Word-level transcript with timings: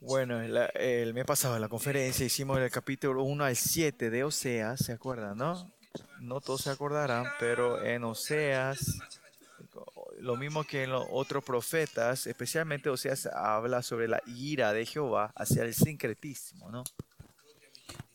Bueno, 0.00 0.40
el 0.40 1.14
mes 1.14 1.24
pasado 1.24 1.56
en 1.56 1.62
la 1.62 1.68
conferencia 1.68 2.24
hicimos 2.26 2.58
el 2.58 2.70
capítulo 2.70 3.22
1 3.24 3.44
al 3.44 3.56
7 3.56 4.10
de 4.10 4.24
Oseas, 4.24 4.84
¿se 4.84 4.92
acuerdan, 4.92 5.38
no? 5.38 5.72
No 6.20 6.40
todos 6.40 6.62
se 6.62 6.70
acordarán, 6.70 7.26
pero 7.38 7.82
en 7.82 8.04
Oseas, 8.04 8.98
lo 10.18 10.36
mismo 10.36 10.64
que 10.64 10.84
en 10.84 10.90
los 10.90 11.06
otros 11.10 11.44
profetas, 11.44 12.26
especialmente 12.26 12.90
Oseas 12.90 13.26
habla 13.26 13.82
sobre 13.82 14.08
la 14.08 14.22
ira 14.26 14.72
de 14.72 14.86
Jehová 14.86 15.32
hacia 15.34 15.62
el 15.62 15.74
sincretismo, 15.74 16.70
¿no? 16.70 16.84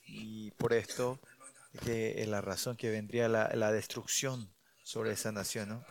Y 0.06 0.52
por 0.52 0.74
esto 0.74 1.20
es 1.86 2.28
la 2.28 2.42
razón 2.42 2.76
que 2.76 2.90
vendría 2.90 3.28
la, 3.28 3.50
la 3.54 3.72
destrucción 3.72 4.52
sobre 4.84 5.14
esa 5.14 5.32
nación, 5.32 5.70
¿no? 5.70 5.86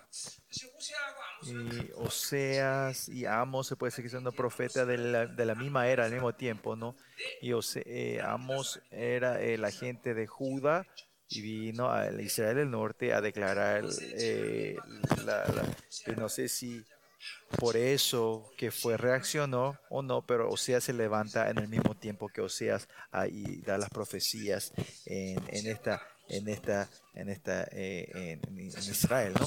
Y 1.42 1.90
Oseas 1.96 3.08
y 3.08 3.24
Amos 3.26 3.66
se 3.66 3.76
puede 3.76 3.90
son 4.10 4.24
dos 4.24 4.34
profetas 4.34 4.86
de 4.86 4.98
la, 4.98 5.26
de 5.26 5.46
la 5.46 5.54
misma 5.54 5.88
era 5.88 6.04
al 6.04 6.12
mismo 6.12 6.34
tiempo, 6.34 6.76
¿no? 6.76 6.94
Y 7.40 7.52
eh, 7.86 8.20
Amos 8.22 8.80
era 8.90 9.40
el 9.40 9.64
agente 9.64 10.14
de 10.14 10.26
Judá 10.26 10.86
y 11.28 11.40
vino 11.40 11.90
a 11.90 12.10
Israel 12.20 12.56
del 12.56 12.70
norte 12.70 13.14
a 13.14 13.20
declarar, 13.20 13.84
eh, 14.14 14.76
la- 15.24 15.44
la- 15.46 16.14
no 16.16 16.28
sé 16.28 16.48
si 16.48 16.84
por 17.58 17.76
eso 17.76 18.50
que 18.56 18.70
fue 18.70 18.96
reaccionó 18.96 19.78
o 19.90 20.02
no, 20.02 20.22
pero 20.26 20.50
Oseas 20.50 20.84
se 20.84 20.92
levanta 20.92 21.50
en 21.50 21.58
el 21.58 21.68
mismo 21.68 21.94
tiempo 21.96 22.28
que 22.28 22.40
Oseas 22.40 22.88
ah, 23.12 23.26
y 23.26 23.60
da 23.62 23.78
las 23.78 23.90
profecías 23.90 24.72
en, 25.06 25.38
en 25.48 25.66
esta, 25.66 26.02
en 26.28 26.48
esta, 26.48 26.88
en 27.14 27.28
esta, 27.28 27.64
eh, 27.72 28.38
en 28.42 28.66
Israel, 28.78 29.34
¿no? 29.38 29.46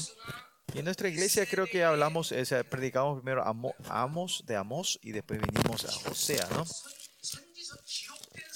Y 0.73 0.79
en 0.79 0.85
nuestra 0.85 1.07
iglesia 1.07 1.45
creo 1.45 1.67
que 1.67 1.83
hablamos, 1.83 2.33
predicamos 2.69 3.21
primero 3.21 3.43
Amo- 3.45 3.75
Amos 3.89 4.43
de 4.47 4.55
Amos 4.55 4.99
y 5.03 5.11
después 5.11 5.39
vinimos 5.41 5.85
a 5.85 6.09
Osea, 6.09 6.47
¿no? 6.51 6.65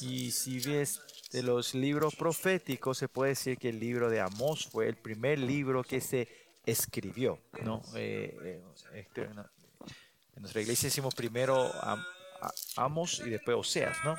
Y 0.01 0.31
si 0.31 0.59
ves 0.59 0.99
de 1.31 1.43
los 1.43 1.75
libros 1.75 2.15
proféticos, 2.15 2.97
se 2.97 3.07
puede 3.07 3.31
decir 3.31 3.57
que 3.57 3.69
el 3.69 3.79
libro 3.79 4.09
de 4.09 4.19
Amos 4.21 4.65
fue 4.67 4.87
el 4.87 4.95
primer 4.95 5.37
libro 5.39 5.83
que 5.83 6.01
se 6.01 6.27
escribió, 6.65 7.39
¿no? 7.63 7.81
Eh, 7.95 8.35
eh, 8.43 8.63
este, 8.95 9.27
no. 9.29 9.47
En 10.35 10.41
nuestra 10.41 10.61
iglesia 10.61 10.87
hicimos 10.87 11.13
primero 11.15 11.71
Amos 12.75 13.19
y 13.25 13.29
después 13.29 13.57
Oseas, 13.57 13.97
¿no? 14.03 14.15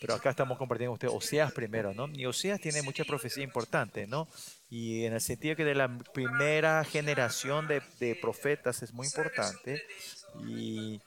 Pero 0.00 0.14
acá 0.14 0.30
estamos 0.30 0.58
compartiendo 0.58 0.90
con 0.90 0.94
ustedes 0.94 1.14
Oseas 1.14 1.52
primero, 1.52 1.94
¿no? 1.94 2.08
Y 2.08 2.26
Oseas 2.26 2.60
tiene 2.60 2.82
mucha 2.82 3.04
profecía 3.04 3.42
importante, 3.42 4.06
¿no? 4.06 4.28
Y 4.68 5.04
en 5.04 5.14
el 5.14 5.20
sentido 5.20 5.56
que 5.56 5.64
de 5.64 5.74
la 5.74 5.98
primera 6.12 6.84
generación 6.84 7.66
de, 7.66 7.82
de 7.98 8.14
profetas 8.14 8.82
es 8.82 8.92
muy 8.92 9.06
importante. 9.06 9.82
Y 10.46 11.00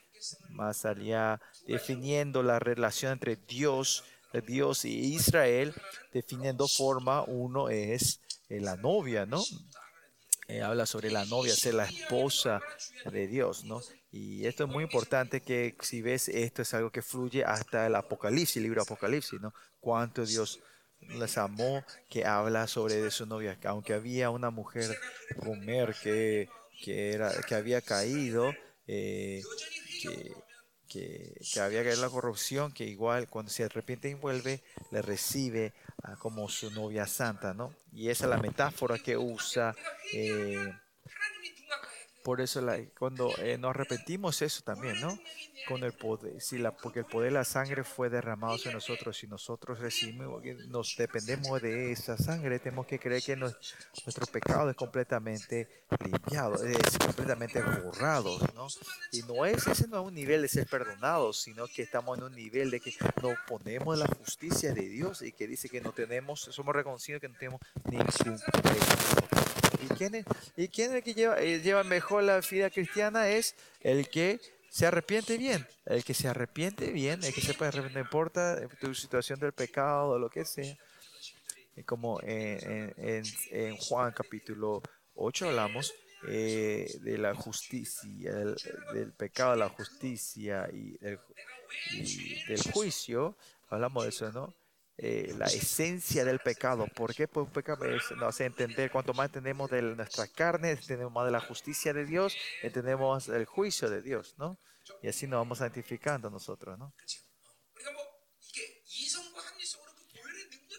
más 0.50 0.86
allá, 0.86 1.40
definiendo 1.68 2.44
la 2.44 2.60
relación 2.60 3.14
entre 3.14 3.36
Dios, 3.36 4.04
eh, 4.34 4.42
Dios 4.42 4.86
y 4.86 5.16
Israel, 5.16 5.74
definiendo 6.14 6.68
forma, 6.68 7.24
uno 7.24 7.70
es 7.70 8.22
eh, 8.50 8.60
la 8.60 8.76
novia, 8.76 9.26
¿no? 9.26 9.44
Eh, 10.48 10.62
habla 10.62 10.86
sobre 10.86 11.12
la 11.12 11.26
novia, 11.26 11.54
ser 11.54 11.76
la 11.76 11.86
esposa 11.86 12.60
de 13.06 13.28
Dios, 13.28 13.64
¿no? 13.66 13.82
Y 14.12 14.48
esto 14.48 14.64
es 14.64 14.70
muy 14.70 14.84
importante 14.84 15.42
que 15.42 15.76
si 15.82 16.02
ves 16.02 16.30
esto 16.30 16.64
es 16.64 16.74
algo 16.74 16.92
que 16.92 17.02
fluye 17.02 17.44
hasta 17.44 17.86
el 17.86 17.96
Apocalipsis, 17.96 18.58
el 18.58 18.64
libro 18.64 18.82
Apocalipsis, 18.82 19.40
¿no? 19.40 19.54
Cuánto 19.80 20.26
Dios 20.26 20.60
les 21.02 21.38
amó, 21.38 21.84
que 22.10 22.26
habla 22.26 22.68
sobre 22.68 22.96
de 22.96 23.12
su 23.12 23.26
novia, 23.26 23.60
que 23.60 23.68
aunque 23.68 23.94
había 23.94 24.32
una 24.32 24.50
mujer 24.50 24.98
Gomer 25.38 25.96
que, 26.02 26.50
que, 26.84 27.14
era, 27.14 27.32
que 27.48 27.56
había 27.56 27.82
caído, 27.82 28.52
eh, 28.88 29.44
que, 30.02 30.34
que, 30.88 31.60
había 31.60 31.84
caído 31.84 32.02
la 32.02 32.10
corrupción, 32.10 32.74
que 32.74 32.86
igual 32.86 33.30
cuando 33.30 33.52
se 33.52 33.64
arrepiente 33.64 34.10
y 34.10 34.16
vuelve, 34.16 34.64
le 34.92 35.02
recibe 35.04 35.74
como 36.18 36.50
su 36.50 36.72
novia 36.72 37.06
santa, 37.06 37.54
¿no? 37.54 37.76
Y 37.92 38.10
esa 38.10 38.26
es 38.26 38.30
la 38.32 38.38
metáfora 38.38 38.98
que 38.98 39.16
usa. 39.18 39.76
eh, 40.14 40.74
por 42.30 42.42
eso 42.42 42.62
la- 42.62 42.78
cuando 43.00 43.34
eh, 43.40 43.58
nos 43.58 43.72
arrepentimos 43.72 44.40
eso 44.44 44.62
también, 44.64 45.02
¿no? 45.02 45.18
Con 45.68 45.84
el 45.84 45.94
poder, 45.94 46.36
porque 46.84 47.00
el 47.00 47.06
poder 47.06 47.32
de 47.32 47.40
la 47.40 47.44
sangre 47.44 47.84
fue 47.84 48.08
derramado 48.08 48.56
sobre 48.60 48.76
nosotros 48.76 49.24
y 49.24 49.28
nosotros 49.28 49.80
recibimos, 49.80 50.44
nos 50.68 50.96
dependemos 50.96 51.60
de 51.60 51.92
esa 51.92 52.18
sangre, 52.18 52.60
tenemos 52.60 52.86
que 52.86 53.00
creer 53.00 53.24
que 53.24 53.36
nos- 53.36 53.58
nuestro 54.06 54.28
pecado 54.28 54.70
es 54.70 54.76
completamente 54.76 55.68
limpiado, 56.06 56.64
es 56.64 57.00
completamente 57.00 57.64
borrado, 57.64 58.38
¿no? 58.54 58.68
Y 59.12 59.24
no 59.24 59.44
es 59.48 59.66
ese 59.66 59.88
no 59.88 60.00
es 60.02 60.08
un 60.08 60.14
nivel 60.14 60.44
de 60.44 60.50
ser 60.50 60.68
perdonados, 60.68 61.42
sino 61.42 61.66
que 61.68 61.82
estamos 61.82 62.16
en 62.20 62.26
un 62.26 62.36
nivel 62.36 62.70
de 62.70 62.80
que 62.80 62.94
nos 63.24 63.34
ponemos 63.48 63.96
en 63.96 64.02
la 64.02 64.08
justicia 64.20 64.72
de 64.72 64.88
Dios 64.88 65.24
y 65.24 65.32
que 65.32 65.48
dice 65.48 65.68
que 65.68 65.82
no 65.82 65.94
tenemos, 65.94 66.42
somos 66.42 66.76
reconocidos 66.76 67.22
que 67.22 67.28
no 67.28 67.36
tenemos 67.40 67.60
ningún 67.86 68.40
pecado. 68.40 69.39
¿Y 69.82 69.88
quién 69.96 70.16
es, 70.16 70.26
y 70.58 70.68
quién 70.68 70.92
es 70.92 70.98
el 70.98 71.04
que 71.04 71.14
lleva, 71.14 71.40
eh, 71.42 71.60
lleva 71.62 71.84
mejor 71.84 72.24
la 72.24 72.40
vida 72.42 72.70
cristiana? 72.70 73.30
Es 73.30 73.56
el 73.82 74.10
que 74.10 74.40
se 74.70 74.86
arrepiente 74.86 75.38
bien. 75.38 75.66
El 75.86 76.04
que 76.04 76.14
se 76.14 76.28
arrepiente 76.28 76.92
bien, 76.92 77.24
el 77.24 77.34
que 77.34 77.42
se 77.42 77.54
puede 77.54 77.70
arrepentir, 77.70 77.96
no 77.98 78.02
importa 78.04 78.68
tu 78.80 78.94
situación 78.94 79.40
del 79.40 79.54
pecado 79.54 80.10
o 80.12 80.20
lo 80.20 80.30
que 80.30 80.46
sea. 80.46 80.76
Y 81.76 81.84
como 81.84 82.20
en, 82.24 82.94
en- 82.98 83.78
Juan 83.78 84.12
capítulo 84.12 84.82
8 85.16 85.48
hablamos 85.50 85.94
eh, 86.28 86.92
de 87.02 87.18
la 87.18 87.34
justicia, 87.34 88.32
el- 88.32 88.58
del 88.94 89.14
pecado, 89.14 89.56
la 89.56 89.70
justicia 89.70 90.70
y 90.74 90.98
del 90.98 92.62
juicio. 92.74 93.38
Hablamos 93.70 94.04
de 94.04 94.10
eso, 94.10 94.32
¿no? 94.32 94.54
eh, 95.02 95.34
la 95.38 95.46
esencia 95.46 96.26
del 96.26 96.40
pecado. 96.40 96.86
¿Por 96.94 97.16
qué? 97.16 97.26
Pues 97.26 97.50
pecado 97.52 97.86
nos 97.86 98.22
hace 98.22 98.44
entender, 98.44 98.92
cuanto 98.92 99.14
más 99.14 99.28
entendemos 99.28 99.72
de 99.72 99.82
nuestra 99.82 100.28
carne, 100.28 100.72
entendemos 100.72 101.14
más 101.14 101.26
de 101.26 101.32
la 101.32 101.40
justicia 101.40 101.94
de 101.94 102.06
Dios, 102.06 102.36
entendemos 102.64 103.30
el 103.30 103.46
juicio 103.46 103.90
de 103.90 104.02
Dios, 104.02 104.36
¿no? 104.38 104.60
Y 105.02 105.08
así 105.08 105.26
nos 105.26 105.40
vamos 105.40 105.60
santificando 105.60 106.30
nosotros, 106.30 106.78
¿no? 106.78 106.94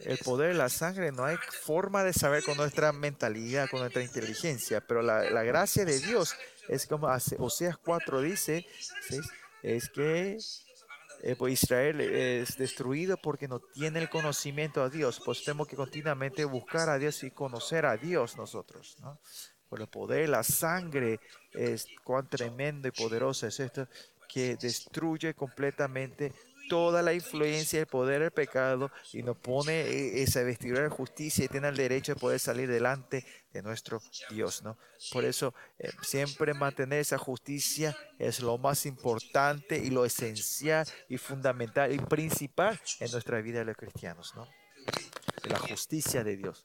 El 0.00 0.19
poder 0.19 0.52
de 0.52 0.58
la 0.58 0.69
sangre 0.69 1.12
no 1.12 1.25
hay 1.25 1.38
forma 1.62 2.04
de 2.04 2.12
saber 2.12 2.44
con 2.44 2.58
nuestra 2.58 2.92
mentalidad, 2.92 3.70
con 3.70 3.81
nuestra 3.81 4.02
inteligencia, 4.02 4.82
pero 4.87 5.00
la, 5.00 5.31
la 5.31 5.44
gracia 5.44 5.87
de 5.87 5.98
Dios 5.98 6.34
es 6.69 6.87
como 6.87 7.08
hace, 7.08 7.37
Oseas 7.38 7.78
4 7.78 8.20
dice, 8.20 8.66
¿sí? 9.08 9.19
es 9.62 9.88
que 9.88 10.37
eh, 11.22 11.36
pues 11.36 11.62
Israel 11.62 12.00
es 12.00 12.56
destruido 12.56 13.16
porque 13.16 13.48
no 13.48 13.60
tiene 13.60 14.00
el 14.00 14.08
conocimiento 14.08 14.82
a 14.82 14.88
Dios, 14.88 15.20
pues 15.25 15.44
tenemos 15.44 15.69
que 15.69 15.76
continuamente 15.76 16.44
buscar 16.44 16.88
a 16.88 16.98
Dios 16.98 17.22
y 17.25 17.31
conocer 17.31 17.86
a 17.86 17.97
Dios 17.97 18.36
nosotros, 18.36 18.97
¿no? 19.00 19.20
Por 19.69 19.81
el 19.81 19.86
poder, 19.86 20.28
la 20.28 20.42
sangre 20.42 21.20
es 21.53 21.86
cuán 22.03 22.28
tremendo 22.28 22.88
y 22.88 22.91
poderoso 22.91 23.47
es 23.47 23.60
esto 23.60 23.86
que 24.28 24.56
destruye 24.56 25.34
completamente 25.34 26.32
toda 26.70 27.03
la 27.03 27.12
influencia, 27.12 27.81
el 27.81 27.86
poder, 27.86 28.22
el 28.22 28.31
pecado 28.31 28.92
y 29.12 29.25
nos 29.25 29.36
pone 29.36 29.72
eh, 29.72 30.22
esa 30.22 30.44
vestidura 30.44 30.82
de 30.82 30.88
justicia 30.88 31.44
y 31.44 31.48
tiene 31.48 31.66
el 31.66 31.76
derecho 31.76 32.14
de 32.14 32.20
poder 32.20 32.38
salir 32.38 32.70
delante 32.70 33.26
de 33.53 33.60
nuestro 33.60 34.00
Dios, 34.31 34.62
¿no? 34.62 34.78
Por 35.12 35.25
eso 35.25 35.53
eh, 35.81 35.91
siempre 36.00 36.54
mantener 36.54 37.00
esa 37.00 37.19
justicia 37.19 37.97
es 38.20 38.41
lo 38.41 38.56
más 38.56 38.86
importante 38.86 39.78
y 39.78 39.91
lo 39.91 40.04
esencial 40.04 40.86
y 41.08 41.19
fundamental 41.19 41.92
y 41.92 41.98
principal 41.98 42.81
en 43.00 43.10
nuestra 43.10 43.41
vida 43.41 43.58
de 43.58 43.64
los 43.64 43.76
cristianos, 43.76 44.32
¿no? 44.37 44.47
La 45.48 45.58
justicia 45.58 46.22
de 46.22 46.37
Dios. 46.37 46.64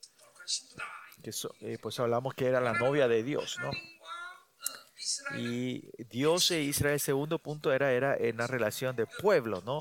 Que 1.24 1.32
eh, 1.62 1.80
pues 1.82 2.00
hablamos 2.00 2.36
que 2.36 2.46
era 2.46 2.62
la 2.62 2.74
novia 2.74 3.08
de 3.08 3.24
Dios, 3.24 3.58
¿no? 3.60 3.72
Y 5.38 5.90
Dios 6.10 6.52
e 6.52 6.62
Israel, 6.62 6.96
el 6.96 7.00
segundo 7.00 7.40
punto 7.40 7.72
era, 7.72 7.92
era 7.92 8.16
en 8.18 8.38
la 8.38 8.48
relación 8.48 8.96
de 8.96 9.06
pueblo, 9.06 9.62
¿no? 9.66 9.80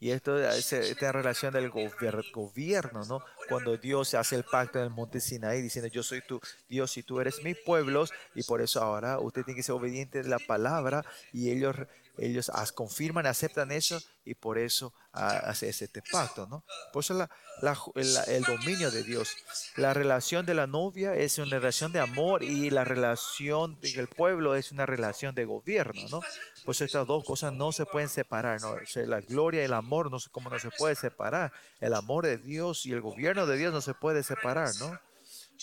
Y 0.00 0.10
esto 0.10 0.38
es 0.38 0.72
esta 0.72 1.10
relación 1.10 1.52
del 1.52 1.72
gobier- 1.72 2.30
gobierno, 2.32 3.04
¿no? 3.04 3.20
Cuando 3.48 3.76
Dios 3.76 4.14
hace 4.14 4.36
el 4.36 4.44
pacto 4.44 4.78
en 4.78 4.84
el 4.84 4.90
monte 4.90 5.20
Sinaí 5.20 5.60
diciendo, 5.60 5.88
yo 5.88 6.04
soy 6.04 6.20
tu 6.22 6.40
Dios 6.68 6.96
y 6.96 7.02
tú 7.02 7.20
eres 7.20 7.42
mis 7.42 7.56
pueblos, 7.66 8.12
y 8.34 8.44
por 8.44 8.60
eso 8.60 8.80
ahora 8.80 9.18
usted 9.18 9.42
tiene 9.44 9.56
que 9.56 9.64
ser 9.64 9.74
obediente 9.74 10.22
de 10.22 10.28
la 10.28 10.38
palabra, 10.38 11.04
y 11.32 11.50
ellos, 11.50 11.74
ellos 12.18 12.50
confirman, 12.74 13.26
aceptan 13.26 13.72
eso, 13.72 14.00
y 14.24 14.34
por 14.34 14.58
eso 14.58 14.92
hace 15.12 15.68
este 15.70 16.02
pacto, 16.12 16.46
¿no? 16.46 16.64
Por 16.92 17.02
eso 17.02 17.14
la, 17.14 17.30
la 17.62 17.76
la- 17.94 18.24
el 18.24 18.42
dominio 18.44 18.90
de 18.90 19.02
Dios. 19.02 19.34
La 19.76 19.94
relación 19.94 20.44
de 20.44 20.54
la 20.54 20.66
novia 20.66 21.14
es 21.14 21.38
una 21.38 21.58
relación 21.58 21.92
de 21.92 22.00
amor, 22.00 22.42
y 22.42 22.70
la 22.70 22.84
relación 22.84 23.80
del 23.80 24.08
pueblo 24.08 24.54
es 24.54 24.70
una 24.72 24.84
relación 24.86 25.34
de 25.34 25.44
gobierno, 25.46 26.02
¿no? 26.10 26.20
Pues 26.64 26.80
estas 26.82 27.06
dos 27.06 27.24
cosas 27.24 27.52
no 27.52 27.72
se 27.72 27.86
pueden 27.86 28.08
separar, 28.08 28.60
¿no? 28.60 28.76
La 29.06 29.20
gloria 29.20 29.62
y 29.62 29.64
el 29.64 29.72
amor, 29.72 30.10
no 30.10 30.18
sé 30.20 30.28
cómo 30.30 30.50
no 30.50 30.58
se 30.58 30.70
puede 30.70 30.94
separar. 30.94 31.52
El 31.80 31.94
amor 31.94 32.26
de 32.26 32.36
Dios 32.36 32.84
y 32.86 32.92
el 32.92 33.00
gobierno 33.00 33.46
de 33.46 33.56
Dios 33.56 33.72
no 33.72 33.80
se 33.80 33.94
puede 33.94 34.22
separar, 34.22 34.74
¿no? 34.78 35.00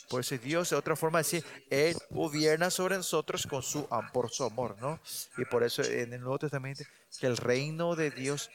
Por 0.10 0.22
eso 0.22 0.38
Dios, 0.38 0.70
de 0.70 0.76
otra 0.76 0.96
forma, 0.96 1.20
decir, 1.20 1.44
Él 1.70 1.96
gobierna 2.10 2.70
sobre 2.70 2.98
nosotros 2.98 3.48
con 3.48 3.64
su, 3.64 3.88
por 4.14 4.30
su 4.30 4.44
amor, 4.44 4.76
¿no? 4.80 5.00
Y 5.38 5.46
por 5.46 5.64
eso 5.64 5.84
en 5.84 6.14
el 6.14 6.22
Nuevo 6.22 6.40
Testamento, 6.40 6.84
que 7.20 7.28
el 7.28 7.38
reino 7.38 7.96
de 7.96 8.12
Dios, 8.12 8.50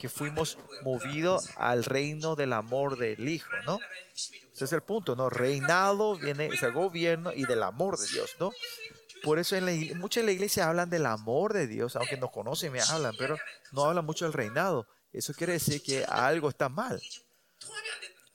que 0.00 0.08
fuimos 0.08 0.58
movidos 0.82 1.50
al 1.56 1.84
reino 1.84 2.36
del 2.36 2.52
amor 2.52 2.96
del 2.96 3.28
Hijo, 3.28 3.50
¿no? 3.66 3.78
Ese 4.52 4.64
es 4.64 4.72
el 4.72 4.82
punto, 4.82 5.16
¿no? 5.16 5.30
Reinado 5.30 6.16
viene, 6.16 6.46
es 6.46 6.62
el 6.62 6.72
gobierno 6.72 7.32
y 7.32 7.44
del 7.44 7.62
amor 7.62 7.98
de 7.98 8.06
Dios, 8.08 8.36
¿no? 8.38 8.52
Por 9.22 9.38
eso 9.38 9.56
en 9.56 9.66
la, 9.66 9.72
muchas 9.96 10.24
la 10.24 10.32
iglesia 10.32 10.68
hablan 10.68 10.90
del 10.90 11.06
amor 11.06 11.54
de 11.54 11.66
Dios, 11.66 11.96
aunque 11.96 12.18
nos 12.18 12.30
conocen 12.30 12.72
me 12.72 12.80
hablan, 12.80 13.14
pero 13.18 13.38
no 13.72 13.84
hablan 13.84 14.04
mucho 14.04 14.26
del 14.26 14.34
reinado. 14.34 14.86
Eso 15.12 15.32
quiere 15.32 15.54
decir 15.54 15.82
que 15.82 16.04
algo 16.04 16.50
está 16.50 16.68
mal. 16.68 17.00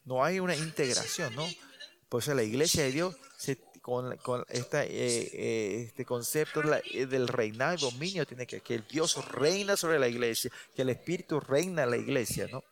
No 0.03 0.23
hay 0.23 0.39
una 0.39 0.55
integración, 0.55 1.35
¿no? 1.35 1.45
Por 2.09 2.23
eso 2.23 2.33
la 2.33 2.43
iglesia 2.43 2.83
de 2.83 2.91
Dios, 2.91 3.15
con, 3.81 4.11
eh, 4.11 4.65
eh, 4.81 5.83
este 5.87 6.05
concepto 6.05 6.61
eh, 6.63 7.05
del 7.05 7.27
reinado 7.27 7.75
y 7.75 7.77
dominio, 7.77 8.25
tiene 8.25 8.45
que 8.47 8.61
que 8.61 8.75
el 8.75 8.87
Dios 8.87 9.23
reina 9.29 9.77
sobre 9.77 9.99
la 9.99 10.07
iglesia, 10.07 10.51
que 10.75 10.81
el 10.81 10.89
Espíritu 10.89 11.39
reina 11.39 11.83
en 11.83 11.91
la 11.91 11.97
iglesia, 11.97 12.47
¿no? 12.51 12.63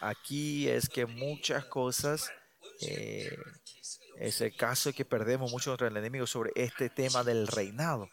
Aquí 0.00 0.68
es 0.68 0.88
que 0.88 1.06
muchas 1.06 1.64
cosas 1.64 2.30
es 2.80 4.40
el 4.40 4.54
caso 4.56 4.92
que 4.92 5.04
perdemos 5.04 5.50
mucho 5.50 5.70
contra 5.70 5.88
el 5.88 5.96
enemigo 5.96 6.26
sobre 6.26 6.52
este 6.54 6.88
tema 6.88 7.24
del 7.24 7.46
reinado. 7.46 8.08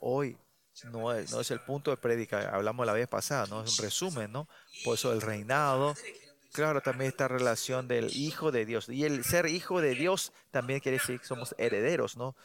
Hoy 0.00 0.36
no 0.84 1.12
es, 1.12 1.50
el 1.50 1.60
punto 1.60 1.90
de 1.90 1.96
prédica, 1.96 2.50
hablamos 2.50 2.86
la 2.86 2.92
vez 2.92 3.08
pasada, 3.08 3.46
¿no? 3.46 3.64
Es 3.64 3.78
un 3.78 3.84
resumen, 3.84 4.30
¿no? 4.30 4.48
Por 4.84 4.94
eso 4.94 5.12
el 5.12 5.20
reinado, 5.20 5.94
claro, 6.52 6.80
también 6.80 7.08
esta 7.08 7.28
relación 7.28 7.88
del 7.88 8.14
Hijo 8.16 8.52
de 8.52 8.66
Dios. 8.66 8.88
Y 8.88 9.04
el 9.04 9.24
ser 9.24 9.46
Hijo 9.46 9.80
de 9.80 9.94
Dios 9.94 10.32
también 10.50 10.80
quiere 10.80 10.98
decir 10.98 11.20
que 11.20 11.26
somos 11.26 11.54
herederos, 11.58 12.16
¿no? 12.16 12.36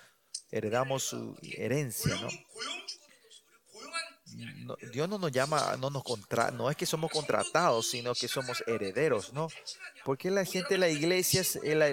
Heredamos 0.52 1.04
su 1.04 1.38
herencia, 1.58 2.16
¿no? 2.22 2.28
Dios 4.92 5.10
no 5.10 5.18
nos 5.18 5.32
llama, 5.32 5.76
no 5.80 5.90
nos 5.90 6.04
contra, 6.04 6.52
no 6.52 6.70
es 6.70 6.76
que 6.76 6.86
somos 6.86 7.12
contratados, 7.12 7.90
sino 7.90 8.14
que 8.14 8.28
somos 8.28 8.64
herederos, 8.68 9.34
¿no? 9.34 9.48
Porque 10.04 10.32
la 10.32 10.46
gente 10.46 10.76
de 10.76 10.78
la 10.78 10.90
iglesia, 10.90 11.44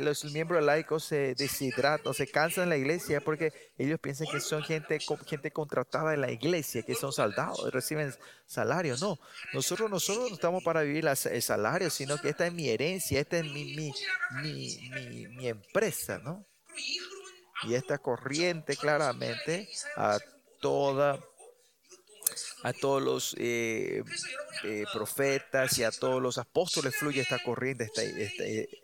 los 0.00 0.24
miembros 0.26 0.64
laicos 0.64 1.04
se 1.04 1.34
deshidratan, 1.34 2.14
se 2.14 2.26
cansan 2.26 2.64
en 2.64 2.70
la 2.70 2.76
iglesia 2.76 3.20
porque 3.20 3.52
ellos 3.78 4.00
piensan 4.00 4.26
que 4.30 4.40
son 4.40 4.62
gente, 4.62 4.98
gente 5.26 5.50
contratada 5.52 6.14
en 6.14 6.20
la 6.20 6.30
iglesia, 6.30 6.82
que 6.82 6.94
son 6.94 7.12
soldados, 7.12 7.72
reciben 7.72 8.14
salario. 8.46 8.96
No, 8.98 9.18
nosotros, 9.52 9.90
nosotros 9.90 10.28
no 10.28 10.34
estamos 10.34 10.62
para 10.62 10.82
vivir 10.82 11.06
el 11.06 11.42
salario, 11.42 11.90
sino 11.90 12.18
que 12.18 12.30
esta 12.30 12.46
es 12.46 12.52
mi 12.52 12.68
herencia, 12.68 13.20
esta 13.20 13.38
es 13.38 13.44
mi, 13.44 13.74
mi, 13.74 13.92
mi, 14.42 15.26
mi 15.28 15.48
empresa, 15.48 16.18
¿no? 16.18 16.46
Y 17.64 17.74
esta 17.74 17.98
corriente 17.98 18.76
claramente 18.76 19.68
a 19.96 20.18
toda 20.60 21.20
a 22.62 22.72
todos 22.72 23.02
los 23.02 23.34
eh, 23.38 24.02
eh, 24.64 24.84
profetas 24.92 25.78
y 25.78 25.84
a 25.84 25.90
todos 25.90 26.20
los 26.20 26.38
apóstoles 26.38 26.94
fluye 26.96 27.20
esta 27.20 27.38
corriente, 27.42 27.84
esta, 27.84 28.02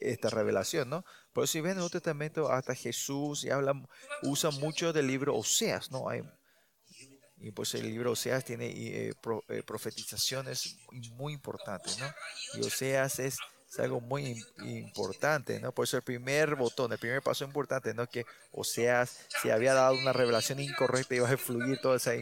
esta, 0.00 0.30
revelación, 0.30 0.88
¿no? 0.88 1.04
Por 1.32 1.44
eso 1.44 1.52
si 1.52 1.60
ven 1.60 1.72
en 1.72 1.72
el 1.72 1.76
Nuevo 1.78 1.90
Testamento 1.90 2.50
hasta 2.50 2.74
Jesús 2.74 3.44
y 3.44 3.50
habla, 3.50 3.74
usa 4.22 4.50
mucho 4.50 4.92
del 4.92 5.06
libro 5.06 5.36
Oseas, 5.36 5.90
¿no? 5.90 6.08
Hay, 6.08 6.22
y 7.38 7.50
pues 7.50 7.74
el 7.74 7.82
libro 7.82 8.12
Oseas 8.12 8.44
tiene 8.44 8.72
eh, 8.74 9.14
profetizaciones 9.66 10.78
muy 11.12 11.34
importantes, 11.34 11.98
¿no? 11.98 12.06
Y 12.54 12.66
Oseas 12.66 13.18
es 13.18 13.38
es 13.76 13.84
algo 13.84 14.00
muy 14.00 14.42
importante, 14.64 15.60
¿no? 15.60 15.72
Por 15.72 15.84
eso 15.84 15.96
el 15.96 16.02
primer 16.02 16.54
botón, 16.54 16.92
el 16.92 16.98
primer 16.98 17.22
paso 17.22 17.44
importante, 17.44 17.92
¿no? 17.94 18.08
Que, 18.08 18.24
o 18.52 18.64
sea, 18.64 19.06
si 19.06 19.50
había 19.50 19.74
dado 19.74 19.94
una 19.94 20.12
revelación 20.12 20.60
incorrecta, 20.60 21.14
iba 21.14 21.28
a 21.28 21.36
fluir 21.36 21.78
toda 21.80 21.96
esa 21.96 22.12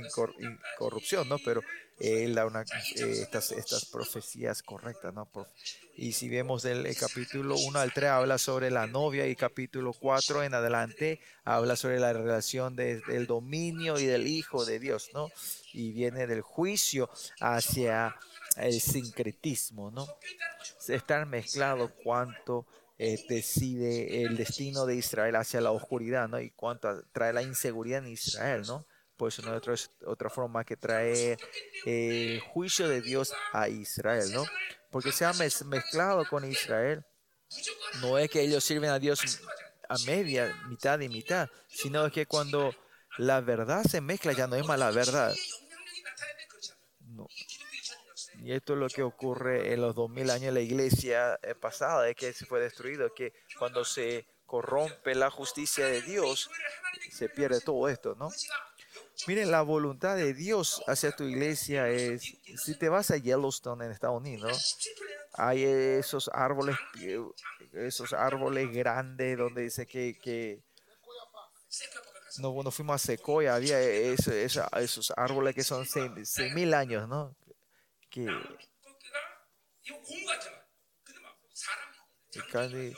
corrupción, 0.78 1.28
¿no? 1.28 1.38
Pero 1.44 1.62
él 1.98 2.34
da 2.34 2.46
una, 2.46 2.62
eh, 2.62 3.22
estas, 3.22 3.52
estas 3.52 3.84
profecías 3.84 4.62
correctas, 4.62 5.14
¿no? 5.14 5.28
y 5.96 6.12
si 6.12 6.28
vemos 6.28 6.64
del 6.64 6.84
capítulo 6.96 7.56
1 7.56 7.78
al 7.78 7.92
3, 7.92 8.10
habla 8.10 8.38
sobre 8.38 8.70
la 8.72 8.88
novia, 8.88 9.28
y 9.28 9.36
capítulo 9.36 9.92
4 9.92 10.42
en 10.42 10.54
adelante 10.54 11.20
habla 11.44 11.76
sobre 11.76 12.00
la 12.00 12.12
relación 12.12 12.74
del 12.74 13.26
dominio 13.28 13.98
y 14.00 14.06
del 14.06 14.26
Hijo 14.26 14.64
de 14.64 14.80
Dios, 14.80 15.10
¿no? 15.14 15.30
Y 15.72 15.92
viene 15.92 16.26
del 16.26 16.40
juicio 16.40 17.08
hacia 17.40 18.16
el 18.56 18.80
sincretismo, 18.80 19.90
¿no? 19.90 20.06
Estar 20.88 21.26
mezclado 21.26 21.92
cuánto 22.02 22.66
eh, 22.98 23.24
decide 23.28 24.22
el 24.22 24.36
destino 24.36 24.86
de 24.86 24.96
Israel 24.96 25.36
hacia 25.36 25.60
la 25.60 25.72
oscuridad, 25.72 26.28
¿no? 26.28 26.40
Y 26.40 26.50
cuánto 26.50 27.02
trae 27.12 27.32
la 27.32 27.42
inseguridad 27.42 28.04
en 28.04 28.12
Israel, 28.12 28.62
¿no? 28.66 28.86
Por 29.16 29.28
eso 29.28 29.42
no 29.42 29.56
es 29.56 29.90
otra, 30.04 30.28
forma 30.28 30.64
que 30.64 30.76
trae 30.76 31.36
el 31.84 32.40
juicio 32.40 32.88
de 32.88 33.00
Dios 33.00 33.32
a 33.52 33.68
Israel, 33.68 34.32
¿no? 34.32 34.44
Porque 34.90 35.12
se 35.12 35.24
ha 35.24 35.32
mezclado 35.32 36.24
con 36.28 36.44
Israel. 36.44 37.04
No 38.00 38.18
es 38.18 38.28
que 38.28 38.42
ellos 38.42 38.64
sirven 38.64 38.90
a 38.90 38.98
Dios 38.98 39.40
a 39.88 39.96
media, 40.06 40.52
mitad 40.68 40.98
y 41.00 41.08
mitad, 41.08 41.48
sino 41.68 42.10
que 42.10 42.26
cuando 42.26 42.74
la 43.18 43.40
verdad 43.40 43.84
se 43.84 44.00
mezcla 44.00 44.32
ya 44.32 44.46
no 44.46 44.56
es 44.56 44.66
mala 44.66 44.90
verdad. 44.90 45.34
Y 48.44 48.52
esto 48.52 48.74
es 48.74 48.78
lo 48.78 48.88
que 48.88 49.02
ocurre 49.02 49.72
en 49.72 49.80
los 49.80 49.94
2000 49.94 50.28
años 50.28 50.42
de 50.42 50.52
la 50.52 50.60
iglesia 50.60 51.38
eh, 51.42 51.54
pasada, 51.54 52.06
es 52.10 52.14
que 52.14 52.30
se 52.34 52.44
fue 52.44 52.60
destruido, 52.60 53.14
que 53.14 53.32
cuando 53.58 53.86
se 53.86 54.26
corrompe 54.44 55.14
la 55.14 55.30
justicia 55.30 55.86
de 55.86 56.02
Dios, 56.02 56.50
se 57.10 57.30
pierde 57.30 57.62
todo 57.62 57.88
esto, 57.88 58.14
¿no? 58.16 58.28
Miren, 59.26 59.50
la 59.50 59.62
voluntad 59.62 60.16
de 60.16 60.34
Dios 60.34 60.82
hacia 60.86 61.16
tu 61.16 61.24
iglesia 61.24 61.88
es, 61.88 62.36
si 62.62 62.78
te 62.78 62.90
vas 62.90 63.10
a 63.10 63.16
Yellowstone 63.16 63.86
en 63.86 63.92
Estados 63.92 64.20
Unidos, 64.20 64.76
hay 65.32 65.64
esos 65.64 66.28
árboles, 66.34 66.76
esos 67.72 68.12
árboles 68.12 68.70
grandes 68.70 69.38
donde 69.38 69.62
dice 69.62 69.86
que, 69.86 70.18
que 70.22 70.62
no, 72.40 72.52
cuando 72.52 72.70
fuimos 72.70 72.96
a 72.96 73.06
Sequoia 73.06 73.54
había 73.54 73.80
esos 73.80 75.12
árboles 75.16 75.54
que 75.54 75.64
son 75.64 75.86
6.000 75.86 76.74
años, 76.74 77.08
¿no? 77.08 77.34
Que 78.14 78.26
casi 82.52 82.94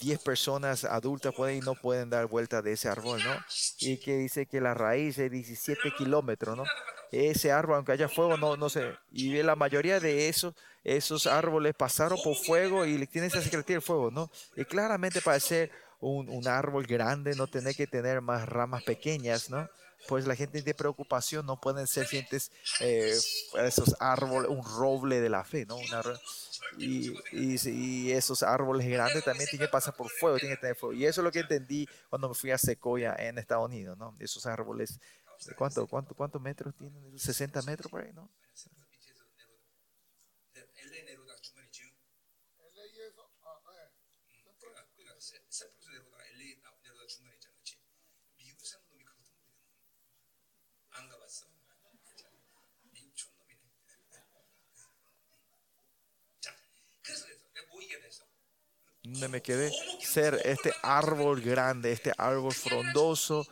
10 0.00 0.22
personas 0.22 0.84
adultas 0.84 1.34
pueden 1.34 1.58
y 1.58 1.60
no 1.60 1.74
pueden 1.74 2.10
dar 2.10 2.26
vuelta 2.26 2.62
de 2.62 2.72
ese 2.72 2.88
árbol, 2.88 3.22
¿no? 3.22 3.36
Y 3.80 3.98
que 3.98 4.16
dice 4.16 4.46
que 4.46 4.60
la 4.60 4.74
raíz 4.74 5.18
es 5.18 5.30
17 5.30 5.92
kilómetros, 5.96 6.56
¿no? 6.56 6.64
Ese 7.10 7.52
árbol, 7.52 7.76
aunque 7.76 7.92
haya 7.92 8.08
fuego, 8.08 8.36
no, 8.36 8.56
no 8.56 8.68
sé. 8.68 8.96
Y 9.10 9.42
la 9.42 9.54
mayoría 9.56 10.00
de 10.00 10.28
esos, 10.28 10.54
esos 10.82 11.26
árboles 11.26 11.74
pasaron 11.74 12.18
por 12.22 12.36
fuego 12.36 12.84
y 12.86 13.06
tienen 13.06 13.28
esa 13.28 13.40
secretaría 13.42 13.76
del 13.76 13.82
fuego, 13.82 14.10
¿no? 14.10 14.30
Y 14.56 14.64
claramente 14.64 15.20
para 15.20 15.38
ser 15.38 15.70
un, 16.00 16.28
un 16.28 16.48
árbol 16.48 16.86
grande 16.86 17.34
no 17.34 17.46
tiene 17.46 17.74
que 17.74 17.86
tener 17.86 18.20
más 18.20 18.48
ramas 18.48 18.82
pequeñas, 18.82 19.48
¿no? 19.50 19.68
Pues 20.08 20.26
la 20.26 20.36
gente 20.36 20.62
de 20.62 20.74
preocupación 20.74 21.46
no 21.46 21.60
pueden 21.60 21.86
ser 21.86 22.06
sientes 22.06 22.50
eh, 22.80 23.14
esos 23.64 23.96
árboles, 24.00 24.50
un 24.50 24.64
roble 24.64 25.20
de 25.20 25.28
la 25.28 25.44
fe, 25.44 25.66
¿no? 25.66 25.76
y, 26.78 27.14
y, 27.32 28.12
esos 28.12 28.42
árboles 28.42 28.86
grandes 28.88 29.24
también 29.24 29.48
tienen 29.48 29.68
que 29.68 29.72
pasar 29.72 29.94
por 29.94 30.10
fuego, 30.10 30.38
tienen 30.38 30.56
que 30.56 30.60
tener 30.60 30.76
fuego. 30.76 30.92
Y 30.92 31.06
eso 31.06 31.20
es 31.20 31.24
lo 31.24 31.32
que 31.32 31.40
entendí 31.40 31.88
cuando 32.08 32.28
me 32.28 32.34
fui 32.34 32.50
a 32.50 32.58
Sequoia 32.58 33.14
en 33.18 33.38
Estados 33.38 33.66
Unidos, 33.66 33.96
¿no? 33.96 34.16
Esos 34.18 34.46
árboles, 34.46 35.00
¿cuánto, 35.56 35.86
cuánto, 35.86 36.14
cuántos 36.14 36.40
metros 36.40 36.74
tienen? 36.74 37.18
60 37.18 37.62
metros 37.62 37.90
por 37.90 38.02
ahí, 38.02 38.12
¿no? 38.12 38.30
Donde 59.04 59.28
me 59.28 59.42
quedé, 59.42 59.70
ser 60.00 60.40
este 60.44 60.72
árbol 60.82 61.42
grande, 61.42 61.92
este 61.92 62.12
árbol 62.16 62.54
frondoso, 62.54 63.46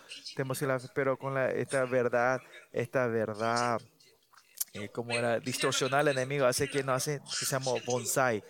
pero 0.94 1.18
con 1.18 1.34
la, 1.34 1.50
esta 1.50 1.84
verdad, 1.84 2.40
esta 2.72 3.06
verdad, 3.06 3.80
eh, 4.72 4.88
como 4.88 5.12
era 5.12 5.38
distorsionar 5.40 6.00
al 6.00 6.08
enemigo, 6.08 6.46
hace 6.46 6.68
que 6.68 6.82
no 6.82 6.94
hace, 6.94 7.20
que 7.38 7.44
se 7.44 7.52
llama 7.52 7.72
bonsai. 7.84 8.42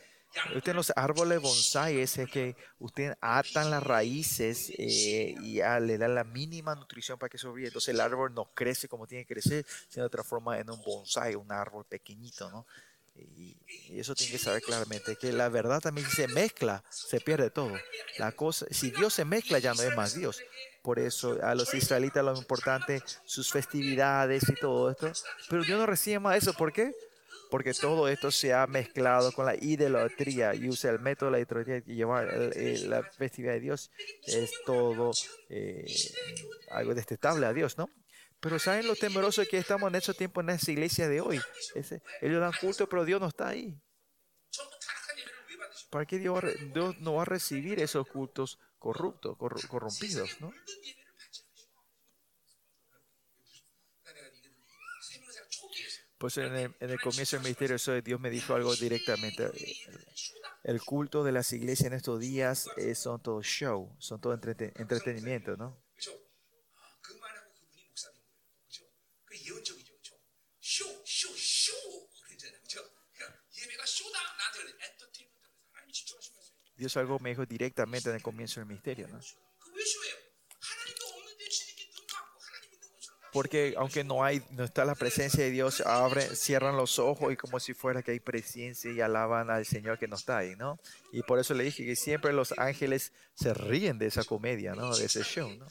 Usted 0.57 0.75
los 0.75 0.93
árboles 0.97 1.43
bonsai 1.43 1.99
es 1.99 2.19
que 2.33 2.57
usted 2.79 3.15
atan 3.21 3.71
las 3.71 3.83
raíces 3.83 4.71
eh, 4.79 5.35
y 5.43 5.57
le 5.57 5.99
da 5.99 6.09
la 6.09 6.25
mínima 6.25 6.75
nutrición 6.75 7.19
para 7.19 7.29
que 7.29 7.37
sobreviva. 7.37 7.67
Entonces 7.67 7.93
el 7.93 8.01
árbol 8.01 8.33
no 8.33 8.47
crece 8.55 8.89
como 8.89 9.09
tiene 9.09 9.27
que 9.27 9.35
crecer, 9.35 9.67
se 9.89 10.09
transforma 10.09 10.59
en 10.59 10.71
un 10.71 10.81
bonsai, 10.81 11.35
un 11.35 11.51
árbol 11.51 11.85
pequeñito, 11.85 12.49
¿no? 12.51 12.65
Y, 13.15 13.57
y 13.91 14.01
eso 14.01 14.15
tiene 14.15 14.33
que 14.33 14.39
saber 14.39 14.63
claramente 14.63 15.17
que 15.17 15.33
la 15.33 15.49
verdad 15.49 15.81
también 15.81 16.09
se 16.09 16.27
mezcla, 16.29 16.83
se 16.91 17.21
pierde 17.21 17.51
todo. 17.51 17.73
La 18.19 18.33
cosa, 18.33 18.67
si 18.71 18.91
Dios 18.91 19.13
se 19.15 19.25
mezcla, 19.25 19.59
ya 19.59 19.75
no 19.75 19.83
es 19.83 19.95
más 19.95 20.15
Dios. 20.15 20.41
Por 20.83 20.99
eso 20.99 21.39
a 21.43 21.55
los 21.55 21.73
israelitas 21.75 22.25
lo 22.25 22.37
importante, 22.37 23.03
sus 23.25 23.53
festividades 23.53 24.49
y 24.49 24.55
todo 24.55 24.91
esto. 24.91 25.13
Pero 25.49 25.63
Dios 25.65 25.79
no 25.79 25.87
recibe 25.87 26.19
más 26.21 26.37
eso. 26.39 26.55
¿Por 26.55 26.73
qué? 26.73 26.93
Porque 27.51 27.75
todo 27.75 28.09
esto 28.09 28.31
se 28.31 28.55
ha 28.55 28.67
mezclado 28.67 29.31
con 29.33 29.45
la 29.45 29.55
idolatría 29.55 30.55
y 30.55 30.71
usa 30.71 30.91
el 30.91 30.99
método 30.99 31.31
de 31.31 31.33
la 31.39 31.41
idolatría 31.41 31.83
y 31.87 31.95
llevar 31.95 32.29
el- 32.33 32.57
el- 32.57 32.91
la 32.91 33.03
festividad 33.03 33.53
de 33.53 33.61
Dios. 33.61 33.91
Es 34.27 34.51
todo 34.65 35.13
eh, 35.51 35.85
algo 36.71 36.95
detestable 36.95 37.45
a 37.45 37.53
Dios, 37.53 37.77
¿no? 37.77 37.91
Pero 38.43 38.59
¿saben 38.59 38.89
lo 38.89 38.97
temeroso 38.97 39.45
que 39.49 39.57
estamos 39.57 39.89
en 39.89 39.95
estos 39.95 40.17
tiempos 40.17 40.43
en 40.43 40.51
esa 40.51 40.73
iglesia 40.73 41.09
de 41.09 41.21
hoy? 41.21 41.41
Ese, 41.77 42.03
ellos 42.21 42.41
dan 42.41 42.53
culto, 42.61 42.89
pero 42.89 43.05
Dios 43.05 43.21
no 43.21 43.29
está 43.29 43.47
ahí. 43.47 43.81
¿Para 45.91 46.05
qué 46.07 46.19
Dios, 46.19 46.43
Dios 46.75 46.99
no 46.99 47.15
va 47.15 47.23
a 47.23 47.25
recibir 47.25 47.79
esos 47.79 48.05
cultos 48.09 48.59
corruptos, 48.81 49.39
corrompidos? 49.39 50.41
¿no? 50.41 50.53
Pues 56.19 56.37
en 56.39 56.57
el, 56.57 56.75
en 56.81 56.91
el 56.91 57.01
comienzo 57.01 57.37
del 57.37 57.45
ministerio 57.45 57.77
eso 57.77 58.01
Dios 58.01 58.19
me 58.19 58.31
dijo 58.31 58.55
algo 58.55 58.75
directamente. 58.75 59.53
El 60.65 60.83
culto 60.83 61.23
de 61.23 61.31
las 61.31 61.53
iglesias 61.53 61.87
en 61.87 61.93
estos 61.93 62.19
días 62.19 62.69
eh, 62.77 62.97
son 62.97 63.23
todo 63.23 63.41
show, 63.41 63.95
son 64.01 64.21
todo 64.21 64.35
entreten 64.35 64.73
entretenimiento, 64.75 65.57
¿no? 65.57 65.82
Y 76.77 76.87
eso 76.87 77.01
algo 77.01 77.19
me 77.19 77.31
dijo 77.31 77.47
directamente 77.47 78.09
en 78.09 78.17
el 78.17 78.23
comienzo 78.23 78.61
del 78.61 78.69
misterio. 78.69 79.09
¿no? 79.09 79.21
Porque 83.33 83.75
aunque 83.79 84.05
no 84.05 84.23
hay, 84.23 84.43
no 84.51 84.63
está 84.63 84.85
la 84.85 84.95
presencia 84.95 85.43
de 85.43 85.51
Dios, 85.51 85.81
abren, 85.81 86.37
cierran 86.37 86.77
los 86.77 86.99
ojos 86.99 87.33
y 87.33 87.37
como 87.37 87.59
si 87.61 87.73
fuera 87.73 88.03
que 88.03 88.11
hay 88.11 88.21
presencia 88.21 88.93
y 88.93 89.01
alaban 89.01 89.51
al 89.51 89.65
Señor 89.65 89.99
que 89.99 90.07
no 90.07 90.17
está 90.17 90.37
ahí, 90.37 90.55
¿no? 90.57 90.79
Y 91.13 91.23
por 91.23 91.39
eso 91.39 91.55
le 91.55 91.65
dije 91.65 91.87
que 91.87 91.97
siempre 91.97 92.35
los 92.35 92.53
ángeles 92.59 93.13
se 93.35 93.55
ríen 93.55 93.99
de 93.99 94.07
esa 94.07 94.25
comedia, 94.25 94.75
¿no? 94.75 94.95
De 94.95 95.07
ese 95.07 95.23
show, 95.25 95.51
¿no? 95.51 95.67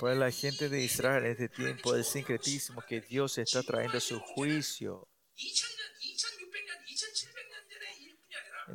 Para 0.00 0.14
la 0.14 0.30
gente 0.30 0.70
de 0.70 0.82
Israel 0.82 1.26
en 1.26 1.32
este 1.32 1.50
tiempo 1.50 1.92
del 1.92 2.06
sincretismo 2.06 2.80
que 2.80 3.02
Dios 3.02 3.36
está 3.36 3.62
trayendo 3.62 4.00
su 4.00 4.18
juicio 4.20 5.06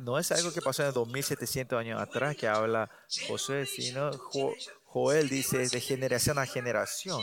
no 0.00 0.18
es 0.18 0.32
algo 0.32 0.52
que 0.52 0.62
pasó 0.62 0.84
en 0.84 0.92
2700 0.92 1.78
años 1.78 2.00
atrás 2.00 2.36
que 2.36 2.46
habla 2.46 2.90
Josué, 3.28 3.66
sino 3.66 4.12
jo 4.12 4.52
Joel 4.84 5.28
dice 5.28 5.68
de 5.68 5.80
generación 5.80 6.38
a 6.38 6.46
generación. 6.46 7.22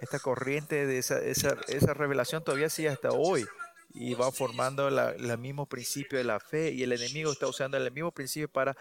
Esta 0.00 0.18
corriente 0.18 0.86
de 0.86 0.98
esa, 0.98 1.20
esa, 1.20 1.56
esa 1.68 1.94
revelación 1.94 2.42
todavía 2.42 2.68
sigue 2.68 2.88
hasta 2.88 3.10
hoy 3.10 3.46
y 3.94 4.14
va 4.14 4.32
formando 4.32 4.88
el 4.88 5.38
mismo 5.38 5.66
principio 5.66 6.18
de 6.18 6.24
la 6.24 6.40
fe 6.40 6.70
y 6.72 6.82
el 6.82 6.92
enemigo 6.92 7.30
está 7.30 7.46
usando 7.46 7.76
el 7.76 7.92
mismo 7.92 8.10
principio 8.10 8.48
para 8.48 8.76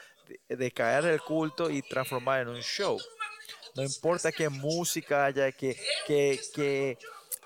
decaer 0.47 1.05
el 1.05 1.21
culto 1.21 1.69
y 1.69 1.81
transformar 1.81 2.41
en 2.41 2.47
un 2.49 2.61
show. 2.61 2.97
No 3.75 3.83
importa 3.83 4.31
qué 4.31 4.49
música 4.49 5.25
haya, 5.25 5.51
qué, 5.51 5.77
qué, 6.07 6.39
qué, 6.53 6.97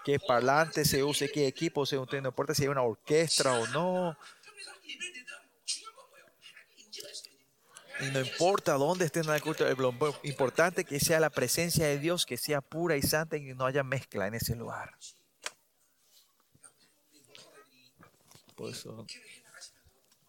qué 0.03 0.19
parlante 0.19 0.85
se 0.85 1.03
use, 1.03 1.29
qué 1.29 1.47
equipo 1.47 1.85
se 1.85 1.97
use, 1.97 2.21
no 2.21 2.29
importa 2.29 2.53
si 2.53 2.63
hay 2.63 2.69
una 2.69 2.83
orquesta 2.83 3.59
o 3.59 3.67
no, 3.67 4.17
y 7.99 8.05
no 8.11 8.19
importa 8.19 8.73
dónde 8.73 9.05
estén 9.05 9.25
en 9.25 9.35
el 9.35 9.41
culto, 9.41 9.65
lo 9.75 9.93
importante 10.23 10.83
que 10.83 10.99
sea 10.99 11.19
la 11.19 11.29
presencia 11.29 11.87
de 11.87 11.99
Dios, 11.99 12.25
que 12.25 12.37
sea 12.37 12.61
pura 12.61 12.97
y 12.97 13.01
santa 13.01 13.37
y 13.37 13.53
no 13.53 13.65
haya 13.65 13.83
mezcla 13.83 14.27
en 14.27 14.35
ese 14.35 14.55
lugar. 14.55 14.95
Por 18.55 18.71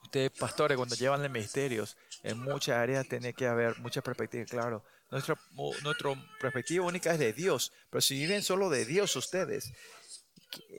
ustedes, 0.02 0.30
pastores, 0.38 0.76
cuando 0.76 0.94
llevan 0.94 1.22
los 1.22 1.30
ministerios, 1.30 1.96
en 2.22 2.38
muchas 2.38 2.76
áreas 2.76 3.08
tiene 3.08 3.34
que 3.34 3.46
haber 3.46 3.78
muchas 3.78 4.02
perspectivas, 4.02 4.50
claro. 4.50 4.84
Nuestra, 5.10 5.38
nuestra 5.82 6.14
perspectiva 6.40 6.84
única 6.84 7.12
es 7.12 7.18
de 7.18 7.32
Dios, 7.32 7.72
pero 7.90 8.00
si 8.00 8.14
viven 8.14 8.42
solo 8.42 8.70
de 8.70 8.84
Dios 8.84 9.14
ustedes, 9.14 9.72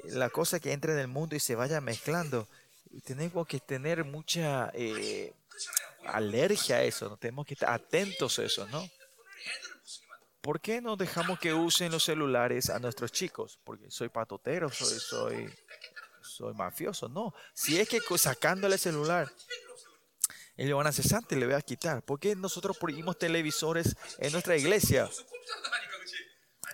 la 0.05 0.29
cosa 0.29 0.59
que 0.59 0.73
entra 0.73 0.93
en 0.93 0.99
el 0.99 1.07
mundo 1.07 1.35
y 1.35 1.39
se 1.39 1.55
vaya 1.55 1.79
mezclando, 1.79 2.47
tenemos 3.05 3.47
que 3.47 3.59
tener 3.59 4.03
mucha 4.03 4.71
eh, 4.73 5.33
alergia 6.07 6.77
a 6.77 6.83
eso, 6.83 7.09
¿no? 7.09 7.17
tenemos 7.17 7.45
que 7.45 7.53
estar 7.53 7.73
atentos 7.73 8.39
a 8.39 8.43
eso, 8.43 8.67
¿no? 8.67 8.87
¿Por 10.41 10.61
qué 10.61 10.81
no 10.81 10.95
dejamos 10.95 11.39
que 11.39 11.53
usen 11.53 11.91
los 11.91 12.05
celulares 12.05 12.69
a 12.69 12.79
nuestros 12.79 13.11
chicos? 13.11 13.59
Porque 13.63 13.91
soy 13.91 14.07
patotero, 14.07 14.69
soy, 14.69 14.99
soy, 14.99 15.53
soy 16.21 16.53
mafioso. 16.53 17.09
No, 17.09 17.33
si 17.53 17.79
es 17.79 17.89
que 17.89 17.99
sacándole 18.17 18.75
el 18.75 18.79
celular, 18.79 19.29
ellos 20.55 20.77
van 20.77 20.87
a 20.87 20.91
cesante, 20.91 21.35
le 21.35 21.45
voy 21.45 21.55
a 21.55 21.61
quitar. 21.61 22.01
¿Por 22.01 22.19
qué 22.19 22.35
nosotros 22.35 22.77
prohibimos 22.77 23.17
televisores 23.17 23.95
en 24.19 24.31
nuestra 24.31 24.55
iglesia? 24.57 25.09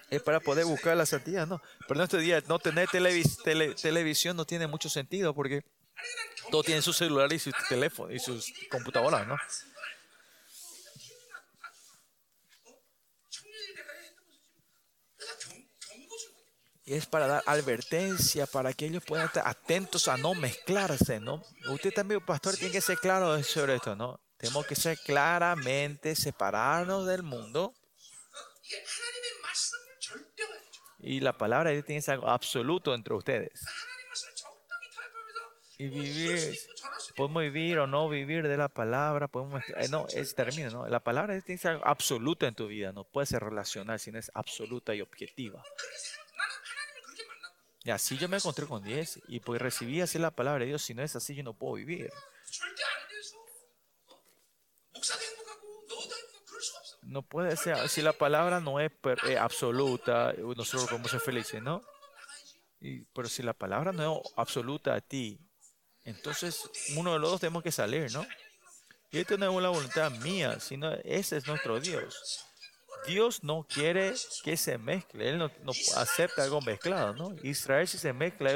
Es 0.10 0.22
para 0.22 0.40
poder 0.40 0.66
buscar 0.66 0.96
la 0.96 1.06
santidad, 1.06 1.48
¿no? 1.48 1.62
Pero 1.88 2.00
en 2.00 2.04
este 2.04 2.20
día 2.20 2.42
no 2.48 2.60
tener 2.60 2.88
televis 2.88 3.38
tele 3.44 3.74
televisión 3.74 4.38
no 4.38 4.46
tiene 4.46 4.68
mucho 4.68 4.88
sentido 4.88 5.34
porque 5.34 5.66
todos 6.52 6.66
tienen 6.66 6.84
su 6.84 6.94
celular 6.94 7.32
y 7.34 7.40
su 7.40 7.52
teléfono 7.70 8.14
y 8.14 8.20
sus 8.20 8.54
computadoras, 8.70 9.28
¿no? 9.28 9.38
Y 16.86 16.96
es 16.96 17.06
para 17.06 17.28
dar 17.28 17.44
advertencia, 17.46 18.46
para 18.46 18.74
que 18.74 18.86
ellos 18.86 19.04
puedan 19.06 19.28
estar 19.28 19.48
atentos 19.48 20.10
a 20.10 20.18
no 20.18 20.34
mezclarse, 20.34 21.20
¿no? 21.20 21.42
Usted 21.70 21.94
también, 21.94 22.20
pastor, 22.26 22.58
tiene 22.58 22.74
que 22.74 22.82
ser 22.82 22.98
claro 22.98 23.42
sobre 23.44 23.76
esto, 23.76 23.96
¿no? 23.96 24.20
Tenemos 24.38 24.68
que 24.68 24.76
ser 24.76 25.00
claramente 25.00 26.14
separarnos 26.16 27.08
del 27.08 27.24
mundo. 27.24 27.74
Y 31.00 31.22
la 31.22 31.38
palabra 31.38 31.70
de 31.70 31.78
Dios 31.78 31.86
tiene 31.86 32.04
algo 32.08 32.30
absoluto 32.30 32.94
entre 32.94 33.14
ustedes 33.14 33.62
y 35.78 35.88
vivir, 35.88 36.56
podemos 37.16 37.42
vivir 37.42 37.80
o 37.80 37.88
no 37.88 38.08
vivir 38.08 38.48
de 38.48 38.58
la 38.58 38.70
palabra, 38.70 39.28
podemos, 39.28 39.64
eh, 39.70 39.88
no, 39.90 40.06
es, 40.14 40.36
termino, 40.36 40.70
¿no? 40.70 40.88
La 40.88 41.00
palabra 41.00 41.36
es, 41.36 41.50
es 41.50 41.66
absoluta 41.66 42.48
en 42.48 42.54
tu 42.54 42.68
vida, 42.68 42.92
no 42.92 43.04
puede 43.04 43.26
ser 43.26 43.44
relacional, 43.44 44.00
sino 44.00 44.20
es 44.20 44.32
absoluta 44.36 44.94
y 44.94 45.02
objetiva. 45.02 45.64
Y 47.84 47.90
así 47.90 48.18
yo 48.18 48.30
me 48.30 48.38
encontré 48.38 48.66
con 48.66 48.84
10 48.84 49.24
y 49.28 49.40
pues 49.40 49.62
recibí 49.62 50.00
así 50.00 50.18
la 50.18 50.32
palabra 50.32 50.62
de 50.62 50.68
Dios, 50.68 50.84
si 50.84 50.94
no 50.94 51.02
es 51.02 51.16
así 51.16 51.36
yo 51.36 51.44
no 51.44 51.54
puedo 51.54 51.74
vivir. 51.74 52.12
No 57.02 57.22
puede 57.24 57.58
ser, 57.58 57.90
si 57.90 58.02
la 58.02 58.14
palabra 58.14 58.62
no 58.62 58.80
es 58.80 58.92
per, 58.92 59.20
eh, 59.28 59.38
absoluta, 59.38 60.34
nosotros 60.34 60.86
podemos 60.86 61.12
ser 61.12 61.20
felices, 61.20 61.62
¿no? 61.62 61.84
Y, 62.80 63.02
pero 63.06 63.28
si 63.28 63.44
la 63.44 63.54
palabra 63.54 63.92
no 63.92 64.22
es 64.22 64.34
absoluta 64.38 64.94
a 64.94 65.02
ti, 65.02 65.40
entonces, 66.06 66.70
uno 66.96 67.14
de 67.14 67.20
los 67.20 67.32
dos 67.32 67.40
tenemos 67.40 67.64
que 67.64 67.72
salir, 67.72 68.12
¿no? 68.12 68.26
Y 69.12 69.20
esto 69.20 69.38
no 69.38 69.56
es 69.58 69.64
la 69.64 69.70
voluntad 69.70 70.12
mía, 70.12 70.60
sino 70.60 70.92
ese 71.04 71.38
es 71.38 71.48
nuestro 71.48 71.80
Dios. 71.80 72.46
Dios 73.06 73.44
no 73.44 73.66
quiere 73.70 74.14
que 74.44 74.58
se 74.58 74.78
mezcle, 74.78 75.30
Él 75.30 75.38
no, 75.38 75.52
no 75.64 75.72
acepta 75.98 76.44
algo 76.44 76.62
mezclado, 76.62 77.14
¿no? 77.14 77.36
Israel 77.44 77.88
si 77.88 77.98
se 77.98 78.14
mezcla 78.14 78.52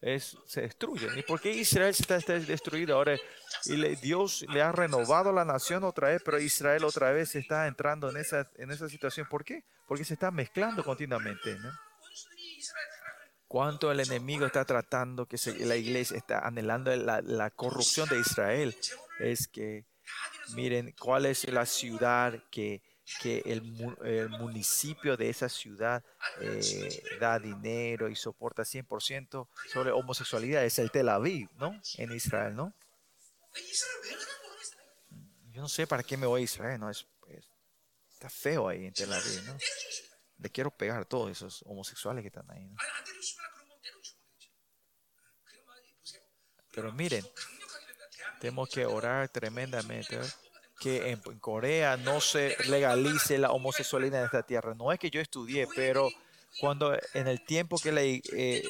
es, 0.00 0.36
se 0.46 0.62
destruye. 0.62 1.08
¿Y 1.16 1.22
por 1.22 1.40
qué 1.40 1.52
Israel 1.52 1.90
está, 1.90 2.16
está 2.16 2.32
destruido 2.38 2.96
ahora? 2.96 3.16
Y 3.66 3.76
le, 3.76 3.96
Dios 3.96 4.44
le 4.48 4.60
ha 4.60 4.72
renovado 4.72 5.32
la 5.32 5.44
nación 5.44 5.84
otra 5.84 6.08
vez, 6.08 6.22
pero 6.24 6.40
Israel 6.40 6.84
otra 6.84 7.12
vez 7.12 7.34
está 7.36 7.66
entrando 7.68 8.10
en 8.10 8.16
esa, 8.16 8.50
en 8.56 8.70
esa 8.72 8.88
situación. 8.88 9.28
¿Por 9.28 9.44
qué? 9.44 9.64
Porque 9.86 10.04
se 10.04 10.14
está 10.14 10.30
mezclando 10.30 10.82
continuamente, 10.82 11.54
¿no? 11.56 11.70
cuánto 13.52 13.92
el 13.92 14.00
enemigo 14.00 14.46
está 14.46 14.64
tratando, 14.64 15.26
que 15.26 15.36
se, 15.36 15.66
la 15.66 15.76
iglesia 15.76 16.16
está 16.16 16.38
anhelando 16.38 16.96
la, 16.96 17.20
la, 17.20 17.50
corrupción 17.50 18.08
de 18.08 18.18
Israel, 18.18 18.74
es 19.20 19.46
que 19.46 19.84
miren 20.54 20.94
cuál 20.98 21.26
es 21.26 21.46
la 21.52 21.66
ciudad 21.66 22.42
que, 22.50 22.80
que 23.20 23.42
el, 23.44 23.94
el, 24.04 24.30
municipio 24.30 25.18
de 25.18 25.28
esa 25.28 25.50
ciudad 25.50 26.02
eh, 26.40 27.02
da 27.20 27.38
dinero 27.38 28.08
y 28.08 28.16
soporta 28.16 28.62
100% 28.62 29.46
sobre 29.70 29.90
homosexualidad. 29.90 30.64
Es 30.64 30.78
el 30.78 30.90
Tel 30.90 31.10
Aviv, 31.10 31.50
¿no? 31.58 31.78
En 31.98 32.10
Israel, 32.12 32.56
¿no? 32.56 32.74
Yo 35.50 35.60
no 35.60 35.68
sé 35.68 35.86
para 35.86 36.02
qué 36.02 36.16
me 36.16 36.26
voy 36.26 36.40
a 36.40 36.44
Israel, 36.44 36.80
¿no? 36.80 36.88
Es, 36.88 37.06
es, 37.28 37.44
está 38.14 38.30
feo 38.30 38.66
ahí 38.66 38.86
en 38.86 38.94
Tel 38.94 39.12
Aviv, 39.12 39.42
¿no? 39.44 39.58
le 40.42 40.50
quiero 40.50 40.70
pegar 40.70 41.00
a 41.00 41.04
todos 41.04 41.30
esos 41.30 41.62
homosexuales 41.66 42.22
que 42.22 42.28
están 42.28 42.50
ahí. 42.50 42.64
¿no? 42.64 42.76
Pero 46.72 46.92
miren, 46.92 47.24
tenemos 48.40 48.68
que 48.68 48.86
orar 48.86 49.28
tremendamente 49.28 50.18
que 50.80 51.10
en, 51.10 51.20
Corea 51.38 51.96
no 51.96 52.20
se 52.20 52.56
legalice 52.68 53.38
la 53.38 53.52
homosexualidad 53.52 54.20
en 54.20 54.26
esta 54.26 54.42
tierra. 54.42 54.74
No 54.74 54.90
es 54.90 54.98
que 54.98 55.10
yo 55.10 55.20
estudié, 55.20 55.68
pero 55.76 56.08
cuando 56.58 56.98
en 57.14 57.28
el 57.28 57.44
tiempo 57.44 57.78
que 57.78 57.92
la, 57.92 58.02
eh, 58.02 58.64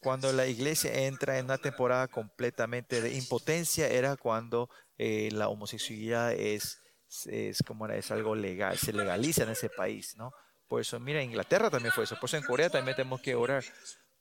cuando 0.00 0.32
la 0.32 0.46
iglesia 0.46 1.06
entra 1.06 1.38
en 1.38 1.46
una 1.46 1.58
temporada 1.58 2.08
completamente 2.08 3.00
de 3.00 3.14
impotencia 3.14 3.88
era 3.88 4.16
cuando 4.16 4.68
eh, 4.98 5.30
la 5.32 5.48
homosexualidad 5.48 6.32
es, 6.32 6.82
es 7.26 7.62
como 7.62 7.86
es 7.86 8.10
algo 8.10 8.34
legal, 8.34 8.76
se 8.76 8.92
legaliza 8.92 9.44
en 9.44 9.50
ese 9.50 9.70
país, 9.70 10.16
¿no? 10.16 10.32
Por 10.68 10.82
eso, 10.82 11.00
mira, 11.00 11.20
en 11.20 11.30
Inglaterra 11.30 11.70
también 11.70 11.92
fue 11.92 12.04
eso. 12.04 12.16
Por 12.20 12.28
eso 12.28 12.36
en 12.36 12.44
Corea 12.44 12.68
también 12.68 12.94
tenemos 12.94 13.20
que 13.20 13.34
orar. 13.34 13.64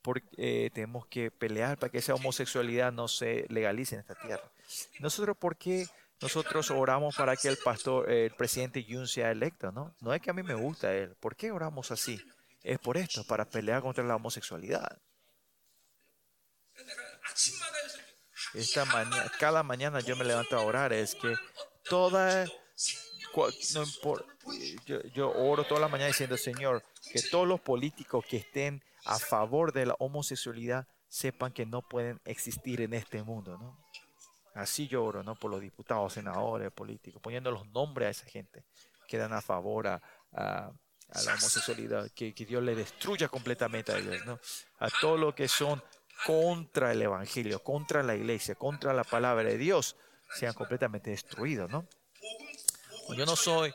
Porque, 0.01 0.27
eh, 0.37 0.69
tenemos 0.73 1.05
que 1.07 1.29
pelear 1.29 1.77
para 1.77 1.91
que 1.91 1.97
esa 1.97 2.13
homosexualidad 2.13 2.93
no 2.93 3.09
se 3.09 3.45
legalice 3.49 3.95
en 3.95 4.01
esta 4.01 4.15
tierra. 4.15 4.49
Nosotros, 4.99 5.35
¿por 5.37 5.57
qué 5.57 5.87
nosotros 6.21 6.71
oramos 6.71 7.15
para 7.15 7.35
que 7.35 7.49
el 7.49 7.57
pastor, 7.57 8.09
el 8.09 8.31
presidente 8.31 8.83
Yun 8.83 9.07
sea 9.07 9.31
electo? 9.31 9.71
No, 9.73 9.93
no 9.99 10.13
es 10.13 10.21
que 10.21 10.29
a 10.29 10.33
mí 10.33 10.43
me 10.43 10.53
gusta 10.53 10.93
él. 10.93 11.15
¿Por 11.19 11.35
qué 11.35 11.51
oramos 11.51 11.91
así? 11.91 12.23
Es 12.63 12.79
por 12.79 12.95
esto, 12.95 13.25
para 13.25 13.45
pelear 13.45 13.81
contra 13.81 14.03
la 14.03 14.15
homosexualidad. 14.15 14.97
Esta 18.53 18.85
mañana, 18.85 19.31
cada 19.39 19.63
mañana 19.63 19.99
yo 19.99 20.15
me 20.15 20.23
levanto 20.23 20.57
a 20.57 20.61
orar, 20.61 20.93
es 20.93 21.15
que 21.15 21.35
toda 21.83 22.45
no 23.75 23.83
impor- 23.83 24.25
yo, 24.85 25.01
yo 25.13 25.31
oro 25.31 25.63
toda 25.65 25.79
la 25.81 25.87
mañana 25.87 26.07
diciendo, 26.07 26.37
Señor, 26.37 26.83
que 27.11 27.21
todos 27.21 27.47
los 27.47 27.59
políticos 27.59 28.25
que 28.25 28.37
estén 28.37 28.83
a 29.05 29.19
favor 29.19 29.71
de 29.73 29.85
la 29.85 29.95
homosexualidad 29.99 30.87
sepan 31.07 31.51
que 31.53 31.65
no 31.65 31.81
pueden 31.81 32.19
existir 32.25 32.81
en 32.81 32.93
este 32.93 33.23
mundo, 33.23 33.57
¿no? 33.57 33.77
Así 34.53 34.87
yo 34.87 35.03
oro, 35.05 35.23
¿no? 35.23 35.35
Por 35.35 35.51
los 35.51 35.61
diputados, 35.61 36.13
senadores, 36.13 36.71
políticos, 36.71 37.21
poniendo 37.21 37.51
los 37.51 37.67
nombres 37.67 38.07
a 38.07 38.11
esa 38.11 38.25
gente 38.25 38.63
que 39.07 39.17
dan 39.17 39.31
a 39.33 39.41
favor 39.41 39.87
a, 39.87 40.01
a- 40.33 40.71
la 41.25 41.31
homosexualidad, 41.35 42.09
que, 42.11 42.33
que 42.33 42.45
Dios 42.45 42.61
le 42.63 42.75
destruya 42.75 43.29
completamente 43.29 43.91
a 43.93 43.97
ellos, 43.97 44.25
¿no? 44.25 44.39
A 44.79 44.89
todos 44.99 45.17
los 45.19 45.33
que 45.35 45.47
son 45.47 45.81
contra 46.25 46.91
el 46.91 47.01
Evangelio, 47.01 47.63
contra 47.63 48.03
la 48.03 48.15
iglesia, 48.15 48.55
contra 48.55 48.93
la 48.93 49.03
palabra 49.05 49.43
de 49.43 49.57
Dios, 49.57 49.95
sean 50.33 50.53
completamente 50.53 51.11
destruidos, 51.11 51.69
¿no? 51.71 51.87
yo 53.15 53.25
no 53.25 53.35
soy, 53.35 53.73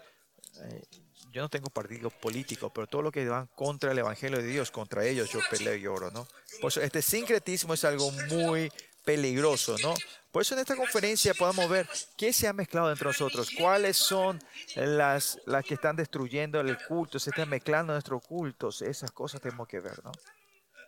yo 1.32 1.40
no 1.40 1.48
tengo 1.48 1.70
partido 1.70 2.10
político, 2.10 2.70
pero 2.70 2.86
todo 2.86 3.02
lo 3.02 3.12
que 3.12 3.26
van 3.26 3.46
contra 3.54 3.92
el 3.92 3.98
Evangelio 3.98 4.38
de 4.38 4.46
Dios, 4.46 4.70
contra 4.70 5.04
ellos 5.04 5.30
yo 5.30 5.40
peleo 5.50 5.76
y 5.76 5.86
oro, 5.86 6.10
¿no? 6.10 6.28
Por 6.60 6.70
eso 6.70 6.82
este 6.82 7.00
sincretismo 7.00 7.74
es 7.74 7.84
algo 7.84 8.10
muy 8.10 8.70
peligroso, 9.04 9.76
¿no? 9.82 9.94
Por 10.30 10.42
eso 10.42 10.54
en 10.54 10.60
esta 10.60 10.76
conferencia 10.76 11.34
podamos 11.34 11.68
ver 11.68 11.88
qué 12.16 12.32
se 12.32 12.48
ha 12.48 12.52
mezclado 12.52 12.90
entre 12.90 13.06
nosotros, 13.06 13.50
cuáles 13.56 13.96
son 13.96 14.42
las, 14.76 15.38
las 15.46 15.64
que 15.64 15.74
están 15.74 15.96
destruyendo 15.96 16.60
el 16.60 16.78
culto, 16.86 17.18
se 17.18 17.30
están 17.30 17.48
mezclando 17.48 17.92
nuestros 17.92 18.22
cultos, 18.22 18.82
esas 18.82 19.10
cosas 19.10 19.40
tenemos 19.40 19.66
que 19.66 19.80
ver, 19.80 20.02
¿no? 20.04 20.12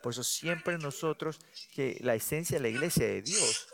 Por 0.03 0.13
eso 0.13 0.23
siempre 0.23 0.77
nosotros, 0.77 1.39
que 1.75 1.99
la 2.01 2.15
esencia 2.15 2.59
de 2.59 2.63
la 2.63 2.69
iglesia 2.69 3.07
de 3.07 3.23
Dios, 3.23 3.69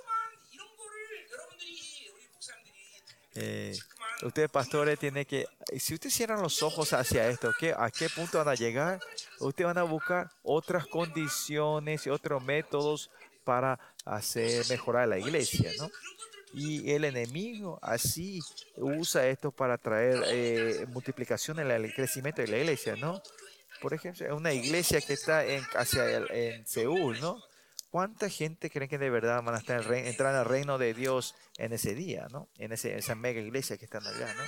eh, 3.34 3.76
ustedes 4.22 4.50
pastores 4.50 4.98
tienen 4.98 5.24
que, 5.24 5.46
si 5.78 5.94
ustedes 5.94 6.14
cierran 6.14 6.42
los 6.42 6.62
ojos 6.62 6.92
hacia 6.92 7.28
esto, 7.28 7.52
¿qué, 7.58 7.74
¿a 7.76 7.90
qué 7.90 8.08
punto 8.08 8.38
van 8.38 8.48
a 8.48 8.54
llegar? 8.54 9.00
Ustedes 9.38 9.66
van 9.66 9.78
a 9.78 9.82
buscar 9.82 10.30
otras 10.42 10.86
condiciones 10.86 12.06
y 12.06 12.10
otros 12.10 12.42
métodos 12.42 13.10
para 13.44 13.78
hacer 14.04 14.64
mejorar 14.68 15.08
la 15.08 15.18
iglesia, 15.18 15.72
¿no? 15.78 15.90
Y 16.52 16.90
el 16.90 17.04
enemigo 17.04 17.78
así 17.80 18.40
usa 18.76 19.28
esto 19.28 19.52
para 19.52 19.78
traer 19.78 20.22
eh, 20.26 20.86
multiplicación 20.88 21.60
en 21.60 21.70
el 21.70 21.94
crecimiento 21.94 22.42
de 22.42 22.48
la 22.48 22.58
iglesia, 22.58 22.96
¿no? 22.96 23.22
Por 23.80 23.94
ejemplo, 23.94 24.36
una 24.36 24.52
iglesia 24.52 25.00
que 25.00 25.12
está 25.12 25.44
en, 25.44 25.64
hacia 25.74 26.18
en 26.30 26.66
Seúl, 26.66 27.20
¿no? 27.20 27.40
¿Cuánta 27.90 28.28
gente 28.28 28.70
creen 28.70 28.88
que 28.88 28.98
de 28.98 29.10
verdad 29.10 29.42
van 29.42 29.56
a 29.56 29.90
en 29.90 30.06
entrar 30.06 30.34
al 30.34 30.44
reino 30.44 30.78
de 30.78 30.94
Dios 30.94 31.34
en 31.58 31.72
ese 31.72 31.94
día, 31.94 32.28
¿no? 32.30 32.48
En 32.56 32.72
ese, 32.72 32.96
esa 32.96 33.16
mega 33.16 33.40
iglesia 33.40 33.76
que 33.76 33.84
están 33.84 34.06
allá, 34.06 34.32
¿no? 34.34 34.44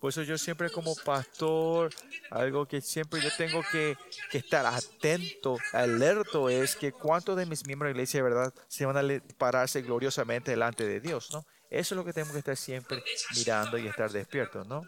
Por 0.00 0.10
eso 0.10 0.22
yo 0.22 0.36
siempre 0.36 0.70
como 0.70 0.94
pastor, 0.94 1.92
algo 2.30 2.66
que 2.66 2.80
siempre 2.80 3.20
yo 3.20 3.30
tengo 3.36 3.62
que, 3.72 3.96
estar 4.32 4.66
atento, 4.66 5.56
alerto, 5.72 6.50
es 6.50 6.76
que 6.76 6.92
cuántos 6.92 7.36
de 7.36 7.46
mis 7.46 7.66
miembros 7.66 7.88
de 7.88 7.94
la 7.94 7.98
iglesia 7.98 8.18
de 8.18 8.28
verdad 8.28 8.54
se 8.68 8.84
van 8.84 8.98
a 8.98 9.22
pararse 9.38 9.80
gloriosamente 9.82 10.50
delante 10.50 10.86
de 10.86 11.00
Dios, 11.00 11.30
¿no? 11.32 11.46
Eso 11.70 11.94
es 11.94 11.96
lo 11.96 12.04
que 12.04 12.12
tenemos 12.12 12.32
que 12.32 12.40
estar 12.40 12.56
siempre 12.56 13.02
mirando 13.36 13.78
y 13.78 13.86
estar 13.86 14.10
despiertos, 14.10 14.66
¿no? 14.66 14.82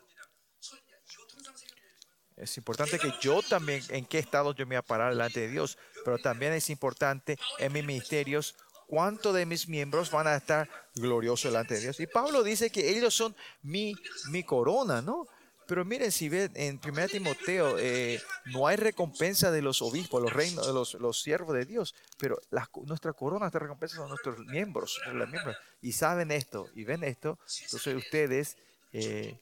Es 2.40 2.56
importante 2.56 2.98
que 2.98 3.12
yo 3.20 3.42
también, 3.42 3.82
en 3.88 4.04
qué 4.04 4.18
estado 4.18 4.54
yo 4.54 4.66
me 4.66 4.76
voy 4.76 4.78
a 4.78 4.82
parar 4.82 5.10
delante 5.10 5.40
de 5.40 5.48
Dios, 5.48 5.78
pero 6.04 6.18
también 6.18 6.52
es 6.52 6.70
importante 6.70 7.38
en 7.58 7.72
mis 7.72 7.84
ministerios 7.84 8.54
cuántos 8.86 9.34
de 9.34 9.46
mis 9.46 9.68
miembros 9.68 10.10
van 10.10 10.26
a 10.26 10.36
estar 10.36 10.68
gloriosos 10.94 11.52
delante 11.52 11.74
de 11.74 11.80
Dios. 11.80 12.00
Y 12.00 12.06
Pablo 12.06 12.42
dice 12.42 12.70
que 12.70 12.96
ellos 12.96 13.14
son 13.14 13.36
mi, 13.62 13.94
mi 14.30 14.42
corona, 14.42 15.02
¿no? 15.02 15.26
Pero 15.68 15.84
miren, 15.84 16.10
si 16.10 16.30
ven 16.30 16.50
en 16.54 16.80
1 16.82 17.08
Timoteo, 17.08 17.78
eh, 17.78 18.18
no 18.46 18.66
hay 18.66 18.76
recompensa 18.76 19.50
de 19.50 19.60
los 19.60 19.82
obispos, 19.82 20.22
los 20.22 20.32
reinos, 20.32 20.66
de 20.66 20.72
los, 20.72 20.94
los 20.94 21.20
siervos 21.20 21.54
de 21.54 21.66
Dios, 21.66 21.94
pero 22.16 22.40
las 22.50 22.68
nuestra 22.86 23.12
corona, 23.12 23.40
nuestra 23.40 23.60
recompensa 23.60 23.96
son 23.96 24.08
nuestros 24.08 24.38
miembros, 24.46 24.98
los 25.12 25.28
miembros. 25.28 25.56
Y 25.82 25.92
saben 25.92 26.30
esto, 26.30 26.70
y 26.74 26.84
ven 26.84 27.04
esto, 27.04 27.38
entonces 27.64 27.94
ustedes 27.94 28.56
eh, 28.92 29.38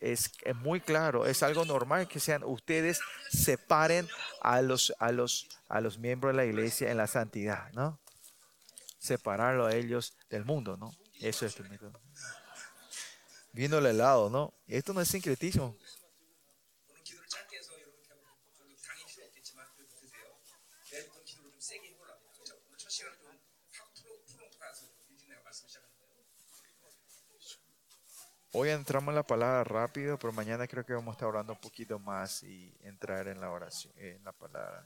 es, 0.00 0.32
es 0.42 0.56
muy 0.56 0.80
claro, 0.80 1.26
es 1.26 1.42
algo 1.42 1.64
normal 1.64 2.08
que 2.08 2.20
sean 2.20 2.44
ustedes 2.44 3.00
separen 3.30 4.08
a 4.40 4.62
los, 4.62 4.92
a 4.98 5.12
los, 5.12 5.48
a 5.68 5.80
los 5.80 5.98
miembros 5.98 6.32
de 6.32 6.36
la 6.36 6.44
iglesia 6.44 6.90
en 6.90 6.96
la 6.96 7.06
santidad, 7.06 7.72
¿no? 7.72 7.98
Separarlo 8.98 9.66
a 9.66 9.74
ellos 9.74 10.16
del 10.28 10.44
mundo, 10.44 10.76
¿no? 10.76 10.92
Eso 11.20 11.46
es. 11.46 11.56
Viendo 13.52 13.78
el 13.78 13.86
helado, 13.86 14.30
¿no? 14.30 14.54
Esto 14.66 14.92
no 14.92 15.00
es 15.00 15.08
sincretismo. 15.08 15.76
Hoy 28.52 28.70
entramos 28.70 29.12
en 29.12 29.14
la 29.16 29.22
palabra 29.22 29.62
rápido, 29.62 30.18
pero 30.18 30.32
mañana 30.32 30.66
creo 30.66 30.84
que 30.84 30.92
vamos 30.92 31.12
a 31.12 31.14
estar 31.14 31.28
orando 31.28 31.52
un 31.52 31.60
poquito 31.60 32.00
más 32.00 32.42
y 32.42 32.74
entrar 32.82 33.28
en 33.28 33.40
la 33.40 33.50
oración, 33.50 33.92
en 33.96 34.24
la 34.24 34.32
palabra. 34.32 34.84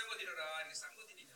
sanggup 0.00 0.16
tidur, 0.16 0.38
ah, 0.40 0.64
sanggup 0.72 1.04
tidur. 1.12 1.29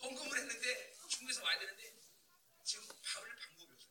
헌금을 0.00 0.38
했는데 0.38 0.94
중국에서 1.08 1.42
와야 1.42 1.58
되는데 1.58 1.98
지금 2.62 2.86
밥을 3.02 3.34
방법이 3.34 3.72
없어요. 3.72 3.90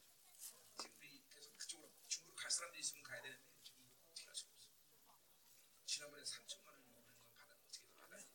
지금 0.77 0.95
우리 0.97 1.21
계속 1.29 1.57
그쪽으로 1.57 1.91
중국으로 2.07 2.38
갈 2.38 2.49
사람들이 2.49 2.79
있으면 2.79 3.03
가야 3.03 3.21
되는데 3.21 3.43
지금 3.65 3.83
어떻게 4.07 4.27
할 4.27 4.33
수가 4.33 4.53
없어. 4.55 4.69
지난번에 5.85 6.23
3천만 6.23 6.67
원 6.67 6.79
오는 6.83 6.93
건 7.03 7.03
받아 7.35 7.53
어떻게 7.67 7.83
받아야 7.97 8.19
돼? 8.21 8.27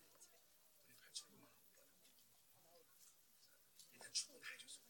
우리 0.84 0.98
8천만 1.00 1.32
원. 1.32 1.48
일단 3.94 4.12
축은 4.12 4.38
다 4.42 4.46
해줬어. 4.52 4.80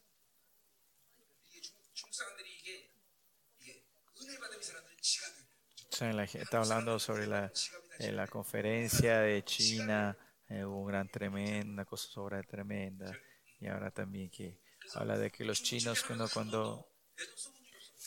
이게 1.47 1.61
중국, 1.61 1.95
중국 1.95 2.13
사람들이 2.13 2.59
이게 2.59 2.91
이게 3.57 3.85
은혜 4.19 4.37
받은 4.37 4.59
이 4.59 4.63
사람들은 4.63 4.95
la 6.01 6.27
gente 6.27 6.43
está 6.43 6.59
hablando 6.59 6.99
sobre 6.99 7.25
la, 7.25 7.49
en 7.99 8.15
la 8.15 8.27
conferencia 8.27 9.19
de 9.19 9.43
China, 9.43 10.17
eh, 10.49 10.63
hubo 10.65 10.81
una 10.81 10.91
gran 10.93 11.09
tremenda, 11.09 11.85
cosa 11.85 12.07
sobre 12.09 12.43
tremenda. 12.43 13.11
Y 13.59 13.67
ahora 13.67 13.91
también 13.91 14.29
que 14.29 14.59
habla 14.93 15.17
de 15.17 15.31
que 15.31 15.45
los 15.45 15.61
chinos 15.63 16.03
cuando, 16.03 16.29
cuando, 16.29 16.87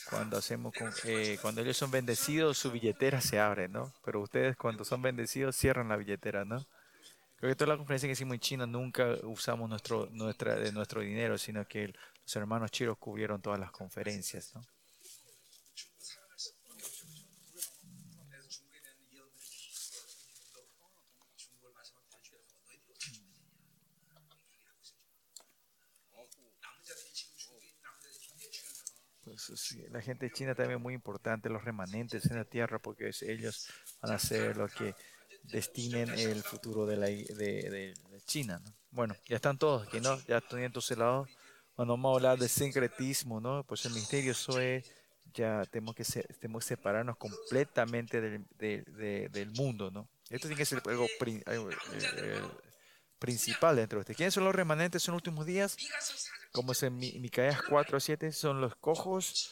cuando 0.09 0.37
hacemos 0.37 0.73
con- 0.73 0.93
eh, 1.05 1.37
cuando 1.41 1.61
ellos 1.61 1.77
son 1.77 1.91
bendecidos, 1.91 2.57
su 2.57 2.71
billetera 2.71 3.21
se 3.21 3.39
abre, 3.39 3.67
¿no? 3.67 3.93
Pero 4.03 4.21
ustedes 4.21 4.55
cuando 4.55 4.85
son 4.85 5.01
bendecidos 5.01 5.55
cierran 5.55 5.89
la 5.89 5.97
billetera, 5.97 6.45
¿no? 6.45 6.65
Creo 7.37 7.51
que 7.51 7.55
toda 7.55 7.69
la 7.69 7.77
conferencia 7.77 8.07
que 8.07 8.13
hicimos 8.13 8.33
en 8.35 8.39
China 8.41 8.65
nunca 8.67 9.15
usamos 9.23 9.69
nuestro, 9.69 10.07
nuestra, 10.11 10.55
de 10.55 10.71
nuestro 10.71 11.01
dinero, 11.01 11.37
sino 11.37 11.65
que 11.67 11.93
los 12.23 12.35
hermanos 12.35 12.71
chinos 12.71 12.97
cubrieron 12.97 13.41
todas 13.41 13.59
las 13.59 13.71
conferencias, 13.71 14.53
¿no? 14.55 14.61
La 29.91 30.01
gente 30.01 30.31
China 30.31 30.55
también 30.55 30.77
es 30.79 30.83
muy 30.83 30.93
importante, 30.93 31.49
los 31.49 31.63
remanentes 31.63 32.25
en 32.29 32.37
la 32.37 32.45
tierra, 32.45 32.79
porque 32.79 33.11
ellos 33.21 33.67
van 34.01 34.11
a 34.13 34.19
ser 34.19 34.57
los 34.57 34.73
que 34.73 34.93
destinen 35.43 36.09
el 36.09 36.43
futuro 36.43 36.85
de, 36.85 36.97
la, 36.97 37.07
de, 37.07 37.93
China. 38.25 38.59
¿no? 38.63 38.73
Bueno, 38.91 39.15
ya 39.27 39.35
están 39.35 39.57
todos 39.57 39.87
aquí, 39.87 39.99
¿no? 39.99 40.19
Ya 40.27 40.37
están 40.37 40.59
entonces. 40.59 40.97
Cuando 40.97 41.93
vamos 41.93 42.11
a 42.11 42.15
hablar 42.17 42.37
de 42.39 42.49
sincretismo, 42.49 43.39
¿no? 43.39 43.63
Pues 43.63 43.85
el 43.85 43.93
misterio 43.93 44.33
eso 44.33 44.59
es, 44.59 44.91
ya 45.33 45.63
tenemos 45.71 45.95
que, 45.95 46.03
tenemos 46.39 46.63
que 46.63 46.69
separarnos 46.69 47.17
completamente 47.17 48.19
del, 48.19 48.45
de- 48.57 48.83
de- 48.83 49.29
del 49.29 49.51
mundo, 49.51 49.89
¿no? 49.89 50.09
Esto 50.29 50.47
tiene 50.47 50.57
que 50.57 50.65
ser 50.65 50.81
algo, 50.85 51.07
eh, 51.25 51.43
eh, 52.17 52.41
principal 53.19 53.75
dentro 53.75 53.97
de 53.97 54.01
usted. 54.01 54.15
¿Quiénes 54.15 54.33
son 54.33 54.45
los 54.45 54.55
remanentes 54.55 55.07
en 55.07 55.11
los 55.11 55.19
últimos 55.19 55.45
días? 55.45 55.77
Como 56.51 56.71
es 56.71 56.81
en 56.81 56.97
Micaías 56.97 57.61
4, 57.61 57.99
7, 57.99 58.31
son 58.31 58.59
los 58.59 58.75
cojos, 58.75 59.51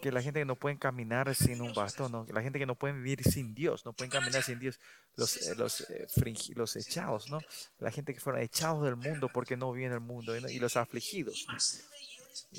que 0.00 0.10
la 0.10 0.22
gente 0.22 0.40
que 0.40 0.46
no 0.46 0.56
pueden 0.56 0.78
caminar 0.78 1.34
sin 1.34 1.60
un 1.60 1.74
bastón, 1.74 2.12
¿no? 2.12 2.26
la 2.30 2.40
gente 2.40 2.58
que 2.58 2.64
no 2.64 2.74
pueden 2.74 3.02
vivir 3.02 3.22
sin 3.22 3.54
Dios, 3.54 3.84
no 3.84 3.92
pueden 3.92 4.10
caminar 4.10 4.42
sin 4.42 4.58
Dios, 4.58 4.80
los, 5.16 5.36
eh, 5.36 5.54
los, 5.56 5.82
eh, 5.82 6.06
fringi, 6.08 6.54
los 6.54 6.74
echados, 6.76 7.28
¿no? 7.30 7.40
la 7.80 7.90
gente 7.90 8.14
que 8.14 8.20
fueron 8.20 8.40
echados 8.40 8.82
del 8.82 8.96
mundo 8.96 9.28
porque 9.28 9.58
no 9.58 9.70
viven 9.72 9.92
el 9.92 10.00
mundo, 10.00 10.40
¿no? 10.40 10.48
y 10.48 10.58
los 10.58 10.76
afligidos. 10.78 11.46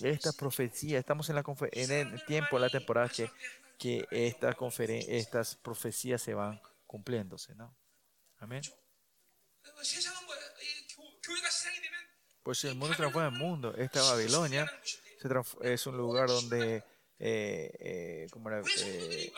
Esta 0.03 0.31
profecía, 0.33 0.99
estamos 0.99 1.29
en, 1.29 1.35
la 1.35 1.43
en 1.71 1.91
el 1.91 2.25
tiempo, 2.25 2.57
en 2.57 2.61
la 2.61 2.69
temporada 2.69 3.09
que, 3.09 3.31
que 3.79 4.07
esta 4.11 4.55
estas 5.07 5.55
profecías 5.55 6.21
se 6.21 6.35
van 6.35 6.61
cumpliéndose. 6.85 7.55
¿no? 7.55 7.75
Amén. 8.39 8.61
Pues 12.43 12.63
el 12.63 12.75
mundo 12.75 12.95
transforma 12.95 13.27
el 13.27 13.33
mundo. 13.33 13.75
Esta 13.75 14.01
Babilonia 14.01 14.71
es 15.61 15.87
un 15.87 15.97
lugar 15.97 16.27
donde 16.27 16.83
eh, 17.19 17.71
eh, 17.79 18.27
como, 18.31 18.49
eh, 18.51 19.33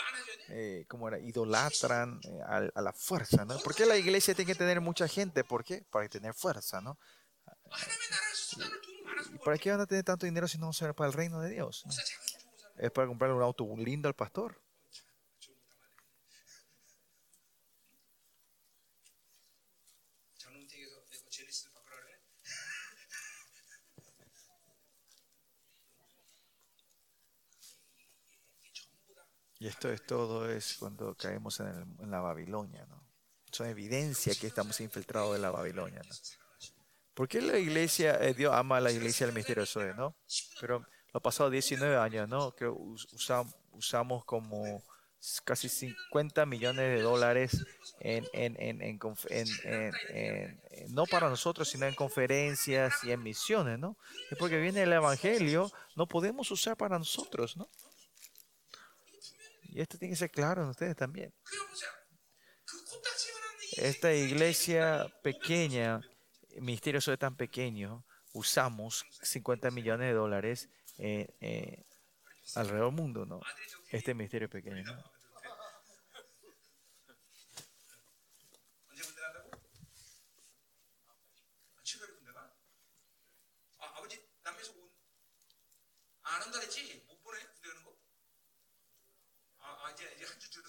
era, 1.08 1.20
idolatran 1.20 2.20
a, 2.46 2.82
la 2.82 2.94
fuerza, 2.94 3.46
¿no? 3.46 3.58
¿Por 3.60 3.74
qué 3.74 3.86
la 3.86 3.98
iglesia 3.98 4.34
tiene 4.36 4.52
que 4.52 4.58
tener 4.58 4.82
mucha 4.82 5.08
gente? 5.08 5.44
¿Por 5.44 5.64
qué? 5.64 5.86
Para 5.90 6.08
tener 6.10 6.34
fuerza, 6.34 6.82
¿no? 6.82 7.00
¿Y 9.34 9.38
¿Para 9.40 9.58
qué 9.58 9.72
van 9.72 9.82
a 9.82 9.86
tener 9.86 10.04
tanto 10.04 10.26
dinero 10.26 10.48
si 10.48 10.58
no 10.58 10.66
va 10.66 10.72
a 10.72 10.74
ser 10.74 10.94
para 10.94 11.08
el 11.08 11.14
reino 11.14 11.40
de 11.40 11.52
Dios? 11.52 11.86
Es 12.78 12.92
para 12.92 13.08
comprarle 13.08 13.36
un 13.36 13.44
auto 13.44 13.66
lindo 13.78 14.08
al 14.08 14.16
pastor. 14.16 14.62
Y 29.60 29.68
esto 29.68 29.92
es 29.92 30.06
todo 30.06 30.50
es 30.50 30.78
cuando 30.80 31.16
caemos 31.16 31.60
en, 31.60 31.68
el- 31.68 32.04
en 32.04 32.12
la 32.12 32.22
Babilonia, 32.22 32.86
¿no? 32.90 33.04
Son 33.52 33.68
evidencia 33.68 34.34
que 34.36 34.48
estamos 34.48 34.80
infiltrados 34.80 35.34
de 35.34 35.40
la 35.40 35.52
Babilonia, 35.52 36.02
¿no? 36.08 36.16
¿Por 37.14 37.28
qué 37.28 37.42
la 37.42 37.58
iglesia, 37.58 38.16
eh, 38.24 38.34
Dios 38.34 38.54
ama 38.54 38.78
a 38.78 38.82
la 38.82 38.92
iglesia 38.92 39.26
del 39.26 39.36
misterio 39.36 39.66
Zoe, 39.66 39.94
¿no? 39.96 40.16
Pero 40.62 40.86
los 41.14 41.22
pasados 41.22 41.52
19 41.52 41.98
años, 41.98 42.30
¿no? 42.30 42.56
Que 42.56 42.68
us- 42.68 43.08
usam- 43.14 43.54
usamos 43.74 44.24
como 44.24 44.82
casi 45.44 45.68
50 45.68 46.46
millones 46.46 46.96
de 46.96 47.02
dólares 47.02 47.66
en, 48.00 48.26
en, 48.32 48.56
en, 48.62 49.00
no 50.90 51.06
para 51.06 51.28
nosotros, 51.30 51.68
sino 51.68 51.86
en 51.88 51.96
conferencias 51.96 53.04
y 53.04 53.12
en 53.12 53.22
misiones, 53.22 53.80
¿no? 53.80 53.98
Es 54.32 54.38
porque 54.38 54.58
viene 54.60 54.84
el 54.84 54.94
Evangelio, 54.94 55.70
no 55.96 56.08
podemos 56.08 56.50
usar 56.52 56.78
para 56.78 56.98
nosotros, 56.98 57.58
¿no? 57.58 57.68
Y 59.72 59.82
esto 59.82 59.98
tiene 59.98 60.14
que 60.14 60.18
ser 60.18 60.32
claro 60.32 60.64
en 60.64 60.70
ustedes 60.70 60.96
también. 60.96 61.34
Esta 63.78 64.14
iglesia 64.14 65.08
pequeña, 65.24 66.02
misterio 66.60 67.02
Soy 67.02 67.18
tan 67.18 67.36
pequeño, 67.36 68.04
usamos 68.34 69.06
50 69.22 69.72
millones 69.72 70.08
de 70.08 70.14
dólares 70.14 70.70
eh, 70.98 71.36
eh, 71.40 71.86
alrededor 72.56 72.88
del 72.88 72.96
mundo, 72.96 73.26
¿no? 73.26 73.42
Este 73.92 74.14
ministerio 74.14 74.50
pequeño. 74.50 74.84
¿no? 74.84 75.19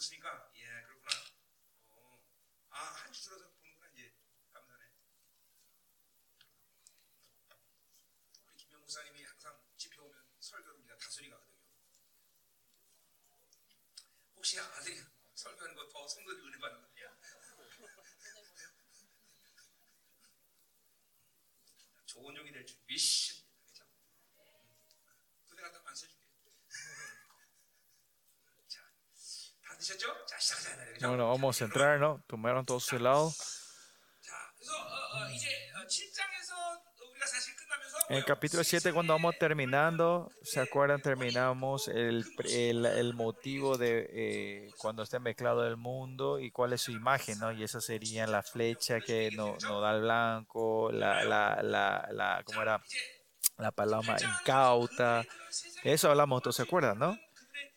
줄었으니까 0.01 0.51
예 0.57 0.65
그렇구나. 0.85 1.11
어, 1.91 2.25
아한 2.71 3.13
주 3.13 3.23
줄어서 3.25 3.51
보는구나 3.51 3.91
이제 3.93 4.15
감사네. 4.53 4.85
우리 8.47 8.57
김영 8.57 8.81
목사님이 8.81 9.23
항상 9.25 9.61
집회 9.77 10.01
오면 10.01 10.25
설교를 10.41 10.81
우리가 10.81 10.97
다소리 10.97 11.29
가거든요. 11.29 11.61
혹시 14.37 14.59
아들이 14.59 15.03
설교하는 15.35 15.75
거 15.77 15.89
더 15.91 16.09
성도들이 16.09 16.47
은혜 16.47 16.59
받는 16.59 16.81
거냐? 16.81 17.17
좋은 22.07 22.35
종이 22.35 22.51
될 22.53 22.67
준비 22.67 22.97
씨. 22.99 23.30
Bueno, 31.01 31.29
vamos 31.29 31.61
a 31.61 31.65
entrar, 31.65 31.99
¿no? 31.99 32.23
Tomaron 32.27 32.65
todos 32.65 32.85
su 32.85 32.97
helado. 32.97 33.33
En 38.09 38.17
el 38.17 38.25
capítulo 38.25 38.65
7, 38.65 38.93
cuando 38.93 39.13
vamos 39.13 39.39
terminando, 39.39 40.33
¿se 40.43 40.59
acuerdan? 40.59 41.01
Terminamos 41.01 41.87
el, 41.87 42.25
el, 42.45 42.85
el 42.85 43.15
motivo 43.15 43.79
de 43.79 44.09
eh, 44.11 44.71
cuando 44.79 45.05
está 45.05 45.21
mezclado 45.21 45.65
el 45.65 45.77
mundo 45.77 46.41
y 46.41 46.51
cuál 46.51 46.73
es 46.73 46.81
su 46.83 46.91
imagen, 46.91 47.39
¿no? 47.39 47.53
Y 47.53 47.63
eso 47.63 47.81
sería 47.81 48.27
la 48.27 48.43
flecha 48.43 49.01
que 49.01 49.31
nos 49.31 49.63
no 49.63 49.81
da 49.81 49.95
el 49.95 50.03
blanco, 50.03 50.91
la, 50.91 51.23
la, 51.23 51.63
la, 51.63 52.09
la, 52.11 52.43
¿cómo 52.45 52.63
era? 52.63 52.83
La 53.59 53.71
paloma 53.71 54.17
incauta. 54.41 55.25
Eso 55.85 56.11
hablamos 56.11 56.43
todos, 56.43 56.57
¿se 56.57 56.63
acuerdan, 56.63 56.99
no? 56.99 57.17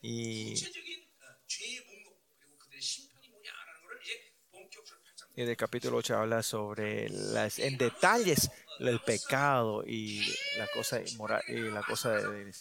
Y 0.02 0.56
y 5.36 5.44
del 5.44 5.58
capítulo 5.58 5.98
8 5.98 6.18
habla 6.18 6.44
sobre 6.44 7.10
las, 7.10 7.60
en 7.60 7.78
detalles 7.78 8.52
el 8.80 9.00
pecado 9.00 9.84
y 9.86 10.22
la 10.58 10.68
cosa 10.68 11.02
inmoral 11.02 11.42
y 11.48 11.60
la 11.60 11.82
cosa 11.84 12.12
de, 12.12 12.46
de 12.46 12.54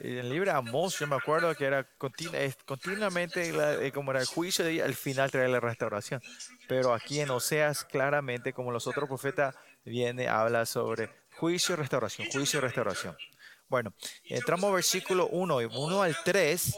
en 0.00 0.16
el 0.16 0.30
libro 0.30 0.50
Amós, 0.54 0.98
yo 0.98 1.06
me 1.06 1.16
acuerdo 1.16 1.54
que 1.54 1.66
era 1.66 1.84
continu, 1.98 2.32
continuamente 2.64 3.52
la, 3.52 3.74
eh, 3.74 3.92
como 3.92 4.12
era 4.12 4.20
el 4.20 4.26
juicio 4.26 4.64
de 4.64 4.82
al 4.82 4.94
final 4.94 5.30
trae 5.30 5.46
la 5.46 5.60
restauración. 5.60 6.22
Pero 6.68 6.94
aquí 6.94 7.20
en 7.20 7.28
Oseas, 7.28 7.84
claramente, 7.84 8.54
como 8.54 8.72
los 8.72 8.86
otros 8.86 9.08
profetas, 9.08 9.54
viene, 9.84 10.26
habla 10.26 10.64
sobre 10.64 11.10
juicio 11.36 11.74
y 11.74 11.76
restauración, 11.76 12.28
juicio 12.30 12.58
y 12.58 12.62
restauración. 12.62 13.14
Bueno, 13.68 13.92
entramos 14.24 14.68
al 14.68 14.76
versículo 14.76 15.28
1, 15.28 15.56
1 15.56 16.02
al 16.02 16.16
3, 16.24 16.74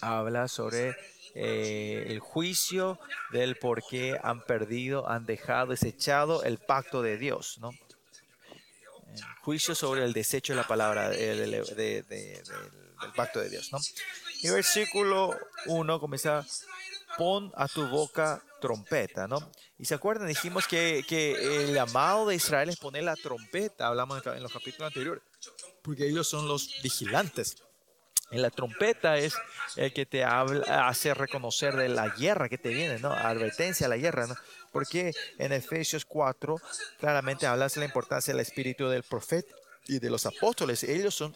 habla 0.00 0.46
sobre 0.46 0.96
eh, 1.34 2.04
el 2.08 2.20
juicio 2.20 2.98
del 3.32 3.56
por 3.56 3.82
qué 3.86 4.18
han 4.22 4.44
perdido, 4.44 5.08
han 5.08 5.26
dejado, 5.26 5.68
desechado 5.70 6.42
el 6.44 6.58
pacto 6.58 7.02
de 7.02 7.18
Dios, 7.18 7.58
¿no? 7.60 7.70
Eh, 7.70 9.20
juicio 9.42 9.74
sobre 9.74 10.04
el 10.04 10.12
desecho 10.12 10.52
de 10.52 10.56
la 10.58 10.66
palabra, 10.66 11.12
eh, 11.14 11.34
de- 11.34 11.46
de- 11.46 11.62
de- 11.74 12.02
de- 12.02 12.42
del, 12.42 13.12
pacto 13.14 13.40
de 13.40 13.48
Dios, 13.48 13.72
¿no? 13.72 13.78
Y 14.42 14.48
versículo 14.50 15.36
1 15.66 16.00
comienza, 16.00 16.44
pon 17.16 17.52
a 17.56 17.66
tu 17.68 17.86
boca 17.88 18.42
trompeta, 18.60 19.26
¿no? 19.28 19.50
Y 19.78 19.84
se 19.84 19.94
acuerdan, 19.94 20.26
dijimos 20.28 20.66
que, 20.66 21.04
que 21.08 21.64
el 21.64 21.74
llamado 21.74 22.26
de 22.26 22.34
Israel 22.34 22.68
es 22.68 22.76
poner 22.76 23.04
la 23.04 23.14
trompeta, 23.16 23.86
hablamos 23.86 24.24
en 24.26 24.42
los 24.42 24.52
capítulos 24.52 24.88
anteriores, 24.88 25.22
porque 25.82 26.06
ellos 26.08 26.28
son 26.28 26.48
los 26.48 26.68
vigilantes. 26.82 27.56
En 28.30 28.42
la 28.42 28.50
trompeta 28.50 29.16
es 29.16 29.34
el 29.76 29.92
que 29.92 30.04
te 30.04 30.22
habla, 30.22 30.88
hace 30.88 31.14
reconocer 31.14 31.74
de 31.76 31.88
la 31.88 32.08
guerra 32.10 32.48
que 32.48 32.58
te 32.58 32.68
viene, 32.68 32.98
¿no? 32.98 33.10
Advertencia 33.10 33.86
a 33.86 33.90
la 33.90 33.96
guerra, 33.96 34.26
¿no? 34.26 34.34
Porque 34.70 35.14
en 35.38 35.52
Efesios 35.52 36.04
4 36.04 36.56
claramente 36.98 37.46
habla 37.46 37.68
de 37.68 37.80
la 37.80 37.86
importancia 37.86 38.34
del 38.34 38.42
espíritu 38.42 38.88
del 38.88 39.02
profeta 39.02 39.54
y 39.86 39.98
de 39.98 40.10
los 40.10 40.26
apóstoles. 40.26 40.84
Ellos 40.84 41.14
son, 41.14 41.34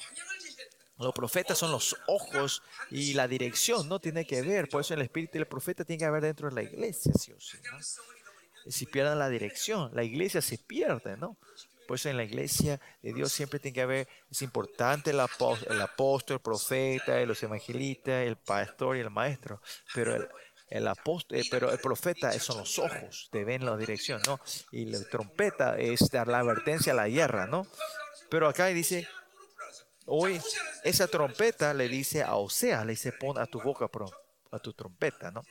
los 0.99 1.15
profetas 1.15 1.57
son 1.57 1.73
los 1.73 1.97
ojos 2.07 2.63
y 2.91 3.15
la 3.15 3.27
dirección, 3.27 3.89
¿no? 3.89 3.99
Tiene 3.99 4.27
que 4.27 4.43
ver, 4.43 4.69
por 4.69 4.83
eso 4.83 4.93
el 4.93 5.01
espíritu 5.03 5.39
del 5.39 5.47
profeta 5.47 5.85
tiene 5.85 6.01
que 6.01 6.05
haber 6.05 6.23
dentro 6.23 6.51
de 6.51 6.55
la 6.55 6.63
iglesia, 6.63 7.13
sí 7.19 7.33
o 7.33 7.41
sí, 7.41 7.57
¿no? 7.71 7.79
Si 8.71 8.87
pierden 8.87 9.19
la 9.19 9.29
dirección, 9.29 9.91
la 9.95 10.05
iglesia 10.05 10.43
se 10.43 10.59
pierde, 10.59 11.17
¿no? 11.17 11.37
Por 11.93 11.99
eso 11.99 12.09
en 12.09 12.17
la 12.17 12.25
iglesia 12.25 12.81
de 13.03 13.13
Dios 13.13 13.31
siempre 13.31 13.59
tiene 13.59 13.75
que 13.75 13.83
haber, 13.83 14.09
es 14.31 14.41
importante 14.41 15.11
el 15.11 15.21
apóstol, 15.21 15.79
el, 15.79 16.41
profeta, 16.41 17.21
los 17.27 17.43
evangelistas, 17.43 18.27
el 18.27 18.39
pastor 18.39 18.97
y 18.97 19.01
el 19.01 19.11
maestro, 19.11 19.61
pero 19.93 20.17
el, 20.17 20.27
el 20.71 20.89
apóstol, 20.89 21.37
eh, 21.37 21.45
pero 21.51 21.71
el 21.71 21.79
profeta 21.79 22.33
son 22.41 22.61
los 22.61 22.79
ojos, 22.79 23.29
te 23.31 23.45
ven 23.45 23.67
la 23.67 23.77
dirección, 23.77 24.23
¿no? 24.27 24.41
Y 24.71 24.87
la 24.87 25.05
trompeta 25.05 25.79
es 25.79 26.09
dar 26.11 26.29
la 26.29 26.39
advertencia 26.39 26.95
a 26.95 26.97
la 26.97 27.11
guerra, 27.11 27.47
¿no? 27.47 27.67
Pero 28.31 28.49
acá 28.49 28.69
dice, 28.69 29.07
hoy 30.07 30.41
esa 30.85 31.09
trompeta 31.09 31.75
le 31.75 31.89
dice 31.89 32.23
a 32.23 32.37
Osea, 32.37 32.87
le 32.87 32.93
dice, 32.93 33.13
pon 33.13 33.37
a 33.37 33.45
tu 33.45 33.61
boca 33.61 33.87
a 34.51 34.59
tu 34.61 34.73
trompeta, 34.73 35.31
¿no? 35.31 35.43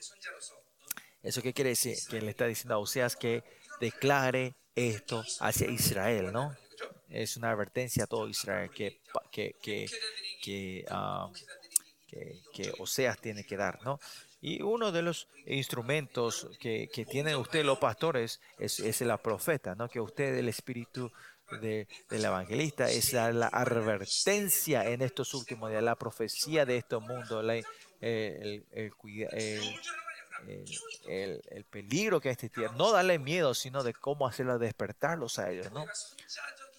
¿Eso 1.22 1.44
qué 1.44 1.54
quiere 1.54 1.70
decir? 1.70 1.96
Que 2.10 2.20
le 2.20 2.32
está 2.32 2.48
diciendo 2.48 2.74
a 2.74 2.80
Oseas 2.80 3.16
que 3.16 3.44
declare 3.80 4.56
esto 4.76 5.24
hacia 5.40 5.68
Israel, 5.70 6.32
¿no? 6.32 6.56
Es 7.10 7.38
una 7.38 7.52
advertencia 7.52 8.06
a 8.06 8.08
todo 8.08 8.28
Israel 8.30 8.70
que, 8.72 9.02
que, 9.32 9.56
que, 9.62 9.86
que, 10.42 10.86
que 12.54 12.74
Oseas 12.80 13.20
tiene 13.20 13.44
que 13.44 13.58
dar, 13.58 13.82
¿no? 13.84 14.00
Y 14.42 14.62
uno 14.62 14.92
de 14.92 15.02
los 15.04 15.28
instrumentos 15.46 16.48
que, 16.60 16.90
que 16.92 17.06
tienen 17.06 17.36
ustedes 17.36 17.66
los 17.66 17.78
pastores 17.78 18.40
es, 18.58 18.80
es 18.80 19.02
la 19.02 19.18
profeta, 19.22 19.76
¿no? 19.76 19.88
Que 19.88 20.00
usted, 20.00 20.36
el 20.38 20.50
espíritu 20.50 21.12
de- 21.62 21.88
del 22.10 22.26
evangelista, 22.26 22.90
es 22.90 23.14
la, 23.14 23.48
advertencia 23.48 24.90
en 24.90 25.02
estos 25.02 25.34
últimos 25.34 25.70
días, 25.70 25.84
la 25.84 25.96
profecía 25.96 26.66
de 26.66 26.78
este 26.78 26.98
mundo, 26.98 27.42
eh, 27.52 27.64
el, 28.42 28.66
el 28.72 28.92
el- 29.32 29.76
el, 30.48 30.66
el- 31.08 31.42
el 31.50 31.64
peligro 31.66 32.20
que 32.22 32.36
tiene. 32.36 32.70
No 32.76 32.92
darle 32.92 33.20
miedo, 33.20 33.54
sino 33.54 33.84
de 33.84 33.94
cómo 33.94 34.28
hacerlo 34.28 34.58
despertarlos 34.60 35.40
a 35.40 35.50
ellos, 35.52 35.72
¿no? 35.72 35.86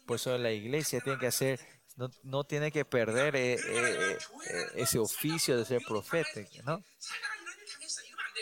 Por 0.06 0.16
eso 0.16 0.36
la 0.38 0.50
iglesia 0.50 1.00
tiene 1.00 1.18
que 1.18 1.28
hacer, 1.28 1.60
no, 1.96 2.10
no 2.22 2.44
tiene 2.44 2.70
que 2.72 2.84
perder 2.84 3.36
eh, 3.36 3.54
eh, 3.54 4.18
eh, 4.50 4.66
ese 4.76 4.98
oficio 4.98 5.56
de 5.56 5.64
ser 5.64 5.80
profeta, 5.86 6.40
¿no? 6.64 6.82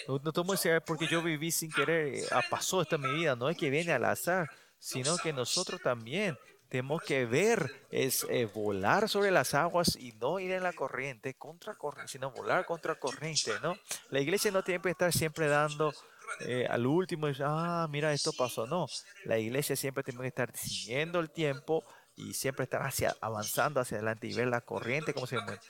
No, 0.08 0.32
tomo 0.32 0.54
ese 0.54 0.80
porque 0.80 1.06
yo 1.06 1.22
viví 1.22 1.52
sin 1.52 1.70
querer, 1.70 2.24
ah, 2.32 2.42
pasó 2.48 2.82
esto 2.82 2.96
en 2.96 3.02
mi 3.02 3.12
vida, 3.14 3.36
no 3.36 3.48
es 3.48 3.56
que 3.56 3.70
viene 3.70 3.92
al 3.92 4.04
azar, 4.04 4.48
sino 4.78 5.16
que 5.18 5.32
nosotros 5.32 5.80
también 5.82 6.36
tenemos 6.70 7.02
que 7.02 7.26
ver, 7.26 7.84
es 7.90 8.24
eh, 8.30 8.46
volar 8.46 9.08
sobre 9.08 9.32
las 9.32 9.54
aguas 9.54 9.96
y 9.96 10.12
no 10.12 10.38
ir 10.38 10.52
en 10.52 10.62
la 10.62 10.72
corriente, 10.72 11.34
contra 11.34 11.74
corriente, 11.74 12.12
sino 12.12 12.30
volar 12.30 12.64
contra 12.64 12.94
corriente, 12.94 13.52
¿no? 13.60 13.76
La 14.10 14.20
iglesia 14.20 14.52
no 14.52 14.62
tiene 14.62 14.80
que 14.80 14.90
estar 14.90 15.12
siempre 15.12 15.48
dando 15.48 15.92
eh, 16.40 16.66
al 16.70 16.86
último, 16.86 17.28
y, 17.28 17.34
ah, 17.40 17.88
mira, 17.90 18.12
esto 18.12 18.32
pasó, 18.32 18.66
no. 18.68 18.86
La 19.24 19.36
iglesia 19.36 19.74
siempre 19.74 20.04
tiene 20.04 20.20
que 20.20 20.28
estar 20.28 20.56
siguiendo 20.56 21.18
el 21.18 21.30
tiempo 21.30 21.84
y 22.14 22.34
siempre 22.34 22.64
estar 22.64 22.82
hacia, 22.82 23.16
avanzando 23.20 23.80
hacia 23.80 23.96
adelante 23.96 24.28
y 24.28 24.34
ver 24.34 24.46
la 24.46 24.60
corriente, 24.60 25.12
cómo 25.12 25.26
se 25.26 25.40
mueve. 25.40 25.60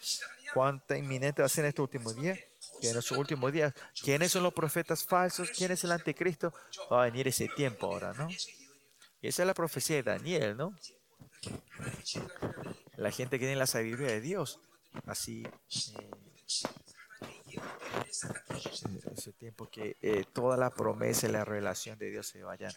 Cuánta 0.52 0.98
inminente 0.98 1.40
va 1.40 1.46
a 1.46 1.48
ser 1.48 1.64
en 1.64 1.70
estos 1.70 1.84
últimos 1.84 2.14
días. 2.14 2.38
Que 2.80 2.90
en 2.90 2.98
estos 2.98 3.16
últimos 3.16 3.52
días, 3.52 3.72
¿quiénes 4.02 4.32
son 4.32 4.42
los 4.42 4.52
profetas 4.52 5.04
falsos? 5.04 5.50
¿Quién 5.50 5.70
es 5.70 5.82
el 5.84 5.92
anticristo? 5.92 6.52
Va 6.92 7.02
a 7.02 7.04
venir 7.06 7.28
ese 7.28 7.48
tiempo 7.48 7.86
ahora, 7.86 8.12
¿no? 8.12 8.28
Esa 9.22 9.42
es 9.42 9.46
la 9.46 9.54
profecía 9.54 9.96
de 9.96 10.02
Daniel, 10.02 10.56
¿no? 10.56 10.74
La 12.96 13.10
gente 13.10 13.38
que 13.38 13.46
tiene 13.46 13.56
la 13.56 13.66
sabiduría 13.66 14.08
de 14.08 14.20
Dios. 14.20 14.60
Así. 15.06 15.46
eh, 15.98 16.10
ese 19.16 19.32
tiempo 19.32 19.68
que 19.70 19.96
eh, 20.00 20.24
toda 20.32 20.56
la 20.56 20.70
promesa 20.70 21.28
y 21.28 21.32
la 21.32 21.44
revelación 21.44 21.98
de 21.98 22.10
Dios 22.10 22.26
se 22.26 22.42
vayan 22.42 22.72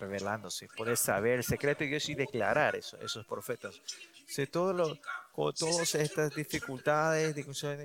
revelándose. 0.00 0.68
Poder 0.76 0.96
saber 0.96 1.38
el 1.38 1.44
secreto 1.44 1.84
de 1.84 1.90
Dios 1.90 2.08
y 2.08 2.14
declarar 2.14 2.74
eso, 2.76 2.98
esos 3.00 3.24
profetas. 3.26 3.80
Si 4.26 4.46
todo 4.46 4.72
lo, 4.72 4.98
con 5.32 5.52
todas 5.54 5.94
estas 5.94 6.34
dificultades 6.34 7.36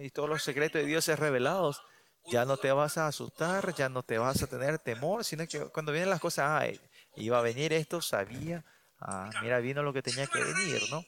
y 0.01 0.09
todos 0.09 0.29
los 0.29 0.43
secretos 0.43 0.81
de 0.81 0.87
Dios 0.87 1.07
es 1.07 1.19
revelados, 1.19 1.81
ya 2.25 2.45
no 2.45 2.57
te 2.57 2.71
vas 2.71 2.97
a 2.97 3.07
asustar, 3.07 3.73
ya 3.75 3.89
no 3.89 4.03
te 4.03 4.17
vas 4.17 4.41
a 4.43 4.47
tener 4.47 4.79
temor, 4.79 5.23
sino 5.23 5.47
que 5.47 5.59
cuando 5.67 5.91
vienen 5.91 6.09
las 6.09 6.19
cosas, 6.19 6.45
ah, 6.47 6.67
iba 7.17 7.39
a 7.39 7.41
venir 7.41 7.73
esto, 7.73 8.01
sabía, 8.01 8.63
ah, 8.99 9.29
mira, 9.41 9.59
vino 9.59 9.83
lo 9.83 9.93
que 9.93 10.01
tenía 10.01 10.27
que 10.27 10.43
venir, 10.43 10.81
¿no? 10.89 11.03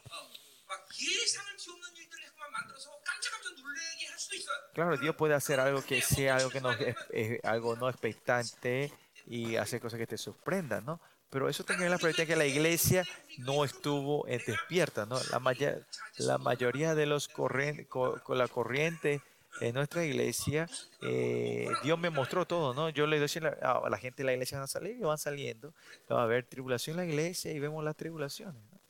Claro, 4.73 4.97
Dios 4.97 5.15
puede 5.15 5.33
hacer 5.33 5.59
algo 5.59 5.83
que 5.83 6.01
sea 6.01 6.37
algo 6.37 6.49
que 6.49 6.61
no 6.61 6.71
es, 6.71 6.95
es, 7.11 7.43
algo 7.43 7.75
no 7.75 7.89
expectante 7.89 8.91
y 9.25 9.55
hacer 9.55 9.81
cosas 9.81 9.99
que 9.99 10.07
te 10.07 10.17
sorprendan, 10.17 10.85
¿no? 10.85 11.01
Pero 11.29 11.47
eso 11.47 11.63
también 11.63 11.91
la 11.91 11.97
probabilidad 11.97 12.27
que 12.27 12.35
la 12.35 12.45
iglesia 12.45 13.05
no 13.39 13.63
estuvo 13.63 14.25
despierta, 14.25 15.05
¿no? 15.05 15.19
La, 15.31 15.39
maya, 15.39 15.77
la 16.17 16.37
mayoría 16.39 16.95
de 16.95 17.05
los 17.05 17.27
corren, 17.27 17.85
co, 17.85 18.19
con 18.23 18.37
la 18.37 18.47
corriente 18.47 19.21
en 19.60 19.74
nuestra 19.74 20.04
iglesia, 20.04 20.68
eh, 21.02 21.68
Dios 21.82 21.98
me 21.98 22.10
mostró 22.10 22.44
todo, 22.46 22.74
¿no? 22.74 22.88
Yo 22.90 23.06
le 23.06 23.20
decía 23.20 23.56
a 23.62 23.78
a 23.86 23.90
la 23.90 23.98
gente 23.98 24.22
de 24.22 24.26
la 24.26 24.32
iglesia 24.32 24.58
van 24.58 24.64
a 24.64 24.68
salir 24.68 24.96
y 24.96 25.00
van 25.00 25.18
saliendo, 25.18 25.72
va 26.10 26.20
a 26.20 26.24
haber 26.24 26.44
tribulación 26.46 26.98
en 26.98 27.06
la 27.06 27.12
iglesia 27.12 27.52
y 27.52 27.58
vemos 27.60 27.84
las 27.84 27.96
tribulaciones, 27.96 28.62
¿no? 28.70 28.80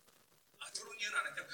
아, 0.60 0.70
들어온 0.72 0.98
이해는 0.98 1.18
안 1.18 1.26
했다. 1.26 1.44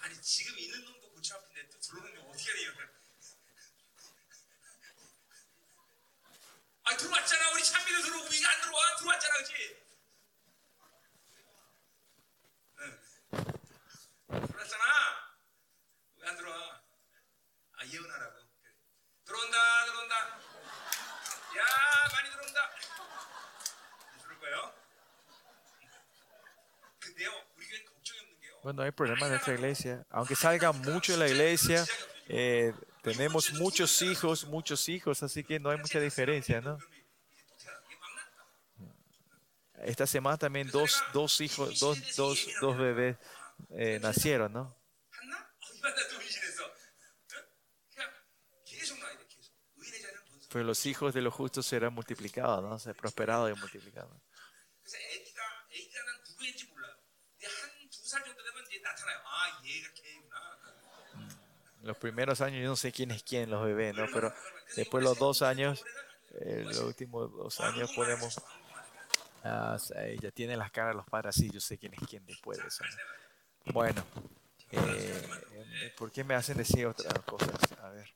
아니 0.00 0.20
지금 0.20 0.58
있는 0.58 0.84
놈도 0.84 1.10
고치 1.10 1.32
앞인데 1.34 1.68
또 1.68 1.78
들어오는 1.80 2.14
놈 2.14 2.28
어떻게 2.30 2.50
해야 2.52 2.72
돼요? 2.72 2.88
아 6.84 6.96
들어왔잖아 6.96 7.50
우리 7.52 7.64
찬미도 7.64 8.02
들어오고 8.02 8.28
이게 8.32 8.46
안 8.46 8.60
들어와 8.60 8.96
들어왔잖아 8.96 9.34
그치? 9.38 9.79
응. 14.30 14.46
들어왔잖아 14.46 14.84
왜 16.18 16.28
안 16.28 16.36
들어와? 16.36 16.82
아 17.78 17.86
예언하라고 17.86 18.32
그래. 18.34 18.46
들어온다 19.24 19.84
들어온다 19.86 20.14
야 21.56 21.62
많이 22.12 22.30
들어온다 22.30 22.70
들어올 24.22 24.38
거예요 24.40 24.74
근데요 27.00 27.30
우리 27.56 27.66
교회는 27.68 27.86
걱정이 27.86 28.20
없는 28.20 28.40
게요 28.40 28.60
Bueno, 28.62 28.82
hay 28.82 28.90
problemas 28.90 29.22
en 29.26 29.30
nuestra 29.30 29.54
iglesia. 29.54 30.04
Aunque 30.10 30.34
salga 30.34 30.72
mucho 30.72 31.12
de 31.12 31.18
la 31.18 31.28
iglesia, 31.28 31.84
eh, 32.28 32.72
tenemos 33.02 33.52
muchos 33.52 34.02
hijos, 34.02 34.44
muchos 34.46 34.88
hijos, 34.88 35.22
así 35.22 35.44
que 35.44 35.60
no 35.60 35.70
hay 35.70 35.78
mucha 35.78 36.00
diferencia, 36.00 36.60
¿no? 36.60 36.76
Esta 39.84 40.06
semana 40.06 40.36
también 40.36 40.68
dos, 40.70 41.00
dos 41.12 41.40
hijos, 41.40 41.78
dos, 41.78 42.16
dos, 42.16 42.48
dos 42.60 42.76
bebés 42.76 43.16
eh, 43.69 43.99
nacieron, 44.01 44.53
¿no? 44.53 44.77
Pero 50.51 50.65
los 50.65 50.85
hijos 50.85 51.13
de 51.13 51.21
los 51.21 51.33
justos 51.33 51.65
serán 51.65 51.93
multiplicados, 51.93 52.61
¿no? 52.61 52.77
Serán 52.77 52.97
prosperados 52.97 53.55
y 53.55 53.59
multiplicados. 53.59 54.21
Los 61.83 61.97
primeros 61.97 62.41
años 62.41 62.61
yo 62.61 62.67
no 62.67 62.75
sé 62.75 62.91
quién 62.91 63.11
es 63.11 63.23
quién, 63.23 63.49
los 63.49 63.65
bebés, 63.65 63.95
¿no? 63.95 64.05
Pero 64.13 64.33
después 64.75 65.03
los 65.03 65.17
dos 65.17 65.41
años, 65.41 65.83
eh, 66.41 66.63
los 66.65 66.79
últimos 66.79 67.31
dos 67.31 67.59
años 67.61 67.91
podemos... 67.93 68.39
Ah, 69.43 69.77
ya 70.21 70.31
tienen 70.31 70.59
las 70.59 70.71
caras 70.71 70.95
los 70.95 71.05
padres 71.05 71.35
así, 71.35 71.49
yo 71.49 71.59
sé 71.59 71.77
quién 71.77 71.93
es 71.95 71.99
quién 72.07 72.23
después 72.27 72.59
de 72.59 72.67
eso. 72.67 72.83
¿no? 72.83 73.21
Bueno, 73.65 74.03
eh, 74.71 75.93
¿por 75.97 76.11
qué 76.11 76.23
me 76.23 76.33
hacen 76.35 76.57
decir 76.57 76.85
otras 76.85 77.13
cosas? 77.25 77.49
A 77.81 77.89
ver. 77.89 78.09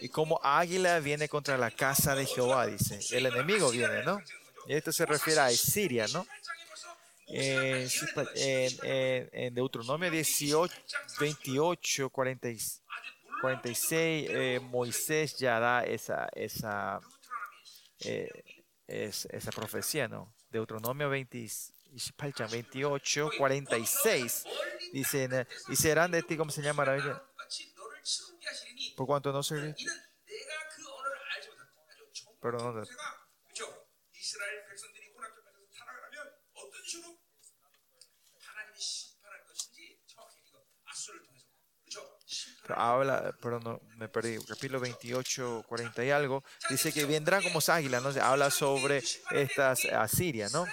Y 0.00 0.08
como 0.08 0.38
águila 0.42 1.00
viene 1.00 1.28
contra 1.28 1.56
la 1.56 1.70
casa 1.70 2.14
de 2.14 2.26
Jehová, 2.26 2.66
dice. 2.66 3.00
El 3.16 3.26
enemigo 3.26 3.70
viene, 3.70 4.02
¿no? 4.02 4.20
Y 4.66 4.74
esto 4.74 4.92
se 4.92 5.06
refiere 5.06 5.40
a 5.40 5.50
Siria, 5.50 6.06
¿no? 6.12 6.26
Eh, 7.26 7.88
pues, 8.12 8.28
en, 8.34 9.28
en, 9.32 9.54
Deuteronomio 9.54 10.10
18, 10.10 10.74
28, 11.18 12.10
46, 12.10 12.82
eh, 14.30 14.60
Moisés 14.62 15.38
ya 15.38 15.58
da 15.58 15.84
esa, 15.84 16.28
esa, 16.34 17.00
eh, 18.00 18.28
esa 18.86 19.50
profecía, 19.52 20.06
¿no? 20.06 20.33
Deuteronomio 20.54 21.10
20, 21.10 21.48
28, 22.16 22.48
28, 22.48 23.30
46, 23.36 24.44
dicen, 24.92 25.48
y 25.68 25.74
serán 25.74 26.12
de 26.12 26.22
ti 26.22 26.36
como 26.36 26.52
se 26.52 26.62
llamará. 26.62 26.96
Por 28.96 29.06
cuanto 29.06 29.32
no 29.32 29.42
se... 29.42 29.74
Perdón. 32.40 32.86
habla, 42.68 43.34
perdón, 43.40 43.80
me 43.96 44.08
perdí, 44.08 44.38
capítulo 44.46 44.80
28, 44.80 45.64
40 45.68 46.04
y 46.04 46.10
algo, 46.10 46.44
dice 46.70 46.92
que 46.92 47.04
vendrán 47.04 47.42
como 47.42 47.60
águilas, 47.66 48.02
¿no? 48.02 48.22
Habla 48.22 48.50
sobre 48.50 49.02
estas 49.30 49.84
Asiria, 49.86 50.48
¿no? 50.50 50.66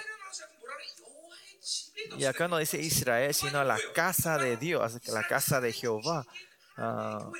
Y 2.18 2.24
acá 2.24 2.48
no 2.48 2.58
dice 2.58 2.78
Israel, 2.78 3.32
sino 3.34 3.62
la 3.64 3.78
casa 3.94 4.38
de 4.38 4.56
Dios, 4.56 4.98
la 5.08 5.26
casa 5.26 5.60
de 5.60 5.72
Jehová. 5.72 6.26
Ah, 6.76 7.30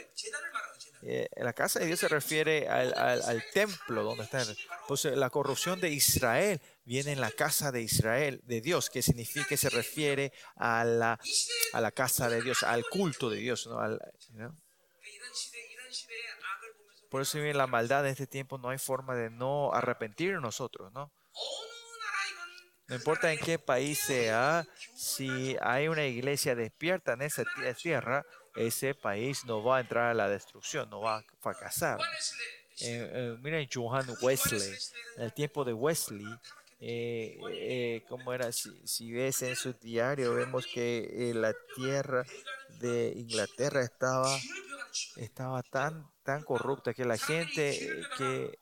eh, 1.05 1.29
la 1.37 1.53
casa 1.53 1.81
de 1.81 1.87
Dios 1.87 1.99
se 1.99 2.09
refiere 2.09 2.69
al, 2.69 2.95
al, 2.95 3.45
templo 3.53 4.05
donde 4.05 4.23
está. 4.23 4.45
Pues 4.87 5.05
eh, 5.05 5.17
la 5.17 5.31
corrupción 5.31 5.81
de 5.81 5.91
Israel 5.91 6.61
viene 6.85 7.13
en 7.13 7.21
la 7.21 7.33
casa 7.33 7.73
de 7.73 7.83
Israel, 7.83 8.41
de 8.45 8.61
Dios, 8.61 8.89
que 8.89 9.03
significa 9.03 9.47
que 9.47 9.57
se 9.57 9.69
refiere 9.69 10.33
a 10.57 10.85
la, 10.85 11.19
a 11.73 11.81
la 11.81 11.91
casa 11.91 12.29
de 12.29 12.41
Dios, 12.41 12.63
al 12.63 12.85
culto 12.85 13.29
de 13.31 13.39
Dios, 13.39 13.67
¿no? 13.67 13.81
al, 13.81 14.01
por 17.11 17.23
eso 17.23 17.39
viene 17.39 17.55
la 17.55 17.67
maldad 17.67 18.07
en 18.07 18.13
este 18.13 18.27
tiempo, 18.27 18.59
no 18.59 18.71
hay 18.71 18.79
forma 18.79 19.15
de 19.15 19.29
no 19.29 19.73
arrepentir 19.75 20.35
nosotros, 20.41 20.93
¿no? 20.93 21.13
No 22.89 22.97
importa 22.97 23.33
en 23.33 23.39
qué 23.39 23.59
país 23.59 24.01
sea, 24.01 24.67
si 24.95 25.57
hay 25.61 25.89
una 25.89 26.05
iglesia 26.07 26.55
despierta 26.55 27.13
en 27.15 27.23
esa 27.23 27.45
tierra, 27.81 28.25
ese 28.55 28.95
país 28.95 29.45
no 29.45 29.63
va 29.63 29.79
a 29.79 29.81
entrar 29.81 30.11
a 30.11 30.15
la 30.15 30.29
destrucción, 30.29 30.91
no 30.91 31.01
va 31.01 31.19
a 31.19 31.25
fracasar. 31.41 31.99
Eh, 32.81 33.11
eh, 33.13 33.37
miren 33.41 33.69
Johan 33.73 34.07
Wesley, 34.21 34.75
en 35.17 35.23
el 35.23 35.33
tiempo 35.33 35.65
de 35.65 35.73
Wesley, 35.73 36.27
eh, 36.85 37.39
eh, 37.39 37.97
eh 37.97 38.05
como 38.09 38.33
era, 38.33 38.51
si, 38.51 38.71
si, 38.85 39.13
ves 39.13 39.43
en 39.43 39.55
su 39.55 39.73
diario, 39.75 40.35
vemos 40.35 40.67
que 40.67 41.31
eh, 41.31 41.33
la 41.33 41.55
tierra 41.77 42.25
de 42.81 43.13
Inglaterra 43.17 43.83
estaba, 43.83 44.37
estaba 45.17 45.63
tan, 45.63 46.11
tan 46.25 46.43
corrupta 46.43 46.93
que 46.93 47.05
la 47.05 47.17
gente, 47.19 47.71
eh, 47.71 48.03
que, 48.19 48.59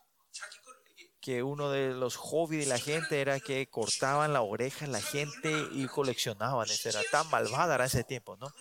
que 1.22 1.42
uno 1.42 1.70
de 1.70 1.94
los 1.94 2.16
hobbies 2.16 2.66
de 2.66 2.70
la 2.70 2.78
gente 2.78 3.22
era 3.22 3.40
que 3.40 3.66
cortaban 3.70 4.34
la 4.34 4.42
oreja 4.42 4.84
a 4.84 4.88
la 4.88 5.00
gente 5.00 5.50
y 5.72 5.86
coleccionaban, 5.86 6.68
eso 6.68 6.90
era 6.90 7.00
tan 7.10 7.28
malvada 7.30 7.76
era 7.76 7.86
ese 7.86 8.04
tiempo, 8.04 8.36
¿no? 8.36 8.52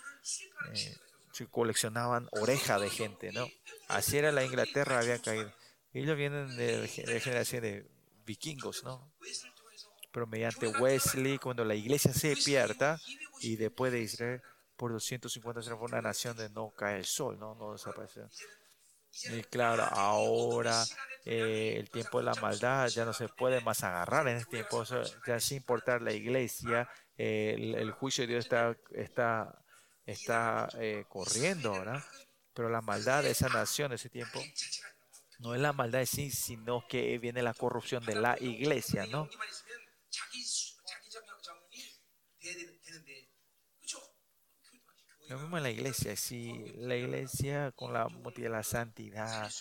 coleccionaban 1.52 2.28
oreja 2.32 2.80
de 2.80 2.90
gente, 2.90 3.32
¿no? 3.32 3.48
Así 3.88 4.18
era 4.18 4.34
la 4.34 4.44
Inglaterra, 4.44 5.00
había 5.00 5.20
caído. 5.20 5.54
Ellos 5.94 6.18
vienen 6.18 6.56
de, 6.58 6.82
de 6.82 7.20
generación 7.22 7.62
de 7.64 7.90
vikingos, 8.26 8.84
¿no? 8.84 9.12
pero 10.12 10.28
mediante 10.28 10.68
Wesley, 10.68 11.38
cuando 11.38 11.64
la 11.64 11.76
iglesia 11.76 12.14
se 12.14 12.36
pierda 12.36 13.00
y 13.42 13.56
después 13.56 13.92
de 13.92 14.02
Israel 14.02 14.42
por 14.76 14.92
250 14.92 15.60
años 15.60 15.78
fue 15.78 15.88
una 15.88 16.02
nación 16.02 16.38
de 16.38 16.50
no 16.50 16.72
cae 16.72 16.98
el 16.98 17.06
sol, 17.06 17.38
no, 17.38 17.54
no 17.56 17.74
desapareció. 17.74 18.30
Y 19.32 19.42
claro, 19.44 19.84
ahora 19.84 20.84
eh, 21.26 21.76
el 21.78 21.90
tiempo 21.90 22.20
de 22.20 22.26
la 22.26 22.36
maldad 22.36 22.88
ya 22.88 23.06
no 23.06 23.14
se 23.14 23.28
puede 23.28 23.60
más 23.62 23.84
agarrar 23.84 24.28
en 24.28 24.38
este 24.38 24.52
tiempo, 24.52 24.84
ya 25.28 25.40
sin 25.40 25.58
importar 25.58 26.02
la 26.02 26.14
iglesia, 26.14 26.90
eh, 27.18 27.74
el, 27.78 27.92
juicio 27.92 28.24
de 28.24 28.28
Dios 28.28 28.46
está, 28.46 28.78
está, 28.94 29.62
está 30.06 30.70
eh, 30.80 31.06
corriendo, 31.10 31.74
¿verdad? 31.74 32.04
Pero 32.54 32.70
la 32.70 32.82
maldad 32.82 33.24
de 33.24 33.32
esa 33.32 33.50
nación, 33.50 33.90
de 33.90 33.96
ese 33.96 34.10
tiempo, 34.10 34.40
no 35.40 35.54
es 35.54 35.62
la 35.62 35.74
maldad 35.74 36.00
de 36.00 36.06
sí, 36.06 36.32
sino 36.32 36.86
que 36.88 37.18
viene 37.18 37.42
la 37.42 37.54
corrupción 37.54 38.06
de 38.06 38.16
la 38.16 38.38
iglesia, 38.40 39.06
¿no? 39.08 39.28
Lo 45.30 45.40
mismo 45.40 45.58
en 45.58 45.64
la 45.64 45.70
iglesia, 45.70 46.16
si 46.16 46.74
la 46.78 46.96
iglesia 46.96 47.72
con 47.76 47.94
la 47.94 48.08
de 48.36 48.50
la 48.50 48.64
santidad 48.64 49.52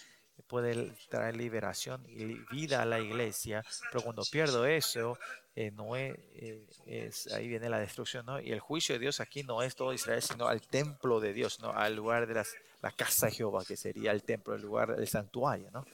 puede 0.46 0.94
traer 1.11 1.36
liberación 1.36 2.05
y 2.09 2.24
vida 2.51 2.82
a 2.82 2.86
la 2.86 3.01
iglesia, 3.01 3.62
pero 3.90 4.03
cuando 4.03 4.22
pierdo 4.30 4.64
eso, 4.64 5.18
eh, 5.55 5.70
no 5.72 5.96
eh, 5.96 6.66
es, 6.86 7.26
ahí 7.32 7.49
viene 7.49 7.68
la 7.68 7.80
destrucción, 7.80 8.24
¿no? 8.24 8.40
Y 8.40 8.53
el 8.53 8.61
juicio 8.61 8.94
de 8.94 9.01
Dios 9.01 9.20
aquí 9.20 9.42
no 9.42 9.62
es 9.62 9.74
todo 9.74 9.92
Israel, 9.92 10.22
sino 10.22 10.46
al 10.46 10.62
templo 10.62 11.20
de 11.20 11.32
Dios, 11.32 11.61
¿no? 11.61 11.72
Al 11.72 11.96
lugar 11.96 12.26
de 12.26 12.34
las, 12.34 12.55
la 12.80 12.92
casa 12.92 13.26
de 13.26 13.32
Jehová, 13.32 13.64
que 13.66 13.76
sería 13.76 14.12
el 14.12 14.22
templo, 14.22 14.55
el 14.55 14.62
lugar, 14.62 14.94
el 14.96 15.09
santuario, 15.09 15.70
¿no? 15.70 15.84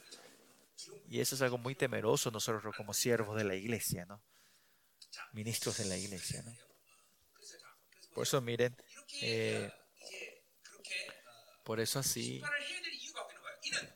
Y 1.09 1.19
eso 1.19 1.35
es 1.35 1.41
algo 1.41 1.57
muy 1.57 1.75
temeroso 1.75 2.31
nosotros 2.31 2.75
como 2.75 2.93
siervos 2.93 3.35
de 3.37 3.43
la 3.43 3.55
iglesia, 3.55 4.05
¿no? 4.05 4.21
ministros 5.33 5.79
en 5.79 5.89
la 5.89 5.97
iglesia. 5.97 6.43
¿no? 6.43 6.53
Por 8.13 8.23
eso 8.23 8.41
miren, 8.41 8.75
eh, 9.21 9.71
por 11.63 11.79
eso 11.79 11.99
así, 11.99 12.41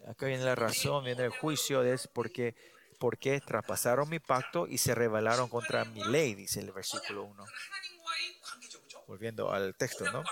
acá 0.08 0.26
viene 0.26 0.44
la 0.44 0.56
razón, 0.56 1.06
viene 1.06 1.24
el 1.26 1.30
juicio, 1.30 1.84
es 1.84 2.08
porque, 2.08 2.56
porque 3.00 3.40
traspasaron 3.40 4.10
mi 4.10 4.20
pacto 4.20 4.68
y 4.68 4.78
se 4.78 4.96
rebelaron 4.96 5.50
contra 5.50 5.86
mi 5.86 6.04
ley, 6.04 6.36
dice 6.36 6.60
el 6.60 6.72
versículo 6.72 7.24
1. 7.24 7.46
Volviendo 9.08 9.52
al 9.52 9.76
texto, 9.76 10.12
¿no? 10.12 10.24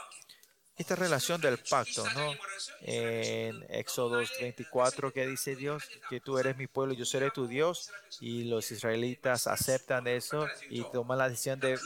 esta 0.77 0.95
relación 0.95 1.41
del 1.41 1.57
pacto, 1.57 2.05
¿no? 2.13 2.33
En 2.81 3.65
Éxodo 3.69 4.23
34 4.23 5.11
que 5.11 5.25
dice 5.25 5.55
Dios 5.55 5.83
que 6.09 6.19
tú 6.19 6.37
eres 6.37 6.55
mi 6.55 6.67
pueblo, 6.67 6.93
yo 6.93 7.05
seré 7.05 7.31
tu 7.31 7.47
Dios 7.47 7.89
y 8.19 8.43
los 8.43 8.71
israelitas 8.71 9.47
aceptan 9.47 10.07
eso 10.07 10.47
y 10.69 10.83
toman 10.91 11.17
la 11.17 11.29
decisión 11.29 11.59
de, 11.59 11.79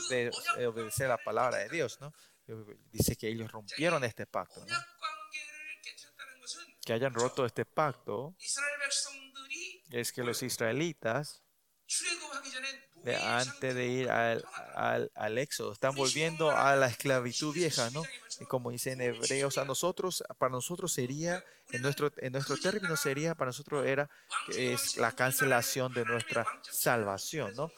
obedecer 0.66 1.08
la 1.08 1.16
palabra 1.16 1.58
de 1.58 1.70
Dios, 1.70 1.98
¿no? 2.00 2.12
Dice 2.90 3.16
que 3.16 3.28
ellos 3.28 3.50
rompieron 3.50 4.04
este 4.04 4.26
pacto. 4.26 4.64
Que 6.84 6.92
hayan 6.92 7.14
roto 7.14 7.46
este 7.46 7.64
pacto 7.64 8.34
es 9.90 10.12
que 10.12 10.22
los 10.22 10.42
israelitas 10.42 11.42
de 13.04 13.16
antes 13.16 13.74
de 13.74 13.86
ir 13.86 14.10
al, 14.10 14.44
al, 14.74 15.10
al, 15.14 15.38
éxodo. 15.38 15.72
Están 15.72 15.94
volviendo 15.94 16.50
a 16.50 16.76
la 16.76 16.86
esclavitud 16.86 17.52
vieja, 17.52 17.90
¿no? 17.90 18.02
como 18.48 18.70
dice 18.70 18.92
en 18.92 19.00
Hebreos, 19.00 19.58
a 19.58 19.64
nosotros, 19.64 20.22
para 20.38 20.50
nosotros 20.50 20.92
sería, 20.92 21.44
en 21.70 21.82
nuestro, 21.82 22.12
en 22.18 22.32
nuestro 22.32 22.56
término 22.56 22.96
sería, 22.96 23.34
para 23.34 23.48
nosotros 23.50 23.86
era 23.86 24.08
es 24.56 24.96
la 24.96 25.12
cancelación 25.12 25.92
de 25.92 26.04
nuestra 26.04 26.46
salvación, 26.70 27.54
¿no? 27.54 27.70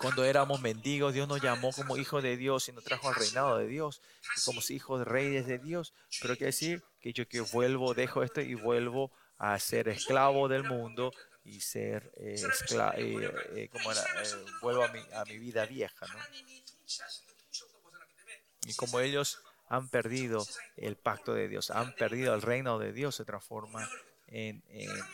Cuando 0.00 0.24
éramos 0.24 0.60
mendigos, 0.60 1.14
Dios 1.14 1.28
nos 1.28 1.40
llamó 1.40 1.72
como 1.72 1.96
hijos 1.96 2.22
de 2.22 2.36
Dios 2.36 2.68
y 2.68 2.72
nos 2.72 2.84
trajo 2.84 3.08
al 3.08 3.14
reinado 3.14 3.56
de 3.58 3.66
Dios, 3.68 4.02
como 4.44 4.60
hijos 4.68 4.98
de 4.98 5.04
reyes 5.04 5.46
de 5.46 5.58
Dios. 5.58 5.94
Pero 6.20 6.34
quiere 6.34 6.46
decir 6.46 6.82
que 7.00 7.12
yo 7.12 7.28
que 7.28 7.40
vuelvo, 7.40 7.94
dejo 7.94 8.22
esto 8.22 8.40
y 8.40 8.54
vuelvo 8.54 9.12
a 9.38 9.58
ser 9.58 9.88
esclavo 9.88 10.48
del 10.48 10.64
mundo 10.64 11.12
y 11.44 11.60
ser 11.60 12.10
eh, 12.16 12.34
esclavo, 12.34 12.94
eh, 12.98 13.32
eh, 13.54 13.68
como 13.68 13.92
era, 13.92 14.02
eh, 14.02 14.44
vuelvo 14.60 14.82
a 14.82 14.88
mi, 14.88 15.00
a 15.14 15.24
mi 15.24 15.38
vida 15.38 15.64
vieja, 15.66 16.06
¿no? 16.06 16.18
Y 18.66 18.74
como 18.74 19.00
ellos 19.00 19.42
han 19.68 19.88
perdido 19.88 20.44
el 20.76 20.96
pacto 20.96 21.34
de 21.34 21.48
Dios, 21.48 21.70
han 21.70 21.94
perdido 21.94 22.34
el 22.34 22.42
reino 22.42 22.78
de 22.78 22.92
Dios, 22.92 23.14
se 23.14 23.24
transforma 23.24 23.88
en, 24.28 24.62
en, 24.68 24.90
en, 24.90 25.04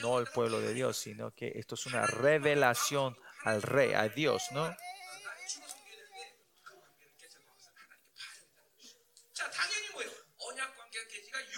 no 0.00 0.18
el 0.18 0.26
pueblo 0.26 0.60
de 0.60 0.74
Dios, 0.74 0.96
sino 0.96 1.32
que 1.32 1.52
esto 1.54 1.74
es 1.74 1.86
una 1.86 2.06
revelación 2.06 3.16
al 3.44 3.62
rey, 3.62 3.92
a 3.94 4.08
Dios, 4.08 4.42
¿no? 4.52 4.74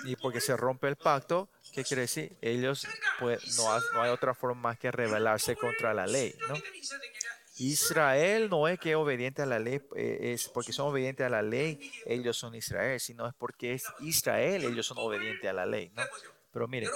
Y 0.05 0.17
porque 0.17 0.41
se 0.41 0.57
rompe 0.57 0.89
el 0.89 0.97
pacto, 0.97 1.51
¿qué 1.75 1.85
quiere 1.85 2.03
decir? 2.03 2.37
Ellos, 2.41 2.87
pues, 3.19 3.57
no, 3.57 3.73
ha, 3.73 3.81
no 3.93 4.03
hay 4.03 4.11
otra 4.11 4.35
forma 4.35 4.61
más 4.61 4.79
que 4.79 4.91
rebelarse 4.91 5.57
contra 5.57 5.93
la 5.93 6.07
ley, 6.07 6.35
¿no? 6.49 6.55
Israel 7.61 8.49
no 8.49 8.67
es 8.69 8.79
que 8.79 8.95
obediente 8.95 9.43
a 9.43 9.47
la 9.47 9.59
ley, 9.59 9.81
eh, 9.95 10.33
es 10.33 10.49
porque 10.49 10.73
son 10.73 10.89
obedientes 10.89 11.27
a 11.27 11.29
la 11.29 11.43
ley, 11.43 11.93
ellos 12.07 12.37
son 12.37 12.55
Israel, 12.55 12.99
sino 12.99 13.27
es 13.29 13.35
porque 13.35 13.75
es 13.75 13.85
Israel, 14.01 14.65
ellos 14.65 14.87
son 14.87 14.99
obedientes 14.99 15.49
a 15.49 15.53
la 15.53 15.67
ley. 15.67 15.93
¿no? 15.95 16.03
Pero 16.53 16.69
miren, 16.69 16.91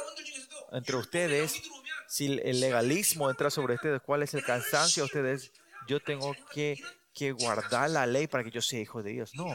entre 0.72 0.96
ustedes, 0.96 1.62
si 2.08 2.40
el 2.42 2.60
legalismo 2.60 3.28
entra 3.28 3.50
sobre 3.50 3.74
ustedes, 3.74 4.00
¿cuál 4.00 4.22
es 4.22 4.32
el 4.32 4.42
cansancio 4.42 5.02
de 5.02 5.06
ustedes? 5.06 5.52
Yo 5.86 6.00
tengo 6.00 6.34
que, 6.52 6.78
que 7.12 7.32
guardar 7.32 7.90
la 7.90 8.06
ley 8.06 8.26
para 8.26 8.42
que 8.42 8.50
yo 8.50 8.62
sea 8.62 8.80
hijo 8.80 9.02
de 9.02 9.12
Dios. 9.12 9.34
No, 9.34 9.54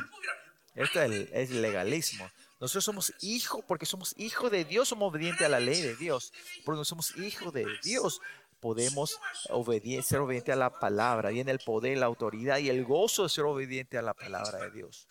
este 0.75 1.05
es 1.05 1.29
es 1.31 1.51
el 1.51 1.61
legalismo. 1.61 2.29
Nosotros 2.59 2.83
somos 2.83 3.13
hijos, 3.21 3.63
porque 3.67 3.85
somos 3.85 4.13
hijos 4.17 4.51
de 4.51 4.65
Dios, 4.65 4.89
somos 4.89 5.09
obedientes 5.09 5.41
a 5.41 5.49
la 5.49 5.59
ley 5.59 5.81
de 5.81 5.95
Dios, 5.95 6.33
porque 6.65 6.83
somos 6.83 7.15
hijos 7.17 7.53
de 7.53 7.65
Dios 7.83 8.21
podemos 8.59 9.19
ser 10.03 10.19
obediente 10.19 10.51
a 10.51 10.55
la 10.55 10.69
palabra. 10.69 11.29
Viene 11.29 11.51
el 11.51 11.59
poder, 11.59 11.97
la 11.97 12.05
autoridad 12.05 12.57
y 12.57 12.69
el 12.69 12.85
gozo 12.85 13.23
de 13.23 13.29
ser 13.29 13.45
obediente 13.45 13.97
a 13.97 14.01
la 14.01 14.13
palabra 14.13 14.59
de 14.59 14.71
Dios. 14.71 15.07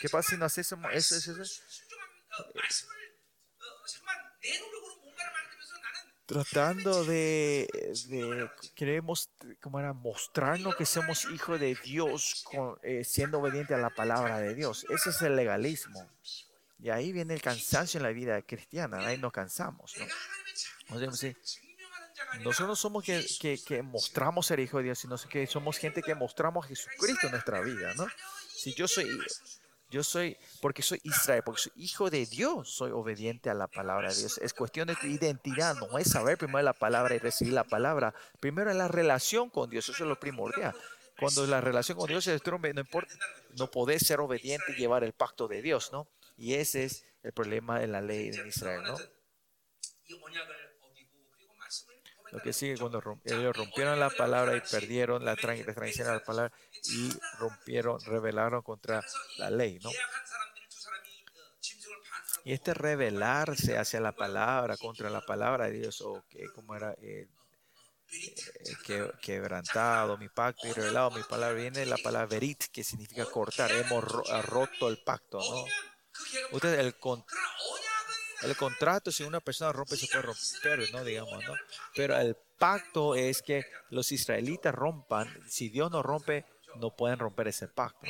¿Qué 0.00 0.08
pasa 0.08 0.30
si 0.30 0.36
no 0.36 0.44
hacemos 0.44 0.92
eso? 0.92 1.32
Tratando 6.26 7.04
de, 7.04 7.66
de, 8.08 8.50
queremos 8.74 9.30
como 9.62 9.80
era 9.80 9.94
mostrarnos 9.94 10.76
que 10.76 10.84
somos 10.84 11.24
hijos 11.32 11.58
de 11.58 11.74
Dios 11.82 12.44
con, 12.44 12.78
eh, 12.82 13.02
siendo 13.02 13.38
obediente 13.38 13.74
a 13.74 13.78
la 13.78 13.88
palabra 13.88 14.38
de 14.38 14.54
Dios. 14.54 14.84
Ese 14.90 15.08
es 15.08 15.22
el 15.22 15.36
legalismo. 15.36 16.06
Y 16.80 16.90
ahí 16.90 17.12
viene 17.12 17.34
el 17.34 17.40
cansancio 17.40 17.96
en 17.98 18.04
la 18.04 18.10
vida 18.10 18.42
cristiana. 18.42 18.98
Ahí 19.06 19.16
nos 19.16 19.32
cansamos. 19.32 19.94
¿no? 20.90 21.06
O 21.06 21.12
sea, 21.12 21.32
nosotros 22.40 22.68
no 22.68 22.76
somos 22.76 23.04
que, 23.04 23.24
que, 23.40 23.58
que 23.62 23.82
mostramos 23.82 24.46
ser 24.46 24.60
hijos 24.60 24.78
de 24.80 24.84
Dios, 24.84 24.98
sino 24.98 25.16
que 25.16 25.46
somos 25.46 25.78
gente 25.78 26.02
que 26.02 26.14
mostramos 26.14 26.64
a 26.64 26.68
Jesucristo 26.68 27.26
en 27.26 27.32
nuestra 27.32 27.60
vida. 27.60 27.94
¿no? 27.94 28.06
Si 28.54 28.74
yo 28.74 28.86
soy, 28.86 29.18
yo 29.90 30.04
soy, 30.04 30.36
porque 30.60 30.82
soy 30.82 31.00
Israel, 31.04 31.42
porque 31.44 31.62
soy 31.62 31.72
hijo 31.76 32.10
de 32.10 32.26
Dios, 32.26 32.70
soy 32.70 32.90
obediente 32.90 33.48
a 33.50 33.54
la 33.54 33.66
palabra 33.66 34.10
de 34.10 34.16
Dios. 34.16 34.38
Es 34.38 34.52
cuestión 34.52 34.88
de 34.88 34.96
tu 34.96 35.06
identidad, 35.06 35.76
no 35.76 35.98
es 35.98 36.10
saber 36.10 36.36
primero 36.36 36.62
la 36.62 36.74
palabra 36.74 37.14
y 37.14 37.18
recibir 37.18 37.54
la 37.54 37.64
palabra. 37.64 38.14
Primero 38.40 38.70
es 38.70 38.76
la 38.76 38.88
relación 38.88 39.48
con 39.48 39.70
Dios, 39.70 39.88
eso 39.88 40.04
es 40.04 40.08
lo 40.08 40.20
primordial. 40.20 40.74
Cuando 41.18 41.46
la 41.46 41.60
relación 41.60 41.98
con 41.98 42.06
Dios 42.06 42.24
se 42.24 42.32
destruye, 42.32 42.72
no 42.74 42.80
importa, 42.80 43.12
no 43.56 43.70
podés 43.70 44.06
ser 44.06 44.20
obediente 44.20 44.72
y 44.72 44.74
llevar 44.76 45.02
el 45.02 45.12
pacto 45.12 45.48
de 45.48 45.62
Dios, 45.62 45.90
¿no? 45.90 46.06
Y 46.36 46.54
ese 46.54 46.84
es 46.84 47.04
el 47.22 47.32
problema 47.32 47.80
de 47.80 47.88
la 47.88 48.00
ley 48.00 48.28
en 48.28 48.46
Israel, 48.46 48.82
¿no? 48.84 48.96
Lo 52.32 52.40
que 52.40 52.52
sigue 52.52 52.76
cuando 52.76 52.98
ellos 53.24 53.42
eh, 53.44 53.52
rompieron 53.52 53.98
la 53.98 54.10
palabra 54.10 54.56
y 54.56 54.60
perdieron 54.60 55.24
la, 55.24 55.34
tra 55.36 55.54
la 55.54 55.74
tradición 55.74 56.08
de 56.08 56.14
la 56.14 56.24
palabra 56.24 56.52
y 56.84 57.10
rompieron, 57.38 58.00
rebelaron 58.00 58.62
contra 58.62 59.02
la 59.38 59.50
ley, 59.50 59.78
¿no? 59.82 59.90
Y 62.44 62.52
este 62.52 62.72
rebelarse 62.74 63.76
hacia 63.76 64.00
la 64.00 64.12
palabra, 64.12 64.76
contra 64.76 65.10
la 65.10 65.20
palabra 65.20 65.66
de 65.66 65.72
Dios, 65.72 66.00
o 66.00 66.24
que 66.28 66.46
como 66.54 66.74
era 66.74 66.94
eh, 67.02 67.28
eh 68.10 69.10
quebrantado 69.20 70.16
mi 70.16 70.28
pacto 70.28 70.66
y 70.66 70.72
revelado 70.72 71.10
mi 71.10 71.22
palabra, 71.22 71.54
viene 71.54 71.84
la 71.84 71.98
palabra 71.98 72.26
verit, 72.26 72.64
que 72.72 72.84
significa 72.84 73.26
cortar, 73.26 73.70
hemos 73.72 74.04
roto 74.46 74.88
el 74.88 75.02
pacto, 75.02 75.38
¿no? 75.38 75.64
Usted, 76.52 76.78
el, 76.78 76.94
el 78.42 78.56
contrato, 78.56 79.10
si 79.10 79.24
una 79.24 79.40
persona 79.40 79.72
rompe, 79.72 79.96
se 79.96 80.06
puede 80.06 80.22
romper, 80.22 80.92
¿no? 80.92 81.04
Digamos, 81.04 81.44
¿no? 81.44 81.54
Pero 81.94 82.16
el 82.16 82.36
pacto 82.58 83.14
es 83.14 83.42
que 83.42 83.64
los 83.90 84.12
israelitas 84.12 84.74
rompan. 84.74 85.28
Si 85.48 85.68
Dios 85.68 85.90
no 85.90 86.02
rompe, 86.02 86.44
no 86.76 86.94
pueden 86.94 87.18
romper 87.18 87.48
ese 87.48 87.68
pacto. 87.68 88.06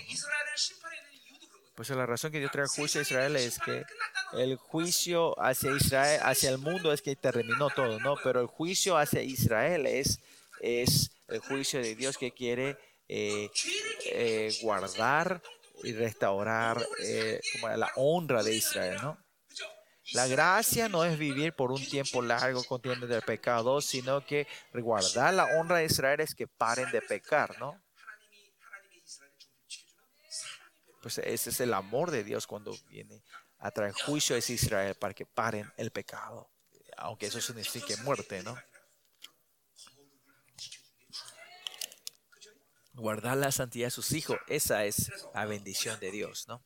Pues 1.74 1.90
la 1.90 2.06
razón 2.06 2.32
que 2.32 2.40
Dios 2.40 2.50
trae 2.50 2.64
el 2.64 2.70
juicio 2.70 3.00
a 3.00 3.02
Israel 3.02 3.36
es 3.36 3.58
que 3.60 3.84
el 4.32 4.56
juicio 4.56 5.40
hacia 5.40 5.70
Israel, 5.70 6.20
hacia 6.24 6.50
el 6.50 6.58
mundo 6.58 6.92
es 6.92 7.02
que 7.02 7.14
terminó 7.14 7.70
todo, 7.70 8.00
¿no? 8.00 8.16
Pero 8.22 8.40
el 8.40 8.48
juicio 8.48 8.96
hacia 8.96 9.22
Israel 9.22 9.86
es, 9.86 10.18
es 10.60 11.12
el 11.28 11.38
juicio 11.38 11.80
de 11.80 11.94
Dios 11.94 12.18
que 12.18 12.32
quiere 12.32 12.76
eh, 13.08 13.48
eh, 14.06 14.52
guardar 14.60 15.40
y 15.84 15.92
restaurar 15.92 16.84
eh, 17.04 17.40
como 17.52 17.68
la 17.76 17.90
honra 17.94 18.42
de 18.42 18.56
Israel, 18.56 18.98
¿no? 19.00 19.16
La 20.12 20.26
gracia 20.26 20.88
no 20.88 21.04
es 21.04 21.18
vivir 21.18 21.52
por 21.52 21.70
un 21.70 21.84
tiempo 21.84 22.22
largo 22.22 22.64
contiendo 22.64 23.06
del 23.06 23.22
pecado, 23.22 23.80
sino 23.80 24.24
que 24.24 24.46
guardar 24.72 25.34
la 25.34 25.44
honra 25.58 25.78
de 25.78 25.84
Israel 25.84 26.20
es 26.20 26.34
que 26.34 26.46
paren 26.46 26.90
de 26.90 27.02
pecar, 27.02 27.58
¿no? 27.58 27.78
Pues 31.02 31.18
ese 31.18 31.50
es 31.50 31.60
el 31.60 31.74
amor 31.74 32.10
de 32.10 32.24
Dios 32.24 32.46
cuando 32.46 32.74
viene 32.88 33.22
a 33.58 33.70
traer 33.70 33.92
juicio 33.92 34.34
a 34.34 34.38
Israel 34.38 34.94
para 34.94 35.14
que 35.14 35.26
paren 35.26 35.70
el 35.76 35.90
pecado, 35.90 36.50
aunque 36.96 37.26
eso 37.26 37.40
signifique 37.40 37.96
muerte, 37.98 38.42
¿no? 38.42 38.58
Guardar 42.94 43.36
la 43.36 43.52
santidad 43.52 43.88
de 43.88 43.90
sus 43.92 44.12
hijos, 44.12 44.38
esa 44.48 44.84
es 44.84 45.12
la 45.34 45.44
bendición 45.44 46.00
de 46.00 46.10
Dios, 46.10 46.48
¿no? 46.48 46.64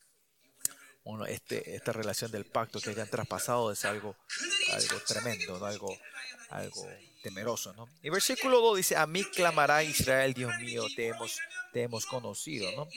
uno, 1.04 1.26
este, 1.26 1.74
esta 1.74 1.92
relación 1.92 2.30
del 2.30 2.44
pacto 2.44 2.80
que 2.80 2.90
hayan 2.90 3.08
traspasado 3.08 3.72
es 3.72 3.84
algo, 3.84 4.16
algo 4.72 5.00
tremendo, 5.06 5.58
¿no? 5.58 5.66
algo, 5.66 5.96
algo 6.50 6.86
temeroso. 7.22 7.72
¿no? 7.72 7.88
Y 8.02 8.10
versículo 8.10 8.60
2 8.60 8.76
dice, 8.76 8.96
a 8.96 9.06
mí 9.06 9.24
clamará 9.24 9.82
Israel, 9.82 10.32
Dios 10.34 10.52
mío, 10.60 10.84
te 10.94 11.08
hemos, 11.08 11.38
te 11.72 11.82
hemos 11.82 12.06
conocido. 12.06 12.70
¿no? 12.76 12.88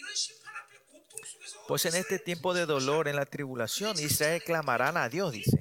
Pues 1.67 1.85
en 1.85 1.95
este 1.95 2.19
tiempo 2.19 2.53
de 2.53 2.65
dolor, 2.65 3.07
en 3.07 3.15
la 3.15 3.25
tribulación, 3.25 3.99
Israel 3.99 4.43
clamarán 4.43 4.97
a 4.97 5.09
Dios, 5.09 5.31
dice. 5.31 5.59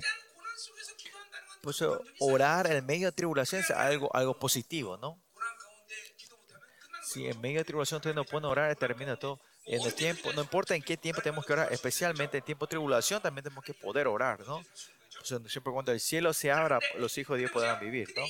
Pues 1.62 1.82
orar 2.18 2.70
en 2.70 2.84
medio 2.84 3.06
de 3.06 3.12
tribulación 3.12 3.62
es 3.62 3.70
algo, 3.70 4.14
algo 4.14 4.38
positivo, 4.38 4.98
¿no? 4.98 5.18
Si 7.02 7.26
en 7.26 7.40
medio 7.40 7.58
de 7.58 7.64
tribulación 7.64 7.98
ustedes 7.98 8.16
no 8.16 8.24
pueden 8.24 8.44
orar, 8.44 8.74
termina 8.76 9.16
todo 9.16 9.40
en 9.66 9.82
el 9.82 9.94
tiempo, 9.94 10.32
no 10.32 10.42
importa 10.42 10.74
en 10.74 10.82
qué 10.82 10.96
tiempo 10.96 11.22
tenemos 11.22 11.46
que 11.46 11.52
orar, 11.52 11.72
especialmente 11.72 12.38
en 12.38 12.44
tiempo 12.44 12.66
de 12.66 12.70
tribulación 12.70 13.20
también 13.22 13.44
tenemos 13.44 13.64
que 13.64 13.74
poder 13.74 14.06
orar, 14.06 14.40
¿no? 14.40 14.64
Siempre 15.22 15.72
cuando 15.72 15.92
el 15.92 16.00
cielo 16.00 16.34
se 16.34 16.50
abra, 16.50 16.80
los 16.98 17.16
hijos 17.16 17.36
de 17.36 17.40
Dios 17.40 17.50
podrán 17.50 17.80
vivir, 17.80 18.12
¿no? 18.16 18.24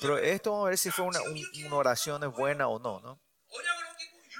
Pero 0.00 0.18
esto 0.18 0.50
vamos 0.50 0.66
a 0.66 0.68
ver 0.70 0.78
si 0.78 0.90
fue 0.90 1.06
una, 1.06 1.22
un, 1.22 1.42
una 1.66 1.76
oración 1.76 2.32
buena 2.32 2.68
o 2.68 2.78
no, 2.78 3.00
¿no? 3.00 3.18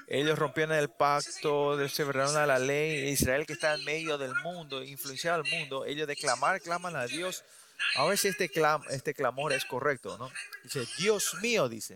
Ellos 0.07 0.37
rompieron 0.37 0.75
el 0.75 0.89
pacto, 0.89 1.87
se 1.89 2.03
a 2.03 2.45
la 2.45 2.59
ley, 2.59 3.09
Israel 3.09 3.45
que 3.47 3.53
está 3.53 3.73
en 3.73 3.83
medio 3.83 4.19
del 4.19 4.35
mundo, 4.35 4.83
influenciado 4.83 5.41
al 5.41 5.49
mundo, 5.49 5.85
ellos 5.85 6.07
de 6.07 6.15
clamar, 6.15 6.61
claman 6.61 6.95
a 6.95 7.07
Dios. 7.07 7.43
A 7.95 8.05
ver 8.05 8.17
si 8.17 8.27
este, 8.27 8.47
clam, 8.47 8.83
este 8.89 9.13
clamor 9.13 9.51
es 9.51 9.65
correcto, 9.65 10.17
¿no? 10.17 10.31
Dice, 10.63 10.85
Dios 10.99 11.33
mío, 11.41 11.67
dice. 11.67 11.95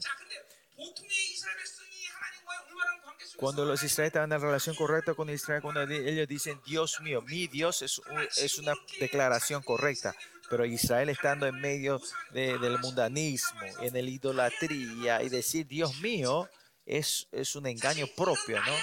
Cuando 3.36 3.64
los 3.64 3.84
israelíes 3.84 4.10
estaban 4.10 4.32
en 4.34 4.42
relación 4.42 4.76
correcta 4.76 5.14
con 5.14 5.30
Israel, 5.30 5.62
cuando 5.62 5.82
ellos 5.82 6.28
dicen, 6.28 6.60
Dios 6.66 7.00
mío, 7.02 7.22
mi 7.22 7.48
Dios, 7.48 7.82
es, 7.82 8.00
un, 8.00 8.20
es 8.38 8.58
una 8.58 8.74
declaración 9.00 9.64
correcta. 9.64 10.14
Pero 10.50 10.66
Israel 10.66 11.10
estando 11.10 11.46
en 11.46 11.56
medio 11.56 12.02
de, 12.32 12.58
del 12.58 12.80
mundanismo, 12.80 13.62
en 13.82 13.96
el 13.96 14.10
idolatría, 14.10 15.22
y 15.22 15.30
decir, 15.30 15.68
Dios 15.68 16.00
mío, 16.02 16.50
es, 16.86 17.28
es 17.32 17.56
un 17.56 17.68
engaño 17.68 18.08
propio, 18.08 18.60
¿no? 18.62 18.74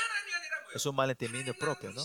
Es 0.75 0.87
un 0.87 0.95
malentendimiento 0.95 1.55
propio, 1.55 1.93
¿no? 1.93 2.05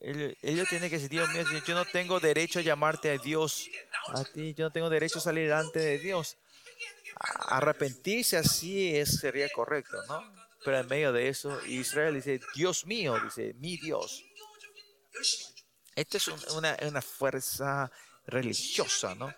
Ellos, 0.00 0.34
ellos 0.42 0.68
tienen 0.68 0.90
que 0.90 0.96
decir, 0.96 1.10
Dios 1.10 1.28
mío, 1.30 1.44
yo 1.64 1.74
no 1.74 1.84
tengo 1.84 2.20
derecho 2.20 2.58
a 2.58 2.62
llamarte 2.62 3.10
a 3.10 3.18
Dios, 3.18 3.68
a 4.08 4.24
ti, 4.24 4.54
yo 4.54 4.64
no 4.64 4.72
tengo 4.72 4.90
derecho 4.90 5.18
a 5.18 5.22
salir 5.22 5.44
delante 5.44 5.78
de 5.78 5.98
Dios. 5.98 6.36
Arrepentirse 7.16 8.36
así 8.36 8.96
es, 8.96 9.18
sería 9.20 9.48
correcto, 9.50 9.96
¿no? 10.08 10.34
Pero 10.64 10.78
en 10.78 10.86
medio 10.86 11.12
de 11.12 11.28
eso, 11.28 11.64
Israel 11.66 12.14
dice, 12.14 12.40
Dios 12.54 12.86
mío, 12.86 13.18
dice, 13.22 13.54
mi 13.54 13.76
Dios. 13.76 14.24
Esta 15.94 16.16
es 16.16 16.28
una, 16.28 17.02
fuerza 17.02 17.90
religiosa, 18.26 19.14
¿no? 19.14 19.32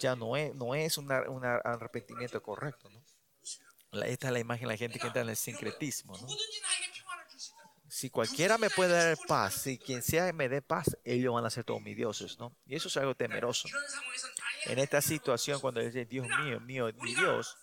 Ya 0.00 0.14
no 0.14 0.36
es, 0.36 0.98
un 0.98 1.10
arrepentimiento 1.10 2.42
correcto, 2.42 2.90
¿no? 2.90 3.02
Esta 4.02 4.26
es 4.26 4.32
la 4.32 4.38
imagen 4.38 4.68
de 4.68 4.74
la 4.74 4.78
gente 4.78 4.98
que 4.98 5.06
entra 5.06 5.22
en 5.22 5.30
el 5.30 5.36
sincretismo. 5.36 6.14
Si 7.88 8.10
cualquiera 8.10 8.58
me 8.58 8.68
puede 8.68 8.92
dar 8.92 9.18
paz, 9.26 9.54
si 9.54 9.78
quien 9.78 10.02
sea 10.02 10.30
me 10.34 10.48
dé 10.50 10.60
paz, 10.60 10.96
ellos 11.04 11.32
van 11.32 11.46
a 11.46 11.50
ser 11.50 11.64
todos 11.64 11.80
mis 11.80 11.96
dioses, 11.96 12.38
¿no? 12.38 12.54
Y 12.66 12.76
eso 12.76 12.88
es 12.88 12.96
algo 12.98 13.14
temeroso 13.14 13.66
en 14.68 14.78
esta 14.78 15.00
situación 15.00 15.60
cuando 15.60 15.80
dice 15.80 16.04
Dios 16.04 16.26
mío, 16.40 16.60
mío, 16.60 16.90
mi 17.00 17.14
Dios. 17.14 17.56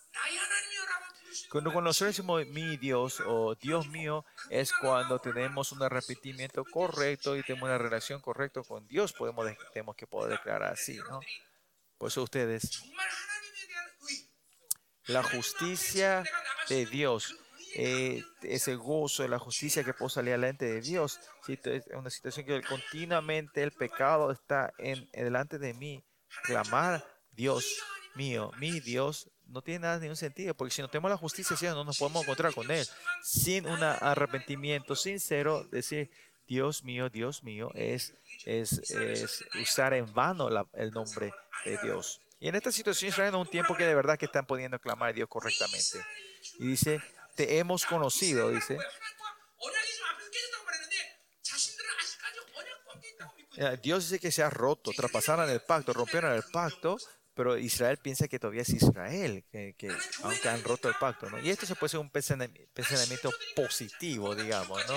Cuando, 1.52 1.72
cuando 1.72 1.90
nosotros 1.90 2.16
decimos 2.16 2.46
mi 2.48 2.78
Dios 2.78 3.22
o 3.26 3.56
Dios 3.56 3.88
mío, 3.88 4.26
es 4.50 4.74
cuando 4.74 5.20
tenemos 5.20 5.72
un 5.72 5.84
arrepentimiento 5.84 6.64
correcto 6.66 7.38
y 7.38 7.44
tenemos 7.44 7.68
una 7.68 7.78
relación 7.78 8.22
correcta 8.22 8.62
con 8.64 8.88
Dios, 8.88 9.14
podemos, 9.14 9.46
tenemos 9.72 9.96
que 9.96 10.08
poder 10.08 10.32
declarar 10.32 10.74
así, 10.74 10.98
¿no? 11.10 11.20
Por 11.98 12.10
eso 12.10 12.24
ustedes, 12.24 12.84
la 15.06 15.24
justicia 15.24 16.24
de 16.68 16.86
Dios, 16.86 17.36
eh, 17.76 18.24
ese 18.42 18.76
gozo 18.76 19.24
de 19.24 19.30
la 19.30 19.40
justicia 19.40 19.84
que 19.84 19.94
puedo 19.94 20.10
salir 20.10 20.34
adelante 20.34 20.66
de 20.66 20.82
Dios, 20.82 21.20
es 21.48 21.84
una 21.94 22.10
situación 22.10 22.46
que 22.46 22.62
continuamente 22.64 23.62
el 23.64 23.72
pecado 23.72 24.32
está 24.32 24.74
en, 24.78 25.10
delante 25.12 25.60
de 25.60 25.74
mí 25.74 26.05
clamar 26.44 27.06
Dios 27.32 27.66
mío, 28.16 28.52
mi 28.58 28.80
Dios, 28.80 29.30
no 29.48 29.62
tiene 29.62 29.82
nada 29.82 30.00
ningún 30.00 30.16
sentido, 30.16 30.56
porque 30.56 30.74
si 30.74 30.82
no 30.82 30.90
tenemos 30.90 31.12
la 31.12 31.18
justicia, 31.18 31.56
no 31.74 31.84
nos 31.84 31.98
podemos 31.98 32.24
encontrar 32.24 32.54
con 32.54 32.70
Él. 32.72 32.86
Sin 33.22 33.68
un 33.68 33.84
arrepentimiento 33.84 34.96
sincero, 34.96 35.64
decir 35.66 36.10
Dios 36.48 36.84
mío, 36.84 37.10
Dios 37.10 37.44
mío, 37.44 37.72
es, 37.76 38.14
es, 38.46 38.90
es 38.90 39.44
usar 39.62 39.94
en 39.94 40.12
vano 40.14 40.50
el 40.74 40.92
nombre 40.92 41.34
de 41.64 41.78
Dios. 41.84 42.22
Y 42.40 42.48
en 42.48 42.56
esta 42.56 42.72
situación 42.72 43.10
Israel 43.10 43.34
en 43.34 43.40
un 43.40 43.50
tiempo 43.50 43.76
que 43.76 43.86
de 43.86 43.96
verdad 43.96 44.18
que 44.18 44.26
están 44.26 44.46
pudiendo 44.46 44.80
clamar 44.80 45.10
a 45.10 45.14
Dios 45.14 45.30
correctamente. 45.30 46.06
Y 46.60 46.68
dice, 46.68 47.02
te 47.36 47.58
hemos 47.58 47.86
conocido, 47.86 48.50
dice. 48.50 48.78
Eh, 53.58 53.80
Dios 53.82 54.10
dice 54.10 54.20
que 54.20 54.32
se 54.32 54.44
ha 54.44 54.50
roto, 54.50 54.92
traspasaron 54.92 55.50
el 55.50 55.62
pacto, 55.62 55.94
rompieron 55.94 56.34
el 56.34 56.44
pacto, 56.44 56.98
pero 57.34 57.58
Israel 57.58 57.98
piensa 57.98 58.28
que 58.28 58.40
todavía 58.40 58.62
es 58.62 58.70
Israel, 58.70 59.44
que, 59.52 59.76
aunque 60.24 60.50
han 60.50 60.64
roto 60.64 60.88
el 60.88 60.96
pacto, 60.96 61.30
¿no? 61.30 61.40
Y 61.40 61.50
esto 61.50 61.66
se 61.66 61.76
puede 61.76 61.90
ser 61.90 62.00
un 62.00 62.10
pensamiento 62.10 63.32
positivo, 63.56 64.36
digamos, 64.36 64.82
¿no? 64.88 64.96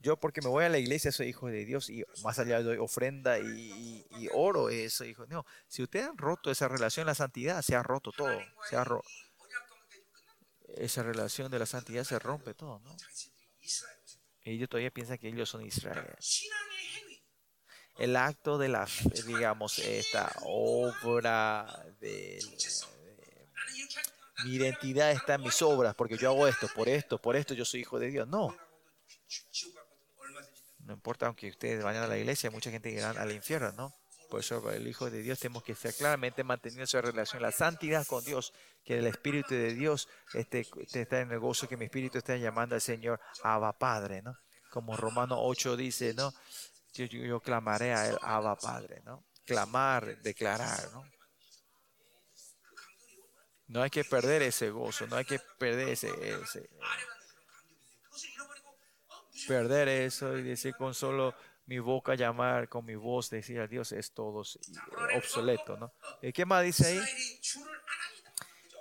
Yo 0.00 0.16
porque 0.16 0.42
me 0.42 0.48
voy 0.48 0.64
a 0.64 0.68
la 0.68 0.78
iglesia 0.78 1.12
soy 1.12 1.28
hijo 1.28 1.46
de 1.46 1.64
Dios 1.64 1.88
y 1.88 2.04
más 2.24 2.38
allá 2.40 2.60
doy 2.60 2.78
ofrenda 2.78 3.38
y, 3.38 4.28
oro, 4.32 4.68
eh, 4.68 4.84
eso, 4.84 5.04
hijo. 5.04 5.26
No, 5.26 5.46
si 5.68 5.82
ustedes 5.82 6.08
han 6.08 6.18
roto 6.18 6.50
esa 6.50 6.66
relación, 6.66 7.06
la 7.06 7.14
santidad 7.14 7.62
se 7.62 7.76
ha 7.76 7.82
roto 7.82 8.10
todo. 8.10 8.36
Esa 10.76 11.02
relación 11.02 11.50
de 11.50 11.58
la 11.58 11.66
santidad 11.66 12.02
se 12.04 12.18
rompe 12.18 12.54
todo, 12.54 12.80
¿no? 12.80 12.96
Ellos 14.44 14.68
todavía 14.68 14.90
piensan 14.90 15.18
que 15.18 15.28
ellos 15.28 15.48
son 15.48 15.64
Israel 15.64 16.16
el 18.02 18.16
acto 18.16 18.58
de 18.58 18.68
la, 18.68 18.88
digamos, 19.26 19.78
esta 19.78 20.28
obra 20.42 21.84
de, 22.00 22.40
mi 24.44 24.54
identidad 24.56 25.12
está 25.12 25.34
en 25.34 25.42
mis 25.42 25.62
obras, 25.62 25.94
porque 25.94 26.16
yo 26.16 26.30
hago 26.30 26.48
esto, 26.48 26.66
por 26.74 26.88
esto, 26.88 27.18
por 27.18 27.36
esto 27.36 27.54
yo 27.54 27.64
soy 27.64 27.82
hijo 27.82 28.00
de 28.00 28.08
Dios. 28.08 28.26
No. 28.26 28.56
No 30.80 30.94
importa, 30.94 31.26
aunque 31.26 31.48
ustedes 31.48 31.84
vayan 31.84 32.02
a 32.02 32.08
la 32.08 32.18
iglesia, 32.18 32.50
mucha 32.50 32.72
gente 32.72 32.90
irá 32.90 33.10
al 33.10 33.30
infierno, 33.30 33.70
¿no? 33.70 33.94
Por 34.28 34.40
eso, 34.40 34.68
el 34.72 34.88
Hijo 34.88 35.08
de 35.08 35.22
Dios, 35.22 35.38
tenemos 35.38 35.62
que 35.62 35.72
estar 35.72 35.94
claramente 35.94 36.42
manteniendo 36.42 36.84
esa 36.84 37.02
relación, 37.02 37.40
la 37.40 37.52
santidad 37.52 38.04
con 38.06 38.24
Dios, 38.24 38.52
que 38.82 38.98
el 38.98 39.06
Espíritu 39.06 39.54
de 39.54 39.74
Dios 39.74 40.08
este, 40.34 40.66
este 40.80 41.02
está 41.02 41.20
en 41.20 41.30
el 41.30 41.38
gozo, 41.38 41.68
que 41.68 41.76
mi 41.76 41.84
Espíritu 41.84 42.18
está 42.18 42.36
llamando 42.36 42.74
al 42.74 42.80
Señor 42.80 43.20
Abba 43.44 43.78
Padre, 43.78 44.22
¿no? 44.22 44.36
Como 44.70 44.96
Romano 44.96 45.36
8 45.38 45.76
dice, 45.76 46.14
¿no? 46.14 46.32
yo, 46.92 47.40
clamaré 47.40 47.94
a 47.94 48.08
él, 48.08 48.18
Abba 48.22 48.56
Padre, 48.56 49.02
¿no? 49.04 49.24
Clamar, 49.44 50.20
declarar, 50.22 50.90
¿no? 50.92 51.04
No 53.68 53.82
hay 53.82 53.90
que 53.90 54.04
perder 54.04 54.42
ese 54.42 54.70
gozo, 54.70 55.06
no 55.06 55.16
hay 55.16 55.24
que 55.24 55.38
perder 55.58 55.88
ese, 55.88 56.10
perder 59.48 59.88
eso 59.88 60.36
y 60.36 60.42
decir 60.42 60.74
con 60.76 60.94
solo 60.94 61.34
mi 61.66 61.78
boca 61.78 62.14
llamar, 62.14 62.68
con 62.68 62.84
mi 62.84 62.94
voz 62.96 63.30
decir 63.30 63.60
a 63.60 63.66
Dios 63.66 63.92
es 63.92 64.12
todo 64.12 64.42
obsoleto, 65.16 65.76
¿no? 65.78 65.94
¿Y 66.20 66.32
qué 66.32 66.44
más 66.44 66.62
dice 66.64 66.86
ahí? 66.86 67.00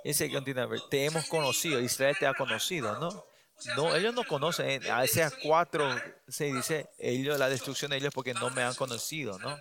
Dice 0.03 0.29
que 0.29 0.41
te 0.89 1.05
hemos 1.05 1.25
conocido, 1.27 1.79
Israel 1.79 2.17
te 2.19 2.27
ha 2.27 2.33
conocido, 2.33 2.99
¿no? 2.99 3.30
No, 3.75 3.95
ellos 3.95 4.13
no 4.13 4.23
conocen, 4.23 4.69
en 4.69 5.03
Isaías 5.03 5.33
4, 5.43 6.01
6 6.27 6.55
dice, 6.55 6.89
ellos, 6.97 7.37
la 7.37 7.49
destrucción 7.49 7.91
de 7.91 7.97
ellos 7.97 8.13
porque 8.13 8.33
no 8.33 8.49
me 8.49 8.63
han 8.63 8.73
conocido, 8.75 9.37
¿no? 9.39 9.57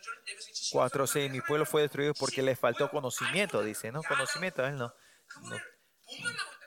4, 0.72 1.06
6, 1.06 1.30
mi 1.30 1.40
pueblo 1.40 1.66
fue 1.66 1.82
destruido 1.82 2.14
porque 2.14 2.42
les 2.42 2.58
faltó 2.58 2.90
conocimiento, 2.90 3.62
dice, 3.62 3.92
¿no? 3.92 4.02
Conocimiento, 4.02 4.64
él 4.64 4.76
no. 4.76 4.92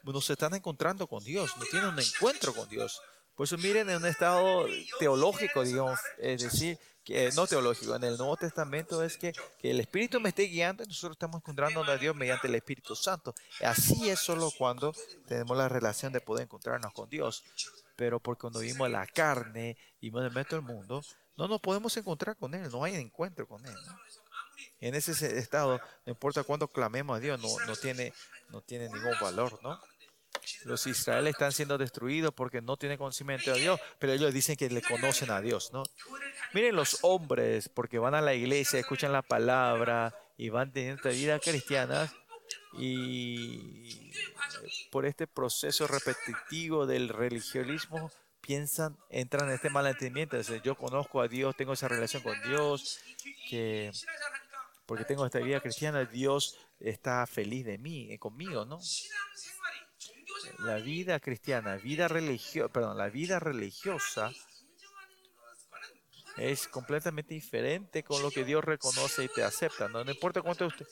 No, 0.04 0.14
no 0.14 0.22
se 0.22 0.34
están 0.34 0.54
encontrando 0.54 1.08
con 1.08 1.24
Dios, 1.24 1.56
no 1.58 1.66
tienen 1.66 1.90
un 1.90 2.00
encuentro 2.00 2.54
con 2.54 2.68
Dios. 2.70 3.02
Por 3.36 3.46
eso 3.46 3.58
miren 3.58 3.90
en 3.90 3.98
un 3.98 4.06
estado 4.06 4.68
teológico, 5.00 5.64
digamos, 5.64 6.00
es 6.20 6.44
decir, 6.44 6.78
que 7.04 7.30
no 7.36 7.46
teológico, 7.48 7.96
en 7.96 8.04
el 8.06 8.18
Nuevo 8.18 8.38
Testamento 8.38 9.04
es 9.04 9.18
que, 9.18 9.34
que 9.60 9.72
el 9.72 9.80
Espíritu 9.80 10.20
me 10.20 10.30
esté 10.30 10.44
guiando 10.44 10.84
y 10.84 10.88
nosotros 10.88 11.16
estamos 11.16 11.38
encontrando 11.42 11.84
a 11.84 11.98
Dios 11.98 12.16
mediante 12.16 12.48
el 12.48 12.56
Espíritu 12.56 12.96
Santo. 12.96 13.34
Así 13.62 14.10
es 14.10 14.20
solo 14.20 14.50
cuando 14.58 14.94
tenemos 15.28 15.58
la 15.58 15.68
relación 15.70 16.14
de 16.14 16.22
poder 16.22 16.44
encontrarnos 16.44 16.94
con 16.94 17.10
Dios. 17.10 17.44
Pero 17.96 18.20
porque 18.20 18.42
cuando 18.42 18.60
vimos 18.60 18.90
la 18.90 19.06
carne 19.06 19.78
y 20.02 20.10
me 20.12 20.30
meto 20.30 20.56
el 20.56 20.62
mundo, 20.62 21.04
no 21.36 21.48
nos 21.48 21.62
podemos 21.62 21.96
encontrar 21.98 22.38
con 22.38 22.54
Él, 22.56 22.70
no 22.72 22.84
hay 22.84 22.96
encuentro 22.96 23.48
con 23.48 23.66
Él. 23.66 23.74
¿no? 23.86 23.98
En 24.80 24.96
ese 24.96 25.14
se- 25.14 25.38
estado, 25.38 25.80
no 26.06 26.12
importa 26.12 26.44
cuánto 26.44 26.68
clamemos 26.68 27.18
a 27.18 27.20
Dios, 27.20 27.40
no, 27.40 27.48
no, 27.66 27.76
tiene, 27.76 28.14
no 28.50 28.62
tiene 28.62 28.86
ningún 28.90 29.14
valor, 29.22 29.60
¿no? 29.64 29.80
Los 30.66 30.88
israelíes 30.88 31.36
están 31.36 31.52
siendo 31.52 31.78
destruidos 31.78 32.34
porque 32.34 32.62
no 32.62 32.78
tienen 32.78 32.98
conocimiento 32.98 33.54
de 33.54 33.60
Dios, 33.60 33.80
pero 34.00 34.14
ellos 34.14 34.34
dicen 34.34 34.56
que 34.56 34.70
le 34.70 34.82
conocen 34.82 35.32
a 35.32 35.42
Dios, 35.42 35.72
¿no? 35.74 35.84
Miren 36.54 36.76
los 36.76 37.00
hombres, 37.02 37.70
porque 37.70 38.00
van 38.00 38.16
a 38.16 38.22
la 38.22 38.34
iglesia, 38.34 38.80
escuchan 38.80 39.12
la 39.12 39.22
palabra 39.22 40.16
y 40.38 40.50
van 40.50 40.72
teniendo 40.72 41.10
vida 41.10 41.40
cristiana 41.40 42.12
y 42.74 44.12
por 44.92 45.06
este 45.06 45.28
proceso 45.28 45.88
repetitivo 45.88 46.86
del 46.86 47.10
religionismo 47.10 48.12
piensan, 48.42 48.98
entran 49.10 49.50
en 49.50 49.56
este 49.56 49.70
malentendimiento. 49.70 50.36
Entonces, 50.36 50.62
yo 50.64 50.76
conozco 50.76 51.22
a 51.22 51.28
Dios, 51.28 51.56
tengo 51.56 51.74
esa 51.74 51.88
relación 51.88 52.22
con 52.24 52.42
Dios, 52.44 53.00
que 53.50 53.92
porque 54.86 55.06
tengo 55.06 55.26
esta 55.26 55.40
vida 55.40 55.62
cristiana, 55.62 56.06
Dios 56.06 56.58
está 56.80 57.26
feliz 57.26 57.66
de 57.66 57.78
mí, 57.78 58.12
eh, 58.12 58.20
conmigo, 58.20 58.66
¿no? 58.66 58.80
la 60.60 60.78
vida 60.78 61.20
cristiana, 61.20 61.78
vida 61.78 62.08
religio 62.08 62.70
perdón, 62.70 62.98
la 62.98 63.10
vida 63.10 63.40
religiosa 63.40 64.32
es 66.38 66.68
completamente 66.68 67.34
diferente 67.34 68.04
con 68.04 68.22
lo 68.22 68.32
que 68.32 68.44
Dios 68.44 68.64
reconoce 68.64 69.24
y 69.24 69.28
te 69.28 69.44
acepta. 69.44 69.88
No, 69.88 70.04
no 70.04 70.12
importa 70.12 70.42
cuánto 70.42 70.66
usted 70.66 70.88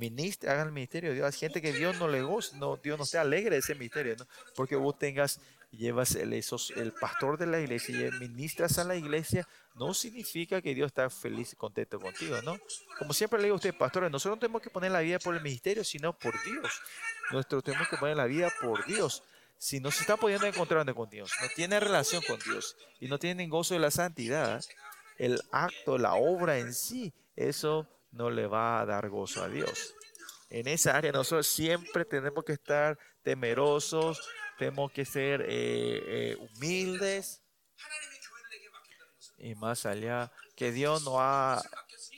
ministra, 0.00 0.52
haga 0.52 0.62
el 0.62 0.72
ministerio 0.72 1.10
de 1.10 1.16
Dios. 1.16 1.26
Hay 1.26 1.38
gente 1.38 1.60
que 1.60 1.72
Dios 1.72 1.98
no 1.98 2.08
le 2.08 2.22
goza, 2.22 2.56
no, 2.56 2.76
Dios 2.76 2.98
no 2.98 3.04
esté 3.04 3.18
alegre 3.18 3.56
de 3.56 3.58
ese 3.58 3.74
ministerio, 3.74 4.16
¿no? 4.18 4.26
porque 4.56 4.74
vos 4.74 4.98
tengas 4.98 5.40
llevas 5.70 6.14
el, 6.14 6.92
pastor 7.00 7.38
de 7.38 7.46
la 7.46 7.60
iglesia 7.60 8.08
y 8.08 8.10
ministras 8.18 8.78
a 8.78 8.84
la 8.84 8.96
iglesia, 8.96 9.46
no 9.74 9.94
significa 9.94 10.60
que 10.60 10.74
Dios 10.74 10.88
está 10.88 11.08
feliz 11.10 11.52
y 11.52 11.56
contento 11.56 12.00
contigo, 12.00 12.40
¿no? 12.42 12.58
Como 12.98 13.12
siempre 13.12 13.38
le 13.38 13.44
digo 13.44 13.54
a 13.54 13.56
ustedes, 13.56 13.76
pastores, 13.76 14.10
nosotros 14.10 14.36
no 14.36 14.40
tenemos 14.40 14.62
que 14.62 14.70
poner 14.70 14.90
la 14.90 15.00
vida 15.00 15.18
por 15.18 15.34
el 15.34 15.42
ministerio, 15.42 15.84
sino 15.84 16.12
por 16.12 16.42
Dios. 16.42 16.80
Nosotros 17.30 17.64
tenemos 17.64 17.88
que 17.88 17.96
poner 17.96 18.16
la 18.16 18.26
vida 18.26 18.52
por 18.60 18.84
Dios. 18.84 19.22
Si 19.58 19.78
no 19.78 19.90
se 19.90 20.00
está 20.02 20.16
pudiendo 20.16 20.46
encontrar 20.46 20.92
con 20.94 21.08
Dios, 21.10 21.32
no 21.40 21.48
tiene 21.54 21.78
relación 21.78 22.22
con 22.26 22.38
Dios 22.40 22.76
y 22.98 23.08
no 23.08 23.18
tiene 23.18 23.46
gozo 23.46 23.74
de 23.74 23.80
la 23.80 23.90
santidad, 23.90 24.64
el 25.18 25.40
acto, 25.52 25.98
la 25.98 26.14
obra 26.14 26.58
en 26.58 26.72
sí, 26.72 27.12
eso 27.36 27.86
no 28.10 28.30
le 28.30 28.46
va 28.46 28.80
a 28.80 28.86
dar 28.86 29.08
gozo 29.10 29.44
a 29.44 29.48
Dios. 29.48 29.94
En 30.48 30.66
esa 30.66 30.96
área 30.96 31.12
nosotros 31.12 31.46
siempre 31.46 32.04
tenemos 32.04 32.42
que 32.44 32.54
estar 32.54 32.98
temerosos, 33.22 34.28
tenemos 34.60 34.92
que 34.92 35.06
ser 35.06 35.40
eh, 35.40 35.48
eh, 35.48 36.36
humildes 36.36 37.42
y 39.38 39.54
más 39.54 39.86
allá 39.86 40.30
que 40.54 40.70
Dios 40.70 41.02
no 41.02 41.18
ha 41.18 41.62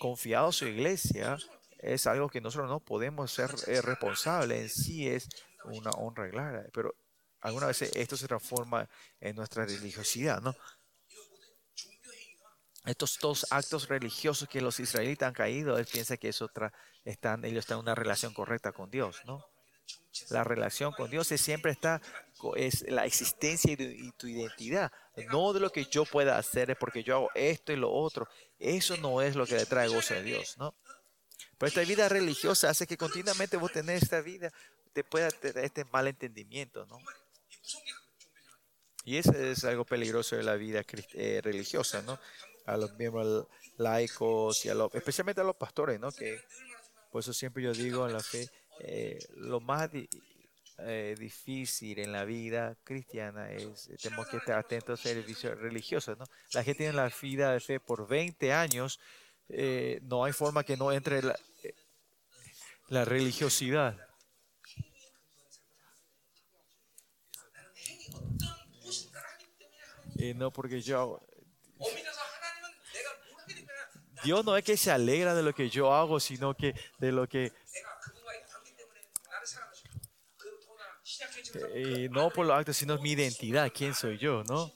confiado 0.01 0.51
su 0.51 0.67
iglesia 0.67 1.39
es 1.79 2.09
algo 2.09 2.29
que 2.29 2.41
nosotros 2.41 2.69
no 2.69 2.81
podemos 2.81 3.31
ser 3.31 3.51
eh, 3.69 3.81
responsables. 3.81 4.61
En 4.61 4.69
sí 4.69 5.09
es 5.09 5.29
una 5.65 5.91
honra 5.91 6.29
clara 6.31 6.67
pero 6.75 6.97
algunas 7.41 7.69
veces 7.69 7.95
esto 7.95 8.17
se 8.17 8.27
transforma 8.27 8.89
en 9.21 9.37
nuestra 9.37 9.65
religiosidad 9.65 10.43
no 10.43 10.57
estos 12.87 13.21
dos 13.21 13.47
actos 13.51 13.87
religiosos 13.87 14.49
que 14.49 14.61
los 14.61 14.81
israelitas 14.81 15.29
han 15.29 15.35
caído 15.35 15.79
él 15.79 15.87
piensa 15.87 16.17
que 16.17 16.31
eso 16.31 16.51
están 17.05 17.45
ellos 17.45 17.61
están 17.61 17.79
en 17.79 17.83
una 17.83 17.95
relación 17.95 18.35
correcta 18.35 18.73
con 18.73 18.91
Dios 18.91 19.21
no 19.27 19.52
la 20.31 20.45
relación 20.45 20.93
con 20.93 21.11
Dios 21.11 21.33
es 21.33 21.41
siempre 21.41 21.73
está, 21.73 22.01
es 22.57 22.83
la 22.89 23.07
existencia 23.07 23.73
y 23.73 24.13
tu 24.13 24.27
identidad. 24.27 24.93
No 25.31 25.53
de 25.53 25.61
lo 25.61 25.71
que 25.71 25.87
yo 25.87 26.05
pueda 26.05 26.37
hacer, 26.37 26.71
es 26.71 26.77
porque 26.77 27.03
yo 27.03 27.17
hago 27.17 27.31
esto 27.35 27.73
y 27.73 27.77
lo 27.77 27.91
otro. 27.91 28.29
Eso 28.59 28.97
no 28.99 29.23
es 29.23 29.37
lo 29.37 29.47
que 29.47 29.57
le 29.57 29.67
trae 29.67 29.89
gozo 29.89 30.15
a 30.15 30.21
Dios, 30.21 30.57
¿no? 30.59 30.75
Pero 31.59 31.69
esta 31.69 31.81
vida 31.83 32.09
religiosa 32.09 32.71
hace 32.71 32.87
que 32.87 32.97
continuamente 32.97 33.57
vos 33.57 33.73
tenés 33.73 34.03
esta 34.03 34.21
vida, 34.21 34.53
te 34.93 35.05
pueda 35.05 35.31
tener 35.31 35.65
este 35.65 35.85
malentendimiento, 35.87 36.87
¿no? 36.87 36.99
Y 39.05 39.17
eso 39.17 39.33
es 39.33 39.65
algo 39.65 39.85
peligroso 39.85 40.37
de 40.37 40.43
la 40.43 40.55
vida 40.55 40.83
eh, 41.15 41.41
religiosa, 41.43 42.03
¿no? 42.03 42.19
A 42.67 42.77
los 42.77 42.93
miembros 42.95 43.47
laicos 43.77 44.65
y 44.65 44.69
a 44.69 44.75
especialmente 44.93 45.41
a 45.41 45.45
los 45.45 45.57
pastores, 45.57 45.99
¿no? 45.99 46.13
Que 46.13 46.41
por 47.11 47.21
eso 47.21 47.33
siempre 47.33 47.63
yo 47.63 47.73
digo 47.73 48.07
en 48.07 48.13
la 48.13 48.21
fe, 48.21 48.49
eh, 48.81 49.19
lo 49.37 49.61
más 49.61 49.91
di 49.93 50.09
eh, 50.79 51.15
difícil 51.19 51.99
en 51.99 52.13
la 52.13 52.25
vida 52.25 52.77
cristiana 52.83 53.51
es, 53.51 53.89
eh, 53.89 53.97
tenemos 54.01 54.27
que 54.29 54.39
estar 54.39 54.59
atentos 54.59 55.01
al 55.01 55.13
servicio 55.13 55.55
religioso, 55.55 56.17
¿no? 56.17 56.25
La 56.53 56.65
gente 56.65 56.79
tiene 56.79 56.95
la 56.95 57.13
vida 57.21 57.53
de 57.53 57.61
fe 57.61 57.79
por 57.79 58.09
20 58.09 58.53
años, 58.53 58.99
eh, 59.49 60.01
no 60.03 60.25
hay 60.25 60.33
forma 60.33 60.65
que 60.65 60.77
no 60.77 60.91
entre 60.93 61.23
la, 61.23 61.39
eh, 61.63 61.75
la 62.89 63.05
religiosidad. 63.05 63.97
no 70.37 70.53
porque 70.53 70.81
yo 70.81 71.21
Dios 74.23 74.45
no 74.45 74.57
es 74.57 74.63
que 74.63 74.77
se 74.77 74.93
alegra 74.93 75.35
de 75.35 75.43
lo 75.43 75.53
que 75.53 75.69
yo 75.69 75.93
hago, 75.93 76.21
sino 76.21 76.55
que 76.55 76.77
de 76.99 77.11
lo 77.11 77.29
que 77.29 77.53
Este, 81.55 82.09
no 82.09 82.31
por 82.31 82.47
los 82.47 82.57
actos, 82.57 82.77
sino 82.77 82.99
mi 82.99 83.13
identidad, 83.13 83.71
quién 83.75 83.95
soy 83.95 84.19
yo, 84.19 84.43
¿no? 84.45 84.73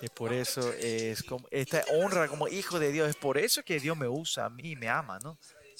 Y 0.00 0.08
por 0.08 0.32
eso 0.32 0.72
es 0.74 1.22
como, 1.24 1.48
esta 1.50 1.84
honra 1.92 2.28
como 2.28 2.46
hijo 2.48 2.78
de 2.78 2.92
Dios, 2.92 3.08
es 3.08 3.16
por 3.16 3.36
eso 3.36 3.62
que 3.64 3.80
Dios 3.80 3.96
me 3.96 4.08
usa 4.08 4.44
a 4.44 4.50
mí 4.50 4.72
y 4.72 4.76
me 4.76 4.88
ama, 4.88 5.18
¿no? 5.18 5.38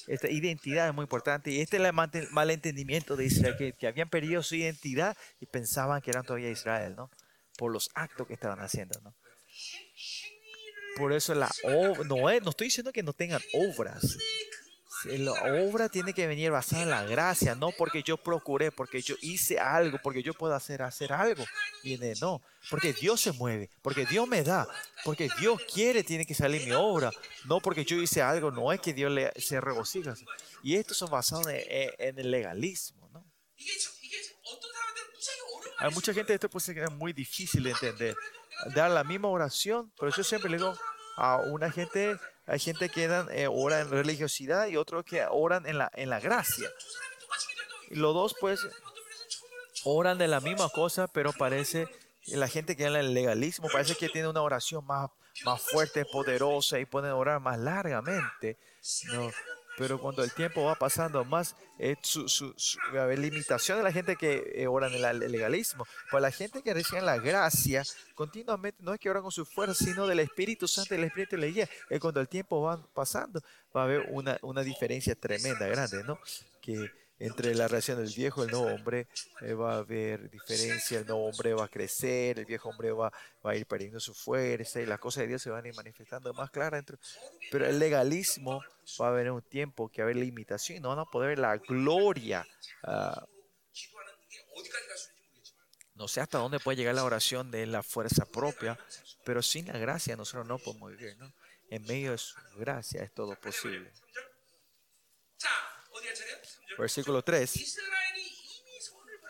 Esta 0.09 0.29
identidad 0.29 0.89
es 0.89 0.95
muy 0.95 1.05
importante. 1.05 1.51
Y 1.51 1.61
este 1.61 1.77
es 1.77 1.83
el 1.85 2.29
malentendimiento 2.31 3.15
de 3.15 3.27
Israel, 3.27 3.75
que, 3.79 3.87
habían 3.87 4.09
perdido 4.09 4.43
su 4.43 4.55
identidad 4.55 5.17
y 5.41 5.47
pensaban 5.47 6.01
que 6.01 6.11
eran 6.11 6.25
todavía 6.25 6.51
Israel, 6.51 6.97
¿no? 6.97 7.11
Por 7.57 7.73
los 7.73 7.91
actos 7.95 8.27
que 8.27 8.35
estaban 8.35 8.61
haciendo, 8.61 9.01
¿no? 9.03 9.15
Por 10.97 11.13
eso 11.13 11.35
la 11.35 11.51
obra, 11.63 12.03
no, 12.05 12.17
no 12.17 12.51
estoy 12.51 12.69
diciendo 12.69 12.93
que 12.93 13.05
no 13.05 13.13
tengan 13.13 13.41
obras, 13.53 14.17
eh, 15.05 15.19
la 15.19 15.33
obra 15.65 15.89
tiene 15.89 16.13
que 16.13 16.27
venir 16.27 16.51
basada 16.51 16.83
en 16.83 16.91
la 16.91 17.05
gracia, 17.05 17.55
no 17.55 17.71
porque 17.73 18.03
yo 18.03 18.17
procuré, 18.17 18.73
porque 18.73 19.01
yo 19.01 19.15
hice 19.21 19.59
algo, 19.59 19.99
porque 20.03 20.23
yo 20.23 20.35
puedo 20.35 20.55
hacer, 20.55 20.83
hacer 20.83 21.13
algo. 21.13 21.45
Viene, 21.83 22.15
no, 22.21 22.43
porque 22.71 22.93
Dios 22.93 23.21
se 23.21 23.33
mueve, 23.33 23.71
porque 23.83 24.07
Dios 24.07 24.27
me 24.27 24.43
da, 24.43 24.67
porque 25.05 25.29
Dios 25.39 25.61
quiere, 25.73 26.03
tiene 26.03 26.27
que 26.27 26.35
salir 26.35 26.65
mi 26.65 26.73
obra, 26.73 27.11
no 27.45 27.61
porque 27.61 27.85
yo 27.85 27.97
hice 28.01 28.23
algo, 28.23 28.51
no 28.51 28.73
es 28.73 28.81
que 28.81 28.93
Dios 28.93 29.11
le, 29.13 29.33
se 29.41 29.61
regocija. 29.61 30.15
Y 30.63 30.77
estos 30.77 30.97
son 30.97 31.11
basados 31.11 31.47
en, 31.47 31.63
en, 31.69 31.91
en 31.99 32.19
el 32.19 32.31
legalismo, 32.31 33.09
¿no? 33.13 33.25
Hay 35.79 35.93
mucha 35.93 36.13
gente, 36.13 36.35
esto 36.35 36.51
puede 36.51 36.65
ser 36.65 36.91
muy 36.91 37.13
difícil 37.13 37.63
de 37.63 37.71
entender. 37.71 38.17
Dar 38.75 38.91
la 38.91 39.05
misma 39.05 39.29
oración, 39.29 39.93
pero 39.99 40.13
yo 40.15 40.25
siempre 40.25 40.51
le 40.51 40.57
digo 40.57 40.77
a 41.17 41.37
una 41.37 41.71
gente 41.71 42.19
hay 42.49 42.59
gente 42.59 42.89
que 42.89 43.07
dan, 43.09 43.29
eh, 43.31 43.47
ora 43.47 43.81
en 43.81 43.91
religiosidad 43.91 44.69
y 44.69 44.77
otros 44.77 45.05
que 45.05 45.25
oran 45.31 45.67
en 45.67 45.77
la, 45.77 45.91
en 45.95 46.09
la 46.09 46.19
gracia. 46.19 46.69
Y 47.91 47.97
los 47.97 48.15
dos, 48.15 48.35
pues, 48.41 48.67
oran 49.85 50.17
de 50.17 50.29
la 50.29 50.41
misma 50.41 50.71
cosa, 50.71 51.09
pero 51.09 51.33
parece, 51.35 51.89
la 52.27 52.49
gente 52.49 52.75
que 52.75 52.87
en 52.87 52.97
el 52.97 53.13
legalismo 53.13 53.69
parece 53.71 53.97
que 53.97 54.09
tiene 54.09 54.29
una 54.29 54.41
oración 54.41 54.85
más, 54.87 55.11
más 55.45 55.61
fuerte, 55.61 56.07
poderosa 56.07 56.79
y 56.79 56.87
pueden 56.87 57.13
orar 57.13 57.39
más 57.41 57.59
largamente. 57.59 58.59
No, 59.13 59.31
pero 59.79 59.99
cuando 60.01 60.23
el 60.25 60.33
tiempo 60.33 60.65
va 60.65 60.75
pasando 60.75 61.25
más, 61.25 61.55
eh, 61.79 61.95
su, 62.03 62.29
su- 62.29 62.55
limitación 63.17 63.79
de 63.79 63.85
la 63.85 63.93
gente 63.93 64.17
que 64.17 64.53
eh, 64.57 64.67
ora 64.67 64.89
en 64.89 64.95
el 65.05 65.31
legalismo. 65.33 65.87
Pues 66.11 66.21
la 66.23 66.31
gente 66.31 66.63
que 66.63 66.75
recibe 66.75 67.01
la 67.03 67.19
gracia, 67.19 67.83
continuamente 68.15 68.83
no 68.83 68.93
es 68.93 69.01
que 69.01 69.09
oran 69.09 69.23
con 69.23 69.33
su 69.33 69.45
fuerza, 69.47 69.75
sino 69.75 70.07
del 70.07 70.21
Espíritu 70.21 70.67
Santo 70.67 70.95
el 70.95 71.05
Espíritu 71.05 71.37
le 71.37 71.47
guía. 71.53 71.69
Y 71.91 71.99
cuando 71.99 72.21
el 72.21 72.29
tiempo 72.29 72.61
va 72.63 72.83
pasando, 72.93 73.41
va 73.75 73.83
a 73.83 73.85
haber 73.85 74.07
una, 74.11 74.39
una 74.43 74.63
diferencia 74.63 75.15
tremenda, 75.15 75.67
grande, 75.69 76.03
¿no? 76.05 76.19
Que 76.61 76.91
entre 77.19 77.55
la 77.55 77.67
relación 77.67 77.99
del 77.99 78.15
viejo 78.15 78.43
y 78.43 78.47
el 78.47 78.53
nuevo 78.53 78.67
hombre 78.75 79.09
eh, 79.41 79.53
va 79.53 79.75
a 79.75 79.79
haber 79.79 80.31
diferencia, 80.31 81.01
el 81.01 81.07
nuevo 81.07 81.27
hombre 81.27 81.53
va 81.55 81.65
a 81.65 81.69
crecer, 81.69 82.39
el 82.39 82.45
viejo 82.45 82.69
hombre 82.69 82.93
va, 82.93 83.13
va 83.45 83.51
a 83.53 83.57
ir 83.57 83.67
perdiendo 83.67 83.99
su 83.99 84.15
fuerza 84.15 84.81
y 84.81 84.87
las 84.87 85.01
cosas 85.01 85.23
de 85.23 85.29
Dios 85.29 85.43
se 85.43 85.51
van 85.51 85.65
a 85.65 85.69
ir 85.69 85.75
manifestando 85.75 86.33
más 86.33 86.51
claras. 86.51 86.79
Entre, 86.79 86.97
pero 87.51 87.67
el 87.67 87.79
legalismo 87.79 88.63
va 89.01 89.07
a 89.07 89.11
haber 89.11 89.31
un 89.31 89.43
tiempo 89.43 89.89
que 89.89 90.03
va 90.03 90.09
a 90.09 90.11
haber 90.11 90.25
limitación 90.25 90.79
y 90.79 90.81
no 90.81 90.91
van 90.91 91.01
a 91.01 91.05
poder 91.05 91.31
ver 91.31 91.39
la 91.41 91.57
gloria. 91.57 92.47
Uh, 92.85 93.27
no 95.95 96.07
sé 96.07 96.21
hasta 96.21 96.39
dónde 96.39 96.61
puede 96.61 96.77
llegar 96.77 96.95
la 96.95 97.03
oración 97.03 97.51
de 97.51 97.67
la 97.67 97.83
fuerza 97.83 98.25
propia, 98.25 98.79
pero 99.25 99.43
sin 99.43 99.67
la 99.67 99.79
gracia 99.79 100.17
nosotros 100.17 100.47
no 100.47 100.59
podemos 100.59 100.93
vivir, 100.93 101.17
¿no? 101.19 101.33
En 101.71 101.83
medio 101.83 102.13
de 102.13 102.19
su 102.19 102.37
gracia 102.57 103.03
es 103.03 103.13
todo 103.13 103.35
posible. 103.35 103.93
Versículo 106.79 107.23
3. 107.23 107.79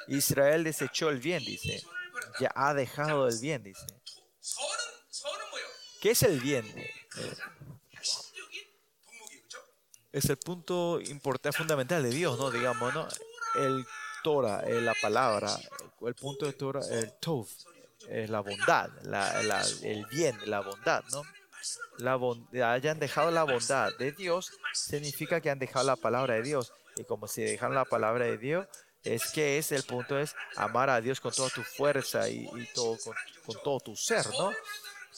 Israel 0.09 0.65
desechó 0.65 1.11
el 1.11 1.19
bien, 1.19 1.45
dice. 1.45 1.83
Ya 2.41 2.53
ha 2.55 2.75
dejado 2.75 3.29
el 3.29 3.39
bien, 3.39 3.63
dice. 3.63 3.87
¿Qué 6.01 6.11
es 6.11 6.23
el 6.23 6.41
bien? 6.41 6.65
Es 10.13 10.25
el 10.27 10.37
punto 10.39 11.01
importante, 11.01 11.57
fundamental 11.57 12.03
de 12.03 12.11
Dios, 12.11 12.39
¿no? 12.39 12.51
Digamos, 12.51 12.95
¿no? 12.95 13.09
El 13.57 13.85
Torah, 14.23 14.61
eh, 14.67 14.81
la 14.81 14.95
palabra, 15.01 15.55
el 16.01 16.15
punto 16.15 16.47
de 16.47 16.53
Torah, 16.53 16.81
el 16.91 17.13
Tov, 17.21 17.49
eh, 18.09 18.27
la 18.29 18.41
bondad, 18.41 18.91
la, 19.03 19.63
el 19.83 20.07
bien, 20.07 20.39
la 20.47 20.61
bondad, 20.61 21.05
¿no? 21.13 21.23
La 21.99 22.15
bond 22.15 22.55
hayan 22.57 23.01
dejado 23.01 23.31
la 23.31 23.43
bondad 23.43 23.91
de 23.99 24.13
Dios 24.13 24.53
significa 24.73 25.41
que 25.41 25.51
han 25.51 25.59
dejado 25.59 25.85
la 25.85 25.97
palabra 25.97 26.35
de 26.35 26.43
Dios 26.43 26.73
y 26.99 27.05
como 27.05 27.29
si 27.29 27.43
dejan 27.43 27.75
la 27.75 27.85
palabra 27.85 28.27
de 28.27 28.39
Dios, 28.39 28.67
es 29.03 29.31
que 29.31 29.59
es 29.59 29.73
el 29.73 29.85
punto 29.85 30.19
es 30.19 30.35
amar 30.57 30.91
a 30.91 31.01
Dios 31.01 31.21
con 31.21 31.33
toda 31.33 31.49
tu 31.51 31.63
fuerza 31.63 32.29
y, 32.29 32.49
y 32.55 32.69
todo, 32.75 32.99
con, 32.99 33.15
con, 33.47 33.63
todo 33.63 33.81
tu 33.81 33.97
ser, 33.97 34.27
¿no? 34.39 34.53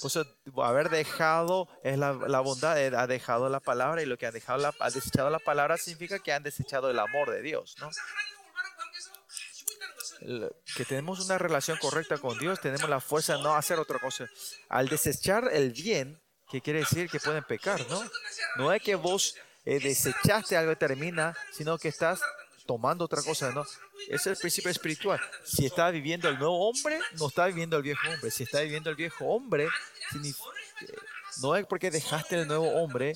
Pues 0.01 0.19
haber 0.57 0.89
dejado 0.89 1.69
es 1.83 1.99
la, 1.99 2.13
la, 2.13 2.41
bondad, 2.41 2.81
eh, 2.81 2.93
ha 2.97 3.07
dejado 3.07 3.49
la 3.49 3.61
palabra 3.61 4.03
y 4.03 4.07
lo 4.07 4.17
que 4.17 4.27
han 4.27 4.33
dejado 4.33 4.59
la, 4.59 4.75
ha 4.79 4.91
desechado 4.91 5.29
la 5.29 5.39
palabra 5.39 5.77
significa 5.77 6.19
que 6.19 6.33
han 6.33 6.43
desechado 6.43 6.91
el 6.91 6.99
amor 6.99 7.31
de 7.31 7.43
Dios, 7.43 7.77
¿no? 7.81 7.91
que 10.77 10.85
tenemos 10.85 11.25
una 11.25 11.39
relación 11.39 11.79
correcta 11.79 12.19
con 12.19 12.39
Dios, 12.39 12.61
tenemos 12.61 12.91
la 12.91 13.01
fuerza 13.01 13.37
de 13.37 13.43
no 13.43 13.55
hacer 13.55 13.79
otra 13.79 13.99
cosa. 13.99 14.29
Al 14.69 14.87
desechar 14.89 15.49
el 15.51 15.71
bien, 15.71 16.21
que 16.51 16.61
quiere 16.61 16.81
decir 16.81 17.09
que 17.09 17.21
pueden 17.21 17.45
pecar, 17.45 17.81
¿no? 17.89 18.03
No 18.57 18.73
es 18.73 18.83
que 18.83 18.97
vos 18.97 19.35
eh, 19.65 19.79
desechaste 19.81 20.57
algo 20.57 20.77
termina, 20.77 21.37
sino 21.53 21.79
que 21.79 21.89
estás 21.89 22.21
tomando 22.67 23.05
otra 23.05 23.23
cosa, 23.23 23.51
¿no? 23.53 23.67
Es 24.09 24.27
el 24.27 24.37
principio 24.37 24.71
espiritual. 24.71 25.21
Si 25.45 25.67
está 25.67 25.91
viviendo 25.91 26.29
el 26.29 26.39
nuevo 26.39 26.69
hombre, 26.69 27.01
no 27.19 27.29
está 27.29 27.47
viviendo 27.47 27.77
el 27.77 27.83
viejo 27.83 28.09
hombre. 28.09 28.31
Si 28.31 28.45
está 28.45 28.61
viviendo 28.61 28.91
el 28.91 28.97
viejo 28.97 29.27
hombre, 29.27 29.65
eh, 29.65 30.95
no 31.43 31.57
es 31.57 31.67
porque 31.67 31.91
dejaste 31.91 32.41
el 32.41 32.49
nuevo 32.49 32.69
hombre, 32.71 33.15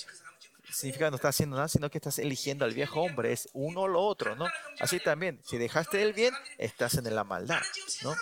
significa 0.70 1.06
que 1.06 1.10
no 1.12 1.16
estás 1.16 1.36
haciendo 1.36 1.56
nada, 1.56 1.68
sino 1.68 1.90
que 1.90 1.98
estás 1.98 2.18
eligiendo 2.18 2.64
al 2.64 2.74
viejo 2.74 3.00
hombre. 3.00 3.32
Es 3.32 3.48
uno 3.52 3.82
o 3.82 3.88
lo 3.88 4.02
otro, 4.02 4.34
¿no? 4.36 4.46
Así 4.80 4.98
también, 5.00 5.40
si 5.44 5.56
dejaste 5.56 6.02
el 6.02 6.12
bien, 6.12 6.34
estás 6.58 6.94
en 6.94 7.14
la 7.14 7.24
maldad, 7.24 7.62
¿no? 8.02 8.14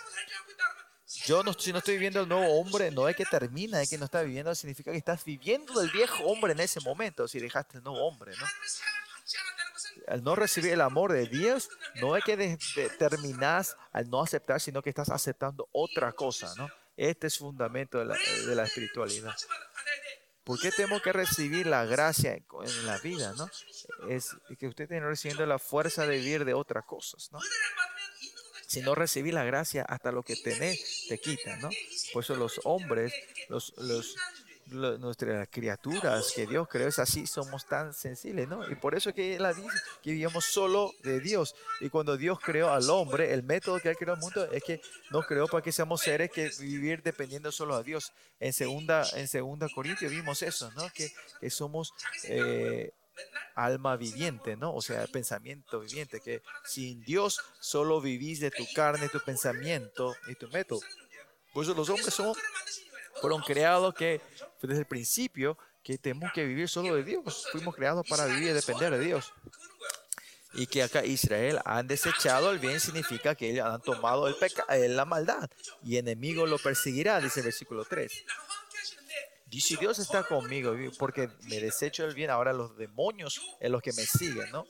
Yo 1.26 1.42
no, 1.42 1.52
si 1.52 1.72
no 1.72 1.78
estoy 1.78 1.94
viviendo 1.94 2.20
el 2.20 2.28
nuevo 2.28 2.60
hombre, 2.60 2.90
no 2.90 3.08
es 3.08 3.16
que 3.16 3.24
termina, 3.24 3.80
es 3.80 3.90
que 3.90 3.98
no 3.98 4.06
está 4.06 4.22
viviendo, 4.22 4.54
significa 4.54 4.90
que 4.90 4.98
estás 4.98 5.24
viviendo 5.24 5.80
el 5.80 5.90
viejo 5.90 6.24
hombre 6.24 6.52
en 6.52 6.60
ese 6.60 6.80
momento, 6.80 7.28
si 7.28 7.38
dejaste 7.38 7.78
el 7.78 7.84
nuevo 7.84 8.06
hombre, 8.06 8.32
¿no? 8.36 8.46
Al 10.08 10.24
no 10.24 10.34
recibir 10.34 10.72
el 10.72 10.80
amor 10.80 11.12
de 11.12 11.26
Dios, 11.26 11.68
no 11.96 12.16
es 12.16 12.24
que 12.24 12.36
de, 12.36 12.58
de, 12.74 12.90
terminás 12.90 13.76
al 13.92 14.10
no 14.10 14.22
aceptar, 14.22 14.60
sino 14.60 14.82
que 14.82 14.90
estás 14.90 15.10
aceptando 15.10 15.68
otra 15.72 16.12
cosa, 16.12 16.52
¿no? 16.56 16.68
Este 16.96 17.28
es 17.28 17.38
fundamento 17.38 17.98
de 17.98 18.06
la, 18.06 18.16
de 18.46 18.54
la 18.54 18.64
espiritualidad. 18.64 19.34
¿Por 20.44 20.60
qué 20.60 20.72
tenemos 20.72 21.00
que 21.02 21.12
recibir 21.12 21.66
la 21.66 21.84
gracia 21.84 22.34
en 22.34 22.86
la 22.86 22.98
vida, 22.98 23.32
no? 23.36 23.48
Es 24.08 24.36
que 24.58 24.66
usted 24.66 24.90
está 24.90 25.06
recibiendo 25.06 25.46
la 25.46 25.60
fuerza 25.60 26.04
de 26.04 26.16
vivir 26.16 26.44
de 26.44 26.54
otras 26.54 26.84
cosas, 26.84 27.30
¿no? 27.30 27.38
Si 28.72 28.80
no 28.80 28.94
recibís 28.94 29.34
la 29.34 29.44
gracia, 29.44 29.82
hasta 29.86 30.10
lo 30.12 30.22
que 30.22 30.34
tenés 30.36 31.06
te 31.08 31.18
quita, 31.18 31.56
¿no? 31.58 31.68
Por 32.14 32.24
eso 32.24 32.34
los 32.36 32.58
hombres, 32.64 33.12
los, 33.50 33.74
los, 33.76 34.16
lo- 34.66 34.96
nuestras 34.96 35.46
criaturas 35.50 36.32
que 36.34 36.46
Dios 36.46 36.66
creó 36.68 36.88
es 36.88 36.98
así, 36.98 37.26
somos 37.26 37.66
tan 37.66 37.92
sensibles, 37.92 38.48
¿no? 38.48 38.66
Y 38.70 38.74
por 38.76 38.94
eso 38.94 39.12
que 39.12 39.36
Él 39.36 39.46
dice 39.54 39.68
que 40.02 40.12
vivimos 40.12 40.46
solo 40.46 40.90
de 41.02 41.20
Dios. 41.20 41.54
Y 41.80 41.90
cuando 41.90 42.16
Dios 42.16 42.38
creó 42.40 42.70
al 42.72 42.88
hombre, 42.88 43.34
el 43.34 43.42
método 43.42 43.78
que 43.78 43.90
Él 43.90 43.96
creó 43.98 44.14
al 44.14 44.20
mundo 44.20 44.50
es 44.50 44.62
que 44.64 44.80
nos 45.10 45.26
creó 45.26 45.46
para 45.48 45.62
que 45.62 45.70
seamos 45.72 46.00
seres 46.00 46.30
que 46.30 46.50
vivir 46.60 47.02
dependiendo 47.02 47.52
solo 47.52 47.74
a 47.74 47.82
Dios. 47.82 48.10
En 48.40 48.54
segunda, 48.54 49.06
en 49.16 49.28
segunda 49.28 49.68
Corintios 49.68 50.10
vimos 50.10 50.40
eso, 50.40 50.70
¿no? 50.76 50.88
Que, 50.94 51.12
que 51.40 51.50
somos 51.50 51.92
eh, 52.24 52.90
alma 53.54 53.96
viviente, 53.96 54.56
¿no? 54.56 54.74
O 54.74 54.80
sea, 54.82 55.06
pensamiento 55.06 55.80
viviente, 55.80 56.20
que 56.20 56.42
sin 56.64 57.02
Dios 57.04 57.40
solo 57.60 58.00
vivís 58.00 58.40
de 58.40 58.50
tu 58.50 58.64
carne, 58.74 59.08
tu 59.08 59.20
pensamiento 59.20 60.14
y 60.28 60.34
tu 60.34 60.48
método. 60.48 60.80
Por 61.52 61.64
eso 61.64 61.74
los 61.74 61.88
hombres 61.90 62.14
somos 62.14 62.38
fueron 63.20 63.42
creados 63.42 63.94
que 63.94 64.20
desde 64.62 64.80
el 64.80 64.86
principio 64.86 65.58
que 65.82 65.98
tenemos 65.98 66.32
que 66.32 66.44
vivir 66.44 66.68
solo 66.68 66.94
de 66.94 67.02
Dios. 67.04 67.46
Fuimos 67.52 67.74
creados 67.74 68.06
para 68.08 68.24
vivir 68.26 68.44
y 68.50 68.52
depender 68.52 68.90
de 68.92 69.00
Dios. 69.00 69.32
Y 70.54 70.66
que 70.66 70.82
acá 70.82 71.04
Israel 71.04 71.60
han 71.64 71.86
desechado 71.86 72.50
el 72.52 72.58
bien 72.58 72.78
significa 72.78 73.34
que 73.34 73.50
ellos 73.50 73.66
han 73.66 73.80
tomado 73.80 74.28
el 74.28 74.34
peca- 74.36 74.66
eh, 74.68 74.86
la 74.88 75.04
maldad 75.06 75.48
y 75.82 75.96
enemigo 75.96 76.46
lo 76.46 76.58
perseguirá, 76.58 77.20
dice 77.20 77.40
el 77.40 77.44
versículo 77.46 77.84
3 77.86 78.24
y 79.52 79.60
si 79.60 79.76
Dios 79.76 79.98
está 79.98 80.24
conmigo, 80.24 80.74
porque 80.98 81.28
me 81.42 81.60
desecho 81.60 82.06
el 82.06 82.14
bien, 82.14 82.30
ahora 82.30 82.54
los 82.54 82.74
demonios 82.74 83.38
es 83.60 83.70
los 83.70 83.82
que 83.82 83.92
me 83.92 84.06
siguen, 84.06 84.50
¿no? 84.50 84.66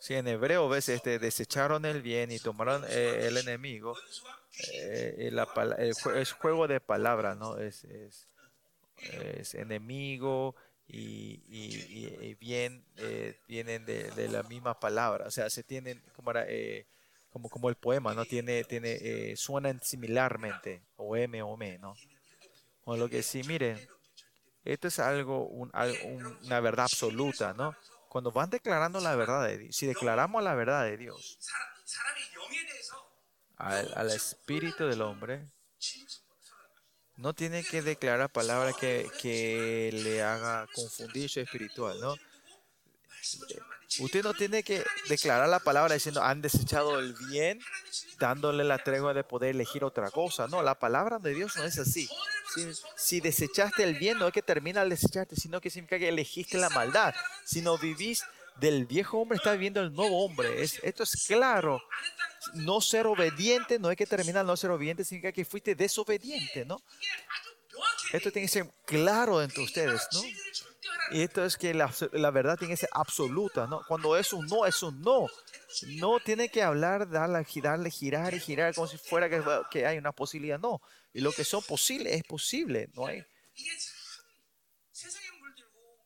Si 0.00 0.14
en 0.14 0.26
hebreo 0.26 0.66
ves, 0.70 0.88
este, 0.88 1.18
desecharon 1.18 1.84
el 1.84 2.00
bien 2.00 2.32
y 2.32 2.38
tomaron 2.38 2.86
eh, 2.88 3.26
el 3.26 3.36
enemigo, 3.36 3.94
eh, 4.72 5.92
juego 6.40 6.66
de 6.66 6.80
palabras, 6.80 7.36
¿no? 7.36 7.58
Es 7.58 7.84
enemigo, 9.54 10.56
y, 10.88 11.42
y, 11.48 12.16
y 12.20 12.34
bien 12.34 12.84
eh, 12.96 13.38
vienen 13.48 13.84
de, 13.86 14.10
de, 14.10 14.28
la 14.28 14.42
misma 14.42 14.78
palabra, 14.78 15.26
o 15.26 15.30
sea, 15.30 15.48
se 15.48 15.62
tienen 15.62 16.02
como 16.14 16.30
era, 16.30 16.44
eh, 16.48 16.86
como, 17.30 17.48
como 17.48 17.68
el 17.68 17.76
poema, 17.76 18.14
¿no? 18.14 18.24
Tiene, 18.24 18.64
tiene, 18.64 18.98
eh, 19.00 19.36
suenan 19.36 19.80
similarmente, 19.82 20.82
o 20.96 21.16
M 21.16 21.42
o 21.42 21.54
M, 21.54 21.78
¿no? 21.78 21.94
O 22.84 22.96
lo 22.96 23.08
que 23.08 23.22
sí, 23.22 23.42
mire, 23.44 23.88
esto 24.64 24.88
es 24.88 24.98
algo, 24.98 25.46
un, 25.46 25.70
una 26.44 26.60
verdad 26.60 26.84
absoluta, 26.84 27.54
¿no? 27.54 27.74
Cuando 28.08 28.30
van 28.30 28.50
declarando 28.50 29.00
la 29.00 29.16
verdad 29.16 29.46
de 29.46 29.58
Dios, 29.58 29.76
si 29.76 29.86
declaramos 29.86 30.42
la 30.42 30.54
verdad 30.54 30.84
de 30.84 30.98
Dios 30.98 31.38
al, 33.56 33.92
al 33.94 34.10
espíritu 34.10 34.86
del 34.86 35.00
hombre, 35.00 35.48
no 37.16 37.34
tiene 37.34 37.62
que 37.64 37.82
declarar 37.82 38.30
palabras 38.30 38.74
que, 38.76 39.08
que 39.20 39.90
le 39.92 40.22
haga 40.22 40.66
confundir 40.74 41.28
su 41.28 41.40
espiritual, 41.40 42.00
¿no? 42.00 42.14
Usted 44.00 44.22
no 44.22 44.32
tiene 44.34 44.62
que 44.62 44.84
declarar 45.08 45.48
la 45.48 45.58
palabra 45.58 45.94
diciendo 45.94 46.22
han 46.22 46.40
desechado 46.40 46.98
el 46.98 47.14
bien, 47.28 47.60
dándole 48.18 48.64
la 48.64 48.78
tregua 48.78 49.12
de 49.12 49.24
poder 49.24 49.50
elegir 49.50 49.84
otra 49.84 50.10
cosa. 50.10 50.46
No, 50.48 50.62
la 50.62 50.78
palabra 50.78 51.18
de 51.18 51.34
Dios 51.34 51.56
no 51.56 51.64
es 51.64 51.78
así. 51.78 52.08
Si, 52.96 53.20
desechaste 53.20 53.82
el 53.82 53.98
bien, 53.98 54.18
no 54.18 54.26
es 54.26 54.32
que 54.32 54.42
termina 54.42 54.82
al 54.82 54.90
desecharte, 54.90 55.36
sino 55.36 55.60
que 55.60 55.70
significa 55.70 55.98
que 55.98 56.08
elegiste 56.08 56.58
la 56.58 56.70
maldad. 56.70 57.14
Si 57.44 57.60
no 57.60 57.78
vivís 57.78 58.24
del 58.56 58.86
viejo 58.86 59.18
hombre, 59.18 59.36
está 59.36 59.52
viviendo 59.52 59.80
el 59.80 59.92
nuevo 59.92 60.24
hombre. 60.24 60.62
Es, 60.62 60.78
esto 60.82 61.02
es 61.02 61.26
claro 61.26 61.82
no 62.54 62.80
ser 62.80 63.06
obediente 63.06 63.78
no 63.78 63.90
es 63.90 63.96
que 63.96 64.06
terminar 64.06 64.44
no 64.44 64.56
ser 64.56 64.70
obediente, 64.70 65.04
significa 65.04 65.32
que 65.32 65.44
fuiste 65.44 65.74
desobediente, 65.74 66.64
¿no? 66.64 66.78
Esto 68.12 68.30
tiene 68.30 68.46
que 68.46 68.52
ser 68.52 68.70
claro 68.84 69.42
entre 69.42 69.62
ustedes, 69.62 70.06
¿no? 70.12 70.22
Y 71.10 71.22
esto 71.22 71.44
es 71.44 71.56
que 71.56 71.74
la, 71.74 71.92
la, 72.12 72.30
verdad 72.30 72.56
tiene 72.58 72.74
que 72.74 72.78
ser 72.78 72.88
absoluta, 72.92 73.66
¿no? 73.66 73.82
Cuando 73.86 74.16
es 74.16 74.32
un 74.32 74.46
no, 74.46 74.66
es 74.66 74.82
un 74.82 75.00
no. 75.00 75.26
No 75.96 76.20
tiene 76.20 76.48
que 76.48 76.62
hablar, 76.62 77.08
darle, 77.10 77.44
darle 77.62 77.90
girar 77.90 78.34
y 78.34 78.40
girar 78.40 78.74
como 78.74 78.86
si 78.86 78.98
fuera 78.98 79.28
que, 79.28 79.42
que 79.70 79.86
hay 79.86 79.98
una 79.98 80.12
posibilidad, 80.12 80.58
no. 80.58 80.80
Y 81.12 81.20
lo 81.20 81.32
que 81.32 81.44
son 81.44 81.62
posibles 81.62 82.14
es 82.14 82.24
posible, 82.24 82.88
no 82.94 83.06
hay. 83.06 83.24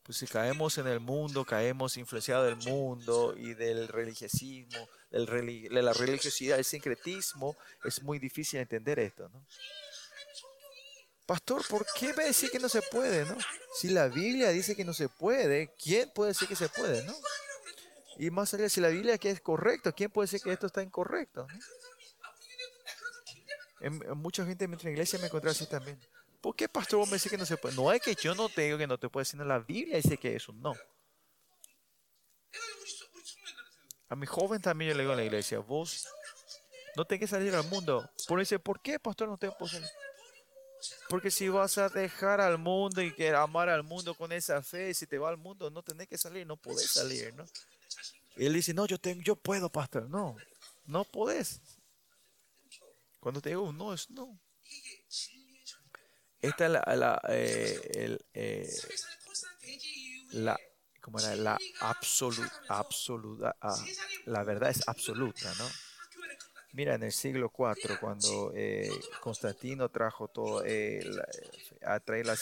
Pues 0.07 0.19
si 0.19 0.27
caemos 0.29 0.79
en 0.79 0.87
el 0.87 1.01
mundo, 1.01 1.45
caemos 1.45 1.97
influenciados 1.97 2.47
del 2.47 2.57
mundo 2.73 3.35
y 3.37 3.55
del 3.55 3.89
religiosismo, 3.89 4.89
del 5.11 5.27
reli- 5.27 5.69
de 5.69 5.83
la 5.83 5.93
religiosidad, 5.93 6.59
el 6.59 6.65
sincretismo, 6.65 7.57
es 7.85 8.01
muy 8.03 8.21
difícil 8.21 8.61
entender 8.61 9.01
esto, 9.01 9.29
¿no? 9.29 9.45
Pastor, 11.27 11.67
¿por 11.67 11.85
qué 11.99 12.15
me 12.15 12.25
decir 12.27 12.53
que 12.53 12.61
no 12.61 12.69
se 12.69 12.83
puede, 12.83 13.25
no? 13.25 13.37
Si 13.75 13.89
la 13.89 14.07
Biblia 14.07 14.51
dice 14.51 14.77
que 14.77 14.85
no 14.85 14.95
se 14.95 15.09
puede, 15.09 15.75
¿quién 15.77 16.09
puede 16.15 16.31
decir 16.31 16.47
que 16.47 16.55
se 16.55 16.69
puede, 16.69 17.03
no? 17.03 17.15
Y 18.19 18.31
más 18.31 18.55
allá, 18.55 18.69
si 18.69 18.81
la 18.81 18.89
Biblia 18.89 19.19
que 19.19 19.31
es 19.31 19.41
correcto, 19.41 19.93
¿quién 19.93 20.11
puede 20.13 20.27
decir 20.27 20.41
que 20.41 20.53
esto 20.53 20.69
está 20.69 20.85
incorrecto? 20.85 21.49
no? 21.49 21.59
En 23.81 23.99
mucha 24.19 24.47
gente 24.47 24.65
en 24.65 24.71
nuestra 24.71 24.89
iglesia 24.91 25.19
me 25.19 25.27
encontré 25.27 25.51
así 25.51 25.67
también. 25.67 26.01
Por 26.41 26.55
que, 26.55 26.69
pastor, 26.69 26.99
vos 26.99 27.09
me 27.09 27.15
dice 27.15 27.31
que 27.31 27.39
no 27.39 27.47
se 27.47 27.57
puede? 27.57 27.75
No 27.75 27.93
es 27.93 28.01
que 28.01 28.15
yo 28.15 28.35
no 28.35 28.49
te 28.49 28.63
digo 28.63 28.79
que 28.79 28.87
no 28.87 28.99
te 28.99 29.09
puede, 29.09 29.25
sino 29.25 29.45
la 29.45 29.59
Biblia 29.59 29.97
dice 29.97 30.17
que 30.17 30.37
eso 30.37 30.53
no. 30.53 30.75
A 34.09 34.15
mi 34.15 34.27
joven 34.27 34.61
también 34.63 34.91
yo 34.91 34.97
le 34.97 35.03
digo 35.03 35.13
en 35.13 35.19
la 35.19 35.25
iglesia, 35.25 35.59
vos 35.59 36.07
no 36.97 37.05
tenés 37.05 37.21
que 37.21 37.27
salir 37.27 37.55
al 37.55 37.65
mundo. 37.65 38.09
Por 38.29 38.41
eso, 38.41 38.59
¿por 38.59 38.81
qué, 38.81 38.99
pastor, 38.99 39.29
no 39.29 39.37
te 39.37 39.51
puedo 39.51 39.73
salir? 39.73 39.89
Porque 41.09 41.31
si 41.31 41.49
vas 41.49 41.79
a 41.79 41.89
dejar 41.89 42.41
al 42.41 42.59
mundo 42.59 43.03
y 43.03 43.13
que 43.13 43.31
amar 43.31 43.69
al 43.69 43.83
mundo 43.83 44.15
con 44.15 44.33
esa 44.33 44.63
fe, 44.63 44.95
si 44.95 45.07
te 45.07 45.19
va 45.19 45.29
al 45.29 45.37
mundo, 45.37 45.71
no 45.71 45.83
tenés 45.83 46.09
que 46.09 46.19
salir, 46.19 46.47
no 46.47 46.57
podés 46.57 46.91
salir, 46.91 47.35
¿no? 47.35 47.45
Y 48.37 48.47
él 48.47 48.53
dice, 48.53 48.75
no, 48.75 48.87
yo, 48.87 48.99
tengo, 48.99 49.23
yo 49.23 49.35
puedo, 49.35 49.71
pastor. 49.71 50.09
No, 50.09 50.37
no 50.85 51.05
podés. 51.05 51.61
Cuando 53.19 53.41
te 53.41 53.49
digo 53.49 53.73
no, 53.73 53.93
es 53.93 54.09
no. 54.11 54.39
Esta 56.47 56.67
es 56.67 56.73
la, 56.73 56.97
la, 56.97 57.21
eh, 57.29 57.91
el, 57.95 58.25
eh, 58.35 58.71
la, 60.33 60.59
¿cómo 61.01 61.19
era? 61.19 61.35
la 61.37 61.59
absoluta, 61.81 62.53
absoluta, 62.69 63.57
ah, 63.61 63.85
la 64.27 64.45
verdad 64.45 64.71
es 64.71 64.87
absoluta, 64.87 65.53
¿no? 65.59 65.69
Mira, 66.77 66.95
en 66.95 67.05
el 67.05 67.13
siglo 67.13 67.51
IV, 67.57 67.99
cuando 67.99 68.53
eh, 68.55 68.91
Constantino 69.21 69.89
trajo 69.89 70.29
todo, 70.29 70.63
eh, 70.63 71.03
a 71.83 71.99
traer 72.01 72.27
la, 72.27 72.37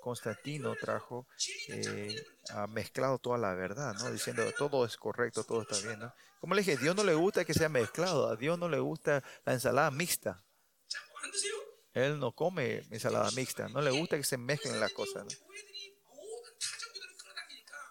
Constantino 0.00 0.74
trajo, 0.74 1.28
eh, 1.68 2.20
ha 2.52 2.66
mezclado 2.66 3.18
toda 3.18 3.38
la 3.38 3.54
verdad, 3.54 3.94
¿no? 3.94 4.10
Diciendo 4.10 4.42
todo 4.58 4.84
es 4.84 4.96
correcto, 4.96 5.44
todo 5.44 5.62
está 5.62 5.78
bien, 5.78 6.00
¿no? 6.00 6.12
Como 6.40 6.56
le 6.56 6.62
dije, 6.62 6.76
Dios 6.76 6.96
no 6.96 7.04
le 7.04 7.14
gusta 7.14 7.44
que 7.44 7.54
sea 7.54 7.68
mezclado, 7.68 8.28
a 8.28 8.34
Dios 8.34 8.58
no 8.58 8.68
le 8.68 8.80
gusta 8.80 9.22
la 9.44 9.52
ensalada 9.52 9.92
mixta. 9.92 10.42
Él 11.92 12.18
no 12.18 12.32
come 12.32 12.82
ensalada 12.90 13.30
mixta, 13.32 13.68
no 13.68 13.80
le 13.80 13.90
gusta 13.90 14.16
que 14.16 14.24
se 14.24 14.36
mezclen 14.36 14.78
las 14.78 14.92
cosas. 14.92 15.26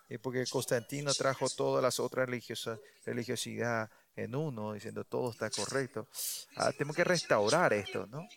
Y 0.10 0.18
porque 0.18 0.46
Constantino 0.50 1.14
trajo 1.14 1.50
todas 1.50 1.84
las 1.84 2.00
otras 2.00 2.28
religiosas, 2.28 2.80
religiosidad 3.06 3.90
en 4.16 4.36
uno, 4.36 4.74
diciendo 4.74 5.04
todo 5.04 5.32
está 5.32 5.50
correcto. 5.50 6.08
Ah, 6.56 6.72
tenemos 6.72 6.96
que 6.96 7.04
restaurar 7.04 7.74
esto, 7.74 8.08
¿no? 8.08 8.28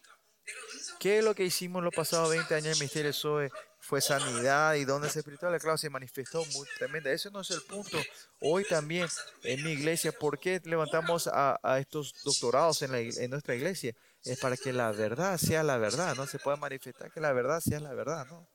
¿Qué 0.99 1.19
es 1.19 1.25
lo 1.25 1.35
que 1.35 1.45
hicimos 1.45 1.83
los 1.83 1.95
pasados 1.95 2.31
20 2.31 2.55
años 2.55 2.77
en 2.77 2.85
Misterio 2.85 3.13
Zoe? 3.13 3.51
Fue 3.79 4.01
sanidad 4.01 4.75
y 4.75 4.85
donde 4.85 5.09
dones 5.09 5.17
espirituales. 5.17 5.63
Claro, 5.63 5.79
se 5.79 5.91
manifestó 5.91 6.45
muy 6.47 6.67
tremenda. 6.79 7.11
Ese 7.11 7.31
no 7.31 7.41
es 7.41 7.51
el 7.51 7.63
punto. 7.63 7.99
Hoy 8.41 8.65
también 8.65 9.09
en 9.43 9.65
mi 9.65 9.73
iglesia, 9.73 10.13
¿por 10.13 10.39
qué 10.39 10.61
levantamos 10.65 11.29
a, 11.33 11.59
estos 11.81 12.15
doctorados 12.23 12.83
en 12.83 13.31
nuestra 13.31 13.55
iglesia? 13.55 13.95
es 14.25 14.39
para 14.39 14.57
que 14.57 14.73
la 14.73 14.93
verdad 14.93 15.39
sea 15.39 15.63
la 15.63 15.79
verdad, 15.79 16.15
¿no? 16.15 16.27
Se 16.27 16.39
pueda 16.39 16.57
manifestar 16.57 17.11
que 17.11 17.21
la 17.21 17.33
verdad 17.33 17.61
sea 17.61 17.81
la 17.81 17.93
verdad, 17.95 18.27
¿no? 18.27 18.49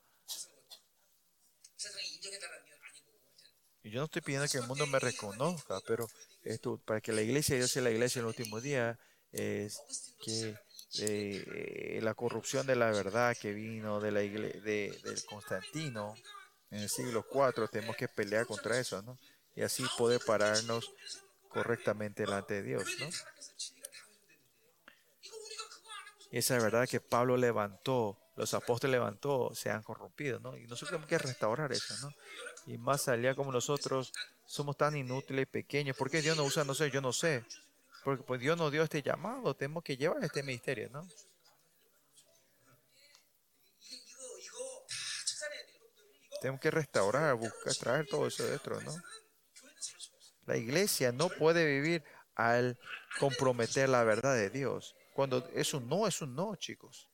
Y 3.84 3.91
yo 3.91 3.99
no 3.99 4.05
estoy 4.05 4.22
pidiendo 4.22 4.47
que 4.49 4.57
el 4.57 4.68
mundo 4.68 4.86
me 4.88 4.99
reconozca, 4.99 5.80
pero 5.86 6.07
esto, 6.43 6.82
para 6.86 7.01
que 7.01 7.13
la 7.13 7.22
iglesia, 7.22 7.57
yo 7.57 7.68
sea 7.68 7.82
la 7.82 7.91
iglesia 7.91 8.20
en 8.20 8.26
el 8.26 8.28
último 8.28 8.59
día, 8.59 8.99
es 9.32 9.82
que 10.24 10.55
eh, 10.99 11.99
la 12.01 12.13
corrupción 12.13 12.65
de 12.65 12.76
la 12.76 12.91
verdad 12.91 13.36
que 13.39 13.53
vino 13.53 13.99
de 13.99 14.11
la 14.11 14.24
iglesia, 14.24 14.61
de, 14.61 15.24
Constantino 15.30 16.15
en 16.70 16.80
el 16.80 16.89
siglo 16.89 17.26
IV, 17.32 17.68
tenemos 17.70 17.95
que 17.95 18.07
pelear 18.07 18.45
contra 18.45 18.80
eso, 18.80 19.01
¿no? 19.01 19.18
Y 19.55 19.61
así 19.61 19.86
poder 19.97 20.22
pararnos 20.26 20.91
correctamente 21.49 22.24
delante 22.24 22.55
de 22.55 22.63
Dios, 22.63 22.84
¿no? 22.99 23.07
esa 26.32 26.57
verdad 26.59 26.88
que 26.88 26.99
Pablo 26.99 27.38
levantó, 27.38 28.17
los 28.36 28.53
apóstoles 28.53 28.93
levantó, 28.93 29.53
se 29.53 29.69
han 29.69 29.82
corrompido, 29.82 30.39
¿no? 30.39 30.57
Y 30.57 30.63
nosotros 30.63 30.89
tenemos 30.89 31.09
que 31.09 31.17
restaurar 31.17 31.71
eso, 31.71 31.95
¿no? 32.01 32.13
Y 32.65 32.78
más 32.78 33.07
allá 33.07 33.34
como 33.34 33.51
nosotros 33.51 34.11
somos 34.45 34.78
tan 34.78 34.95
inútiles, 34.95 35.47
pequeños, 35.47 35.97
¿por 35.97 36.09
qué 36.09 36.21
Dios 36.21 36.38
no 36.38 36.43
usa, 36.43 36.63
no 36.63 36.73
sé, 36.73 36.91
yo 36.91 37.01
no 37.01 37.13
sé? 37.13 37.45
Porque 38.03 38.23
pues 38.23 38.39
Dios 38.39 38.57
nos 38.57 38.71
dio 38.71 38.84
este 38.84 39.01
llamado, 39.01 39.55
tenemos 39.55 39.84
que 39.84 39.97
llevar 39.97 40.23
este 40.23 40.43
ministerio, 40.43 40.89
¿no? 40.91 41.07
Tenemos 46.41 46.61
que 46.61 46.71
restaurar, 46.71 47.36
buscar, 47.36 47.73
traer 47.75 48.07
todo 48.07 48.28
eso 48.28 48.45
dentro, 48.45 48.80
¿no? 48.82 48.95
La 50.45 50.55
iglesia 50.55 51.11
no 51.11 51.30
puede 51.30 51.65
vivir 51.65 52.03
al 52.36 52.78
comprometer 53.19 53.89
la 53.89 54.03
verdad 54.03 54.36
de 54.36 54.49
Dios. 54.49 54.95
Cuando 55.18 55.49
es 55.55 55.74
un 55.74 55.89
no, 55.89 56.05
es 56.05 56.22
un 56.22 56.36
no, 56.36 56.55
chicos. 56.57 57.09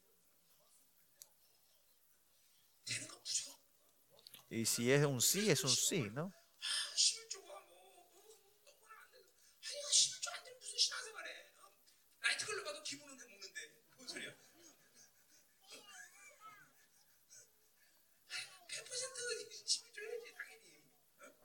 Y 4.49 4.66
si 4.66 4.91
es 4.91 5.06
un 5.06 5.22
sí, 5.22 5.49
es 5.49 5.64
un 5.64 5.70
sí, 5.70 6.10
¿no? 6.12 6.34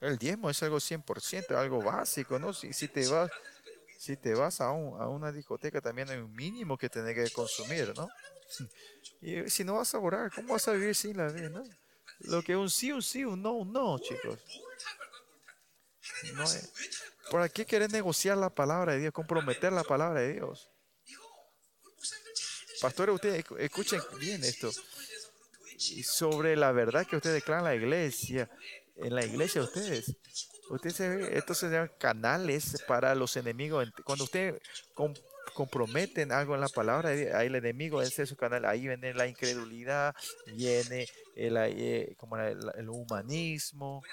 El 0.01 0.17
diezmo 0.17 0.49
es 0.49 0.61
algo 0.63 0.81
100%, 0.81 1.57
algo 1.57 1.81
básico, 1.81 2.37
¿no? 2.37 2.51
Si, 2.53 2.73
si 2.73 2.89
te 2.89 3.07
vas, 3.07 3.31
si 3.99 4.15
te 4.15 4.33
vas 4.33 4.61
a, 4.61 4.71
un, 4.71 4.99
a 5.01 5.09
una 5.09 5.29
discoteca 5.29 5.81
también 5.81 6.09
hay 6.09 6.19
un 6.19 6.33
mínimo 6.33 6.77
que 6.77 6.87
tenés 6.87 7.13
que 7.15 7.33
consumir, 7.33 7.93
¿no? 7.97 8.07
Y 9.21 9.49
si 9.49 9.65
no 9.65 9.75
vas 9.75 9.93
a 9.93 9.99
orar, 9.99 10.31
¿cómo 10.33 10.53
vas 10.53 10.67
a 10.69 10.71
vivir 10.71 10.95
sin 10.95 11.17
la 11.17 11.27
vida? 11.27 11.49
¿no? 11.49 11.63
Lo 12.19 12.41
que 12.41 12.55
un 12.55 12.69
sí, 12.69 12.93
un 12.93 13.03
sí, 13.03 13.25
un 13.25 13.41
no, 13.41 13.51
un 13.51 13.73
no, 13.73 13.99
chicos. 13.99 14.39
No 16.33 16.43
es. 16.43 16.71
¿Por 17.29 17.51
qué 17.51 17.65
querés 17.65 17.91
negociar 17.91 18.37
la 18.37 18.49
palabra 18.49 18.93
de 18.93 18.99
Dios, 18.99 19.13
comprometer 19.13 19.73
la 19.73 19.83
palabra 19.83 20.21
de 20.21 20.33
Dios? 20.33 20.71
Pastores, 22.79 23.15
ustedes 23.15 23.45
escuchen 23.59 24.01
bien 24.17 24.43
esto. 24.45 24.71
Y 25.75 26.03
sobre 26.03 26.55
la 26.55 26.71
verdad 26.71 27.05
que 27.05 27.17
ustedes 27.17 27.35
declaran 27.35 27.65
en 27.65 27.71
la 27.71 27.75
iglesia, 27.75 28.49
en 28.95 29.13
la 29.13 29.25
iglesia 29.25 29.61
de 29.61 29.67
ustedes. 29.67 30.15
Usted 30.69 30.89
se 30.91 31.09
ve, 31.09 31.37
estos 31.37 31.57
se 31.57 31.69
llaman 31.69 31.91
canales 31.97 32.83
para 32.87 33.15
los 33.15 33.35
enemigos. 33.37 33.91
Cuando 34.03 34.23
usted 34.23 34.61
com 34.93 35.13
comprometen 35.53 36.31
algo 36.31 36.55
en 36.55 36.61
la 36.61 36.69
palabra, 36.69 37.09
ahí 37.09 37.47
el 37.47 37.55
enemigo 37.55 38.01
es 38.01 38.13
su 38.13 38.35
canal, 38.37 38.65
ahí 38.65 38.87
viene 38.87 39.13
la 39.13 39.27
incredulidad, 39.27 40.15
viene 40.55 41.07
el, 41.35 41.57
eh, 41.57 42.13
como 42.17 42.37
el, 42.37 42.59
el 42.75 42.87
humanismo, 42.87 44.03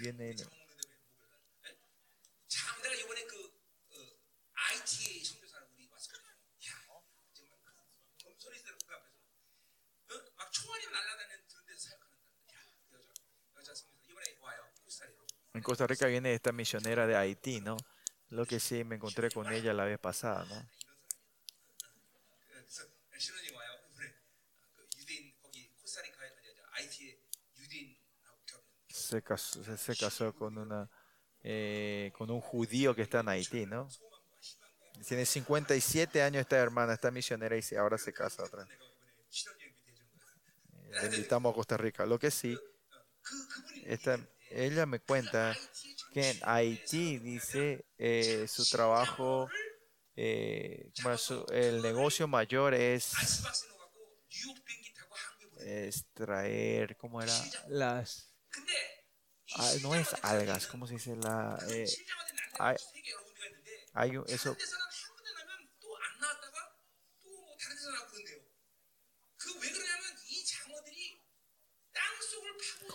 viene 0.00 0.36
En 15.54 15.62
Costa 15.62 15.86
Rica 15.86 16.06
viene 16.06 16.34
esta 16.34 16.52
misionera 16.52 17.06
de 17.06 17.16
Haití, 17.16 17.60
¿no? 17.60 17.76
Lo 18.30 18.46
que 18.46 18.58
sí 18.58 18.84
me 18.84 18.96
encontré 18.96 19.30
con 19.30 19.52
ella 19.52 19.74
la 19.74 19.84
vez 19.84 19.98
pasada, 19.98 20.44
¿no? 20.46 20.68
Se 28.88 29.22
casó, 29.22 29.62
se, 29.62 29.76
se 29.76 29.96
casó 29.96 30.34
con 30.34 30.56
una 30.56 30.88
eh, 31.44 32.12
con 32.16 32.30
un 32.30 32.40
judío 32.40 32.94
que 32.94 33.02
está 33.02 33.20
en 33.20 33.28
Haití, 33.28 33.66
¿no? 33.66 33.88
Tiene 35.06 35.26
57 35.26 36.22
años 36.22 36.42
esta 36.42 36.56
hermana, 36.56 36.94
esta 36.94 37.10
misionera 37.10 37.56
y 37.56 37.74
ahora 37.74 37.98
se 37.98 38.12
casa 38.12 38.44
otra. 38.44 38.66
Le 41.00 41.06
invitamos 41.06 41.52
a 41.52 41.54
Costa 41.54 41.76
Rica. 41.76 42.06
Lo 42.06 42.18
que 42.18 42.30
sí, 42.30 42.56
esta, 43.84 44.20
ella 44.54 44.86
me 44.86 45.00
cuenta 45.00 45.56
que 46.12 46.30
en 46.30 46.38
Haití, 46.42 47.18
dice, 47.18 47.84
eh, 47.98 48.46
su 48.48 48.68
trabajo, 48.68 49.48
eh, 50.14 50.90
el 51.52 51.82
negocio 51.82 52.28
mayor 52.28 52.74
es 52.74 53.12
extraer, 55.64 56.96
¿cómo 56.96 57.22
era? 57.22 57.34
Las... 57.68 58.30
Ah, 59.56 59.72
no 59.82 59.94
es 59.94 60.08
algas, 60.22 60.66
¿cómo 60.66 60.86
se 60.86 60.94
dice? 60.94 61.14
La, 61.16 61.58
eh, 61.68 61.86
hay, 62.58 62.76
hay, 63.92 64.12
eso 64.28 64.56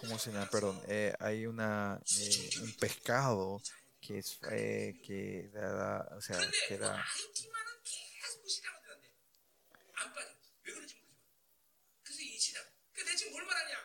¿cómo 0.08 0.20
se 0.20 0.32
llama? 0.32 0.46
Ah, 0.46 0.50
perdón, 0.50 0.82
eh, 0.88 1.14
hay 1.20 1.46
una, 1.46 2.00
eh, 2.20 2.50
un 2.62 2.74
pescado 2.74 3.62
que 4.00 4.20
es, 4.20 4.40
eh, 4.52 5.00
que 5.06 5.50
da, 5.54 6.08
o 6.16 6.22
sea, 6.22 6.40
que 6.68 6.78
da... 6.78 7.06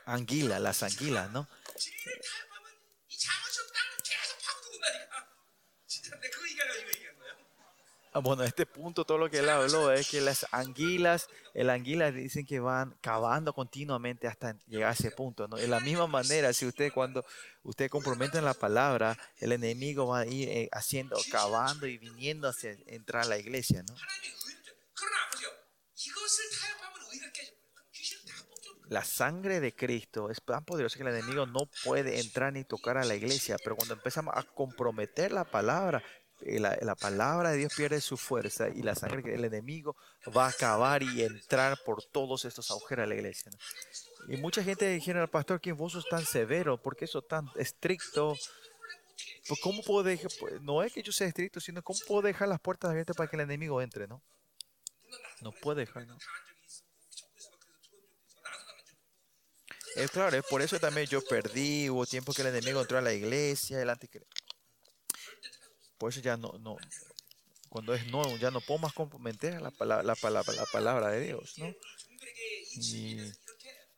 Anguila, 0.05 0.59
las 0.59 0.83
anguilas, 0.83 1.31
¿no? 1.31 1.49
Bueno, 8.21 8.45
este 8.45 8.67
punto, 8.67 9.07
todo 9.07 9.17
lo 9.17 9.31
que 9.31 9.39
él 9.39 9.49
habló 9.49 9.91
es 9.91 10.11
que 10.11 10.21
las 10.21 10.47
anguilas, 10.51 11.29
el 11.55 11.71
anguila 11.71 12.13
dicen 12.13 12.45
que 12.45 12.61
van 12.61 12.95
cavando 13.01 13.55
continuamente 13.55 14.27
hasta 14.27 14.55
llegar 14.67 14.91
a 14.91 14.93
ese 14.93 15.11
punto. 15.13 15.49
¿no? 15.49 15.57
De 15.57 15.67
la 15.67 15.81
misma 15.81 16.07
manera, 16.07 16.53
si 16.53 16.67
usted 16.67 16.93
cuando 16.93 17.25
usted 17.63 17.89
comprometen 17.89 18.45
la 18.45 18.53
palabra, 18.53 19.17
el 19.39 19.53
enemigo 19.53 20.09
va 20.09 20.21
a 20.21 20.27
ir 20.27 20.49
eh, 20.51 20.69
haciendo, 20.73 21.17
cavando 21.31 21.87
y 21.87 21.97
viniendo 21.97 22.49
hacia 22.49 22.77
entrar 22.87 23.25
a 23.25 23.29
la 23.29 23.39
iglesia. 23.39 23.83
¿no? 23.83 23.95
La 28.89 29.05
sangre 29.05 29.61
de 29.61 29.75
Cristo 29.75 30.29
es 30.29 30.43
tan 30.45 30.67
poderosa 30.67 30.99
que 30.99 31.03
el 31.03 31.17
enemigo 31.17 31.47
no 31.47 31.61
puede 31.83 32.21
entrar 32.21 32.53
ni 32.53 32.63
tocar 32.63 32.99
a 32.99 33.07
la 33.07 33.15
iglesia, 33.15 33.57
pero 33.65 33.75
cuando 33.75 33.95
empezamos 33.95 34.35
a 34.37 34.43
comprometer 34.43 35.33
la 35.33 35.45
palabra, 35.45 36.03
eh, 36.45 36.59
la, 36.59 36.77
la, 36.81 36.95
palabra 36.97 37.53
de 37.53 37.59
Dios 37.59 37.73
pierde 37.77 38.01
su 38.01 38.17
fuerza 38.17 38.69
y 38.69 38.83
la 38.83 38.95
sangre 38.97 39.23
del 39.23 39.45
enemigo 39.45 39.97
va 40.37 40.47
a 40.47 40.49
acabar 40.49 41.03
y 41.03 41.23
entrar 41.23 41.79
por 41.85 42.03
todos 42.03 42.45
estos 42.45 42.71
agujeros 42.71 43.05
a 43.05 43.07
la 43.07 43.15
iglesia. 43.15 43.53
Y 44.29 44.37
mucha 44.39 44.63
gente 44.65 44.89
dijera 44.89 45.23
al 45.23 45.29
pastor 45.29 45.61
que 45.61 45.73
vos 45.73 45.93
sos 45.93 46.09
tan 46.09 46.25
severo, 46.25 46.81
porque 46.81 47.05
eso 47.05 47.23
tan 47.23 47.49
estricto. 47.57 48.37
Pues 49.47 49.61
¿Cómo 49.61 49.83
puedo 49.83 50.03
dejar? 50.03 50.31
Pues, 50.41 50.61
no 50.63 50.83
es 50.83 50.93
que 50.93 51.03
yo 51.03 51.13
sea 51.13 51.29
estricto, 51.29 51.61
sino 51.61 51.83
cómo 51.83 51.99
puedo 52.09 52.23
dejar 52.23 52.49
las 52.49 52.61
puertas 52.61 52.91
abiertas 52.91 53.17
para 53.17 53.29
que 53.29 53.37
el 53.37 53.43
enemigo 53.43 53.81
entre, 53.81 54.09
¿no? 54.09 54.21
No 55.43 55.53
puedo 55.53 55.77
dejar, 55.77 56.07
¿no? 56.07 56.19
Es 59.95 60.11
claro, 60.11 60.37
es 60.37 60.45
por 60.45 60.63
eso 60.63 60.81
también 60.81 61.07
yo 61.07 61.23
perdí, 61.23 61.91
hubo 61.91 62.07
tiempo 62.07 62.33
que 62.33 62.43
el 62.43 62.49
enemigo 62.49 62.81
entró 62.81 62.99
a 62.99 63.03
la 63.03 63.13
iglesia, 63.13 63.81
el 63.81 63.91
anticristo 63.91 64.42
por 66.03 66.11
eso 66.11 66.21
ya 66.21 66.37
no, 66.37 66.53
no 66.59 66.77
cuando 67.69 67.95
es 67.95 68.05
no, 68.09 68.37
ya 68.37 68.51
no 68.51 68.61
puedo 68.61 68.81
más 68.81 68.93
comprometer 68.93 69.63
la, 69.63 69.71
palabra, 69.71 70.03
la, 70.03 70.17
palabra, 70.17 70.53
la 70.53 70.67
palabra 70.67 71.11
de 71.11 71.21
Dios, 71.21 71.55
¿no? 71.59 71.73
Y 72.75 73.21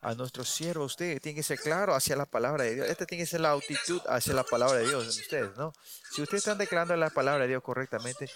a 0.03 0.15
nuestros 0.15 0.51
siervos, 0.51 0.93
usted 0.93 1.19
tiene 1.23 1.37
que 1.37 1.43
ser 1.43 1.59
claro 1.59 1.95
hacia 1.95 2.15
la 2.15 2.27
palabra 2.27 2.65
de 2.65 2.75
Dios. 2.75 2.91
Esta 2.91 3.07
tiene 3.07 3.25
que 3.25 3.27
ser 3.27 3.41
la 3.41 3.53
actitud 3.53 4.03
hacia 4.07 4.35
la 4.35 4.45
palabra 4.45 4.81
de 4.81 4.87
Dios 4.87 5.03
en 5.03 5.23
ustedes, 5.23 5.57
¿no? 5.57 5.73
Si 6.15 6.21
ustedes 6.21 6.43
están 6.43 6.59
declarando 6.59 6.95
la 6.95 7.09
palabra 7.09 7.45
de 7.45 7.49
Dios 7.49 7.63
correctamente, 7.63 8.29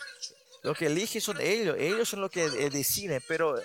lo 0.63 0.75
que 0.75 0.87
eligen 0.87 1.21
son 1.21 1.39
ellos, 1.39 1.77
ellos 1.79 2.09
son 2.09 2.23
los 2.23 2.31
que 2.31 2.47
eh, 2.47 2.71
deciden, 2.71 3.23
pero, 3.29 3.61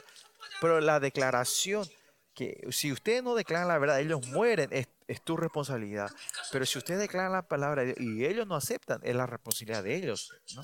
pero 0.60 0.82
la 0.82 0.99
declaración 0.99 1.89
que 2.34 2.67
si 2.71 2.91
ustedes 2.91 3.23
no 3.23 3.36
declaran 3.36 3.67
la 3.67 3.77
verdad, 3.77 3.99
ellos 3.99 4.25
mueren, 4.27 4.69
es, 4.71 4.88
es, 5.07 5.21
tu 5.21 5.38
responsabilidad. 5.38 6.11
Pero 6.51 6.65
si 6.65 6.77
ustedes 6.77 6.99
declaran 6.99 7.31
la 7.31 7.47
palabra 7.47 7.84
de 7.84 7.93
Dios 7.93 7.99
y 7.99 8.25
ellos 8.25 8.47
no 8.47 8.55
aceptan, 8.55 8.99
es 9.03 9.15
la 9.15 9.25
responsabilidad 9.25 9.84
de 9.84 9.95
ellos, 9.95 10.34
¿no? 10.55 10.61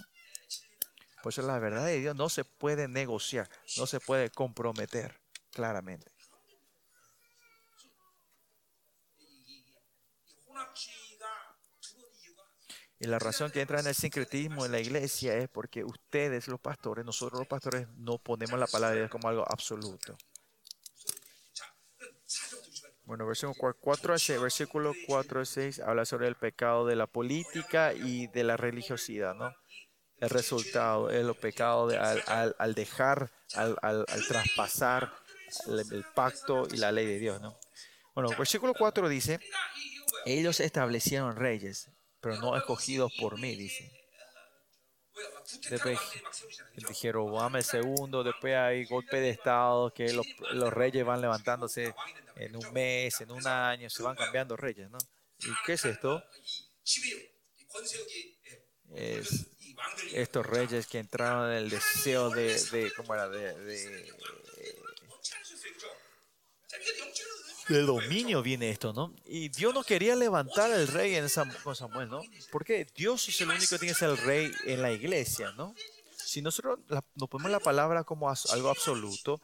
Por 1.21 1.33
eso 1.33 1.41
la 1.41 1.59
verdad 1.59 1.85
de 1.85 1.99
Dios 1.99 2.15
no 2.15 2.29
se 2.29 2.45
puede 2.45 2.87
negociar, 2.87 3.49
no 3.77 3.85
se 3.85 3.99
puede 3.99 4.29
comprometer, 4.29 5.19
claramente. 5.51 6.09
Y 13.01 13.07
la 13.07 13.17
razón 13.17 13.49
que 13.49 13.61
entra 13.61 13.79
en 13.79 13.87
el 13.87 13.95
sincretismo 13.95 14.65
en 14.65 14.73
la 14.73 14.79
iglesia 14.79 15.33
es 15.35 15.47
porque 15.47 15.85
ustedes, 15.85 16.49
los 16.49 16.59
pastores, 16.59 17.05
nosotros 17.05 17.39
los 17.39 17.47
pastores, 17.47 17.87
no 17.95 18.17
ponemos 18.17 18.59
la 18.59 18.67
palabra 18.67 18.95
de 18.95 19.01
Dios 19.01 19.11
como 19.11 19.29
algo 19.29 19.45
absoluto. 19.49 20.17
Bueno, 23.09 23.25
versículo 23.25 23.73
4 23.73 24.13
a 24.13 24.19
6, 24.19 24.39
versículo 24.39 24.93
4 25.07 25.41
a 25.41 25.45
6 25.45 25.79
habla 25.79 26.05
sobre 26.05 26.27
el 26.27 26.35
pecado 26.35 26.85
de 26.85 26.95
la 26.95 27.07
política 27.07 27.91
y 27.91 28.27
de 28.27 28.43
la 28.43 28.55
religiosidad, 28.55 29.33
¿no? 29.33 29.51
El 30.17 30.29
resultado, 30.29 31.09
el 31.09 31.33
pecado 31.33 31.87
de, 31.87 31.97
al, 31.97 32.21
al, 32.27 32.55
al, 32.59 32.75
dejar, 32.75 33.31
al, 33.55 33.75
al 33.81 34.05
traspasar 34.27 35.11
el, 35.65 35.79
el, 35.91 36.05
pacto 36.13 36.67
y 36.71 36.77
la 36.77 36.91
ley 36.91 37.07
de 37.07 37.17
Dios, 37.17 37.41
¿no? 37.41 37.57
Bueno, 38.13 38.29
versículo 38.37 38.75
4 38.77 39.09
dice, 39.09 39.39
ellos 40.27 40.59
establecieron 40.59 41.35
reyes, 41.35 41.89
pero 42.21 42.35
no 42.35 42.55
escogidos 42.55 43.11
por 43.19 43.39
mí, 43.39 43.55
dice. 43.55 43.91
Después 45.69 45.99
el 46.75 46.85
Jeroboam 46.93 47.55
el 47.55 47.63
segundo, 47.63 48.23
después 48.23 48.55
hay 48.55 48.85
golpe 48.85 49.19
de 49.19 49.31
estado, 49.31 49.91
que 49.91 50.13
los, 50.13 50.27
los, 50.53 50.71
reyes 50.71 51.03
van 51.03 51.21
levantándose 51.21 51.95
en 52.39 52.55
un 52.55 52.73
mes, 52.73 53.21
en 53.21 53.31
un 53.31 53.45
año, 53.45 53.89
se 53.89 54.01
van 54.01 54.15
cambiando 54.15 54.55
reyes, 54.55 54.89
¿no? 54.89 54.97
¿Y 55.39 55.51
qué 55.65 55.73
es 55.73 55.85
esto? 55.85 56.23
Es 58.95 59.45
estos 60.13 60.45
reyes 60.45 60.87
que 60.87 60.99
entraron 60.99 61.51
en 61.51 61.57
el 61.57 61.69
deseo 61.69 62.29
de, 62.29 62.61
de 62.71 62.91
¿cómo 62.95 63.13
era? 63.13 63.29
De, 63.29 63.53
de, 63.59 64.13
de 67.67 67.81
dominio 67.81 68.41
viene 68.41 68.69
esto, 68.69 68.93
¿no? 68.93 69.13
Y 69.25 69.49
Dios 69.49 69.73
no 69.73 69.83
quería 69.83 70.15
levantar 70.15 70.71
al 70.71 70.87
rey 70.87 71.15
en 71.15 71.29
Sam, 71.29 71.51
con 71.63 71.75
Samuel, 71.75 72.09
¿no? 72.09 72.21
Porque 72.51 72.87
Dios 72.95 73.27
es 73.29 73.39
el 73.41 73.49
único 73.49 73.69
que 73.69 73.79
tiene 73.79 73.93
que 73.93 73.99
ser 73.99 74.09
el 74.09 74.17
rey 74.17 74.51
en 74.65 74.81
la 74.81 74.91
iglesia, 74.91 75.51
¿no? 75.51 75.75
Si 76.17 76.41
nosotros 76.41 76.79
la, 76.87 77.03
nos 77.15 77.29
ponemos 77.29 77.51
la 77.51 77.59
palabra 77.59 78.03
como 78.03 78.29
as, 78.29 78.47
algo 78.47 78.69
absoluto, 78.69 79.41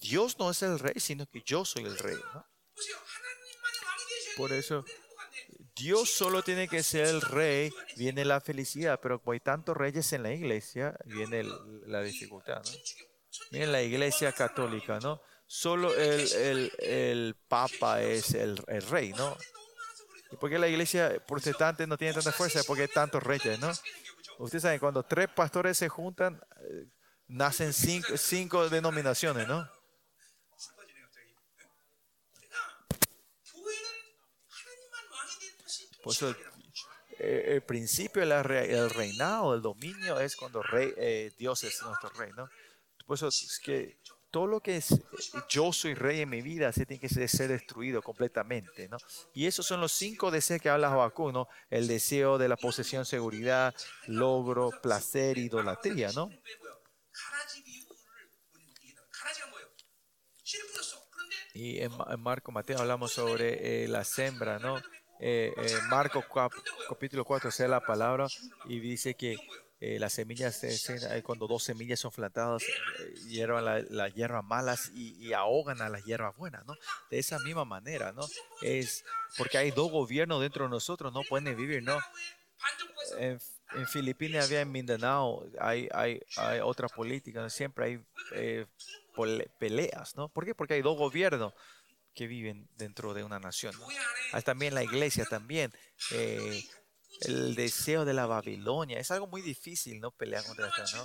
Dios 0.00 0.38
no 0.38 0.50
es 0.50 0.62
el 0.62 0.78
rey, 0.78 0.94
sino 0.96 1.26
que 1.26 1.42
yo 1.42 1.64
soy 1.64 1.84
el 1.84 1.98
rey, 1.98 2.16
¿no? 2.34 2.46
Por 4.36 4.52
eso, 4.52 4.84
Dios 5.74 6.10
solo 6.10 6.42
tiene 6.42 6.68
que 6.68 6.82
ser 6.82 7.06
el 7.06 7.20
rey, 7.20 7.72
viene 7.96 8.24
la 8.24 8.40
felicidad, 8.40 9.00
pero 9.02 9.20
como 9.20 9.32
hay 9.32 9.40
tantos 9.40 9.76
reyes 9.76 10.12
en 10.12 10.22
la 10.22 10.32
iglesia, 10.32 10.96
viene 11.06 11.44
la 11.86 12.02
dificultad, 12.02 12.62
¿no? 12.62 12.70
Miren 13.50 13.72
la 13.72 13.82
iglesia 13.82 14.32
católica, 14.32 14.98
¿no? 15.00 15.20
solo 15.46 15.94
el, 15.94 16.32
el, 16.32 16.72
el 16.80 17.36
Papa 17.48 18.02
es 18.02 18.34
el, 18.34 18.62
el, 18.66 18.82
rey, 18.82 19.12
¿no? 19.12 19.36
¿Y 20.32 20.36
por 20.36 20.50
qué 20.50 20.58
la 20.58 20.68
iglesia 20.68 21.22
protestante 21.26 21.86
no 21.86 21.96
tiene 21.96 22.14
tanta 22.14 22.32
fuerza? 22.32 22.60
Porque 22.66 22.82
hay 22.82 22.88
tantos 22.88 23.22
reyes, 23.22 23.58
¿no? 23.60 23.70
Ustedes 24.38 24.62
saben, 24.62 24.80
cuando 24.80 25.02
tres 25.04 25.28
pastores 25.28 25.78
se 25.78 25.88
juntan, 25.88 26.40
eh, 26.60 26.88
nacen 27.28 27.72
cinco, 27.72 28.16
cinco 28.16 28.68
denominaciones, 28.68 29.46
¿no? 29.46 29.70
Por 36.06 36.14
eso 36.14 36.28
el, 37.18 37.26
el 37.28 37.62
principio 37.62 38.24
del 38.24 38.90
reinado, 38.90 39.56
el 39.56 39.60
dominio 39.60 40.20
es 40.20 40.36
cuando 40.36 40.62
rey, 40.62 40.94
eh, 40.96 41.32
Dios 41.36 41.64
es 41.64 41.82
nuestro 41.82 42.10
rey, 42.10 42.30
¿no? 42.36 42.48
Por 43.04 43.16
eso 43.16 43.26
es 43.26 43.60
que 43.60 43.98
todo 44.30 44.46
lo 44.46 44.60
que 44.60 44.76
es 44.76 44.94
yo 45.48 45.72
soy 45.72 45.94
rey 45.94 46.20
en 46.20 46.28
mi 46.28 46.42
vida 46.42 46.72
se 46.72 46.86
tiene 46.86 47.00
que 47.00 47.08
ser, 47.08 47.48
destruido 47.48 48.02
completamente, 48.02 48.88
¿no? 48.88 48.98
Y 49.34 49.46
esos 49.46 49.66
son 49.66 49.80
los 49.80 49.90
cinco 49.90 50.30
deseos 50.30 50.62
que 50.62 50.68
habla 50.68 50.92
Habacuc, 50.92 51.32
¿no? 51.32 51.48
El 51.70 51.88
deseo 51.88 52.38
de 52.38 52.46
la 52.46 52.56
posesión, 52.56 53.04
seguridad, 53.04 53.74
logro, 54.06 54.70
placer, 54.80 55.38
idolatría, 55.38 56.12
¿no? 56.12 56.30
Y 61.52 61.80
en 61.80 61.90
Marco 62.20 62.52
Mateo 62.52 62.78
hablamos 62.78 63.10
sobre 63.12 63.82
eh, 63.82 63.88
la 63.88 64.04
sembra, 64.04 64.60
¿no? 64.60 64.80
Eh, 65.18 65.52
eh, 65.56 65.78
Marco 65.88 66.22
cap, 66.22 66.52
capítulo 66.88 67.24
4, 67.24 67.50
sea 67.50 67.68
la 67.68 67.80
palabra, 67.80 68.26
y 68.66 68.80
dice 68.80 69.14
que 69.14 69.36
eh, 69.78 69.98
las 69.98 70.14
semillas, 70.14 70.64
eh, 70.64 71.22
cuando 71.22 71.46
dos 71.46 71.62
semillas 71.64 72.00
son 72.00 72.10
plantadas, 72.10 72.62
eh, 72.62 73.14
hiervan 73.28 73.66
las 73.66 73.90
la 73.90 74.08
hierbas 74.08 74.42
malas 74.42 74.90
y, 74.94 75.34
ahogan 75.34 75.82
a 75.82 75.90
las 75.90 76.02
hierbas 76.04 76.34
buenas, 76.34 76.64
¿no? 76.64 76.74
De 77.10 77.18
esa 77.18 77.38
misma 77.40 77.66
manera, 77.66 78.12
¿no? 78.12 78.22
Es 78.62 79.04
porque 79.36 79.58
hay 79.58 79.72
dos 79.72 79.90
gobiernos 79.90 80.40
dentro 80.40 80.64
de 80.64 80.70
nosotros, 80.70 81.12
no 81.12 81.22
pueden 81.24 81.54
vivir, 81.54 81.82
¿no? 81.82 81.98
En, 83.18 83.38
en 83.74 83.86
Filipinas 83.86 84.46
había 84.46 84.62
en 84.62 84.72
Mindanao, 84.72 85.46
hay, 85.60 85.90
hay, 85.92 86.22
hay 86.38 86.60
otra 86.60 86.88
política, 86.88 87.42
¿no? 87.42 87.50
siempre 87.50 87.84
hay 87.84 88.66
peleas, 89.58 90.16
¿no? 90.16 90.30
¿Por 90.30 90.46
qué? 90.46 90.54
Porque 90.54 90.74
hay 90.74 90.82
dos 90.82 90.96
gobiernos 90.96 91.52
que 92.16 92.26
viven 92.26 92.68
dentro 92.76 93.14
de 93.14 93.22
una 93.22 93.38
nación. 93.38 93.78
¿no? 93.78 93.86
Hay 94.32 94.42
también 94.42 94.74
la 94.74 94.82
iglesia 94.82 95.24
también. 95.26 95.72
Eh, 96.10 96.64
el 97.20 97.54
deseo 97.54 98.04
de 98.04 98.14
la 98.14 98.26
Babilonia. 98.26 98.98
Es 98.98 99.10
algo 99.10 99.26
muy 99.26 99.42
difícil, 99.42 100.00
¿no? 100.00 100.10
Pelear 100.10 100.44
contra 100.44 100.68
esto, 100.68 100.82
¿no? 100.96 101.04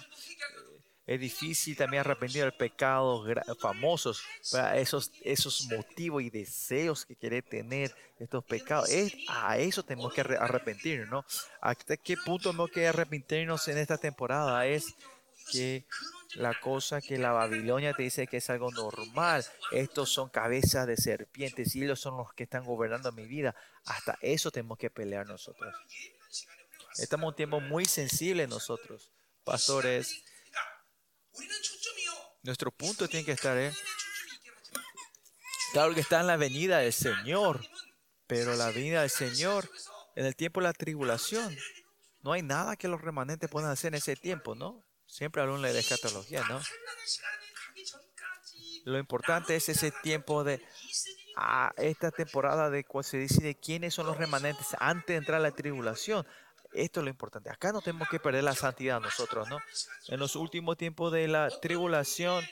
Es 1.07 1.19
difícil 1.19 1.75
también 1.75 2.01
arrepentir 2.01 2.43
del 2.43 2.53
pecado 2.53 3.25
famosos, 3.59 4.23
para 4.51 4.77
esos, 4.77 5.11
esos 5.23 5.67
motivos 5.67 6.21
y 6.21 6.29
deseos 6.29 7.05
que 7.05 7.15
quiere 7.15 7.41
tener 7.41 7.93
estos 8.19 8.43
pecados. 8.43 8.89
Es, 8.89 9.13
a 9.27 9.57
eso 9.57 9.83
tenemos 9.83 10.13
que 10.13 10.21
arrepentirnos, 10.21 11.09
¿no? 11.09 11.25
¿Hasta 11.59 11.97
qué 11.97 12.15
punto 12.17 12.49
tenemos 12.49 12.69
que 12.69 12.87
arrepentirnos 12.87 13.67
en 13.67 13.79
esta 13.79 13.97
temporada? 13.97 14.65
Es 14.67 14.95
que 15.51 15.85
la 16.35 16.59
cosa 16.59 17.01
que 17.01 17.17
la 17.17 17.31
Babilonia 17.31 17.93
te 17.93 18.03
dice 18.03 18.27
que 18.27 18.37
es 18.37 18.49
algo 18.49 18.71
normal. 18.71 19.45
Estos 19.71 20.11
son 20.11 20.29
cabezas 20.29 20.87
de 20.87 20.97
serpientes 20.97 21.75
y 21.75 21.83
ellos 21.83 21.99
son 21.99 22.17
los 22.17 22.33
que 22.33 22.43
están 22.43 22.65
gobernando 22.65 23.11
mi 23.11 23.25
vida. 23.25 23.55
Hasta 23.85 24.17
eso 24.21 24.51
tenemos 24.51 24.77
que 24.77 24.89
pelear 24.89 25.27
nosotros. 25.27 25.73
Estamos 26.97 27.23
en 27.23 27.29
un 27.29 27.35
tiempo 27.35 27.59
muy 27.59 27.85
sensible 27.85 28.47
nosotros, 28.47 29.11
pastores. 29.43 30.23
Nuestro 32.43 32.71
punto 32.71 33.07
tiene 33.07 33.25
que 33.25 33.31
estar, 33.33 33.57
¿eh? 33.57 33.73
Claro 35.73 35.93
que 35.93 36.01
está 36.01 36.19
en 36.19 36.27
la 36.27 36.35
venida 36.35 36.79
del 36.79 36.91
Señor, 36.91 37.65
pero 38.27 38.55
la 38.55 38.71
venida 38.71 39.01
del 39.01 39.09
Señor 39.09 39.69
en 40.15 40.25
el 40.25 40.35
tiempo 40.35 40.59
de 40.59 40.65
la 40.65 40.73
tribulación. 40.73 41.55
No 42.21 42.33
hay 42.33 42.41
nada 42.41 42.75
que 42.75 42.87
los 42.87 43.01
remanentes 43.01 43.49
puedan 43.49 43.71
hacer 43.71 43.93
en 43.93 43.99
ese 43.99 44.15
tiempo, 44.15 44.53
¿no? 44.53 44.83
Siempre 45.11 45.41
hablo 45.41 45.59
de 45.59 45.77
escatología, 45.77 46.41
¿no? 46.47 46.61
Lo 48.85 48.97
importante 48.97 49.57
es 49.57 49.67
ese 49.67 49.91
tiempo 49.91 50.45
de 50.45 50.65
a 51.35 51.73
esta 51.75 52.11
temporada 52.11 52.69
de 52.69 52.85
cual 52.85 53.03
se 53.03 53.17
decide 53.17 53.55
quiénes 53.55 53.93
son 53.93 54.05
los 54.07 54.15
remanentes 54.15 54.67
antes 54.79 55.07
de 55.07 55.15
entrar 55.15 55.41
a 55.41 55.43
la 55.43 55.51
tribulación. 55.51 56.25
Esto 56.71 57.01
es 57.01 57.03
lo 57.03 57.09
importante. 57.09 57.49
Acá 57.49 57.73
no 57.73 57.81
tenemos 57.81 58.07
que 58.07 58.21
perder 58.21 58.45
la 58.45 58.55
santidad 58.55 59.01
nosotros, 59.01 59.49
¿no? 59.49 59.59
En 60.07 60.17
los 60.17 60.37
últimos 60.37 60.77
tiempos 60.77 61.11
de 61.11 61.27
la 61.27 61.49
tribulación, 61.59 62.45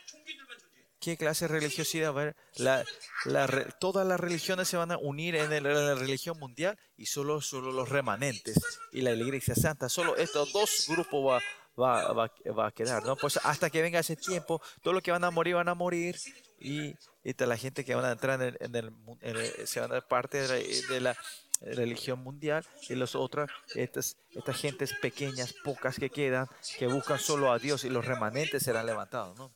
¿qué 1.00 1.16
clase 1.16 1.48
de 1.48 1.54
religiosidad 1.54 2.14
va 2.14 2.20
a 2.20 2.22
haber? 2.22 2.36
La, 2.56 2.84
la, 3.24 3.48
todas 3.80 4.06
las 4.06 4.20
religiones 4.20 4.68
se 4.68 4.76
van 4.76 4.92
a 4.92 4.98
unir 4.98 5.36
en, 5.36 5.54
el, 5.54 5.66
en, 5.66 5.86
la 5.86 5.96
religión 5.96 6.38
mundial 6.38 6.78
y 6.98 7.06
solo, 7.06 7.40
solo 7.40 7.72
los 7.72 7.88
remanentes 7.88 8.60
y 8.92 9.00
la 9.00 9.14
iglesia 9.14 9.56
santa. 9.56 9.88
Solo 9.88 10.18
estos 10.18 10.52
dos 10.52 10.86
grupos 10.90 11.26
va, 11.26 11.42
va, 11.80 12.12
va, 12.14 12.32
va, 12.58 12.68
a 12.68 12.72
quedar, 12.72 13.04
¿no? 13.04 13.16
Pues 13.16 13.40
hasta 13.44 13.70
que 13.70 13.82
venga 13.82 14.00
ese 14.00 14.16
tiempo, 14.16 14.62
todos 14.82 14.94
los 14.94 15.04
que 15.04 15.12
van 15.12 15.24
a 15.24 15.32
morir 15.32 15.56
van 15.56 15.70
a 15.70 15.76
morir 15.76 16.18
y, 16.60 16.96
y 17.24 17.34
la 17.38 17.58
gente 17.58 17.86
que 17.86 17.96
van 17.96 18.06
a 18.06 18.12
entrar 18.12 18.42
en 18.42 18.56
el, 18.76 18.94
en 19.22 19.36
el, 19.36 19.68
se 19.68 19.80
van 19.80 19.92
a 19.92 19.96
dar 19.96 20.08
parte 20.08 20.48
de 20.48 21.00
la, 21.00 21.16
religión 21.62 22.20
mundial 22.20 22.66
y 22.88 22.96
los 22.96 23.16
otros, 23.16 23.50
estas, 23.76 24.18
estas 24.32 24.56
gentes 24.56 24.94
pequeñas, 24.94 25.54
pocas 25.64 26.00
que 26.00 26.10
quedan, 26.10 26.48
que 26.78 26.88
buscan 26.88 27.20
solo 27.20 27.52
a 27.52 27.60
Dios 27.60 27.84
y 27.84 27.90
los 27.90 28.06
remanentes 28.06 28.64
serán 28.64 28.86
levantados, 28.86 29.38
¿no? 29.38 29.52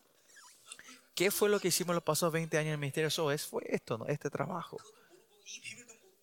¿Qué 1.15 1.29
fue 1.29 1.47
lo 1.47 1.59
que 1.59 1.67
hicimos 1.67 1.93
los 1.93 2.03
pasados 2.03 2.33
20 2.33 2.57
años 2.57 2.67
en 2.67 2.73
el 2.73 2.79
Ministerio 2.79 3.09
SOES? 3.09 3.45
Fue 3.45 3.63
esto, 3.67 3.99
¿no? 3.99 4.07
Este 4.07 4.29
trabajo. 4.29 4.77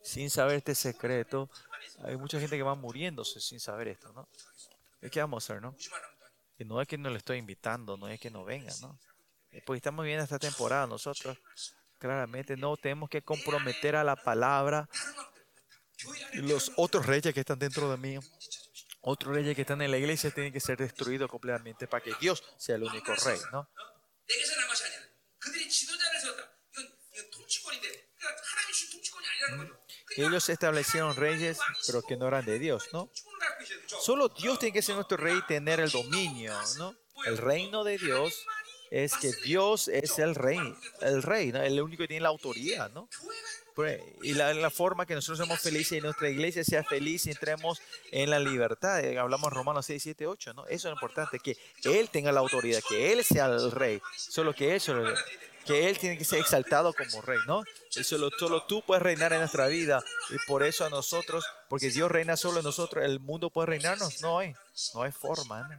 Sin 0.03 0.31
saber 0.31 0.57
este 0.57 0.75
secreto, 0.75 1.49
hay 2.03 2.17
mucha 2.17 2.41
gente 2.41 2.57
que 2.57 2.63
va 2.63 2.75
muriéndose 2.75 3.41
sin 3.41 3.61
saber 3.61 3.89
esto, 3.89 4.13
¿no? 4.13 4.29
¿Qué 5.09 5.21
vamos 5.21 5.49
a 5.49 5.53
hacer, 5.53 5.63
no? 5.63 5.75
Y 6.59 6.65
no 6.65 6.81
es 6.81 6.89
que 6.89 6.99
no 6.99 7.09
le 7.09 7.19
estoy 7.19 7.39
invitando, 7.39 7.97
no 7.97 8.09
es 8.09 8.21
que 8.21 8.31
no 8.31 8.45
venga, 8.45 8.73
¿no? 8.83 8.99
Porque 9.65 9.79
estamos 9.79 10.05
viendo 10.05 10.23
esta 10.25 10.39
temporada, 10.39 10.87
nosotros 10.87 11.39
claramente 11.99 12.57
no 12.57 12.77
tenemos 12.77 13.09
que 13.09 13.23
comprometer 13.23 13.97
a 13.97 14.05
la 14.05 14.17
palabra. 14.17 14.89
Los 16.35 16.73
otros 16.77 17.07
reyes 17.07 17.35
que 17.35 17.41
están 17.41 17.59
dentro 17.59 17.91
de 17.91 17.97
mí, 17.97 18.19
otros 19.01 19.35
reyes 19.35 19.55
que 19.55 19.63
están 19.63 19.83
en 19.83 19.91
la 19.91 19.99
iglesia, 19.99 20.31
tienen 20.31 20.53
que 20.53 20.61
ser 20.61 20.79
destruidos 20.79 21.31
completamente 21.31 21.87
para 21.87 22.05
que 22.05 22.15
Dios 22.21 22.43
sea 22.59 22.77
el 22.77 22.85
único 22.85 23.15
rey, 23.15 23.39
¿no? 23.53 23.69
Ellos 30.17 30.49
establecieron 30.49 31.15
reyes, 31.17 31.59
pero 31.87 32.03
que 32.03 32.17
no 32.17 32.29
eran 32.29 32.45
de 32.45 32.59
Dios, 32.59 32.89
¿no? 32.93 33.11
Solo 33.87 34.29
Dios 34.29 34.59
tiene 34.59 34.73
que 34.73 34.83
ser 34.83 34.97
nuestro 34.97 35.17
rey 35.17 35.39
y 35.39 35.47
tener 35.47 35.81
el 35.81 35.91
dominio, 35.91 36.55
¿no? 36.79 36.95
El 37.27 37.39
reino 37.39 37.85
de 37.85 37.99
Dios 37.99 38.45
es 38.91 39.17
que 39.17 39.33
Dios 39.45 39.89
es 39.89 40.19
el 40.19 40.35
rey, 40.35 40.59
el 41.01 41.23
rey, 41.23 41.53
¿no? 41.53 41.63
El 41.63 41.81
único 41.81 42.03
que 42.03 42.09
tiene 42.09 42.23
la 42.23 42.29
autoridad, 42.31 42.91
¿no? 42.91 43.09
Y 44.23 44.35
la, 44.35 44.53
la, 44.53 44.71
forma 44.71 45.07
que 45.07 45.15
nosotros 45.15 45.39
somos 45.39 45.61
felices 45.61 45.99
y 45.99 46.01
nuestra 46.01 46.29
iglesia 46.29 46.65
sea 46.65 46.85
feliz 46.85 47.27
y 47.27 47.31
entremos 47.31 47.81
en 48.11 48.29
la 48.31 48.39
libertad. 48.39 49.03
Eh, 49.03 49.19
hablamos 49.19 49.53
Romanos 49.53 49.87
6, 49.87 50.03
7, 50.03 50.27
8, 50.27 50.55
¿no? 50.55 50.67
Eso 50.67 50.89
es 50.89 50.95
importante, 50.95 51.39
que 51.39 51.57
Él 51.85 52.11
tenga 52.11 52.33
la 52.33 52.41
autoridad, 52.41 52.81
que 52.87 53.13
Él 53.13 53.25
sea 53.25 53.47
el 53.47 53.71
rey, 53.71 54.03
solo 54.17 54.55
que 54.55 54.75
Él, 54.75 54.81
solo, 54.81 55.15
que 55.67 55.89
Él 55.89 55.99
tiene 55.99 56.19
que 56.19 56.25
ser 56.25 56.41
exaltado 56.41 56.93
como 56.93 57.23
rey, 57.23 57.39
¿no? 57.47 57.63
Solo, 57.91 58.31
solo 58.39 58.65
tú 58.65 58.83
puedes 58.83 59.03
reinar 59.03 59.33
en 59.33 59.41
nuestra 59.41 59.67
vida 59.67 60.03
y 60.31 60.37
por 60.47 60.63
eso 60.63 60.85
a 60.85 60.91
nosotros, 60.91 61.45
porque 61.69 61.91
Dios 61.91 62.11
reina 62.11 62.37
solo 62.37 62.59
en 62.59 62.65
nosotros, 62.65 63.05
el 63.05 63.21
mundo 63.21 63.51
puede 63.51 63.67
reinarnos, 63.67 64.21
no 64.23 64.39
hay, 64.39 64.55
no 64.95 65.03
hay 65.03 65.13
forma, 65.13 65.69
¿no? 65.69 65.79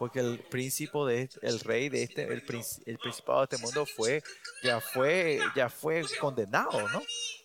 porque 0.00 0.20
el 0.20 0.38
príncipe 0.38 0.98
de 1.06 1.22
este, 1.22 1.46
el 1.46 1.60
rey 1.60 1.90
de 1.90 2.04
este, 2.04 2.22
el, 2.24 2.42
el 2.86 2.98
principado 2.98 3.40
de 3.40 3.44
este 3.44 3.58
mundo 3.58 3.84
fue, 3.84 4.22
ya 4.62 4.80
fue, 4.80 5.40
ya 5.54 5.68
fue 5.68 6.02
condenado, 6.18 6.88
¿no? 6.88 7.02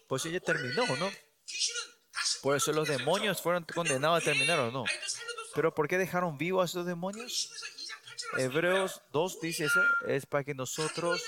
Pues 0.07 0.24
ya 0.24 0.39
terminó, 0.39 0.86
¿no? 0.95 1.11
Por 2.41 2.55
eso 2.55 2.72
los 2.72 2.88
demonios 2.88 3.41
fueron 3.41 3.66
condenados 3.66 4.22
a 4.22 4.24
terminar 4.24 4.57
o 4.59 4.72
no. 4.72 4.86
Pero 5.53 5.76
¿por 5.76 5.89
qué 5.89 5.97
dejaron 5.97 6.38
vivos 6.38 6.61
a 6.61 6.66
esos 6.66 6.86
demonios? 6.86 7.51
Hebreos 8.38 9.01
2 9.11 9.39
dice 9.41 9.65
eso, 9.65 9.82
es 10.07 10.26
para 10.26 10.43
que 10.43 10.53
nosotros 10.53 11.21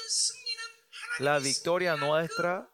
la 1.19 1.39
victoria 1.39 1.95
nuestra 1.95 2.69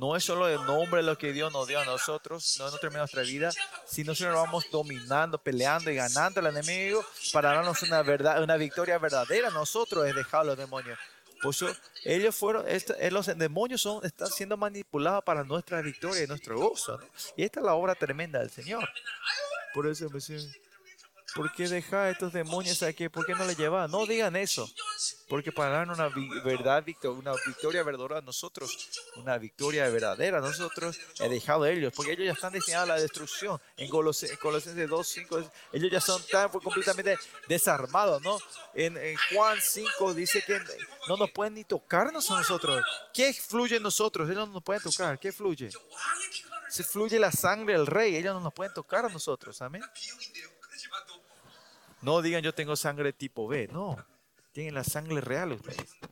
no 0.00 0.16
es 0.16 0.24
solo 0.24 0.48
el 0.48 0.64
nombre 0.64 1.02
lo 1.02 1.18
que 1.18 1.32
Dios 1.32 1.52
nos 1.52 1.68
dio 1.68 1.78
a 1.78 1.84
nosotros, 1.84 2.56
no, 2.58 2.70
no 2.70 2.78
termina 2.78 3.00
nuestra 3.00 3.22
vida, 3.22 3.50
sino 3.86 4.14
que 4.14 4.24
vamos 4.26 4.64
dominando, 4.70 5.36
peleando 5.36 5.90
y 5.90 5.96
ganando 5.96 6.40
al 6.40 6.46
enemigo 6.46 7.04
para 7.32 7.52
darnos 7.52 7.82
una, 7.82 8.02
verdad, 8.02 8.42
una 8.42 8.56
victoria 8.56 8.96
verdadera. 8.98 9.50
Nosotros 9.50 10.06
es 10.06 10.14
dejar 10.14 10.42
a 10.42 10.44
los 10.44 10.56
demonios. 10.56 10.98
Por 11.42 11.54
eso 11.54 11.74
ellos 12.04 12.34
fueron, 12.36 12.64
eh, 12.66 13.10
los 13.10 13.26
demonios 13.26 13.82
son, 13.82 14.04
están 14.04 14.28
siendo 14.28 14.56
manipulados 14.56 15.24
para 15.24 15.44
nuestra 15.44 15.82
victoria 15.82 16.24
y 16.24 16.26
nuestro 16.26 16.58
gozo. 16.58 16.98
Y 17.36 17.44
esta 17.44 17.60
es 17.60 17.66
la 17.66 17.74
obra 17.74 17.94
tremenda 17.94 18.38
del 18.38 18.50
Señor. 18.50 18.88
Por 19.74 19.86
eso 19.86 20.08
me 20.10 20.20
¿Por 21.34 21.52
qué 21.52 21.68
dejar 21.68 22.06
a 22.06 22.10
estos 22.10 22.32
demonios 22.32 22.82
aquí? 22.82 23.08
¿Por 23.08 23.24
qué 23.24 23.34
no 23.34 23.44
le 23.44 23.54
lleva? 23.54 23.86
No 23.88 24.06
digan 24.06 24.34
eso. 24.36 24.68
Porque 25.28 25.52
para 25.52 25.70
dar 25.70 25.88
una 25.88 26.08
verdad, 26.42 26.84
una 27.04 27.32
victoria 27.46 27.82
verdadera 27.82 28.18
a 28.18 28.22
nosotros, 28.22 28.90
una 29.16 29.38
victoria 29.38 29.88
verdadera 29.88 30.38
a 30.38 30.40
nosotros, 30.40 30.98
he 31.20 31.28
dejado 31.28 31.64
a 31.64 31.70
ellos. 31.70 31.92
Porque 31.94 32.12
ellos 32.12 32.26
ya 32.26 32.32
están 32.32 32.52
destinados 32.52 32.90
a 32.90 32.94
la 32.94 33.00
destrucción. 33.00 33.60
En 33.76 33.88
Colosenses 33.88 34.88
2, 34.88 35.06
5, 35.06 35.50
ellos 35.72 35.90
ya 35.90 36.00
son 36.00 36.22
tan 36.30 36.48
completamente 36.48 37.16
desarmados, 37.48 38.20
¿no? 38.22 38.38
En, 38.74 38.98
Juan 39.32 39.58
5 39.60 40.14
dice 40.14 40.42
que 40.42 40.60
no 41.08 41.16
nos 41.16 41.30
pueden 41.30 41.54
ni 41.54 41.64
tocarnos 41.64 42.30
a 42.30 42.38
nosotros. 42.38 42.82
¿Qué 43.14 43.32
fluye 43.32 43.76
en 43.76 43.82
nosotros? 43.82 44.28
Ellos 44.28 44.48
no 44.48 44.54
nos 44.54 44.62
pueden 44.62 44.82
tocar. 44.82 45.18
¿Qué 45.18 45.32
fluye? 45.32 45.70
Se 46.68 46.82
fluye 46.82 47.18
la 47.18 47.30
sangre 47.30 47.74
del 47.74 47.86
rey. 47.86 48.16
Ellos 48.16 48.34
no 48.34 48.40
nos 48.40 48.52
pueden 48.52 48.74
tocar 48.74 49.04
a 49.04 49.08
nosotros. 49.08 49.60
Amén. 49.62 49.82
No 52.02 52.22
digan 52.22 52.42
yo 52.42 52.54
tengo 52.54 52.76
sangre 52.76 53.12
tipo 53.12 53.46
B, 53.46 53.68
no. 53.68 53.96
Tienen 54.52 54.74
la 54.74 54.84
sangre 54.84 55.20
real 55.20 55.52
ustedes. 55.52 55.96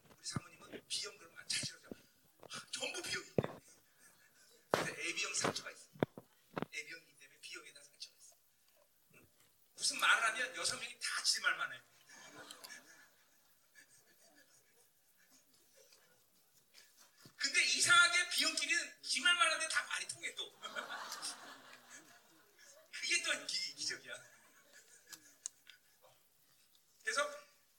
그래서 27.09 27.27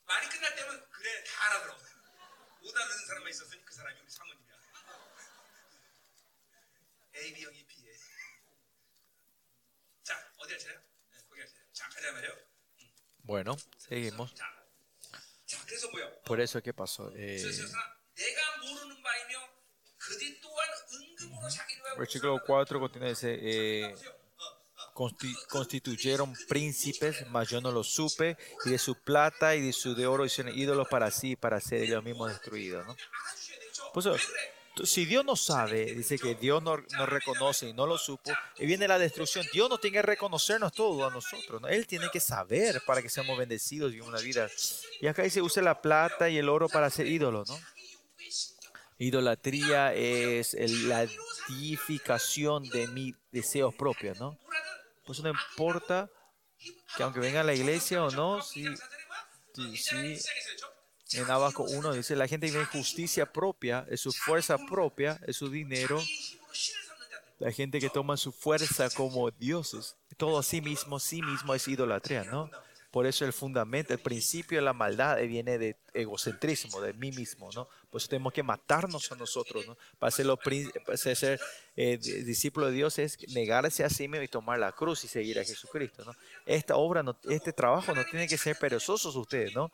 말이 0.06 0.28
끝날 0.28 0.56
때면 0.56 0.90
그래 0.90 1.24
다 1.24 1.46
알아들어. 1.46 1.78
못 2.62 2.76
알아듣는 2.76 3.06
사람만 3.06 3.30
있었으니 3.30 3.64
그 3.64 3.76
사람이 3.76 4.00
우리 4.02 4.10
사모님이야. 4.10 4.56
A, 7.16 7.34
B형이 7.36 7.68
B에. 7.68 7.94
자, 10.02 10.32
어디 10.38 10.54
할 10.54 10.60
차례야? 10.60 10.80
네, 10.80 11.18
거기 11.30 11.42
할 11.42 11.48
차례. 11.48 11.64
자, 11.74 11.90
가자 11.90 12.12
말이요. 12.12 12.36
Bueno, 13.22 13.56
seguimos. 13.78 14.34
자, 14.34 14.46
자, 15.46 15.64
그래서 15.64 15.92
뭐요? 15.92 16.24
Por 16.24 16.42
eso, 16.42 16.60
¿qué 16.62 16.74
pasó? 16.74 17.12
Eh, 17.14 17.38
내가 18.16 18.58
모르는 18.58 19.04
바이며 19.04 19.48
그들 20.00 20.42
또한 20.42 20.68
은금으로 20.92 21.48
자기를 21.48 21.84
versículo 21.98 22.40
4 22.48 22.80
continúa 22.80 23.10
dice, 23.10 23.38
eh, 23.40 23.94
constituyeron 25.48 26.34
príncipes, 26.48 27.26
mas 27.30 27.48
yo 27.48 27.62
no 27.62 27.72
lo 27.72 27.84
supe, 27.84 28.38
y 28.66 28.70
de 28.70 28.78
su 28.78 28.96
plata 28.96 29.56
y 29.56 29.62
de 29.62 29.74
su 29.74 29.96
de 29.96 30.08
oro 30.08 30.26
hicieron 30.26 30.58
ídolos 30.58 30.88
para 30.90 31.10
sí, 31.10 31.36
para 31.36 31.62
ser 31.62 31.84
ellos 31.84 32.04
mismos 32.04 32.30
destruidos. 32.30 32.86
Pues, 33.94 34.08
si 34.84 35.06
Dios 35.06 35.26
no 35.26 35.36
sabe, 35.36 35.94
dice 35.94 36.18
que 36.18 36.36
Dios 36.36 36.62
no, 36.62 36.78
no, 36.78 37.06
reconoce 37.06 37.70
y 37.70 37.74
no 37.74 37.86
lo 37.86 37.98
supo, 37.98 38.32
y 38.58 38.66
viene 38.66 38.88
la 38.88 39.00
destrucción, 39.00 39.46
Dios 39.52 39.70
no 39.70 39.78
tiene 39.78 39.96
que 39.96 40.02
reconocernos 40.02 40.72
todo 40.74 41.06
a 41.06 41.12
nosotros, 41.12 41.62
¿no? 41.62 41.68
Él 41.68 41.88
tiene 41.88 42.10
que 42.12 42.20
saber 42.20 42.82
para 42.86 43.02
que 43.02 43.10
seamos 43.10 43.38
bendecidos 43.38 43.94
y 43.94 44.00
una 44.02 44.20
vida. 44.20 44.50
Y 45.02 45.08
acá 45.08 45.24
dice, 45.24 45.42
usa 45.42 45.64
la 45.64 45.82
plata 45.82 46.30
y 46.30 46.38
el 46.38 46.50
oro 46.50 46.70
para 46.70 46.88
hacer 46.88 47.08
ídolos. 47.08 47.50
Idolatría 48.98 49.94
es 49.94 50.54
la 50.54 51.08
edificación 51.50 52.68
de 52.70 52.88
mis 52.88 53.16
deseos 53.32 53.74
propios, 53.74 54.20
¿no? 54.20 54.38
Pues 55.10 55.22
no 55.22 55.30
importa 55.30 56.08
que 56.96 57.02
aunque 57.02 57.20
venga 57.20 57.42
a 57.42 57.44
la 57.44 57.56
iglesia 57.56 58.04
o 58.04 58.12
no, 58.12 58.44
si, 58.44 58.64
si, 59.76 61.18
en 61.18 61.32
Abaco 61.32 61.64
1 61.64 61.94
dice, 61.94 62.16
la 62.16 62.28
gente 62.28 62.48
tiene 62.48 62.64
justicia 62.66 63.26
propia, 63.26 63.88
es 63.90 64.02
su 64.02 64.12
fuerza 64.12 64.56
propia, 64.68 65.20
es 65.26 65.38
su 65.38 65.50
dinero. 65.50 66.00
La 67.40 67.52
gente 67.52 67.80
que 67.80 67.90
toma 67.90 68.18
su 68.18 68.32
fuerza 68.32 68.88
como 68.92 69.32
dioses, 69.32 69.96
todo 70.16 70.38
a 70.38 70.44
sí 70.44 70.62
mismo, 70.62 71.00
sí 71.00 71.24
mismo 71.24 71.56
es 71.56 71.68
idolatría, 71.68 72.24
¿no? 72.26 72.52
Por 72.92 73.06
eso 73.06 73.24
el 73.24 73.34
fundamento, 73.34 73.94
el 73.94 74.00
principio 74.00 74.58
de 74.58 74.64
la 74.64 74.74
maldad 74.74 75.18
viene 75.20 75.60
de 75.60 75.78
egocentrismo, 75.94 76.82
de 76.82 76.94
mí 76.94 77.12
mismo, 77.12 77.52
¿no? 77.54 77.68
Pues 77.92 78.08
tenemos 78.08 78.34
que 78.34 78.42
matarnos 78.42 79.12
a 79.12 79.16
nosotros, 79.16 79.68
¿no? 79.68 79.78
Para 80.00 80.10
ser, 80.10 80.28
para 80.86 80.98
ser 80.98 81.40
eh, 81.76 81.98
discípulo 81.98 82.68
de 82.68 82.74
Dios 82.74 82.98
es 82.98 83.18
negarse 83.30 83.84
a 83.84 83.90
sí 83.90 84.08
mismo 84.08 84.24
y 84.24 84.28
tomar 84.28 84.58
la 84.58 84.72
cruz 84.72 85.04
y 85.04 85.08
seguir 85.08 85.40
a 85.40 85.46
Jesucristo, 85.46 86.04
¿no? 86.04 86.14
Esta 86.48 86.78
obra, 86.78 87.04
no, 87.04 87.16
este 87.30 87.54
trabajo 87.54 87.94
no 87.94 88.04
tiene 88.06 88.28
que 88.28 88.38
ser 88.38 88.58
perezosos 88.58 89.16
ustedes, 89.16 89.54
¿no? 89.54 89.72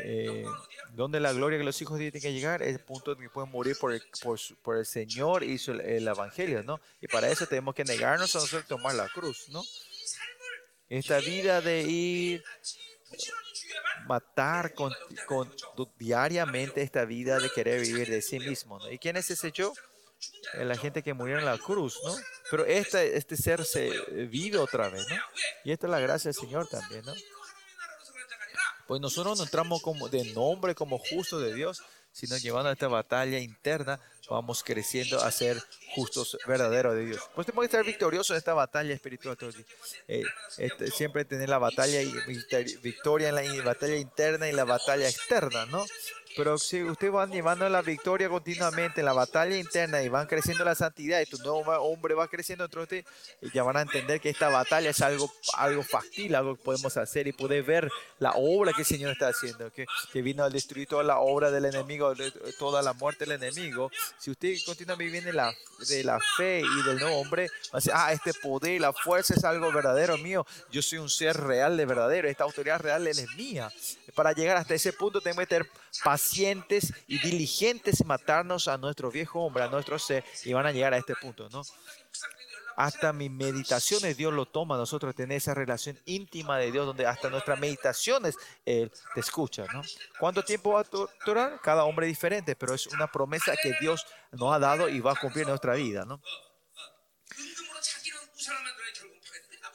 Eh, 0.00 0.44
donde 0.92 1.20
la 1.20 1.32
gloria 1.32 1.58
que 1.58 1.64
los 1.64 1.80
hijos 1.80 1.98
tienen 1.98 2.20
que 2.20 2.32
llegar 2.32 2.62
es 2.62 2.74
el 2.74 2.80
punto 2.80 3.12
en 3.12 3.18
que 3.18 3.30
pueden 3.30 3.50
morir 3.50 3.76
por 3.78 3.92
el, 3.92 4.02
por, 4.22 4.38
por 4.62 4.76
el 4.76 4.86
Señor 4.86 5.44
y 5.44 5.60
el, 5.66 5.80
el, 5.80 6.08
Evangelio, 6.08 6.62
¿no? 6.62 6.80
Y 7.00 7.06
para 7.06 7.28
eso 7.30 7.46
tenemos 7.46 7.74
que 7.74 7.84
negarnos 7.84 8.34
a 8.34 8.38
nosotros 8.38 8.64
y 8.64 8.68
tomar 8.68 8.94
la 8.94 9.08
cruz, 9.08 9.48
¿no? 9.50 9.62
Esta 10.88 11.18
vida 11.18 11.60
de 11.60 11.82
ir 11.82 12.44
matar 14.06 14.74
con, 14.74 14.92
con, 15.26 15.52
diariamente 15.98 16.82
esta 16.82 17.04
vida 17.04 17.38
de 17.38 17.50
querer 17.50 17.80
vivir 17.80 18.08
de 18.08 18.22
sí 18.22 18.38
mismo. 18.38 18.78
¿no? 18.78 18.90
¿Y 18.90 18.98
quién 18.98 19.16
es 19.16 19.30
ese 19.30 19.50
yo? 19.52 19.72
La 20.54 20.76
gente 20.76 21.02
que 21.02 21.14
murió 21.14 21.38
en 21.38 21.44
la 21.44 21.58
cruz, 21.58 21.98
¿no? 22.04 22.14
Pero 22.50 22.64
este, 22.64 23.16
este 23.16 23.36
ser 23.36 23.64
se 23.64 23.90
vive 24.30 24.58
otra 24.58 24.88
vez, 24.88 25.06
¿no? 25.08 25.16
Y 25.64 25.72
esta 25.72 25.86
es 25.86 25.90
la 25.90 26.00
gracia 26.00 26.30
del 26.30 26.40
Señor 26.40 26.66
también, 26.68 27.04
¿no? 27.04 27.12
Pues 28.86 29.00
nosotros 29.00 29.38
no 29.38 29.44
entramos 29.44 29.82
como 29.82 30.08
de 30.08 30.24
nombre 30.32 30.74
como 30.74 30.98
justo 30.98 31.40
de 31.40 31.54
Dios, 31.54 31.82
sino 32.14 32.38
llevando 32.38 32.70
esta 32.70 32.86
batalla 32.86 33.40
interna, 33.40 33.98
vamos 34.30 34.62
creciendo 34.62 35.20
a 35.20 35.32
ser 35.32 35.60
justos, 35.94 36.38
verdaderos 36.46 36.94
de 36.94 37.06
Dios. 37.06 37.20
Pues 37.34 37.44
tenemos 37.44 37.64
que 37.64 37.66
estar 37.66 37.84
victoriosos 37.84 38.30
en 38.30 38.36
esta 38.36 38.54
batalla 38.54 38.94
espiritual. 38.94 39.36
Eh, 40.06 40.22
este, 40.58 40.92
siempre 40.92 41.24
tener 41.24 41.48
la 41.48 41.58
batalla 41.58 42.00
y 42.00 42.12
victoria 42.82 43.30
en 43.30 43.34
la 43.34 43.64
batalla 43.64 43.96
interna 43.96 44.48
y 44.48 44.52
la 44.52 44.64
batalla 44.64 45.08
externa, 45.08 45.66
¿no? 45.66 45.84
Pero 46.36 46.58
si 46.58 46.82
ustedes 46.82 47.12
van 47.12 47.30
llevando 47.30 47.68
la 47.68 47.80
victoria 47.82 48.28
continuamente 48.28 49.00
en 49.00 49.06
la 49.06 49.12
batalla 49.12 49.56
interna 49.56 50.02
y 50.02 50.08
van 50.08 50.26
creciendo 50.26 50.64
la 50.64 50.74
santidad 50.74 51.20
y 51.20 51.26
tu 51.26 51.38
nuevo 51.38 51.72
hombre 51.82 52.14
va 52.14 52.26
creciendo 52.26 52.68
ti, 52.68 53.04
ya 53.52 53.62
van 53.62 53.76
a 53.76 53.82
entender 53.82 54.20
que 54.20 54.30
esta 54.30 54.48
batalla 54.48 54.90
es 54.90 55.00
algo, 55.00 55.32
algo 55.54 55.82
factible, 55.84 56.36
algo 56.36 56.56
que 56.56 56.62
podemos 56.64 56.96
hacer 56.96 57.28
y 57.28 57.32
poder 57.32 57.62
ver 57.62 57.90
la 58.18 58.32
obra 58.32 58.72
que 58.72 58.82
el 58.82 58.86
Señor 58.86 59.12
está 59.12 59.28
haciendo, 59.28 59.70
que, 59.70 59.86
que 60.12 60.22
vino 60.22 60.42
a 60.42 60.50
destruir 60.50 60.88
toda 60.88 61.04
la 61.04 61.20
obra 61.20 61.50
del 61.50 61.66
enemigo, 61.66 62.12
toda 62.58 62.82
la 62.82 62.92
muerte 62.94 63.24
del 63.26 63.40
enemigo. 63.42 63.90
Si 64.18 64.30
usted 64.30 64.56
continúa 64.66 64.96
viviendo 64.96 65.30
la, 65.32 65.54
de 65.88 66.02
la 66.02 66.18
fe 66.36 66.60
y 66.60 66.82
del 66.82 66.98
nuevo 66.98 67.16
hombre, 67.16 67.48
va 67.66 67.74
a 67.74 67.76
decir, 67.76 67.92
ah, 67.94 68.12
este 68.12 68.34
poder, 68.34 68.80
la 68.80 68.92
fuerza 68.92 69.34
es 69.34 69.44
algo 69.44 69.70
verdadero 69.70 70.18
mío. 70.18 70.44
Yo 70.70 70.82
soy 70.82 70.98
un 70.98 71.10
ser 71.10 71.36
real 71.36 71.76
de 71.76 71.86
verdadero, 71.86 72.28
esta 72.28 72.44
autoridad 72.44 72.80
real 72.80 73.06
es 73.06 73.24
mía. 73.36 73.72
Para 74.14 74.32
llegar 74.32 74.56
hasta 74.56 74.74
ese 74.74 74.92
punto 74.92 75.20
tengo 75.20 75.38
que 75.38 75.46
tener 75.46 75.68
paz 76.02 76.23
pacientes 76.24 76.94
y 77.06 77.18
diligentes 77.18 78.00
en 78.00 78.06
matarnos 78.06 78.66
a 78.68 78.78
nuestro 78.78 79.10
viejo 79.10 79.40
hombre, 79.40 79.64
a 79.64 79.68
nuestro 79.68 79.98
ser, 79.98 80.24
y 80.44 80.52
van 80.52 80.66
a 80.66 80.72
llegar 80.72 80.94
a 80.94 80.96
este 80.96 81.14
punto, 81.14 81.48
¿no? 81.50 81.62
Hasta 82.76 83.12
mis 83.12 83.30
meditaciones 83.30 84.16
Dios 84.16 84.32
lo 84.32 84.46
toma, 84.46 84.76
nosotros 84.76 85.14
tener 85.14 85.36
esa 85.36 85.54
relación 85.54 85.96
íntima 86.06 86.58
de 86.58 86.72
Dios, 86.72 86.86
donde 86.86 87.06
hasta 87.06 87.30
nuestras 87.30 87.60
meditaciones 87.60 88.36
Él 88.64 88.90
te 89.14 89.20
escucha, 89.20 89.66
¿no? 89.72 89.82
¿Cuánto 90.18 90.42
tiempo 90.42 90.72
va 90.72 90.80
a 90.80 91.06
durar? 91.24 91.60
Cada 91.62 91.84
hombre 91.84 92.06
diferente, 92.06 92.56
pero 92.56 92.74
es 92.74 92.86
una 92.88 93.06
promesa 93.06 93.54
que 93.62 93.74
Dios 93.80 94.04
nos 94.32 94.52
ha 94.52 94.58
dado 94.58 94.88
y 94.88 94.98
va 95.00 95.12
a 95.12 95.16
cumplir 95.16 95.42
en 95.42 95.50
nuestra 95.50 95.74
vida, 95.74 96.04
¿no? 96.04 96.20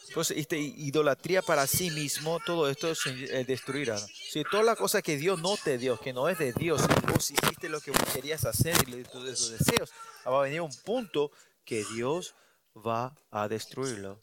Entonces, 0.09 0.37
esta 0.37 0.55
idolatría 0.55 1.43
para 1.43 1.67
sí 1.67 1.91
mismo, 1.91 2.39
todo 2.43 2.67
esto 2.67 2.95
se 2.95 3.11
eh, 3.11 3.45
destruirá. 3.45 3.93
¿no? 3.93 4.07
Si 4.07 4.43
toda 4.43 4.63
la 4.63 4.75
cosa 4.75 5.03
que 5.03 5.17
Dios 5.17 5.39
no 5.39 5.55
te 5.55 5.77
dio, 5.77 5.99
que 5.99 6.13
no 6.13 6.27
es 6.27 6.39
de 6.39 6.51
Dios, 6.51 6.81
si 6.81 7.11
vos 7.11 7.29
hiciste 7.29 7.69
lo 7.69 7.79
que 7.79 7.91
vos 7.91 8.03
querías 8.11 8.43
hacer 8.43 8.75
y 8.89 9.03
tus 9.03 9.51
deseos, 9.51 9.91
va 10.25 10.39
a 10.39 10.43
venir 10.43 10.61
un 10.61 10.75
punto 10.83 11.31
que 11.63 11.85
Dios 11.93 12.33
va 12.75 13.15
a 13.29 13.47
destruirlo. 13.47 14.19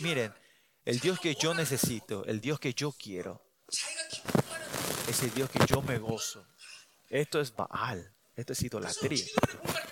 Miren, 0.00 0.34
el 0.84 0.98
Dios 0.98 1.20
que 1.20 1.36
yo 1.36 1.54
necesito, 1.54 2.24
el 2.24 2.40
Dios 2.40 2.58
que 2.58 2.74
yo 2.74 2.90
quiero, 2.90 3.40
es 5.08 5.22
el 5.22 5.32
Dios 5.34 5.48
que 5.50 5.60
yo 5.66 5.82
me 5.82 5.98
gozo. 5.98 6.44
Esto 7.08 7.40
es 7.40 7.54
Baal, 7.54 8.12
esto 8.34 8.54
es 8.54 8.62
idolatría. 8.62 9.24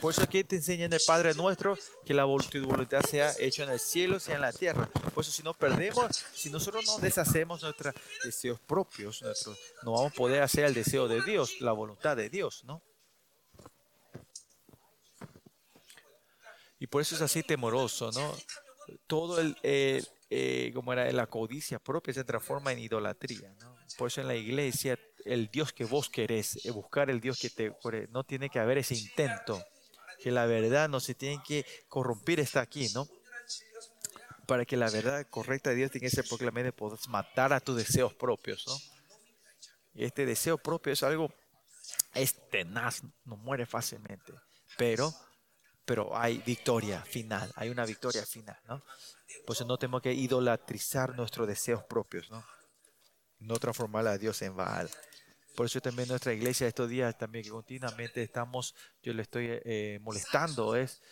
Por 0.03 0.11
eso 0.11 0.23
aquí 0.25 0.43
te 0.43 0.57
enseña 0.57 0.87
en 0.87 0.93
el 0.93 1.01
Padre 1.07 1.33
nuestro 1.33 1.79
que 2.05 2.13
la 2.13 2.25
voluntad 2.25 3.03
sea 3.09 3.33
hecha 3.39 3.63
en 3.63 3.71
el 3.71 3.79
cielo, 3.79 4.19
sea 4.19 4.35
en 4.35 4.41
la 4.41 4.53
tierra. 4.53 4.91
Por 5.15 5.23
eso 5.23 5.31
si 5.31 5.45
no 5.45 5.55
perdemos, 5.55 6.25
si 6.35 6.51
nosotros 6.51 6.85
no 6.87 6.99
deshacemos 6.99 7.63
nuestros 7.63 7.95
deseos 8.25 8.59
propios, 8.59 9.23
no 9.85 9.93
vamos 9.93 10.13
a 10.13 10.15
poder 10.17 10.43
hacer 10.43 10.65
el 10.65 10.75
deseo 10.75 11.07
de 11.07 11.23
Dios, 11.23 11.61
la 11.61 11.71
voluntad 11.71 12.17
de 12.17 12.29
Dios, 12.29 12.65
¿no? 12.65 12.83
Y 16.81 16.89
por 16.89 17.01
eso 17.01 17.15
es 17.15 17.21
así 17.21 17.45
temoroso, 17.45 18.11
¿no? 18.11 18.35
Todo 19.07 19.39
el, 19.39 19.57
el, 19.63 20.05
eh, 20.31 20.73
como 20.75 20.93
era 20.93 21.13
la 21.13 21.29
codicia 21.29 21.79
propia 21.79 22.13
se 22.13 22.25
transforma 22.25 22.73
en 22.73 22.81
idolatría. 22.81 23.55
Por 23.97 24.09
eso 24.09 24.21
en 24.21 24.27
la 24.27 24.35
iglesia 24.35 24.99
el 25.25 25.47
Dios 25.47 25.73
que 25.73 25.85
vos 25.85 26.09
querés, 26.09 26.67
eh, 26.67 26.73
buscar 26.73 27.09
el 27.09 27.21
Dios 27.21 27.39
que 27.39 27.51
te 27.51 27.73
no 28.11 28.25
tiene 28.25 28.51
que 28.51 28.59
haber 28.59 28.79
ese 28.79 28.97
intento, 28.97 29.65
que 30.23 30.31
la 30.31 30.47
verdad 30.47 30.89
no 30.89 31.01
se 31.01 31.15
tiene 31.15 31.43
que 31.47 31.67
corromper 31.89 32.41
está 32.41 32.61
aquí, 32.61 32.89
¿no? 32.95 33.09
Para 34.47 34.65
que 34.65 34.77
la 34.77 34.89
verdad 34.91 35.27
correcta 35.29 35.71
de 35.71 35.77
Dios 35.77 35.91
tiene 35.91 36.09
que 36.09 36.15
ser 36.15 36.27
proclamada, 36.29 36.71
podés 36.73 37.09
matar 37.09 37.53
a 37.53 37.61
tus 37.61 37.77
deseos 37.77 38.15
propios, 38.15 38.65
¿no? 38.67 38.77
Y 39.95 40.05
este 40.05 40.25
deseo 40.25 40.59
propio 40.59 40.93
es 40.93 41.03
algo, 41.03 41.33
es 42.15 42.49
tenaz, 42.51 43.03
no 43.25 43.37
muere 43.37 43.67
fácilmente, 43.67 44.33
pero 44.79 45.13
pero 45.85 46.17
hay 46.17 46.39
victoria 46.39 47.03
final, 47.03 47.53
hay 47.57 47.69
una 47.69 47.85
victoria 47.85 48.25
final, 48.25 48.59
¿no? 48.69 48.85
Por 49.45 49.57
eso 49.57 49.65
no 49.65 49.77
tenemos 49.77 50.03
que 50.03 50.13
idolatrizar 50.13 51.17
nuestros 51.17 51.49
deseos 51.49 51.83
propios, 51.85 52.31
¿no? 52.31 52.45
No 53.41 53.57
transformar 53.57 54.07
a 54.07 54.17
Dios 54.17 54.41
en 54.43 54.55
Baal. 54.55 54.89
Por 55.55 55.67
eso 55.67 55.81
también 55.81 56.09
nuestra 56.09 56.33
iglesia 56.33 56.67
estos 56.67 56.89
días 56.89 57.17
también 57.19 57.45
que 57.45 57.51
continuamente 57.51 58.23
estamos, 58.23 58.75
yo 59.03 59.13
le 59.13 59.23
estoy 59.23 59.47
eh, 59.47 59.63
eh 59.65 59.99
molestando, 60.01 60.75
es 60.75 61.03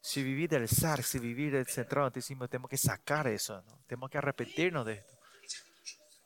si 0.00 0.22
vivir 0.22 0.48
del 0.48 0.68
zar, 0.68 1.02
si 1.02 1.18
vivir 1.18 1.52
del 1.52 1.66
centrado 1.66 2.06
antisemitismo, 2.06 2.48
tenemos 2.48 2.70
que 2.70 2.76
sacar 2.76 3.26
eso, 3.26 3.60
¿no? 3.62 3.84
tenemos 3.86 4.10
que 4.10 4.18
arrepentirnos 4.18 4.86
de 4.86 4.94
esto. 4.94 5.18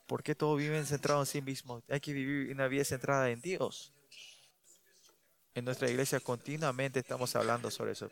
porque 0.06 0.34
todos 0.34 0.58
viven 0.58 0.86
centrados 0.86 1.28
en 1.28 1.32
sí 1.32 1.42
mismos? 1.42 1.82
Hay 1.88 2.00
que 2.00 2.12
vivir 2.12 2.52
una 2.52 2.68
vida 2.68 2.84
centrada 2.84 3.30
en 3.30 3.40
Dios. 3.40 3.92
En 5.54 5.64
nuestra 5.64 5.88
iglesia 5.88 6.20
continuamente 6.20 7.00
estamos 7.00 7.34
hablando 7.34 7.70
sobre 7.70 7.92
eso. 7.92 8.10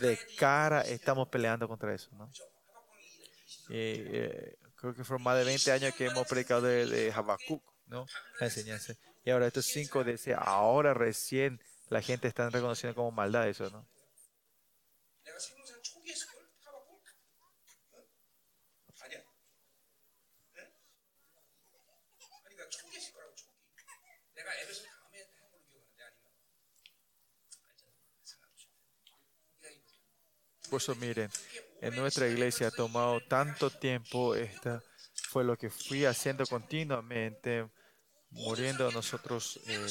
De 0.00 0.18
cara 0.36 0.82
estamos 0.82 1.28
peleando 1.28 1.66
contra 1.66 1.94
eso. 1.94 2.10
¿no? 2.12 2.30
Eh, 3.70 4.10
eh, 4.12 4.63
creo 4.84 4.94
que 4.94 5.04
fueron 5.04 5.22
más 5.22 5.38
de 5.38 5.44
20 5.44 5.72
años 5.72 5.94
que 5.94 6.04
hemos 6.04 6.26
predicado 6.28 6.60
de, 6.60 6.84
de 6.84 7.10
Habacuc, 7.10 7.64
¿no? 7.86 8.04
La 8.38 8.48
enseñanza. 8.48 8.94
Y 9.24 9.30
ahora 9.30 9.46
estos 9.46 9.64
cinco 9.64 10.04
decía, 10.04 10.36
ahora 10.36 10.92
recién 10.92 11.58
la 11.88 12.02
gente 12.02 12.28
está 12.28 12.50
reconociendo 12.50 12.94
como 12.94 13.10
maldad 13.10 13.48
eso, 13.48 13.70
¿no? 13.70 13.88
Por 30.68 30.80
eso 30.82 30.94
miren, 30.96 31.30
en 31.86 31.94
nuestra 31.96 32.26
iglesia 32.28 32.68
ha 32.68 32.70
tomado 32.70 33.20
tanto 33.20 33.70
tiempo, 33.70 34.34
esta 34.34 34.82
fue 35.28 35.44
lo 35.44 35.56
que 35.56 35.70
fui 35.70 36.04
haciendo 36.04 36.44
continuamente, 36.46 37.66
muriendo 38.30 38.90
nosotros. 38.90 39.60
eh, 39.66 39.86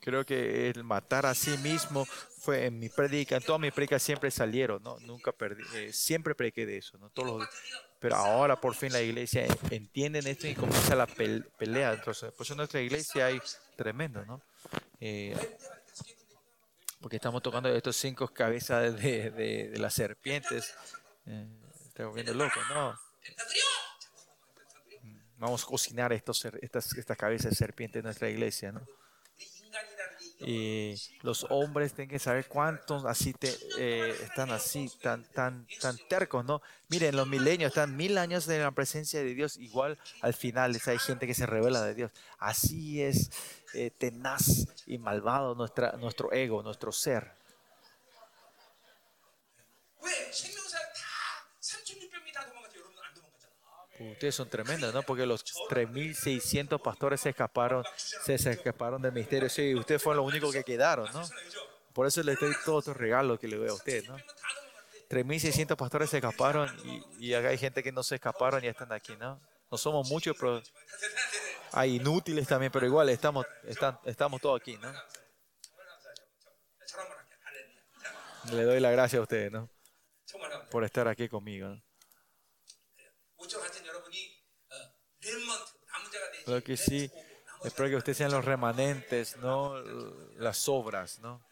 creo 0.00 0.24
que 0.24 0.70
el 0.70 0.82
matar 0.84 1.26
a 1.26 1.34
sí 1.34 1.56
mismo 1.58 2.06
fue 2.38 2.66
en 2.66 2.78
mi 2.78 2.88
predica, 2.88 3.36
en 3.36 3.42
todas 3.42 3.60
mis 3.60 3.72
predicas 3.72 4.02
siempre 4.02 4.30
salieron, 4.30 4.82
¿no? 4.82 4.98
Nunca 5.00 5.30
perdí, 5.32 5.62
eh, 5.74 5.92
siempre 5.92 6.34
prediqué 6.34 6.64
de 6.66 6.78
eso, 6.78 6.96
¿no? 6.98 7.10
Todos 7.10 7.40
los- 7.40 7.48
pero 7.98 8.16
ahora 8.16 8.58
por 8.58 8.74
fin 8.74 8.92
la 8.92 9.02
iglesia 9.02 9.44
en- 9.44 9.58
entienden 9.70 10.26
esto 10.26 10.46
y 10.46 10.54
comienza 10.54 10.94
la 10.94 11.06
pel- 11.06 11.44
pelea. 11.58 11.92
Entonces, 11.92 12.32
por 12.32 12.44
eso 12.46 12.54
en 12.54 12.58
nuestra 12.58 12.80
iglesia 12.80 13.26
hay 13.26 13.42
tremendo, 13.76 14.24
¿no? 14.24 14.40
Eh, 15.00 15.36
porque 17.00 17.16
estamos 17.16 17.42
tocando 17.42 17.68
estos 17.74 17.96
cinco 17.96 18.28
cabezas 18.28 18.96
de, 18.96 19.30
de, 19.30 19.78
las 19.78 19.94
serpientes. 19.94 20.74
Eh, 21.26 21.46
está 21.86 22.06
volviendo 22.06 22.34
loco, 22.34 22.60
¿no? 22.68 22.92
Mm, 25.02 25.16
vamos 25.38 25.64
a 25.64 25.66
cocinar 25.66 26.12
estos, 26.12 26.44
estas, 26.60 26.96
estas 26.96 27.16
cabezas 27.16 27.50
de 27.50 27.56
serpientes 27.56 28.00
en 28.00 28.04
nuestra 28.04 28.28
iglesia, 28.28 28.72
¿no? 28.72 28.86
Y 30.40 30.94
los 31.22 31.46
hombres 31.50 31.92
tienen 31.92 32.10
que 32.10 32.18
saber 32.18 32.46
cuántos 32.46 33.04
así 33.04 33.34
te, 33.34 33.54
eh, 33.78 34.16
están 34.22 34.50
así, 34.50 34.90
tan, 35.02 35.24
tan, 35.32 35.66
tan 35.80 35.98
tercos, 36.08 36.44
¿no? 36.44 36.62
Miren, 36.88 37.14
los 37.14 37.26
milenios 37.26 37.68
están 37.68 37.96
mil 37.96 38.16
años 38.16 38.48
en 38.48 38.62
la 38.62 38.70
presencia 38.70 39.20
de 39.20 39.34
Dios, 39.34 39.58
igual 39.58 39.98
al 40.22 40.32
final 40.34 40.78
hay 40.86 40.98
gente 40.98 41.26
que 41.26 41.34
se 41.34 41.46
revela 41.46 41.82
de 41.82 41.94
Dios. 41.94 42.12
Así 42.38 43.02
es 43.02 43.30
eh, 43.74 43.90
tenaz 43.90 44.66
y 44.86 44.98
malvado 44.98 45.54
nuestra, 45.54 45.92
nuestro 45.92 46.32
ego, 46.32 46.62
nuestro 46.62 46.90
ser. 46.90 47.32
Ustedes 54.00 54.34
son 54.34 54.48
tremendos, 54.48 54.94
¿no? 54.94 55.02
Porque 55.02 55.26
los 55.26 55.44
3.600 55.44 56.80
pastores 56.80 57.20
se 57.20 57.30
escaparon, 57.30 57.84
se 57.96 58.34
escaparon 58.34 59.02
del 59.02 59.12
misterio. 59.12 59.50
Sí, 59.50 59.74
ustedes 59.74 60.02
fueron 60.02 60.24
los 60.24 60.32
únicos 60.32 60.52
que 60.52 60.64
quedaron, 60.64 61.12
¿no? 61.12 61.22
Por 61.92 62.06
eso 62.06 62.22
les 62.22 62.40
doy 62.40 62.54
todos 62.64 62.84
estos 62.84 62.96
regalos 62.96 63.38
que 63.38 63.46
les 63.46 63.58
doy 63.58 63.68
a 63.68 63.74
ustedes, 63.74 64.08
¿no? 64.08 64.16
3.600 65.10 65.76
pastores 65.76 66.08
se 66.08 66.16
escaparon 66.16 66.70
y, 67.18 67.34
acá 67.34 67.48
hay 67.48 67.58
gente 67.58 67.82
que 67.82 67.92
no 67.92 68.02
se 68.02 68.14
escaparon 68.14 68.64
y 68.64 68.68
están 68.68 68.90
aquí, 68.92 69.14
¿no? 69.16 69.38
No 69.70 69.76
somos 69.76 70.08
muchos, 70.08 70.34
pero 70.38 70.62
hay 71.72 71.96
inútiles 71.96 72.46
también, 72.48 72.72
pero 72.72 72.86
igual 72.86 73.08
estamos, 73.10 73.44
estamos 74.04 74.40
todos 74.40 74.60
aquí, 74.60 74.78
¿no? 74.78 74.92
Le 78.52 78.62
doy 78.62 78.80
la 78.80 78.90
gracia 78.92 79.18
a 79.18 79.22
ustedes, 79.22 79.52
¿no? 79.52 79.68
Por 80.70 80.84
estar 80.84 81.06
aquí 81.06 81.28
conmigo. 81.28 81.68
¿no? 81.68 81.82
Lo 86.46 86.62
que 86.62 86.76
sí, 86.76 87.10
espero 87.64 87.88
que 87.88 87.96
ustedes 87.96 88.18
sean 88.18 88.32
los 88.32 88.44
remanentes, 88.44 89.36
no 89.36 89.80
las 90.36 90.68
obras, 90.68 91.18
¿no? 91.20 91.42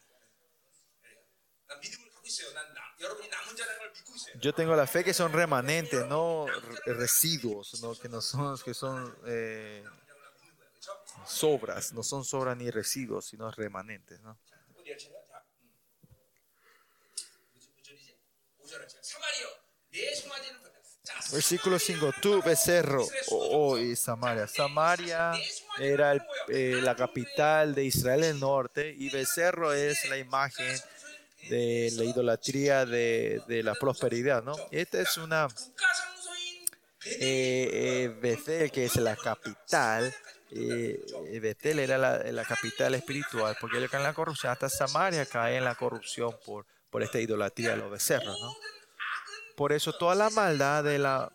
Yo 4.41 4.55
tengo 4.55 4.75
la 4.75 4.87
fe 4.87 5.05
que 5.05 5.15
son 5.15 5.33
remanentes, 5.33 6.07
no 6.07 6.47
residuos, 6.87 7.81
no 7.83 7.95
que 7.95 8.09
no 8.09 8.21
son 8.21 8.59
que 8.59 8.75
son 8.75 9.17
eh, 9.27 9.85
sobras, 11.27 11.93
no 11.93 12.03
son 12.03 12.25
sobras 12.25 12.57
ni 12.57 12.71
residuos, 12.71 13.27
sino 13.27 13.51
remanentes, 13.51 14.21
¿no? 14.21 14.39
Versículo 21.33 21.79
5. 21.79 22.15
Tú, 22.21 22.43
becerro, 22.43 23.07
oh, 23.31 23.71
oh, 23.71 23.79
y 23.79 23.97
Samaria. 23.97 24.47
Samaria 24.47 25.33
era 25.79 26.15
eh, 26.49 26.81
la 26.83 26.97
capital 26.97 27.75
de 27.75 27.85
Israel 27.85 28.23
del 28.23 28.41
norte 28.41 28.95
y 28.97 29.11
becerro 29.11 29.73
es 29.73 30.09
la 30.09 30.17
imagen 30.17 30.79
de 31.49 31.91
la 31.97 32.05
idolatría 32.05 32.87
de, 32.87 33.43
la 33.63 33.75
prosperidad. 33.75 34.43
¿no? 34.43 34.57
Esta 34.71 35.01
es 35.01 35.17
una 35.17 35.49
eh, 37.05 38.19
eh 38.23 38.71
que 38.73 38.85
es 38.85 38.97
la 38.97 39.17
capital. 39.17 40.15
Eh, 40.51 41.39
Betel 41.43 41.81
era 41.81 41.99
la, 41.99 42.45
capital 42.45 42.95
espiritual 42.95 43.55
porque 43.61 43.77
ellos 43.77 43.91
caen 43.91 44.03
en 44.03 44.09
la 44.09 44.15
corrupción. 44.15 44.53
Hasta 44.53 44.69
Samaria 44.69 45.27
cae 45.27 45.57
en 45.57 45.65
la 45.65 45.75
corrupción 45.75 46.35
por 46.45 47.03
esta 47.03 47.21
idolatría 47.21 47.71
de 47.71 47.77
los 47.77 47.91
becerros. 47.91 48.39
¿no? 48.41 48.78
Por 49.59 49.73
eso 49.73 49.93
toda 49.93 50.15
la 50.15 50.31
maldad 50.31 50.85
de 50.85 51.01
la 51.01 51.33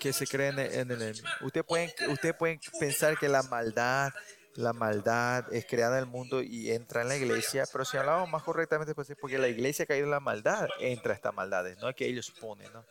que 0.00 0.12
se 0.12 0.26
cree 0.26 0.48
en 0.48 0.58
el, 0.58 0.90
enemigo. 0.90 1.28
Usted 1.42 1.64
pueden, 1.64 1.88
usted 2.08 2.34
pensar 2.80 3.16
que 3.16 3.28
la 3.28 3.44
maldad, 3.44 4.12
la 4.54 4.72
maldad 4.72 5.44
es 5.52 5.64
creada 5.64 5.98
en 5.98 6.04
el 6.04 6.10
mundo 6.10 6.42
y 6.42 6.72
entra 6.72 7.02
en 7.02 7.08
la 7.08 7.16
iglesia, 7.16 7.64
pero 7.70 7.84
si 7.84 7.96
hablamos 7.96 8.28
más 8.28 8.42
correctamente, 8.42 8.92
pues 8.92 9.08
es 9.10 9.16
porque 9.16 9.38
la 9.38 9.46
iglesia 9.46 9.84
ha 9.84 9.86
caído 9.86 10.06
en 10.06 10.10
la 10.10 10.18
maldad, 10.18 10.68
entra 10.80 11.14
esta 11.14 11.30
maldad, 11.30 11.64
no 11.80 11.88
es 11.88 11.94
que 11.94 12.06
ellos 12.06 12.32
ponen, 12.40 12.72
¿no? 12.72 12.84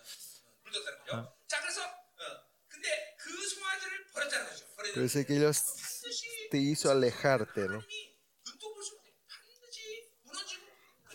Ah. 1.12 1.30
Pero 4.94 5.06
es 5.06 5.26
que 5.26 5.36
ellos 5.36 5.62
te 6.50 6.58
hizo 6.58 6.90
alejarte, 6.90 7.68
¿no? 7.68 7.84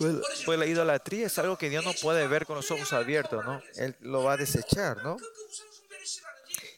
Pues, 0.02 0.44
pues, 0.44 0.58
la 0.58 0.66
idolatría 0.66 1.26
es 1.26 1.38
algo 1.38 1.56
que 1.56 1.70
Dios 1.70 1.84
no 1.84 1.92
puede 1.92 2.26
ver 2.26 2.44
con 2.44 2.56
los 2.56 2.70
ojos 2.72 2.92
abiertos, 2.92 3.44
¿no? 3.44 3.62
Él 3.76 3.96
lo 4.00 4.24
va 4.24 4.32
a 4.32 4.36
desechar, 4.36 5.02
¿no? 5.04 5.16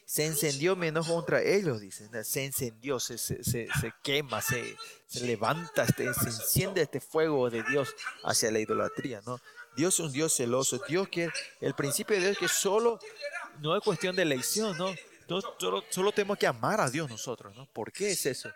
Se 0.05 0.25
encendió 0.25 0.75
mi 0.75 0.87
enojo 0.87 1.15
contra 1.15 1.41
ellos, 1.41 1.81
dicen. 1.81 2.09
Se 2.23 2.45
encendió, 2.45 2.99
se, 2.99 3.17
se, 3.17 3.43
se, 3.43 3.67
se 3.81 3.93
quema, 4.03 4.41
se, 4.41 4.77
levanta, 5.21 5.83
este, 5.83 6.13
se 6.13 6.27
enciende 6.27 6.83
este 6.83 7.01
fuego 7.01 7.49
de 7.49 7.63
Dios 7.63 7.95
hacia 8.23 8.51
la 8.51 8.59
idolatría, 8.59 9.21
¿no? 9.25 9.39
Dios 9.75 9.95
es 9.95 9.99
un 10.01 10.11
Dios 10.11 10.33
celoso. 10.35 10.79
Dios 10.87 11.09
que 11.09 11.29
el 11.59 11.73
principio 11.73 12.15
de 12.15 12.21
Dios 12.21 12.31
es 12.33 12.37
que 12.37 12.47
solo 12.47 12.99
no 13.59 13.75
es 13.75 13.83
cuestión 13.83 14.15
de 14.15 14.21
elección, 14.21 14.77
¿no? 14.77 14.93
no 15.27 15.41
solo, 15.59 15.83
solo, 15.89 16.11
tenemos 16.11 16.37
que 16.37 16.47
amar 16.47 16.79
a 16.79 16.89
Dios 16.89 17.09
nosotros, 17.09 17.55
¿no? 17.55 17.65
¿Por 17.65 17.91
qué 17.91 18.11
es 18.11 18.25
eso? 18.25 18.49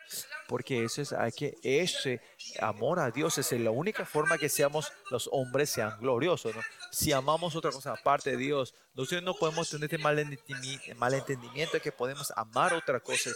Porque 0.50 0.84
eso 0.84 1.04
es, 1.04 1.14
hay 1.14 1.32
que 1.32 1.58
ese 1.62 2.20
amor 2.60 3.00
a 3.00 3.12
Dios 3.12 3.38
es 3.38 3.52
la 3.52 3.70
única 3.70 4.04
forma 4.04 4.36
que 4.40 4.50
seamos 4.50 4.92
los 5.12 5.30
hombres 5.32 5.70
sean 5.70 5.96
gloriosos. 6.00 6.56
Si 6.92 7.12
amamos 7.12 7.56
otra 7.56 7.72
cosa 7.72 7.94
aparte 7.94 8.32
de 8.32 8.38
Dios, 8.38 8.74
nosotros 8.96 9.22
no 9.22 9.36
podemos 9.36 9.70
tener 9.70 9.84
este 9.86 10.04
malentendimi- 10.04 10.96
malentendimiento 10.96 11.74
de 11.74 11.82
que 11.82 11.92
podemos 11.92 12.34
amar 12.36 12.74
otra 12.74 13.00
cosa. 13.00 13.30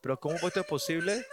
Pero 0.00 0.18
¿cómo 0.18 0.36
esto 0.36 0.60
es 0.60 0.66
posible? 0.66 1.26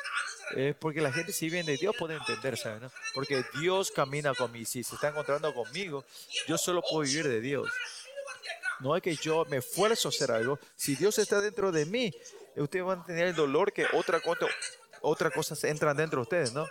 Es 0.54 0.76
porque 0.76 1.00
la 1.00 1.14
gente 1.14 1.32
si 1.32 1.50
viene 1.50 1.72
de 1.72 1.78
Dios 1.78 1.96
puede 1.98 2.16
entender, 2.16 2.58
¿sabes? 2.58 2.82
no? 2.82 2.92
Porque 3.14 3.42
Dios 3.62 3.92
camina 3.92 4.34
conmigo. 4.36 4.66
Si 4.66 4.84
se 4.84 4.96
está 4.96 5.08
encontrando 5.08 5.54
conmigo, 5.54 6.04
yo 6.46 6.58
solo 6.58 6.82
puedo 6.82 7.08
vivir 7.10 7.26
de 7.30 7.40
Dios. 7.40 7.70
No 8.82 8.98
es 8.98 9.02
que 9.02 9.16
yo 9.16 9.46
me 9.46 9.58
esfuerzo 9.58 10.10
a 10.10 10.12
hacer 10.12 10.32
algo. 10.32 10.60
Si 10.76 10.98
Dios 10.98 11.18
está 11.20 11.40
dentro 11.40 11.72
de 11.72 11.86
mí, 11.86 12.14
ustedes 12.58 12.86
van 12.86 13.00
a 13.00 13.06
tener 13.06 13.28
el 13.28 13.36
dolor 13.36 13.72
que 13.72 13.86
otra 13.94 14.20
cosa, 14.20 14.46
otra 15.06 15.30
cosas 15.32 15.64
entran 15.64 15.96
dentro 15.98 16.20
de 16.20 16.24
ustedes, 16.24 16.54
¿no? 16.54 16.68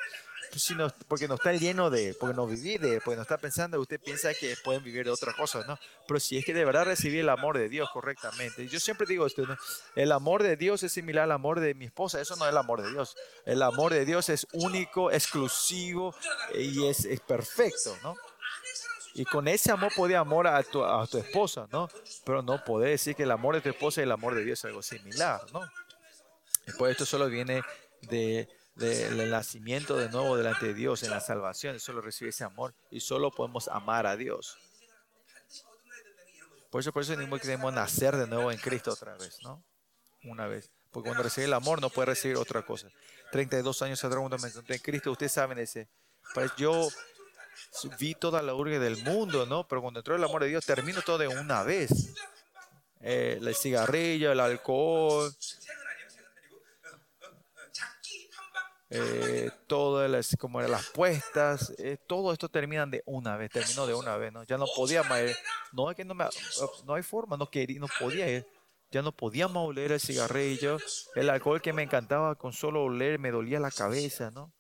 Si 0.57 0.75
no- 0.77 0.93
porque 1.09 1.27
no 1.27 1.35
está 1.35 1.53
lleno 1.53 1.91
de, 1.91 2.15
porque 2.15 2.37
no 2.37 2.47
viví 2.47 2.79
de, 2.79 3.01
porque 3.01 3.17
no 3.17 3.23
está 3.23 3.39
pensando, 3.39 3.81
usted 3.81 3.99
piensa 4.01 4.33
que 4.35 4.55
pueden 4.63 4.85
vivir 4.85 5.05
de 5.05 5.11
otras 5.11 5.35
cosas, 5.35 5.67
¿no? 5.67 5.77
Pero 6.07 6.21
si 6.21 6.39
es 6.39 6.45
que 6.45 6.55
de 6.55 6.65
verdad 6.65 6.85
recibí 6.85 7.19
el 7.19 7.29
amor 7.29 7.59
de 7.59 7.69
Dios 7.69 7.89
correctamente, 7.93 8.69
yo 8.69 8.79
siempre 8.79 9.05
digo 9.07 9.27
esto, 9.27 9.43
¿no? 9.47 9.57
El 9.97 10.13
amor 10.13 10.45
de 10.45 10.57
Dios 10.57 10.83
es 10.85 10.93
similar 10.93 11.25
al 11.25 11.33
amor 11.33 11.59
de 11.59 11.75
mi 11.75 11.87
esposa, 11.87 12.21
eso 12.21 12.37
no 12.37 12.45
es 12.45 12.53
el 12.53 12.57
amor 12.59 12.83
de 12.83 12.91
Dios. 12.93 13.17
El 13.47 13.63
amor 13.63 13.93
de 13.93 14.05
Dios 14.05 14.29
es 14.29 14.47
único, 14.53 15.11
exclusivo 15.11 16.15
eh, 16.53 16.63
y 16.63 16.87
es, 16.87 17.05
es 17.05 17.19
perfecto, 17.21 17.97
¿no? 18.05 18.15
Y 19.15 19.25
con 19.25 19.49
ese 19.49 19.73
amor 19.73 19.93
puede 19.97 20.15
amor 20.17 20.47
a 20.47 20.63
tu, 20.63 20.85
a 20.85 21.05
tu 21.07 21.19
esposa, 21.19 21.67
¿no? 21.73 21.89
Pero 22.25 22.43
no 22.43 22.63
puede 22.65 22.91
decir 22.91 23.17
que 23.17 23.25
el 23.25 23.31
amor 23.33 23.57
de 23.57 23.61
tu 23.61 23.71
esposa 23.71 24.01
y 24.01 24.05
el 24.05 24.13
amor 24.13 24.35
de 24.37 24.45
Dios 24.45 24.59
es 24.61 24.65
algo 24.67 24.83
similar, 24.83 25.41
¿no? 25.53 25.61
Después 26.67 26.93
esto 26.93 27.05
solo 27.07 27.29
viene 27.29 27.63
de, 28.07 28.49
del 28.77 29.31
nacimiento 29.31 29.97
de 29.97 30.09
nuevo 30.09 30.37
delante 30.37 30.67
de 30.67 30.75
Dios, 30.75 31.03
en 31.03 31.11
la 31.11 31.21
salvación, 31.21 31.79
solo 31.81 32.01
recibe 32.01 32.31
ese 32.31 32.45
amor 32.45 32.75
y 32.91 33.01
solo 33.01 33.31
podemos 33.31 33.69
amar 33.69 34.07
a 34.07 34.17
Dios. 34.17 34.57
Por 36.71 36.81
eso, 36.81 36.93
por 36.93 37.03
eso 37.03 37.17
mismo 37.17 37.39
que 37.39 37.47
debemos 37.47 37.73
nacer 37.73 38.17
de 38.17 38.27
nuevo 38.27 38.51
en 38.51 38.59
Cristo 38.59 38.93
otra 38.93 39.17
vez, 39.17 39.39
¿no? 39.43 39.63
Una 40.25 40.49
vez. 40.49 40.71
Porque 40.91 41.09
cuando 41.09 41.23
recibe 41.23 41.47
el 41.47 41.53
amor 41.53 41.81
no 41.81 41.91
puede 41.91 42.07
recibir 42.07 42.37
otra 42.37 42.63
cosa. 42.63 42.89
32 43.31 43.83
años 43.83 44.03
atrás 44.03 44.19
cuando 44.19 44.39
me 44.39 44.49
encontré 44.49 44.77
en 44.77 44.83
Cristo, 44.83 45.13
ustedes 45.13 45.33
saben 45.33 45.59
ese. 45.59 45.89
Pues 46.35 46.51
yo 46.57 46.89
vi 47.99 48.15
toda 48.15 48.43
la 48.43 48.55
urge 48.55 48.79
del 48.79 48.97
mundo, 49.05 49.47
¿no? 49.47 49.67
Pero 49.69 49.83
cuando 49.83 50.01
entró 50.01 50.17
el 50.17 50.25
amor 50.25 50.43
de 50.43 50.49
Dios, 50.49 50.65
termino 50.65 51.03
todo 51.03 51.19
de 51.19 51.29
una 51.29 51.63
vez. 51.63 52.13
Eh, 53.01 53.39
el 53.41 53.55
cigarrillo, 53.55 54.33
el 54.33 54.41
alcohol, 54.41 55.35
eh, 58.97 59.51
todas 59.67 60.09
las, 60.09 60.37
como 60.39 60.61
eran 60.61 60.71
las 60.71 60.87
puestas, 60.91 61.75
eh, 61.79 61.97
todo 62.07 62.33
esto 62.33 62.49
terminan 62.49 62.91
de 62.91 63.03
una 63.07 63.37
vez, 63.37 63.51
terminó 63.51 63.87
de 63.87 63.95
una 63.95 64.17
vez, 64.17 64.33
¿no? 64.33 64.45
Ya 64.45 64.57
no 64.57 64.67
podíamos, 64.67 65.19
eh, 65.19 65.37
no 65.73 65.91
es 65.91 65.97
que 65.97 66.05
no 66.05 66.15
me, 66.15 66.25
eh, 66.25 66.29
no 66.85 66.95
hay 66.95 67.03
forma, 67.03 67.37
no 67.37 67.51
quería, 67.51 67.81
no 67.81 67.89
podía 67.99 68.31
ir, 68.31 68.47
ya 68.93 69.03
no 69.03 69.11
podíamos 69.11 69.69
oler 69.69 69.91
el 69.91 70.01
cigarrillo, 70.01 70.79
el 71.17 71.29
alcohol 71.29 71.61
que 71.61 71.73
me 71.73 71.83
encantaba 71.83 72.37
con 72.37 72.53
solo 72.53 72.85
oler 72.85 73.19
me 73.19 73.33
dolía 73.33 73.59
la 73.59 73.73
cabeza, 73.73 74.31
¿no? 74.31 74.53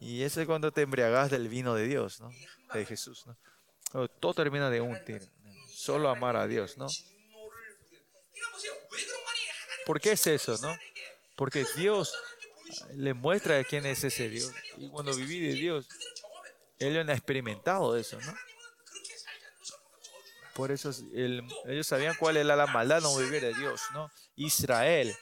Y 0.00 0.22
ese 0.22 0.42
es 0.42 0.46
cuando 0.46 0.72
te 0.72 0.82
embriagas 0.82 1.30
del 1.30 1.48
vino 1.48 1.74
de 1.74 1.86
Dios, 1.86 2.20
¿no? 2.20 2.30
De 2.72 2.86
Jesús, 2.86 3.26
¿no? 3.26 4.08
Todo 4.08 4.32
termina 4.32 4.70
de 4.70 4.80
un 4.80 5.02
tiro. 5.04 5.26
Solo 5.68 6.08
amar 6.08 6.36
a 6.36 6.46
Dios, 6.46 6.78
¿no? 6.78 6.86
¿Por 9.84 10.00
qué 10.00 10.12
es 10.12 10.26
eso, 10.26 10.56
no? 10.62 10.74
Porque 11.36 11.66
Dios 11.76 12.14
le 12.94 13.14
muestra 13.14 13.62
quién 13.64 13.86
es 13.86 14.04
ese 14.04 14.28
Dios. 14.28 14.52
Y 14.78 14.88
cuando 14.88 15.14
viví 15.14 15.40
de 15.40 15.54
Dios, 15.54 15.88
ellos 16.78 17.00
han 17.00 17.10
experimentado 17.10 17.96
eso, 17.96 18.18
¿no? 18.20 18.34
Por 20.54 20.70
eso 20.70 20.92
ellos 21.66 21.86
sabían 21.86 22.14
cuál 22.18 22.36
era 22.36 22.54
la 22.54 22.66
maldad 22.68 23.00
no 23.00 23.16
vivir 23.16 23.42
de 23.42 23.54
Dios, 23.54 23.80
¿no? 23.92 24.08
Israel. 24.36 25.14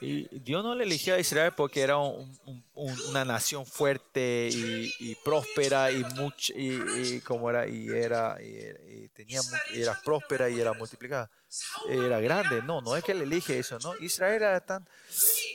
Y 0.00 0.28
Dios 0.40 0.62
no 0.62 0.74
le 0.74 0.84
eligió 0.84 1.14
a 1.14 1.18
Israel 1.18 1.52
porque 1.56 1.80
era 1.80 1.96
un, 1.96 2.38
una 2.74 3.24
nación 3.24 3.64
fuerte 3.64 4.50
y, 4.52 5.14
próspera 5.24 5.90
y, 5.90 6.04
much, 6.16 6.50
y, 6.50 7.14
y 7.16 7.20
como 7.22 7.48
era 7.48 7.66
y 7.66 7.88
era, 7.88 8.36
era, 8.38 8.78
tenía, 9.14 9.40
era 9.72 9.98
próspera 10.04 10.50
y 10.50 10.60
era 10.60 10.74
multiplicada 10.74 11.30
era 11.88 12.20
grande 12.20 12.62
no 12.62 12.80
no 12.80 12.96
es 12.96 13.04
que 13.04 13.14
le 13.14 13.24
elige 13.24 13.58
eso 13.58 13.78
no 13.80 13.94
Israel 14.00 14.42
era 14.42 14.60
tan 14.60 14.86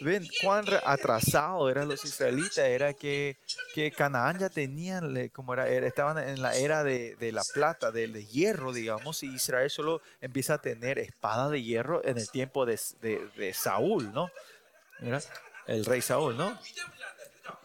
ven 0.01 0.27
cuán 0.41 0.65
atrasado 0.85 1.69
eran 1.69 1.87
los 1.87 2.03
israelitas 2.05 2.59
era 2.59 2.93
que 2.93 3.37
que 3.73 3.91
Canaán 3.91 4.39
ya 4.39 4.49
tenían 4.49 5.29
como 5.29 5.53
era, 5.53 5.67
estaban 5.67 6.17
en 6.17 6.41
la 6.41 6.55
era 6.55 6.83
de, 6.83 7.15
de 7.15 7.31
la 7.31 7.43
plata 7.53 7.91
del 7.91 8.13
de 8.13 8.25
hierro 8.25 8.71
digamos 8.73 9.23
y 9.23 9.33
Israel 9.33 9.69
solo 9.69 10.01
empieza 10.21 10.55
a 10.55 10.61
tener 10.61 10.99
espada 10.99 11.49
de 11.49 11.61
hierro 11.61 12.03
en 12.05 12.17
el 12.17 12.29
tiempo 12.29 12.65
de, 12.65 12.79
de- 13.01 13.53
Saúl 13.53 14.11
no 14.13 14.29
el 15.67 15.85
rey 15.85 16.01
Saúl, 16.01 16.35
¿no? 16.35 16.57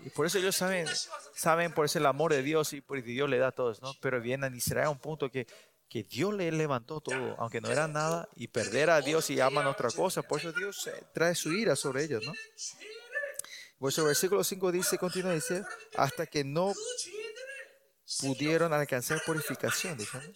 Y 0.04 0.10
por 0.10 0.26
eso 0.26 0.38
ellos 0.38 0.54
saben, 0.54 0.86
saben 1.34 1.72
por 1.72 1.86
eso 1.86 1.98
el 1.98 2.06
amor 2.06 2.32
de 2.32 2.42
Dios 2.42 2.72
y 2.74 2.80
por 2.80 3.02
Dios 3.02 3.28
le 3.28 3.38
da 3.38 3.48
a 3.48 3.52
todos, 3.52 3.80
¿no? 3.82 3.92
Pero 4.00 4.20
viene 4.20 4.46
en 4.46 4.54
Israel 4.54 4.86
a 4.86 4.90
un 4.90 4.98
punto 4.98 5.30
que, 5.30 5.46
que 5.94 6.02
Dios 6.02 6.34
le 6.34 6.50
levantó 6.50 7.00
todo, 7.00 7.36
aunque 7.38 7.60
no 7.60 7.70
era 7.70 7.86
nada, 7.86 8.28
y 8.34 8.48
perder 8.48 8.90
a 8.90 9.00
Dios 9.00 9.30
y 9.30 9.38
aman 9.38 9.68
otra 9.68 9.92
cosa. 9.92 10.24
Por 10.24 10.40
eso 10.40 10.50
Dios 10.50 10.88
eh, 10.88 11.04
trae 11.14 11.36
su 11.36 11.52
ira 11.52 11.76
sobre 11.76 12.02
ellos, 12.02 12.20
¿no? 12.26 12.32
Por 13.78 13.92
eso 13.92 14.00
el 14.00 14.08
versículo 14.08 14.42
5 14.42 14.72
dice, 14.72 14.98
continúa, 14.98 15.34
dice, 15.34 15.62
hasta 15.96 16.26
que 16.26 16.42
no 16.42 16.72
pudieron 18.22 18.72
alcanzar 18.72 19.22
purificación. 19.24 19.96
Dice, 19.96 20.18
¿no? 20.18 20.32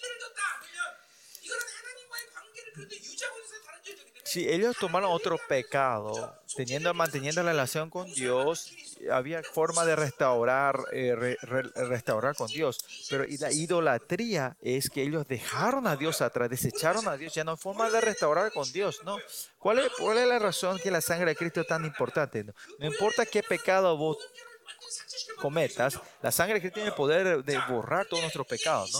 Si 4.22 4.48
ellos 4.48 4.76
tomaron 4.76 5.10
otro 5.10 5.40
pecado, 5.48 6.38
teniendo, 6.59 6.93
manteniendo 6.93 7.40
la 7.44 7.52
relación 7.52 7.89
con 7.89 8.12
Dios, 8.12 8.72
había 9.12 9.44
forma 9.44 9.85
de 9.85 9.94
restaurar, 9.94 10.76
eh, 10.90 11.14
re, 11.14 11.36
re, 11.40 11.62
restaurar 11.86 12.35
con 12.35 12.48
Dios. 12.48 12.78
Pero 13.09 13.24
y 13.24 13.39
la 13.39 13.52
idolatría 13.52 14.56
es 14.60 14.90
que 14.90 15.02
ellos 15.02 15.28
dejaron 15.28 15.86
a 15.86 15.94
Dios 15.94 16.20
atrás, 16.20 16.51
desecharon 16.51 17.06
a 17.06 17.16
Dios, 17.16 17.32
ya 17.32 17.44
no 17.44 17.52
hay 17.52 17.56
forma 17.59 17.89
de 17.90 18.01
restaurar 18.01 18.51
con 18.51 18.72
Dios, 18.72 19.02
¿no? 19.05 19.18
¿Cuál 19.60 19.78
es, 19.78 19.93
cuál 19.97 20.18
es 20.18 20.26
la 20.26 20.40
razón 20.40 20.80
que 20.80 20.90
la 20.90 21.01
sangre 21.01 21.26
de 21.26 21.36
Cristo 21.36 21.60
es 21.60 21.68
tan 21.68 21.85
importante? 21.85 22.43
No, 22.43 22.52
no 22.80 22.86
importa 22.86 23.24
qué 23.24 23.44
pecado 23.44 23.97
vos 23.97 24.18
cometas, 25.36 26.01
la 26.22 26.32
sangre 26.32 26.55
de 26.55 26.60
Cristo 26.62 26.74
tiene 26.74 26.89
el 26.89 26.97
poder 26.97 27.44
de 27.44 27.59
borrar 27.68 28.06
todos 28.06 28.22
nuestros 28.22 28.48
pecados, 28.48 28.90
¿no? 28.93 28.98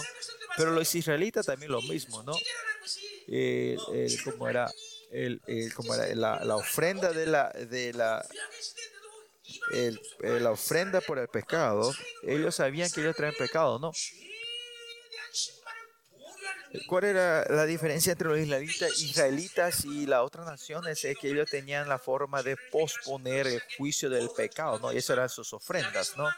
Pero 0.57 0.71
los 0.71 0.95
israelitas 0.95 1.47
también 1.47 1.73
lo 1.73 1.83
mismo, 1.83 2.23
¿no? 2.23 2.35
Eh, 3.27 3.77
eh, 3.95 4.17
como 4.25 4.49
era 4.49 4.71
el, 5.11 5.41
el, 5.47 5.75
como 5.75 5.95
era, 5.95 6.15
la, 6.15 6.45
la, 6.45 6.57
ofrenda 6.57 7.13
de 7.13 7.27
la, 7.27 7.51
de 7.51 7.93
la, 7.93 8.25
eh, 9.73 9.97
la 10.23 10.51
ofrenda 10.51 11.01
por 11.01 11.19
el 11.19 11.29
pecado, 11.29 11.93
ellos 12.23 12.57
sabían 12.57 12.91
que 12.91 13.01
ellos 13.01 13.17
traen 13.17 13.35
pecado, 13.37 13.79
¿no? 13.79 13.93
¿Cuál 16.87 17.05
era 17.05 17.47
la 17.49 17.65
diferencia 17.65 18.13
entre 18.13 18.29
los 18.29 18.39
israelitas, 18.39 19.01
israelitas 19.01 19.85
y 19.87 20.07
las 20.07 20.21
otras 20.21 20.45
naciones? 20.45 21.03
Es 21.03 21.17
que 21.19 21.29
ellos 21.29 21.49
tenían 21.51 21.89
la 21.89 21.99
forma 21.99 22.43
de 22.43 22.57
posponer 22.71 23.47
el 23.47 23.63
juicio 23.79 24.11
del 24.11 24.29
pecado, 24.37 24.79
¿no? 24.79 24.93
Y 24.93 24.99
eso 24.99 25.15
eran 25.15 25.31
sus 25.31 25.53
ofrendas, 25.55 26.17
¿no? 26.17 26.29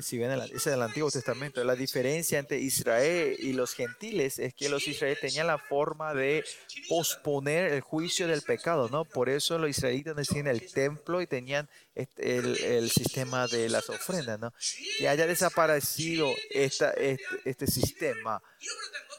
Si 0.00 0.18
ven 0.18 0.32
el, 0.32 0.40
es 0.40 0.66
el 0.66 0.82
Antiguo 0.82 1.10
Testamento, 1.10 1.62
la 1.62 1.76
diferencia 1.76 2.38
entre 2.38 2.58
Israel 2.58 3.36
y 3.38 3.52
los 3.52 3.74
gentiles 3.74 4.38
es 4.38 4.54
que 4.54 4.68
los 4.68 4.86
israelíes 4.88 5.20
tenían 5.20 5.46
la 5.46 5.58
forma 5.58 6.14
de 6.14 6.44
posponer 6.88 7.72
el 7.72 7.80
juicio 7.80 8.26
del 8.26 8.42
pecado, 8.42 8.88
¿no? 8.88 9.04
Por 9.04 9.28
eso 9.28 9.58
los 9.58 9.70
israelitas 9.70 10.16
tenían 10.26 10.48
el 10.48 10.70
templo 10.72 11.22
y 11.22 11.26
tenían 11.26 11.68
el, 11.94 12.90
sistema 12.90 13.46
de 13.46 13.68
las 13.68 13.88
ofrendas, 13.88 14.40
¿no? 14.40 14.52
Que 14.98 15.08
haya 15.08 15.26
desaparecido 15.26 16.28
esta, 16.50 16.90
este, 16.90 17.24
este 17.44 17.66
sistema, 17.68 18.42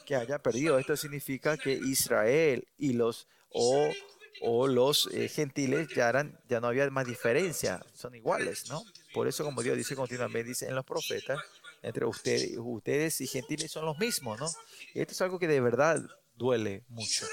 que 0.04 0.14
haya 0.14 0.38
perdido. 0.38 0.78
Esto 0.78 0.96
significa 0.96 1.56
que 1.56 1.72
Israel 1.72 2.68
y 2.76 2.92
los 2.92 3.28
o, 3.50 4.66
los 4.66 5.08
eh, 5.12 5.28
gentiles 5.28 5.88
ya, 5.94 6.08
eran, 6.08 6.38
ya 6.48 6.60
no 6.60 6.66
había 6.66 6.90
más 6.90 7.06
diferencia, 7.06 7.84
son 7.94 8.14
iguales, 8.14 8.68
¿no? 8.68 8.82
Por 9.14 9.28
eso, 9.28 9.44
como 9.44 9.62
Dios 9.62 9.76
dice 9.76 9.94
continuamente, 9.94 10.48
dice 10.48 10.66
en 10.66 10.74
los 10.74 10.84
profetas, 10.84 11.38
entre 11.82 12.04
ustedes, 12.04 12.56
ustedes 12.58 13.20
y 13.20 13.28
gentiles 13.28 13.70
son 13.70 13.84
los 13.84 13.96
mismos, 13.96 14.40
¿no? 14.40 14.50
Y 14.92 15.00
esto 15.00 15.12
es 15.12 15.22
algo 15.22 15.38
que 15.38 15.46
de 15.46 15.60
verdad 15.60 16.02
duele 16.34 16.82
mucho. 16.88 17.24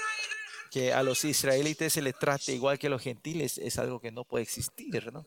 Que 0.70 0.92
a 0.92 1.02
los 1.02 1.24
israelitas 1.24 1.92
se 1.92 2.00
les 2.00 2.16
trate 2.16 2.52
igual 2.52 2.78
que 2.78 2.86
a 2.86 2.90
los 2.90 3.02
gentiles 3.02 3.58
es 3.58 3.78
algo 3.78 4.00
que 4.00 4.12
no 4.12 4.24
puede 4.24 4.44
existir, 4.44 5.12
¿no? 5.12 5.26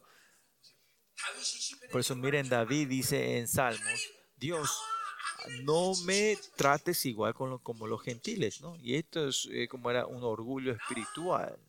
Por 1.91 1.99
eso 1.99 2.15
miren, 2.15 2.47
David 2.47 2.87
dice 2.87 3.37
en 3.37 3.49
Salmos, 3.49 4.09
Dios, 4.37 4.79
no 5.63 5.93
me 6.05 6.37
trates 6.55 7.05
igual 7.05 7.33
con 7.33 7.49
lo, 7.49 7.59
como 7.59 7.85
los 7.85 8.01
gentiles, 8.01 8.61
¿no? 8.61 8.77
Y 8.77 8.95
esto 8.95 9.27
es 9.27 9.49
eh, 9.51 9.67
como 9.67 9.91
era 9.91 10.05
un 10.05 10.23
orgullo 10.23 10.71
espiritual 10.71 11.59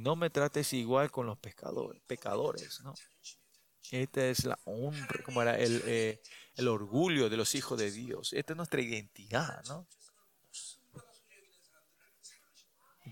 no 0.00 0.16
me 0.16 0.30
trates 0.30 0.72
igual 0.72 1.10
con 1.10 1.26
los 1.26 1.38
pescadores, 1.38 2.00
pecadores, 2.06 2.80
¿no? 2.80 2.94
Esta 3.90 4.26
es 4.26 4.44
la 4.44 4.58
honra, 4.64 5.22
como 5.24 5.42
era 5.42 5.56
el, 5.58 5.80
eh, 5.86 6.20
el 6.56 6.68
orgullo 6.68 7.28
de 7.28 7.36
los 7.36 7.54
hijos 7.54 7.78
de 7.78 7.90
Dios. 7.90 8.32
Esta 8.32 8.52
es 8.52 8.56
nuestra 8.56 8.80
identidad, 8.80 9.62
¿no? 9.66 9.86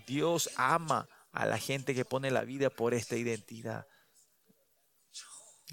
Dios 0.07 0.49
ama 0.57 1.07
a 1.31 1.45
la 1.45 1.57
gente 1.57 1.95
que 1.95 2.05
pone 2.05 2.29
la 2.31 2.43
vida 2.43 2.69
por 2.69 2.93
esta 2.93 3.15
identidad. 3.15 3.87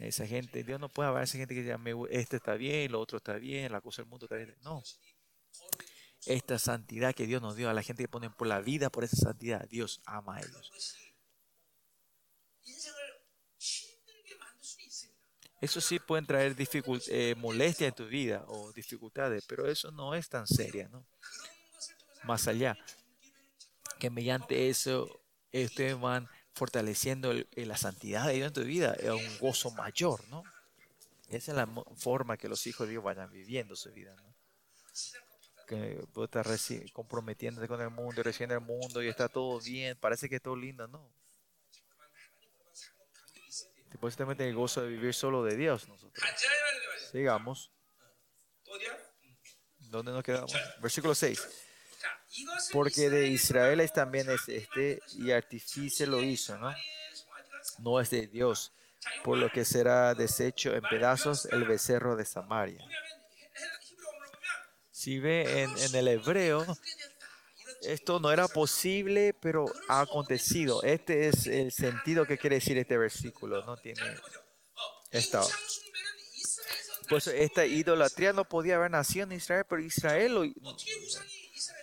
Esa 0.00 0.26
gente, 0.26 0.64
Dios 0.64 0.80
no 0.80 0.88
puede 0.88 1.08
haber 1.10 1.24
esa 1.24 1.36
gente 1.36 1.54
que 1.54 1.62
diga, 1.62 1.78
"Me 1.78 1.94
gu- 1.94 2.08
este 2.10 2.36
está 2.36 2.54
bien, 2.54 2.92
lo 2.92 3.00
otro 3.00 3.18
está 3.18 3.34
bien, 3.34 3.70
la 3.72 3.80
cosa 3.80 4.02
del 4.02 4.08
mundo 4.08 4.26
está 4.26 4.36
bien. 4.36 4.56
No. 4.62 4.82
Esta 6.24 6.58
santidad 6.58 7.14
que 7.14 7.26
Dios 7.26 7.42
nos 7.42 7.56
dio 7.56 7.68
a 7.68 7.74
la 7.74 7.82
gente 7.82 8.04
que 8.04 8.08
pone 8.08 8.30
por 8.30 8.46
la 8.46 8.60
vida 8.60 8.90
por 8.90 9.04
esa 9.04 9.16
santidad, 9.16 9.68
Dios 9.68 10.00
ama 10.06 10.36
a 10.36 10.40
ellos. 10.40 10.96
Eso 15.62 15.80
sí 15.80 16.00
pueden 16.00 16.26
traer 16.26 16.56
eh, 16.58 17.36
molestias 17.38 17.88
en 17.88 17.94
tu 17.94 18.06
vida 18.06 18.44
o 18.48 18.72
dificultades, 18.72 19.44
pero 19.46 19.70
eso 19.70 19.92
no 19.92 20.12
es 20.16 20.28
tan 20.28 20.44
seria, 20.44 20.88
¿no? 20.88 21.06
Más 22.24 22.48
allá, 22.48 22.76
que 24.00 24.10
mediante 24.10 24.68
eso 24.68 25.22
ustedes 25.52 26.00
van 26.00 26.28
fortaleciendo 26.52 27.30
eh, 27.30 27.46
la 27.64 27.76
santidad 27.76 28.26
de 28.26 28.34
Dios 28.34 28.48
en 28.48 28.52
tu 28.54 28.64
vida, 28.64 28.94
es 28.94 29.10
un 29.10 29.38
gozo 29.38 29.70
mayor, 29.70 30.26
¿no? 30.30 30.42
Esa 31.28 31.52
es 31.52 31.56
la 31.56 31.68
forma 31.94 32.36
que 32.36 32.48
los 32.48 32.66
hijos 32.66 32.88
de 32.88 32.94
Dios 32.94 33.04
vayan 33.04 33.30
viviendo 33.30 33.76
su 33.76 33.92
vida, 33.92 34.16
¿no? 34.16 34.34
Que 35.68 36.04
vos 36.12 36.24
estás 36.24 36.68
comprometiéndote 36.92 37.68
con 37.68 37.80
el 37.80 37.90
mundo 37.90 38.20
y 38.20 38.24
recién 38.24 38.50
el 38.50 38.60
mundo 38.60 39.00
y 39.00 39.06
está 39.06 39.28
todo 39.28 39.60
bien, 39.60 39.96
parece 39.96 40.28
que 40.28 40.36
es 40.36 40.42
todo 40.42 40.56
lindo, 40.56 40.88
¿no? 40.88 41.21
supuestamente 43.92 44.48
el 44.48 44.54
gozo 44.54 44.82
de 44.82 44.88
vivir 44.88 45.14
solo 45.14 45.44
de 45.44 45.56
Dios. 45.56 45.88
Nosotros. 45.88 46.24
Sigamos. 47.12 47.70
¿Dónde 49.78 50.12
nos 50.12 50.24
quedamos? 50.24 50.52
Versículo 50.80 51.14
6. 51.14 51.48
Porque 52.72 53.10
de 53.10 53.28
Israel 53.28 53.80
es 53.80 53.92
también 53.92 54.30
es 54.30 54.48
este 54.48 55.00
y 55.18 55.30
artífice 55.30 56.06
lo 56.06 56.22
hizo, 56.22 56.56
¿no? 56.56 56.74
No 57.78 58.00
es 58.00 58.10
de 58.10 58.26
Dios, 58.26 58.72
por 59.22 59.36
lo 59.36 59.50
que 59.50 59.64
será 59.64 60.14
deshecho 60.14 60.74
en 60.74 60.82
pedazos 60.82 61.44
el 61.46 61.64
becerro 61.64 62.16
de 62.16 62.24
Samaria. 62.24 62.82
Si 64.90 65.18
ve 65.18 65.62
en 65.62 65.94
el 65.94 66.08
hebreo, 66.08 66.64
esto 67.82 68.20
no 68.20 68.30
era 68.32 68.48
posible, 68.48 69.34
pero 69.34 69.66
ha 69.88 70.00
acontecido. 70.00 70.82
Este 70.82 71.28
es 71.28 71.46
el 71.46 71.72
sentido 71.72 72.26
que 72.26 72.38
quiere 72.38 72.56
decir 72.56 72.78
este 72.78 72.96
versículo. 72.96 73.64
No 73.64 73.76
tiene 73.76 74.00
estado. 75.10 75.48
Pues 77.08 77.26
esta 77.26 77.66
idolatría 77.66 78.32
no 78.32 78.48
podía 78.48 78.76
haber 78.76 78.90
nacido 78.90 79.24
en 79.24 79.32
Israel, 79.32 79.64
pero 79.68 79.82
Israel 79.82 80.34
lo, 80.34 80.44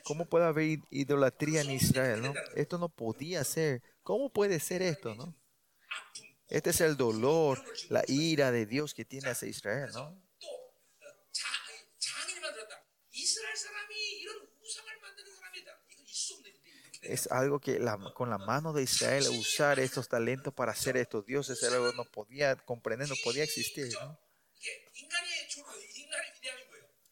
¿Cómo 0.04 0.26
puede 0.26 0.46
haber 0.46 0.80
idolatría 0.90 1.62
en 1.62 1.72
Israel? 1.72 2.22
¿no? 2.22 2.34
Esto 2.56 2.78
no 2.78 2.90
podía 2.90 3.44
ser. 3.44 3.84
¿Cómo 4.02 4.32
puede 4.32 4.60
ser 4.60 4.82
esto? 4.82 5.36
Este 6.48 6.72
es 6.72 6.82
el 6.82 6.98
dolor, 6.98 7.64
la 7.90 8.04
ira 8.08 8.52
de 8.52 8.66
Dios 8.66 8.96
que 8.96 9.06
tiene 9.06 9.30
hacia 9.30 9.48
Israel. 9.48 9.92
¿no? 9.94 10.29
es 17.02 17.32
algo 17.32 17.60
que 17.60 17.80
la, 17.80 17.98
con 18.14 18.30
la 18.30 18.38
mano 18.38 18.74
de 18.74 18.84
Israel 18.84 19.28
usar 19.30 19.80
estos 19.80 20.10
talentos 20.10 20.54
para 20.54 20.72
hacer 20.72 20.98
estos 20.98 21.26
dioses 21.26 21.64
algo 21.64 21.92
no 21.94 22.06
podía 22.06 22.56
comprender, 22.56 23.08
no 23.08 23.16
podía 23.24 23.44
existir. 23.44 23.88
¿no? 24.02 24.20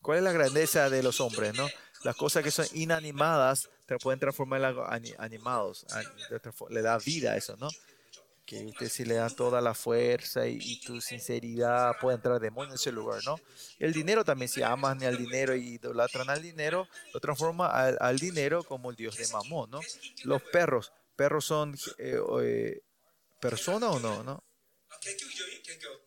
¿Cuál 0.01 0.19
es 0.19 0.23
la 0.23 0.31
grandeza 0.31 0.89
de 0.89 1.03
los 1.03 1.21
hombres? 1.21 1.53
¿no? 1.55 1.67
Las 2.03 2.15
cosas 2.15 2.43
que 2.43 2.51
son 2.51 2.67
inanimadas 2.73 3.69
te 3.85 3.97
pueden 3.97 4.19
transformar 4.19 4.61
en 4.61 5.15
animados, 5.17 5.85
le 6.69 6.81
da 6.81 6.97
vida 6.97 7.31
a 7.31 7.37
eso, 7.37 7.55
¿no? 7.57 7.69
que 8.47 8.65
usted 8.65 8.87
si 8.87 9.03
le 9.03 9.15
da 9.15 9.29
toda 9.29 9.59
la 9.59 9.73
fuerza 9.73 10.47
y, 10.47 10.79
tu 10.79 11.01
sinceridad 11.01 11.97
puede 11.99 12.15
entrar 12.15 12.39
demonio 12.39 12.69
en 12.69 12.75
ese 12.75 12.93
lugar, 12.93 13.21
¿no? 13.25 13.35
El 13.77 13.91
dinero 13.91 14.23
también, 14.23 14.47
si 14.47 14.63
aman 14.63 15.03
al 15.03 15.17
dinero 15.17 15.53
y 15.53 15.73
idolatran 15.73 16.29
al 16.29 16.41
dinero, 16.41 16.87
lo 17.13 17.19
transforma 17.19 17.67
al, 17.67 17.97
al 17.99 18.17
dinero 18.17 18.63
como 18.63 18.89
el 18.89 18.95
dios 18.95 19.17
de 19.17 19.27
mamón, 19.27 19.69
¿no? 19.69 19.81
Los 20.23 20.41
perros, 20.43 20.93
perros 21.17 21.43
son 21.43 21.75
eh, 21.97 22.21
eh, 22.41 22.81
personas 23.41 23.89
o 23.89 23.99
no, 23.99 24.23
¿no? 24.23 24.41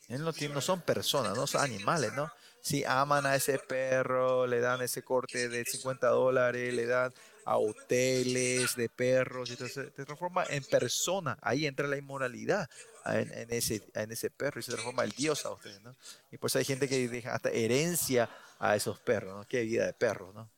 No, 0.08 0.32
no 0.32 0.60
son 0.62 0.80
personas, 0.80 1.36
no 1.36 1.46
son 1.46 1.60
animales, 1.60 2.14
¿no? 2.14 2.32
Si 2.62 2.84
aman 2.84 3.26
a 3.26 3.36
ese 3.36 3.58
perro, 3.58 4.46
le 4.46 4.60
dan 4.60 4.80
ese 4.80 5.02
corte 5.02 5.50
de 5.50 5.64
50 5.64 6.08
dólares, 6.08 6.72
le 6.72 6.86
dan 6.86 7.12
a 7.50 7.58
hoteles 7.58 8.76
de 8.76 8.88
perros, 8.88 9.50
y 9.50 9.56
se, 9.56 9.68
se 9.68 9.90
transforma 9.90 10.44
en 10.50 10.62
persona. 10.62 11.36
Ahí 11.42 11.66
entra 11.66 11.88
la 11.88 11.96
inmoralidad 11.96 12.70
en, 13.06 13.32
en, 13.32 13.52
ese, 13.52 13.82
en 13.92 14.12
ese 14.12 14.30
perro 14.30 14.60
y 14.60 14.62
se 14.62 14.70
transforma 14.70 15.02
el 15.02 15.10
dios 15.10 15.44
a 15.44 15.50
ustedes. 15.50 15.80
¿no? 15.80 15.96
Y 16.30 16.38
por 16.38 16.48
eso 16.48 16.60
hay 16.60 16.64
gente 16.64 16.88
que 16.88 17.08
deja 17.08 17.34
hasta 17.34 17.50
herencia 17.50 18.30
a 18.60 18.76
esos 18.76 19.00
perros. 19.00 19.36
¿no? 19.36 19.48
Qué 19.48 19.62
vida 19.62 19.84
de 19.84 19.92
perros. 19.94 20.32
¿no? 20.32 20.48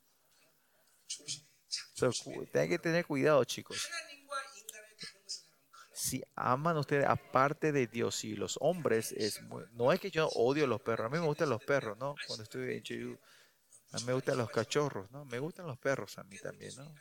O 2.02 2.10
tienen 2.52 2.68
que 2.68 2.78
tener 2.78 3.06
cuidado, 3.06 3.42
chicos. 3.44 3.88
Si 5.94 6.22
aman 6.34 6.76
ustedes 6.76 7.06
aparte 7.06 7.72
de 7.72 7.86
Dios 7.86 8.22
y 8.24 8.36
los 8.36 8.58
hombres, 8.60 9.12
es 9.12 9.40
muy, 9.44 9.64
no 9.72 9.92
es 9.94 10.00
que 10.00 10.10
yo 10.10 10.28
odio 10.34 10.64
a 10.64 10.66
los 10.66 10.82
perros, 10.82 11.06
a 11.06 11.08
mí 11.08 11.18
me 11.18 11.24
gustan 11.24 11.48
los 11.48 11.64
perros, 11.64 11.96
¿no? 11.96 12.16
Cuando 12.26 12.42
estuve 12.42 12.76
en 12.76 12.82
Cheyú, 12.82 13.18
a 13.92 13.98
mí 13.98 14.04
me 14.04 14.12
gustan 14.14 14.38
los 14.38 14.50
cachorros, 14.50 15.10
¿no? 15.10 15.24
Me 15.24 15.38
gustan 15.38 15.66
los 15.66 15.78
perros 15.78 16.18
a 16.18 16.24
mí 16.24 16.38
también, 16.38 16.74
¿no? 16.76 16.94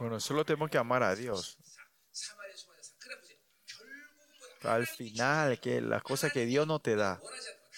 Bueno, 0.00 0.18
solo 0.18 0.46
tenemos 0.46 0.70
que 0.70 0.78
amar 0.78 1.02
a 1.02 1.14
Dios. 1.14 1.58
Al 4.62 4.86
final, 4.86 5.60
que 5.60 5.82
las 5.82 6.02
cosas 6.02 6.32
que 6.32 6.46
Dios 6.46 6.66
no 6.66 6.80
te 6.80 6.96
da, 6.96 7.20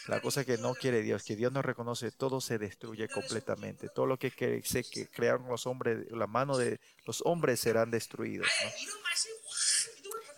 la 0.07 0.21
cosa 0.21 0.45
que 0.45 0.57
no 0.57 0.75
quiere 0.75 1.03
Dios, 1.03 1.25
que 1.25 1.35
Dios 1.35 1.53
no 1.53 1.63
reconoce, 1.63 2.13
todo 2.13 2.41
se 2.41 2.59
destruye 2.59 3.09
completamente. 3.09 3.89
Todo 3.89 4.07
lo 4.07 4.19
que 4.19 4.63
se 4.65 4.85
crearon 5.11 5.49
los 5.49 5.67
hombres, 5.67 6.11
la 6.13 6.29
mano 6.29 6.57
de 6.57 6.81
los 7.07 7.23
hombres 7.25 7.59
serán 7.59 7.91
destruidos. 7.91 8.49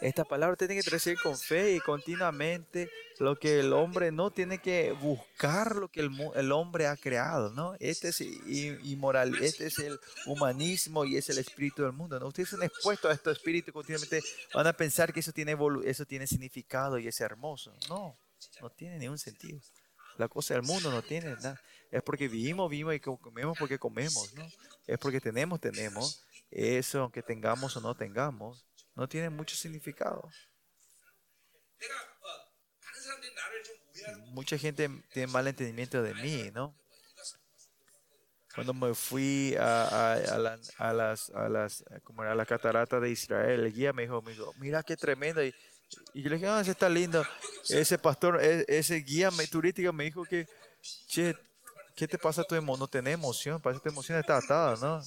Esta 0.00 0.24
palabra 0.24 0.56
tiene 0.56 0.74
que 0.80 0.90
recibir 0.90 1.18
con 1.20 1.36
fe 1.38 1.74
y 1.76 1.80
continuamente 1.80 2.90
lo 3.18 3.36
que 3.36 3.60
el 3.60 3.72
hombre 3.72 4.10
no 4.10 4.30
tiene 4.30 4.58
que 4.58 4.92
buscar 4.92 5.76
lo 5.76 5.88
que 5.88 6.00
el, 6.00 6.10
el 6.34 6.52
hombre 6.52 6.86
ha 6.86 6.96
creado, 6.96 7.50
¿no? 7.50 7.74
Este 7.78 8.08
es 8.08 8.20
inmoral, 8.20 9.34
este 9.42 9.66
es 9.66 9.78
el 9.78 9.98
humanismo 10.26 11.04
y 11.04 11.16
es 11.16 11.28
el 11.30 11.38
espíritu 11.38 11.82
del 11.82 11.92
mundo, 11.92 12.18
¿no? 12.18 12.26
Ustedes 12.26 12.48
son 12.50 12.62
expuestos 12.62 13.10
a 13.10 13.14
estos 13.14 13.36
espíritus 13.38 13.72
continuamente 13.72 14.22
van 14.52 14.66
a 14.66 14.72
pensar 14.72 15.12
que 15.12 15.20
eso 15.20 15.32
tiene 15.32 15.56
eso 15.84 16.04
tiene 16.04 16.26
significado 16.26 16.98
y 16.98 17.06
es 17.08 17.20
hermoso. 17.20 17.72
No, 17.88 18.16
no 18.60 18.70
tiene 18.70 18.98
ningún 18.98 19.18
sentido. 19.18 19.60
La 20.18 20.28
cosa 20.28 20.54
del 20.54 20.62
mundo 20.62 20.90
no 20.90 21.02
tiene 21.02 21.30
nada. 21.36 21.60
Es 21.90 22.02
porque 22.02 22.28
vivimos, 22.28 22.68
vivimos 22.70 22.94
y 22.94 23.00
co- 23.00 23.16
comemos 23.16 23.56
porque 23.58 23.78
comemos, 23.78 24.32
¿no? 24.34 24.46
Es 24.86 24.98
porque 24.98 25.20
tenemos, 25.20 25.60
tenemos. 25.60 26.24
Eso, 26.50 27.00
aunque 27.02 27.22
tengamos 27.22 27.76
o 27.76 27.80
no 27.80 27.94
tengamos, 27.96 28.64
no 28.94 29.08
tiene 29.08 29.30
mucho 29.30 29.56
significado. 29.56 30.28
Mucha 34.28 34.58
gente 34.58 34.88
tiene 35.12 35.32
mal 35.32 35.46
entendimiento 35.46 36.02
de 36.02 36.14
mí, 36.14 36.50
¿no? 36.52 36.74
Cuando 38.54 38.72
me 38.72 38.94
fui 38.94 39.56
a, 39.58 40.12
a, 40.12 40.38
la, 40.38 40.58
las, 40.92 41.30
a 41.30 41.48
las, 41.48 41.84
como 42.04 42.22
era 42.22 42.36
la 42.36 42.46
catarata 42.46 43.00
de 43.00 43.10
Israel, 43.10 43.60
el 43.60 43.72
guía 43.72 43.92
me 43.92 44.02
dijo, 44.02 44.22
me 44.22 44.30
dijo 44.30 44.52
mira 44.58 44.82
qué 44.84 44.96
tremendo. 44.96 45.44
Y, 45.44 45.52
y 46.12 46.22
yo 46.22 46.30
le 46.30 46.36
dije, 46.36 46.46
no, 46.46 46.56
oh, 46.56 46.60
ese 46.60 46.70
está 46.70 46.88
lindo. 46.88 47.24
Ese 47.68 47.98
pastor, 47.98 48.40
e, 48.40 48.64
ese 48.68 48.96
guía 48.96 49.30
turístico 49.50 49.92
me 49.92 50.04
dijo 50.04 50.24
que, 50.24 50.46
che, 51.08 51.34
¿qué 51.96 52.06
te 52.06 52.16
pasa 52.16 52.42
a 52.42 52.44
tu 52.44 52.54
emoción? 52.54 52.80
No 52.80 52.88
tenés 52.88 53.14
emoción, 53.14 53.60
parece 53.60 53.80
que 53.80 53.88
tu 53.88 53.94
emoción 53.94 54.18
está 54.18 54.36
atada, 54.36 54.76
¿no? 54.76 55.02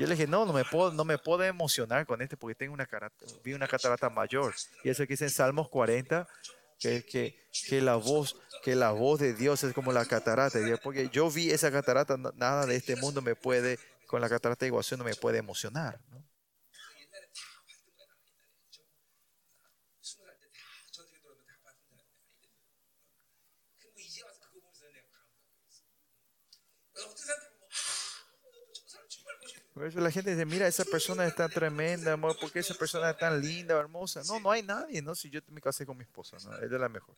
Yo 0.00 0.06
le 0.06 0.14
dije, 0.14 0.26
no, 0.26 0.46
no 0.46 0.54
me 0.54 0.64
puedo, 0.64 0.92
no 0.92 1.04
me 1.04 1.18
puedo 1.18 1.44
emocionar 1.44 2.06
con 2.06 2.22
este 2.22 2.34
porque 2.36 2.54
tengo 2.54 2.72
una, 2.72 2.86
cara- 2.86 3.12
vi 3.44 3.52
una 3.52 3.68
catarata 3.68 4.08
mayor. 4.08 4.54
Y 4.82 4.88
eso 4.88 5.02
que 5.02 5.08
dice 5.12 5.24
en 5.24 5.30
Salmos 5.30 5.68
40, 5.68 6.26
que, 6.78 7.04
que, 7.04 7.80
la 7.82 7.96
voz 7.96 8.34
que 8.64 8.74
la 8.74 8.92
voz 8.92 9.20
de 9.20 9.34
Dios 9.34 9.62
es 9.62 9.74
como 9.74 9.92
la 9.92 10.06
catarata 10.06 10.58
porque 10.82 11.10
yo 11.10 11.30
vi 11.30 11.50
esa 11.50 11.70
catarata 11.70 12.16
nada 12.34 12.64
de 12.64 12.76
este 12.76 12.96
mundo 12.96 13.20
me 13.20 13.34
puede 13.34 13.78
con 14.06 14.22
la 14.22 14.30
catarata 14.30 14.60
de 14.64 14.68
iguación 14.68 14.98
no 14.98 15.04
me 15.04 15.14
puede 15.14 15.36
emocionar. 15.36 16.00
Por 29.80 29.88
eso 29.88 30.00
la 30.00 30.10
gente 30.10 30.32
dice 30.32 30.44
mira 30.44 30.66
esa 30.66 30.84
persona 30.84 31.26
está 31.26 31.48
tremenda 31.48 32.12
amor 32.12 32.38
¿por 32.38 32.54
esa 32.54 32.74
persona 32.74 33.08
es 33.08 33.16
tan 33.16 33.40
linda 33.40 33.78
hermosa? 33.78 34.20
no 34.28 34.38
no 34.38 34.50
hay 34.50 34.62
nadie 34.62 35.00
no 35.00 35.14
si 35.14 35.30
yo 35.30 35.40
me 35.48 35.62
casé 35.62 35.86
con 35.86 35.96
mi 35.96 36.02
esposa 36.02 36.36
¿no? 36.44 36.54
ella 36.58 36.66
es 36.66 36.72
la 36.72 36.90
mejor 36.90 37.16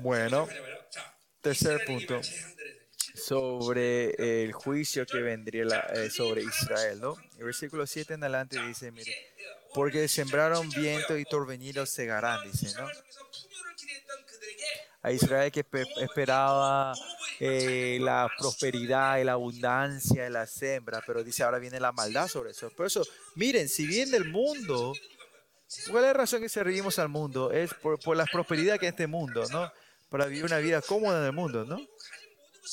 Bueno, 0.00 0.48
tercer 1.40 1.84
punto 1.84 2.20
sobre 3.14 4.44
el 4.44 4.52
juicio 4.52 5.04
que 5.06 5.18
vendría 5.18 5.64
la, 5.64 5.80
eh, 5.94 6.10
sobre 6.10 6.42
Israel, 6.42 7.00
¿no? 7.00 7.16
El 7.38 7.44
versículo 7.44 7.86
7 7.86 8.14
en 8.14 8.24
adelante 8.24 8.60
dice, 8.66 8.90
mire, 8.90 9.14
porque 9.74 10.08
sembraron 10.08 10.68
viento 10.70 11.16
y 11.16 11.24
torbellinos 11.24 11.90
segarán, 11.90 12.40
dice, 12.50 12.74
¿no? 12.78 12.88
A 15.02 15.10
Israel 15.10 15.50
que 15.50 15.64
esperaba 16.00 16.94
eh, 17.40 17.98
la 18.00 18.30
prosperidad 18.38 19.18
y 19.18 19.24
la 19.24 19.32
abundancia 19.32 20.22
de 20.22 20.30
la 20.30 20.46
sembra, 20.46 21.02
pero 21.04 21.24
dice, 21.24 21.42
ahora 21.42 21.58
viene 21.58 21.80
la 21.80 21.90
maldad 21.90 22.28
sobre 22.28 22.52
eso. 22.52 22.70
Por 22.70 22.86
eso, 22.86 23.04
miren, 23.34 23.68
si 23.68 23.84
bien 23.84 24.14
el 24.14 24.26
mundo 24.26 24.94
¿Cuál 25.90 26.04
es 26.04 26.08
la 26.08 26.12
razón 26.12 26.40
que 26.40 26.48
servimos 26.48 26.98
al 26.98 27.08
mundo? 27.08 27.50
Es 27.50 27.72
por, 27.74 27.98
por 27.98 28.16
la 28.16 28.26
prosperidad 28.26 28.78
que 28.78 28.86
es 28.86 28.92
este 28.92 29.06
mundo, 29.06 29.44
¿no? 29.50 29.72
Para 30.08 30.26
vivir 30.26 30.44
una 30.44 30.58
vida 30.58 30.82
cómoda 30.82 31.20
en 31.20 31.26
el 31.26 31.32
mundo, 31.32 31.64
¿no? 31.64 31.78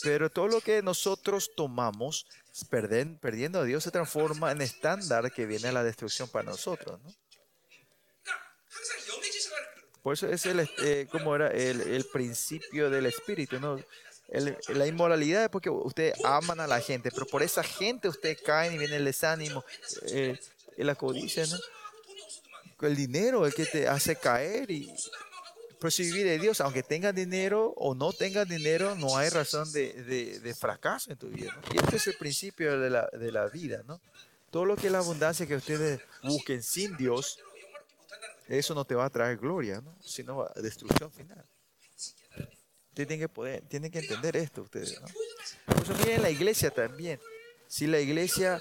Pero 0.03 0.29
todo 0.29 0.47
lo 0.47 0.61
que 0.61 0.81
nosotros 0.81 1.51
tomamos, 1.55 2.27
perden, 2.69 3.17
perdiendo 3.17 3.59
a 3.59 3.63
Dios, 3.63 3.83
se 3.83 3.91
transforma 3.91 4.51
en 4.51 4.61
estándar 4.61 5.31
que 5.31 5.45
viene 5.45 5.69
a 5.69 5.71
la 5.71 5.83
destrucción 5.83 6.29
para 6.29 6.51
nosotros, 6.51 6.99
¿no? 7.01 7.13
Por 10.03 10.13
eso 10.13 10.27
es 10.27 10.45
el, 10.45 10.67
eh, 10.83 11.07
como 11.11 11.35
era 11.35 11.49
el, 11.49 11.81
el, 11.81 12.05
principio 12.05 12.89
del 12.89 13.05
espíritu, 13.05 13.59
¿no? 13.59 13.83
El, 14.29 14.57
la 14.69 14.87
inmoralidad 14.87 15.43
es 15.43 15.49
porque 15.49 15.69
ustedes 15.69 16.13
aman 16.23 16.59
a 16.59 16.67
la 16.67 16.79
gente, 16.79 17.11
pero 17.11 17.25
por 17.25 17.43
esa 17.43 17.63
gente 17.63 18.07
ustedes 18.07 18.41
caen 18.41 18.73
y 18.73 18.77
viene 18.77 18.95
el 18.95 19.05
desánimo, 19.05 19.65
eh, 20.07 20.39
la 20.77 20.95
codicia, 20.95 21.45
¿no? 21.47 21.57
el 22.87 22.95
dinero 22.95 23.45
es 23.45 23.55
que 23.55 23.65
te 23.65 23.87
hace 23.87 24.15
caer 24.15 24.71
y 24.71 24.93
percibir 25.79 26.25
de 26.25 26.39
Dios. 26.39 26.61
Aunque 26.61 26.83
tengas 26.83 27.15
dinero 27.15 27.73
o 27.77 27.95
no 27.95 28.13
tengas 28.13 28.47
dinero, 28.47 28.95
no 28.95 29.17
hay 29.17 29.29
razón 29.29 29.71
de, 29.71 29.93
de, 30.41 30.53
fracaso 30.53 31.11
en 31.11 31.17
tu 31.17 31.29
vida. 31.29 31.57
Y 31.73 31.77
este 31.77 31.97
es 31.97 32.07
el 32.07 32.15
principio 32.15 32.79
de 32.79 32.89
la, 32.89 33.07
de 33.07 33.31
la 33.31 33.47
vida, 33.47 33.83
¿no? 33.85 34.01
Todo 34.51 34.65
lo 34.65 34.75
que 34.75 34.87
es 34.87 34.91
la 34.91 34.99
abundancia 34.99 35.45
que 35.45 35.55
ustedes 35.55 36.01
busquen 36.23 36.63
sin 36.63 36.97
Dios, 36.97 37.39
eso 38.47 38.73
no 38.73 38.83
te 38.83 38.95
va 38.95 39.05
a 39.05 39.09
traer 39.09 39.37
gloria, 39.37 39.79
¿no? 39.79 39.95
sino 40.01 40.47
destrucción 40.55 41.11
final. 41.11 41.45
Tienen 42.95 43.19
que, 43.19 43.29
poder, 43.29 43.61
tienen 43.67 43.91
que 43.91 43.99
entender 43.99 44.35
esto 44.35 44.63
ustedes. 44.63 44.99
¿no? 44.99 45.97
Miren 45.99 46.23
la 46.23 46.31
iglesia 46.31 46.71
también. 46.71 47.19
Si 47.67 47.85
la 47.85 47.99
iglesia 47.99 48.59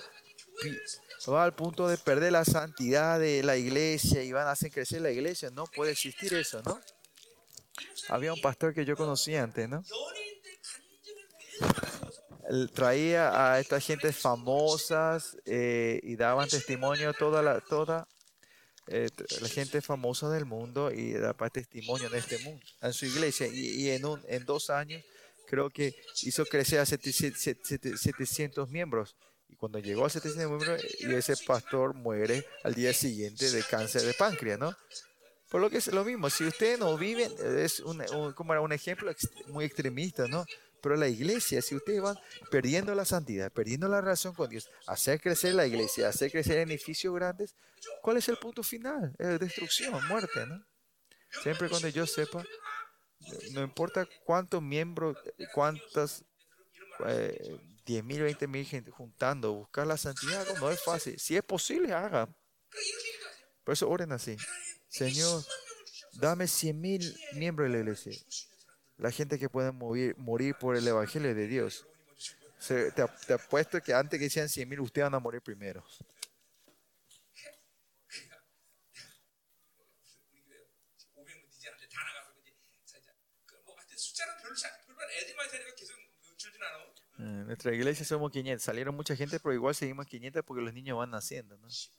va 1.27 1.45
al 1.45 1.55
punto 1.55 1.89
de 1.89 1.99
perder 1.99 2.33
la 2.33 2.45
santidad 2.45 3.19
de 3.19 3.43
la 3.43 3.57
iglesia 3.57 4.23
y 4.23 4.33
van 4.33 4.47
a 4.47 4.53
hacer 4.53 4.71
crecer 4.71 5.01
la 5.03 5.11
iglesia. 5.11 5.51
No 5.51 5.67
puede 5.67 5.93
existir 5.93 6.33
eso, 6.35 6.63
¿no? 6.63 6.81
Había 8.09 8.33
un 8.33 8.41
pastor 8.41 8.75
que 8.75 8.85
yo 8.85 8.97
conocí 8.97 9.35
antes, 9.35 9.69
¿no? 9.69 9.83
Traía 12.73 13.53
a 13.53 13.61
estas 13.61 13.85
gentes 13.85 14.17
famosas 14.17 15.37
eh, 15.45 16.01
y 16.03 16.17
daban 16.17 16.49
testimonio 16.49 17.13
toda 17.13 17.43
la, 17.43 17.61
toda 17.61 18.09
eh, 18.87 19.09
la 19.43 19.49
gente 19.49 19.83
famosa 19.83 20.31
del 20.31 20.47
mundo 20.47 20.91
y 20.91 21.13
daba 21.13 21.51
testimonio 21.51 22.09
en 22.09 22.15
este 22.15 22.39
mundo, 22.39 22.65
en 22.81 22.93
su 22.95 23.05
iglesia. 23.05 23.47
Y, 23.49 23.83
y 23.83 23.91
en, 23.91 24.07
un, 24.07 24.25
en 24.29 24.47
dos 24.47 24.71
años 24.71 25.05
creo 25.47 25.69
que 25.69 25.95
hizo 26.23 26.47
crecer 26.47 26.79
a 26.81 26.87
700 26.87 28.71
miembros 28.71 29.15
y 29.49 29.57
cuando 29.57 29.79
llegó 29.79 30.05
a 30.07 30.11
700 30.11 30.49
miembros 30.61 30.83
y 31.01 31.15
ese 31.15 31.35
pastor 31.47 31.95
muere 31.95 32.47
al 32.65 32.75
día 32.75 32.93
siguiente 32.93 33.51
de 33.51 33.63
cáncer 33.63 34.03
de 34.03 34.15
páncreas 34.15 34.59
no 34.59 34.77
por 35.51 35.61
lo 35.61 35.71
que 35.71 35.79
es 35.79 35.87
lo 35.89 36.05
mismo 36.05 36.29
si 36.31 36.45
ustedes 36.45 36.79
no 36.79 36.97
viven 36.99 37.33
es 37.59 37.81
un, 37.81 38.01
un- 38.15 38.33
como 38.35 38.53
era 38.53 38.61
un 38.61 38.73
ejemplo 38.73 39.11
muy 39.49 39.65
extremista 39.65 40.27
no 40.29 40.45
pero 40.81 40.95
la 40.95 41.09
iglesia, 41.09 41.61
si 41.61 41.75
ustedes 41.75 42.01
van 42.01 42.17
perdiendo 42.53 42.95
la 42.95 43.05
santidad, 43.05 43.51
perdiendo 43.51 43.89
la 43.89 44.01
relación 44.01 44.33
con 44.33 44.49
Dios, 44.49 44.71
hacer 44.87 45.21
crecer 45.21 45.55
la 45.55 45.67
iglesia, 45.67 46.09
hacer 46.09 46.31
crecer 46.31 46.59
edificios 46.59 47.13
grandes, 47.17 47.57
¿cuál 48.01 48.19
es 48.19 48.29
el 48.29 48.37
punto 48.37 48.63
final? 48.63 49.13
Es 49.19 49.41
destrucción, 49.41 50.07
muerte, 50.07 50.47
¿no? 50.47 50.65
Siempre 51.43 51.69
cuando 51.69 51.89
yo 51.89 52.07
sepa, 52.07 52.45
no 53.51 53.63
importa 53.65 54.07
cuántos 54.25 54.63
miembros, 54.63 55.17
cuántas, 55.53 56.25
eh, 57.07 57.59
10 57.89 58.05
mil, 58.05 58.21
20 58.21 58.47
mil 58.49 58.67
gente 58.67 58.91
juntando, 58.91 59.55
buscar 59.55 59.87
la 59.87 59.97
santidad, 59.97 60.47
no 60.61 60.71
es 60.71 60.85
fácil. 60.85 61.19
Si 61.19 61.35
es 61.39 61.43
posible, 61.43 61.95
haga. 61.95 62.29
Por 63.65 63.73
eso 63.73 63.89
oren 63.89 64.13
así. 64.13 64.37
Señor, 64.89 65.43
dame 66.13 66.47
100 66.49 66.79
mil 66.79 67.19
miembros 67.33 67.67
de 67.67 67.73
la 67.73 67.81
iglesia. 67.81 68.13
La 68.99 69.11
gente 69.11 69.39
que 69.39 69.49
puede 69.49 69.73
morir, 69.73 70.15
por 70.61 70.77
el 70.77 70.87
evangelio 70.87 71.35
de 71.35 71.47
Dios. 71.47 71.87
Te, 72.67 73.33
apuesto 73.33 73.81
que 73.81 73.95
antes 73.95 74.21
que 74.21 74.29
sean 74.29 74.51
100 74.51 74.69
mil, 74.69 74.81
ustedes 74.81 75.07
van 75.07 75.15
a 75.15 75.19
morir 75.19 75.41
primero. 75.41 75.83
Nuestra 87.19 87.75
iglesia 87.75 88.05
somos 88.05 88.31
500. 88.31 88.63
Salieron 88.63 88.95
mucha 88.95 89.17
gente, 89.17 89.41
pero 89.41 89.53
igual 89.53 89.75
seguimos 89.75 90.07
500 90.07 90.45
porque 90.45 90.63
los 90.63 90.73
niños 90.73 90.97
van 90.97 91.11
naciendo, 91.11 91.59
¿no? 91.59 91.69
So, 91.71 91.91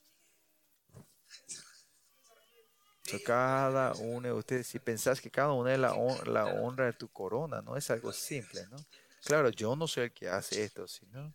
cada 3.24 3.92
uno 3.94 4.28
de 4.28 4.32
ustedes, 4.32 4.66
si 4.66 4.78
pensás 4.78 5.20
que 5.20 5.30
cada 5.30 5.52
uno 5.52 5.68
es 5.68 5.78
la, 5.78 5.94
la 6.26 6.46
honra 6.46 6.86
de 6.86 6.92
tu 6.94 7.08
corona, 7.08 7.60
no 7.60 7.76
es 7.76 7.90
algo 7.90 8.12
simple, 8.12 8.66
¿no? 8.70 8.76
Claro, 9.24 9.50
yo 9.50 9.76
no 9.76 9.86
soy 9.86 10.04
el 10.04 10.12
que 10.12 10.28
hace 10.28 10.64
esto, 10.64 10.88
sino... 10.88 11.34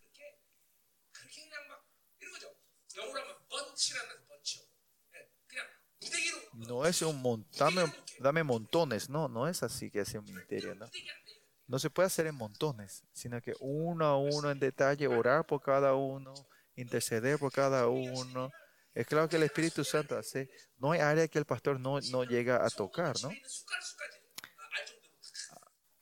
No 6.54 6.86
es 6.86 7.02
un 7.02 7.20
montón, 7.20 7.74
dame, 7.74 7.92
dame 8.18 8.42
montones, 8.42 9.10
no, 9.10 9.28
no 9.28 9.46
es 9.46 9.62
así 9.62 9.90
que 9.90 10.00
hace 10.00 10.18
un 10.18 10.24
ministerio, 10.24 10.74
¿no? 10.74 10.86
No 11.66 11.78
se 11.78 11.90
puede 11.90 12.06
hacer 12.06 12.26
en 12.26 12.36
montones, 12.36 13.04
sino 13.12 13.40
que 13.40 13.54
uno 13.60 14.06
a 14.06 14.22
pues 14.22 14.34
uno 14.36 14.50
en 14.50 14.60
detalle, 14.60 15.08
orar 15.08 15.46
por 15.46 15.62
cada 15.62 15.94
uno, 15.94 16.32
interceder 16.76 17.38
por 17.38 17.52
cada 17.52 17.88
uno. 17.88 18.50
Es 18.94 19.06
claro 19.06 19.28
que 19.28 19.36
el 19.36 19.42
Espíritu 19.42 19.84
Santo 19.84 20.16
hace, 20.16 20.48
no 20.78 20.92
hay 20.92 21.00
área 21.00 21.28
que 21.28 21.38
el 21.38 21.44
pastor 21.44 21.80
no, 21.80 22.00
no 22.00 22.24
llega 22.24 22.64
a 22.64 22.70
tocar, 22.70 23.16
¿no? 23.22 23.30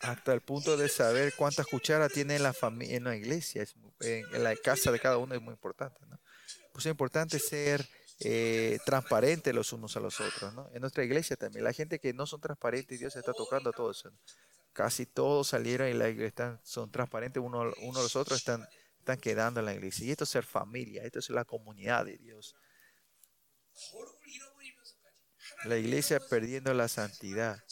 Hasta 0.00 0.34
el 0.34 0.42
punto 0.42 0.76
de 0.76 0.88
saber 0.90 1.34
cuántas 1.34 1.66
cucharas 1.66 2.12
tiene 2.12 2.36
en 2.36 2.42
la, 2.42 2.52
familia, 2.52 2.96
en 2.96 3.04
la 3.04 3.16
iglesia, 3.16 3.66
en, 4.00 4.42
la 4.42 4.54
casa 4.56 4.92
de 4.92 5.00
cada 5.00 5.16
uno 5.16 5.34
es 5.34 5.40
muy 5.40 5.54
importante, 5.54 5.98
¿no? 6.06 6.20
Pues 6.72 6.84
es 6.84 6.90
importante 6.90 7.38
ser 7.38 7.88
eh, 8.20 8.78
transparentes 8.84 9.54
los 9.54 9.72
unos 9.72 9.96
a 9.96 10.00
los 10.00 10.20
otros, 10.20 10.52
¿no? 10.52 10.68
En 10.74 10.82
nuestra 10.82 11.04
iglesia 11.04 11.36
también, 11.36 11.64
la 11.64 11.72
gente 11.72 11.98
que 11.98 12.12
no 12.12 12.26
son 12.26 12.40
transparentes, 12.40 13.00
Dios 13.00 13.16
está 13.16 13.32
tocando 13.32 13.70
a 13.70 13.72
todos 13.72 14.04
casi 14.74 15.06
todos 15.06 15.48
salieron 15.48 15.88
y 15.88 15.94
la 15.94 16.10
iglesia 16.10 16.60
son 16.62 16.90
transparentes 16.90 17.42
uno, 17.42 17.72
uno 17.80 17.98
a 17.98 18.02
los 18.02 18.16
otros, 18.16 18.38
están, 18.38 18.68
están 18.98 19.18
quedando 19.18 19.60
en 19.60 19.66
la 19.66 19.72
iglesia. 19.72 20.06
Y 20.06 20.10
esto 20.10 20.24
es 20.24 20.30
ser 20.30 20.44
familia, 20.44 21.02
esto 21.04 21.20
es 21.20 21.30
la 21.30 21.44
comunidad 21.44 22.04
de 22.04 22.18
Dios. 22.18 22.54
La 25.64 25.78
iglesia 25.78 26.20
perdiendo 26.20 26.74
la 26.74 26.88
santidad. 26.88 27.62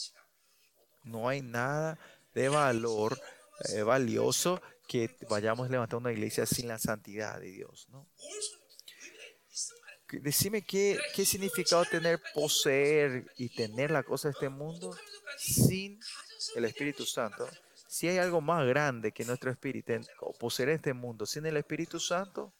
No 1.03 1.27
hay 1.27 1.41
nada 1.41 1.99
de 2.33 2.49
valor 2.49 3.21
eh, 3.69 3.83
valioso 3.83 4.61
que 4.87 5.15
vayamos 5.29 5.69
levantando 5.69 6.09
una 6.09 6.13
iglesia 6.13 6.45
sin 6.45 6.67
la 6.69 6.79
santidad 6.79 7.39
de 7.39 7.51
Dios. 7.51 7.87
¿no? 7.89 8.07
Decime 10.09 10.65
qué, 10.65 10.97
qué 11.13 11.25
significado 11.25 11.83
tener, 11.85 12.21
poseer 12.33 13.25
y 13.35 13.49
tener 13.49 13.91
la 13.91 14.03
cosa 14.03 14.29
de 14.29 14.33
este 14.33 14.49
mundo 14.49 14.95
sin 15.37 15.99
el 16.55 16.65
Espíritu 16.65 17.05
Santo, 17.05 17.47
si 17.87 18.07
hay 18.07 18.17
algo 18.17 18.41
más 18.41 18.65
grande 18.67 19.11
que 19.11 19.23
nuestro 19.23 19.51
espíritu 19.51 19.93
o 20.19 20.33
poseer 20.33 20.69
este 20.69 20.93
mundo 20.93 21.25
sin 21.25 21.45
el 21.45 21.57
Espíritu 21.57 21.99
Santo, 21.99 22.53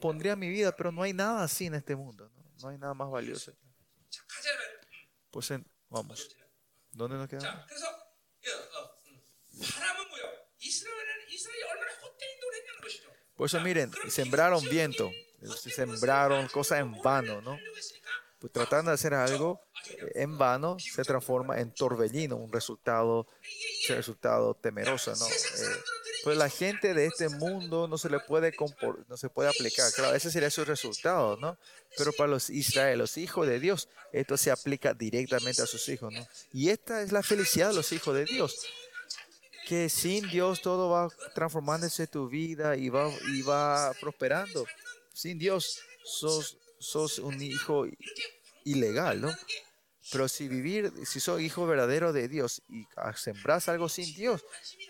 pondría 0.00 0.36
mi 0.36 0.48
vida, 0.48 0.74
pero 0.76 0.92
no 0.92 1.02
hay 1.02 1.12
nada 1.12 1.44
así 1.44 1.66
en 1.66 1.74
este 1.74 1.96
mundo. 1.96 2.30
No, 2.60 2.68
hay 2.68 2.78
nada 2.78 2.94
más 2.94 3.10
valioso. 3.10 3.52
Pues 5.30 5.50
en, 5.50 5.66
vamos. 5.88 6.36
¿Dónde 6.92 7.16
nos 7.16 7.28
quedamos? 7.28 7.64
Por 13.34 13.46
eso 13.46 13.60
miren, 13.60 13.90
sembraron 14.08 14.62
viento, 14.68 15.10
sembraron 15.74 16.46
cosas 16.48 16.80
en 16.80 17.00
vano, 17.02 17.40
¿no? 17.40 17.58
Pues 18.38 18.52
tratando 18.52 18.90
de 18.90 18.94
hacer 18.94 19.14
algo 19.14 19.60
en 20.14 20.38
vano 20.38 20.76
se 20.78 21.02
transforma 21.02 21.58
en 21.60 21.72
torbellino, 21.72 22.36
un 22.36 22.52
resultado, 22.52 23.26
un 23.88 23.96
resultado 23.96 24.54
temeroso, 24.54 25.14
¿no? 25.16 25.26
Eh, 25.26 25.82
pues 26.24 26.36
la 26.36 26.48
gente 26.48 26.94
de 26.94 27.06
este 27.06 27.28
mundo 27.28 27.88
no 27.88 27.98
se 27.98 28.08
le 28.08 28.20
puede 28.20 28.52
no 29.08 29.16
se 29.16 29.28
puede 29.28 29.48
aplicar, 29.48 29.92
claro, 29.92 30.14
ese 30.14 30.30
sería 30.30 30.50
su 30.50 30.64
resultado, 30.64 31.36
¿no? 31.36 31.58
Pero 31.96 32.12
para 32.12 32.30
los 32.30 32.48
Israel, 32.48 32.98
los 32.98 33.16
hijos 33.18 33.46
de 33.46 33.58
Dios, 33.58 33.88
esto 34.12 34.36
se 34.36 34.50
aplica 34.50 34.94
directamente 34.94 35.62
a 35.62 35.66
sus 35.66 35.88
hijos, 35.88 36.12
¿no? 36.12 36.26
Y 36.52 36.68
esta 36.70 37.02
es 37.02 37.12
la 37.12 37.22
felicidad 37.22 37.68
de 37.68 37.74
los 37.74 37.92
hijos 37.92 38.14
de 38.14 38.24
Dios, 38.24 38.64
que 39.66 39.88
sin 39.88 40.28
Dios 40.28 40.62
todo 40.62 40.90
va 40.90 41.08
transformándose 41.34 42.06
tu 42.06 42.28
vida 42.28 42.76
y 42.76 42.88
va, 42.88 43.10
y 43.32 43.42
va 43.42 43.92
prosperando. 44.00 44.66
Sin 45.12 45.38
Dios 45.38 45.80
sos, 46.04 46.56
sos 46.78 47.18
un 47.18 47.40
hijo 47.42 47.86
ilegal, 48.64 49.20
¿no? 49.20 49.36
Pero 50.10 50.28
si 50.28 50.48
vivir, 50.48 50.92
si 51.06 51.20
sos 51.20 51.40
hijo 51.40 51.66
verdadero 51.66 52.12
de 52.12 52.28
Dios 52.28 52.62
y 52.68 52.86
sembras 53.16 53.68
algo 53.68 53.88
sin 53.88 54.12
Dios, 54.14 54.44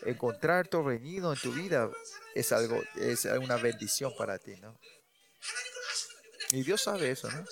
encontrar 0.07 0.69
tu 0.69 0.83
reñido 0.83 1.33
en 1.33 1.39
tu 1.39 1.53
vida 1.53 1.91
es 2.35 2.51
algo, 2.53 2.83
es 2.97 3.25
una 3.27 3.57
bendición 3.57 4.13
para 4.17 4.39
ti, 4.39 4.57
¿no? 4.57 4.79
Y 6.51 6.63
Dios 6.63 6.83
sabe 6.83 7.11
eso, 7.11 7.31
¿no? 7.31 7.45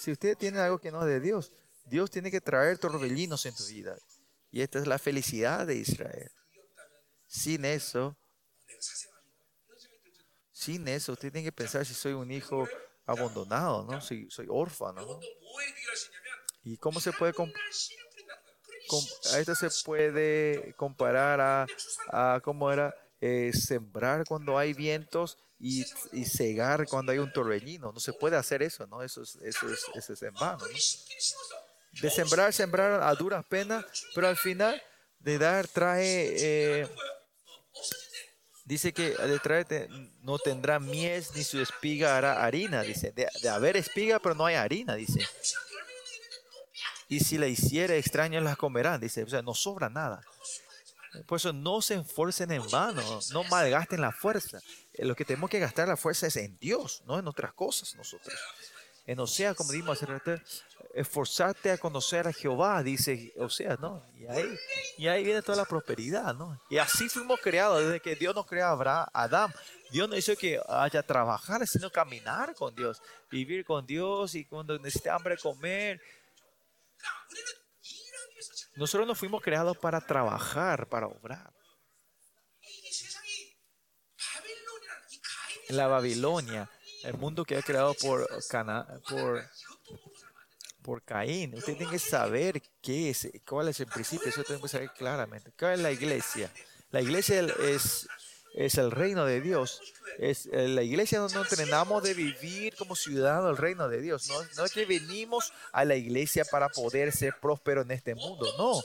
Si 0.00 0.12
usted 0.12 0.36
tiene 0.36 0.60
algo 0.60 0.78
que 0.78 0.92
no 0.92 1.00
es 1.00 1.08
de 1.08 1.20
Dios, 1.20 1.52
Dios 1.84 2.10
tiene 2.10 2.30
que 2.30 2.40
traer 2.40 2.78
torbellinos 2.78 3.44
en 3.46 3.54
tu 3.54 3.66
vida. 3.66 3.96
Y 4.52 4.62
esta 4.62 4.78
es 4.78 4.86
la 4.86 4.98
felicidad 4.98 5.66
de 5.66 5.76
Israel. 5.76 6.30
Sin 7.26 7.64
eso, 7.64 8.16
sin 10.52 10.86
eso, 10.88 11.12
usted 11.12 11.32
tiene 11.32 11.44
que 11.44 11.52
pensar 11.52 11.84
si 11.84 11.94
soy 11.94 12.12
un 12.12 12.30
hijo 12.30 12.68
abandonado, 13.06 13.84
¿no? 13.84 14.00
Si 14.00 14.30
soy 14.30 14.46
órfano, 14.48 15.00
¿no? 15.04 15.20
¿Y 16.62 16.76
cómo 16.76 17.00
se 17.00 17.12
puede 17.12 17.32
esto 19.38 19.54
se 19.54 19.68
puede 19.84 20.74
comparar 20.76 21.40
a, 21.40 21.66
a 22.08 22.40
cómo 22.42 22.72
era 22.72 22.94
eh, 23.20 23.52
sembrar 23.52 24.24
cuando 24.26 24.58
hay 24.58 24.72
vientos 24.72 25.38
y, 25.58 25.84
y, 26.12 26.24
cegar 26.24 26.86
cuando 26.88 27.12
hay 27.12 27.18
un 27.18 27.32
torbellino? 27.32 27.92
No 27.92 28.00
se 28.00 28.12
puede 28.12 28.36
hacer 28.36 28.62
eso, 28.62 28.86
¿no? 28.86 29.02
Eso 29.02 29.22
es, 29.22 29.36
eso 29.42 29.70
es, 29.70 29.84
eso 29.94 30.12
es 30.12 30.22
en 30.22 30.34
vano. 30.34 30.64
De 32.02 32.10
sembrar, 32.10 32.52
sembrar 32.52 33.02
a 33.02 33.14
duras 33.14 33.44
penas, 33.44 33.84
pero 34.14 34.28
al 34.28 34.36
final 34.36 34.80
de 35.18 35.38
dar 35.38 35.68
trae... 35.68 36.34
Eh, 36.36 36.88
dice 38.64 38.92
que 38.92 39.10
detrás 39.10 39.66
no 40.20 40.38
tendrá 40.38 40.78
mies 40.78 41.34
ni 41.34 41.42
su 41.42 41.60
espiga 41.60 42.16
hará 42.16 42.44
harina, 42.44 42.82
dice. 42.82 43.12
De, 43.12 43.28
de, 43.42 43.48
haber 43.48 43.76
espiga, 43.76 44.20
pero 44.20 44.34
no 44.34 44.46
hay 44.46 44.54
harina, 44.54 44.94
dice. 44.94 45.20
Y 47.10 47.20
si 47.20 47.36
la 47.36 47.48
hiciera 47.48 47.96
extraños 47.96 48.42
las 48.42 48.56
comerán, 48.56 49.00
dice. 49.00 49.24
O 49.24 49.28
sea, 49.28 49.42
no 49.42 49.52
sobra 49.52 49.90
nada. 49.90 50.22
Por 51.26 51.36
eso 51.36 51.52
no 51.52 51.82
se 51.82 51.96
esfuercen 51.96 52.52
en 52.52 52.62
vano, 52.70 53.02
no 53.32 53.42
malgasten 53.44 54.00
la 54.00 54.12
fuerza. 54.12 54.60
Eh, 54.94 55.04
Lo 55.04 55.16
que 55.16 55.24
tenemos 55.24 55.50
que 55.50 55.58
gastar 55.58 55.88
la 55.88 55.96
fuerza 55.96 56.28
es 56.28 56.36
en 56.36 56.56
Dios, 56.58 57.02
no 57.06 57.18
en 57.18 57.26
otras 57.26 57.52
cosas 57.52 57.96
nosotros. 57.96 58.32
En 59.06 59.18
Osea, 59.18 59.54
como 59.54 59.72
dimos 59.72 60.00
hace 60.00 60.40
esforzarte 60.94 61.72
a 61.72 61.78
conocer 61.78 62.28
a 62.28 62.32
Jehová, 62.32 62.80
dice 62.84 63.32
Osea, 63.36 63.76
¿no? 63.80 64.04
Y 64.16 64.26
ahí, 64.26 64.56
y 64.98 65.08
ahí 65.08 65.24
viene 65.24 65.42
toda 65.42 65.58
la 65.58 65.64
prosperidad, 65.64 66.32
¿no? 66.32 66.60
Y 66.70 66.78
así 66.78 67.08
fuimos 67.08 67.40
creados, 67.40 67.82
desde 67.84 67.98
que 67.98 68.14
Dios 68.14 68.32
nos 68.34 68.46
creó 68.46 68.66
a 68.66 69.10
Adán. 69.12 69.52
Dios 69.90 70.08
no 70.08 70.16
hizo 70.16 70.36
que 70.36 70.60
haya 70.68 71.02
trabajar, 71.02 71.66
sino 71.66 71.90
caminar 71.90 72.54
con 72.54 72.72
Dios, 72.72 73.02
vivir 73.28 73.64
con 73.64 73.84
Dios 73.84 74.36
y 74.36 74.44
cuando 74.44 74.78
necesite 74.78 75.10
hambre 75.10 75.36
comer, 75.36 76.00
nosotros 78.76 79.06
no 79.06 79.14
fuimos 79.14 79.42
creados 79.42 79.76
para 79.76 80.00
trabajar, 80.00 80.88
para 80.88 81.06
obrar. 81.06 81.52
La 85.68 85.86
Babilonia, 85.86 86.70
el 87.04 87.16
mundo 87.18 87.44
que 87.44 87.56
ha 87.56 87.62
creado 87.62 87.94
por, 87.94 88.26
Cana 88.48 88.86
por, 89.08 89.44
por 90.82 91.02
Caín, 91.02 91.54
usted 91.54 91.76
tiene 91.76 91.92
que 91.92 91.98
saber 91.98 92.62
qué 92.80 93.10
es, 93.10 93.30
cuál 93.46 93.68
es 93.68 93.78
el 93.80 93.86
principio, 93.86 94.28
eso 94.28 94.42
tenemos 94.42 94.70
que 94.70 94.76
saber 94.76 94.92
claramente. 94.92 95.52
¿Cuál 95.58 95.74
es 95.74 95.80
la 95.80 95.92
iglesia? 95.92 96.52
La 96.90 97.00
iglesia 97.00 97.40
es 97.40 98.08
es 98.54 98.76
el 98.76 98.90
reino 98.90 99.24
de 99.24 99.40
Dios. 99.40 99.80
Es, 100.18 100.46
eh, 100.46 100.68
la 100.68 100.82
iglesia 100.82 101.18
no, 101.18 101.28
no 101.28 101.42
entrenamos 101.42 102.02
de 102.02 102.14
vivir 102.14 102.74
como 102.76 102.96
ciudadanos 102.96 103.46
del 103.46 103.56
reino 103.56 103.88
de 103.88 104.00
Dios. 104.00 104.28
No, 104.28 104.42
no 104.56 104.64
es 104.64 104.72
que 104.72 104.84
venimos 104.84 105.52
a 105.72 105.84
la 105.84 105.96
iglesia 105.96 106.44
para 106.44 106.68
poder 106.68 107.12
ser 107.12 107.34
prósperos 107.40 107.84
en 107.84 107.92
este 107.92 108.14
mundo. 108.14 108.46
No. 108.58 108.80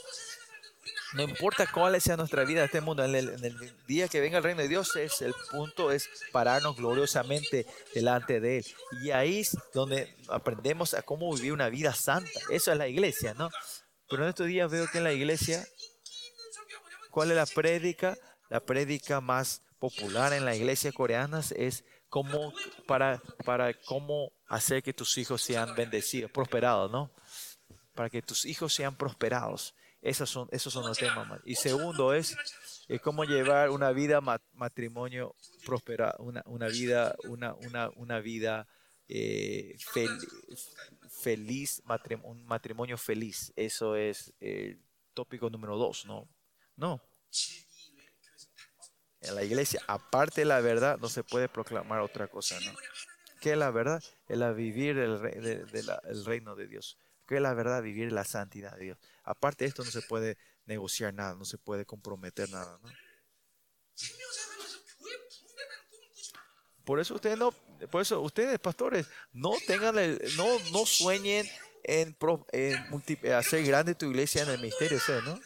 No 1.14 1.22
importa 1.22 1.66
cuál 1.72 2.00
sea 2.00 2.16
nuestra 2.16 2.44
vida 2.44 2.60
en 2.60 2.66
este 2.66 2.80
mundo, 2.80 3.04
en 3.04 3.14
el, 3.14 3.76
día 3.86 4.08
que 4.08 4.20
venga 4.20 4.38
el 4.38 4.44
reino 4.44 4.62
de 4.62 4.68
Dios, 4.68 4.94
es 4.96 5.22
el 5.22 5.34
punto 5.50 5.90
es 5.90 6.08
pararnos 6.32 6.76
gloriosamente 6.76 7.66
delante 7.94 8.40
de 8.40 8.58
Él. 8.58 8.66
Y 9.02 9.10
ahí 9.10 9.40
es 9.40 9.56
donde 9.72 10.14
aprendemos 10.28 10.94
a 10.94 11.02
cómo 11.02 11.32
vivir 11.34 11.52
una 11.52 11.68
vida 11.68 11.94
santa. 11.94 12.40
Eso 12.50 12.72
es 12.72 12.78
la 12.78 12.88
iglesia, 12.88 13.34
¿no? 13.34 13.50
Pero 14.08 14.24
en 14.24 14.28
estos 14.28 14.46
días 14.46 14.70
veo 14.70 14.86
que 14.90 14.98
en 14.98 15.04
la 15.04 15.12
iglesia, 15.12 15.66
¿cuál 17.10 17.30
es 17.30 17.36
la 17.36 17.46
prédica? 17.46 18.16
La 18.48 18.60
prédica 18.64 19.20
más 19.20 19.62
popular 19.78 20.32
en 20.32 20.44
la 20.44 20.54
iglesia 20.56 20.92
coreana 20.92 21.40
es 21.56 21.84
cómo, 22.08 22.52
para, 22.86 23.20
para 23.44 23.74
cómo 23.74 24.32
hacer 24.46 24.82
que 24.82 24.92
tus 24.92 25.18
hijos 25.18 25.42
sean 25.42 25.74
bendecidos, 25.74 26.30
prosperados, 26.30 26.90
¿no? 26.90 27.10
Para 27.94 28.08
que 28.10 28.22
tus 28.22 28.44
hijos 28.44 28.72
sean 28.74 28.96
prosperados. 28.96 29.74
Esos 30.02 30.30
son, 30.30 30.48
esos 30.52 30.72
son 30.72 30.86
los 30.86 30.98
temas. 30.98 31.40
Y 31.44 31.56
segundo 31.56 32.12
es, 32.14 32.36
es 32.86 33.00
cómo 33.00 33.24
llevar 33.24 33.70
una 33.70 33.90
vida 33.90 34.20
ma- 34.20 34.40
matrimonio 34.52 35.34
próspera, 35.64 36.14
una, 36.18 36.42
una 36.46 36.68
vida, 36.68 37.16
una, 37.24 37.54
una, 37.54 37.90
una 37.96 38.20
vida 38.20 38.68
eh, 39.08 39.76
fel- 39.92 40.16
feliz, 41.10 41.82
matrim- 41.84 42.22
un 42.24 42.44
matrimonio 42.46 42.96
feliz. 42.96 43.52
Eso 43.56 43.96
es 43.96 44.32
el 44.38 44.80
tópico 45.14 45.50
número 45.50 45.76
dos, 45.76 46.04
¿no? 46.06 46.28
No. 46.76 47.00
En 49.26 49.34
la 49.34 49.44
iglesia, 49.44 49.80
aparte 49.86 50.42
de 50.42 50.44
la 50.46 50.60
verdad, 50.60 50.98
no 50.98 51.08
se 51.08 51.24
puede 51.24 51.48
proclamar 51.48 52.00
otra 52.00 52.28
cosa, 52.28 52.58
¿no? 52.60 52.72
¿Qué 53.40 53.52
es 53.52 53.58
la 53.58 53.70
verdad? 53.70 54.02
Es 54.28 54.38
la 54.38 54.52
vivir 54.52 54.98
el, 54.98 55.20
re 55.20 55.32
de, 55.32 55.64
de 55.64 55.82
la, 55.82 56.00
el 56.04 56.24
reino 56.24 56.54
de 56.56 56.66
Dios. 56.66 56.98
¿Qué 57.26 57.36
es 57.36 57.40
la 57.42 57.54
verdad? 57.54 57.82
Vivir 57.82 58.12
la 58.12 58.24
santidad 58.24 58.76
de 58.76 58.84
Dios. 58.84 58.98
Aparte 59.24 59.64
de 59.64 59.68
esto, 59.68 59.84
no 59.84 59.90
se 59.90 60.02
puede 60.02 60.38
negociar 60.64 61.12
nada, 61.12 61.34
no 61.34 61.44
se 61.44 61.58
puede 61.58 61.84
comprometer 61.84 62.48
nada, 62.50 62.78
¿no? 62.82 62.90
Por 66.84 67.00
eso 67.00 67.14
ustedes 67.14 67.36
no, 67.36 67.50
por 67.90 68.00
eso 68.00 68.20
ustedes 68.20 68.60
pastores 68.60 69.08
no 69.32 69.54
tengan 69.66 69.98
el, 69.98 70.20
no 70.36 70.46
no 70.70 70.86
sueñen 70.86 71.44
en, 71.82 72.14
pro, 72.14 72.46
en 72.52 72.88
multi, 72.90 73.18
hacer 73.28 73.64
grande 73.64 73.96
tu 73.96 74.06
iglesia 74.06 74.44
en 74.44 74.50
el 74.50 74.60
ministerio, 74.60 75.00
¿sí, 75.00 75.12
¿no? 75.24 75.40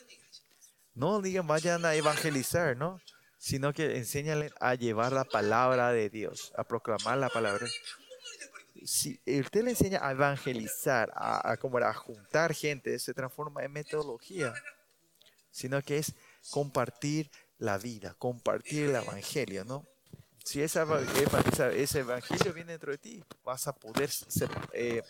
No 0.95 1.23
digan 1.23 1.47
vayan 1.47 1.87
a 1.87 1.95
evangelizar, 1.95 2.77
¿no? 2.77 3.01
sino 3.41 3.73
que 3.73 3.97
enséñale 3.97 4.53
a 4.61 4.75
llevar 4.75 5.13
la 5.13 5.25
palabra 5.25 5.93
de 5.93 6.11
Dios, 6.11 6.53
a 6.59 6.63
proclamar 6.63 7.17
la 7.17 7.31
palabra. 7.31 7.67
Si 8.85 9.19
usted 9.27 9.65
le 9.65 9.71
enseña 9.71 9.99
a 10.07 10.13
evangelizar, 10.13 11.11
a, 11.15 11.53
a, 11.53 11.57
como 11.57 11.79
a 11.79 11.95
juntar 11.95 12.53
gente, 12.55 12.99
se 12.99 13.15
transforma 13.15 13.65
en 13.65 13.73
metodología, 13.73 14.53
sino 15.51 15.81
que 15.81 15.97
es 15.97 16.13
compartir 16.51 17.31
la 17.57 17.79
vida, 17.79 18.15
compartir 18.19 18.91
el 18.91 18.97
evangelio, 18.97 19.65
¿no? 19.65 19.87
Si 20.45 20.61
esa, 20.61 20.87
esa, 21.51 21.71
ese 21.71 22.01
evangelio 22.01 22.53
viene 22.53 22.73
dentro 22.73 22.93
de 22.93 22.99
ti, 22.99 23.25
vas 23.43 23.67
a 23.67 23.73
poder 23.75 24.11
ser, 24.11 24.51
eh, 24.75 25.03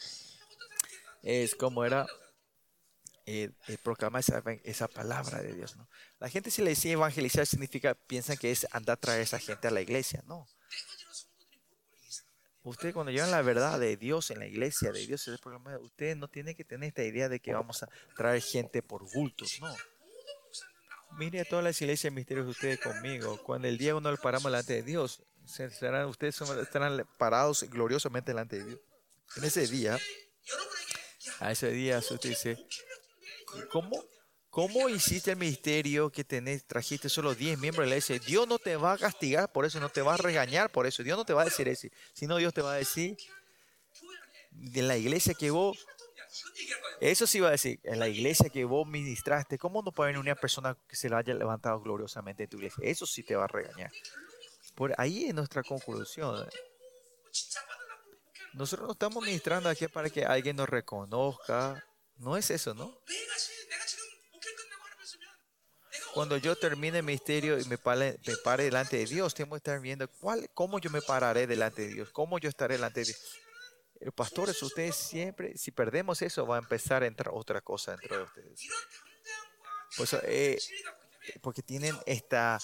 es 1.24 1.56
como 1.56 1.84
era 1.84 2.06
eh, 3.26 3.50
eh, 3.68 3.78
proclamar 3.82 4.20
esa, 4.20 4.42
esa, 4.64 4.88
palabra 4.88 5.42
de 5.42 5.54
Dios. 5.54 5.76
¿no? 5.76 5.88
La 6.18 6.28
gente 6.28 6.50
si 6.50 6.62
le 6.62 6.70
dice 6.70 6.90
evangelizar 6.92 7.46
significa, 7.46 7.94
piensan 7.94 8.36
que 8.36 8.50
es 8.50 8.66
andar 8.72 8.94
a 8.94 9.00
traer 9.00 9.20
a 9.20 9.22
esa 9.22 9.38
gente 9.38 9.68
a 9.68 9.70
la 9.70 9.80
iglesia. 9.80 10.22
No. 10.26 10.46
Usted 12.62 12.92
cuando 12.92 13.10
llevan 13.10 13.30
la 13.30 13.40
verdad 13.40 13.80
de 13.80 13.96
Dios 13.96 14.30
en 14.30 14.38
la 14.38 14.46
iglesia, 14.46 14.92
de 14.92 15.06
Dios, 15.06 15.26
usted 15.28 16.16
no 16.16 16.28
tiene 16.28 16.54
que 16.54 16.64
tener 16.64 16.88
esta 16.88 17.02
idea 17.02 17.28
de 17.28 17.40
que 17.40 17.54
vamos 17.54 17.82
a 17.82 17.88
traer 18.16 18.42
gente 18.42 18.82
por 18.82 19.10
bultos, 19.12 19.58
no. 19.60 19.74
Mire 21.18 21.40
a 21.40 21.44
todas 21.44 21.64
las 21.64 21.80
iglesias 21.82 22.12
misterios 22.12 22.46
de 22.46 22.50
ustedes 22.52 22.80
conmigo. 22.80 23.42
Cuando 23.42 23.66
el 23.66 23.78
día 23.78 23.96
uno 23.96 24.10
lo 24.10 24.16
paramos 24.16 24.44
delante 24.44 24.74
de 24.74 24.82
Dios, 24.82 25.22
serán, 25.44 26.06
ustedes 26.06 26.40
estarán 26.40 27.06
parados 27.18 27.64
gloriosamente 27.64 28.30
delante 28.30 28.58
de 28.58 28.64
Dios. 28.66 28.80
En 29.36 29.44
ese 29.44 29.66
día, 29.66 29.98
a 31.40 31.50
ese 31.50 31.70
día 31.70 31.98
usted 31.98 32.20
dice, 32.28 32.66
¿Cómo? 33.70 34.04
¿Cómo 34.50 34.88
hiciste 34.88 35.30
el 35.30 35.36
ministerio 35.36 36.10
que 36.10 36.24
tenés, 36.24 36.66
trajiste 36.66 37.08
solo 37.08 37.36
10 37.36 37.60
miembros 37.60 37.86
de 37.86 37.90
la 37.90 37.96
iglesia? 37.96 38.18
Dios 38.18 38.48
no 38.48 38.58
te 38.58 38.76
va 38.76 38.94
a 38.94 38.98
castigar 38.98 39.52
por 39.52 39.64
eso, 39.64 39.78
no 39.78 39.90
te 39.90 40.02
va 40.02 40.14
a 40.14 40.16
regañar 40.16 40.72
por 40.72 40.86
eso. 40.86 41.04
Dios 41.04 41.16
no 41.16 41.24
te 41.24 41.32
va 41.32 41.42
a 41.42 41.44
decir 41.44 41.68
eso. 41.68 41.86
Sino 42.14 42.36
Dios 42.36 42.52
te 42.52 42.60
va 42.60 42.72
a 42.72 42.76
decir, 42.76 43.16
de 44.50 44.82
la 44.82 44.96
iglesia 44.96 45.34
que 45.34 45.52
vos, 45.52 45.86
eso 47.00 47.28
sí 47.28 47.38
va 47.38 47.48
a 47.48 47.52
decir, 47.52 47.78
en 47.84 48.00
la 48.00 48.08
iglesia 48.08 48.50
que 48.50 48.64
vos 48.64 48.88
ministraste, 48.88 49.56
¿cómo 49.56 49.82
no 49.82 49.92
puede 49.92 50.08
venir 50.08 50.20
una 50.20 50.34
persona 50.34 50.76
que 50.88 50.96
se 50.96 51.08
la 51.08 51.18
haya 51.18 51.34
levantado 51.34 51.80
gloriosamente 51.80 52.42
de 52.42 52.46
tu 52.48 52.56
iglesia? 52.56 52.82
Eso 52.82 53.06
sí 53.06 53.22
te 53.22 53.36
va 53.36 53.44
a 53.44 53.48
regañar. 53.48 53.92
Por 54.74 54.92
ahí 54.98 55.26
es 55.26 55.34
nuestra 55.34 55.62
conclusión. 55.62 56.44
Nosotros 58.52 58.88
no 58.88 58.92
estamos 58.92 59.24
ministrando 59.24 59.68
aquí 59.68 59.86
para 59.86 60.10
que 60.10 60.24
alguien 60.24 60.56
nos 60.56 60.68
reconozca 60.68 61.84
no 62.20 62.36
es 62.36 62.50
eso, 62.50 62.74
¿no? 62.74 63.00
Cuando 66.12 66.36
yo 66.36 66.56
termine 66.56 66.98
el 66.98 67.04
misterio 67.04 67.58
y 67.58 67.64
me 67.64 67.78
pare, 67.78 68.18
me 68.26 68.62
delante 68.62 68.98
de 68.98 69.06
Dios, 69.06 69.32
tengo 69.34 69.52
que 69.52 69.58
estar 69.58 69.80
viendo 69.80 70.08
cuál, 70.08 70.50
cómo 70.54 70.78
yo 70.78 70.90
me 70.90 71.00
pararé 71.00 71.46
delante 71.46 71.82
de 71.82 71.94
Dios, 71.94 72.10
cómo 72.10 72.38
yo 72.38 72.48
estaré 72.48 72.74
delante 72.74 73.00
de 73.00 73.06
Dios. 73.06 73.40
Pastores, 74.14 74.62
ustedes 74.62 74.96
siempre, 74.96 75.56
si 75.56 75.70
perdemos 75.70 76.20
eso, 76.22 76.46
va 76.46 76.56
a 76.56 76.58
empezar 76.58 77.02
a 77.02 77.06
entrar 77.06 77.32
otra 77.34 77.60
cosa 77.60 77.96
dentro 77.96 78.16
de 78.16 78.22
ustedes. 78.24 78.68
Por 79.96 80.04
eso, 80.04 80.20
eh, 80.24 80.58
porque 81.40 81.62
tienen 81.62 81.96
esta 82.06 82.58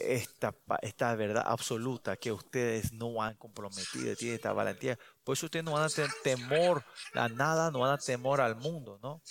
esta, 0.00 0.54
esta 0.82 1.14
verdad 1.14 1.44
absoluta 1.46 2.16
que 2.16 2.32
ustedes 2.32 2.92
no 2.92 3.22
han 3.22 3.34
comprometido, 3.34 4.14
tiene 4.16 4.36
esta 4.36 4.52
valentía. 4.52 4.98
Por 5.24 5.36
eso 5.36 5.46
ustedes 5.46 5.64
no 5.64 5.72
van 5.72 5.84
a 5.84 5.88
tener 5.88 6.10
temor 6.22 6.84
a 7.14 7.28
nada, 7.28 7.70
no 7.70 7.80
van 7.80 7.92
a 7.92 7.98
temor 7.98 8.40
al 8.40 8.56
mundo, 8.56 8.98
¿no? 9.02 9.22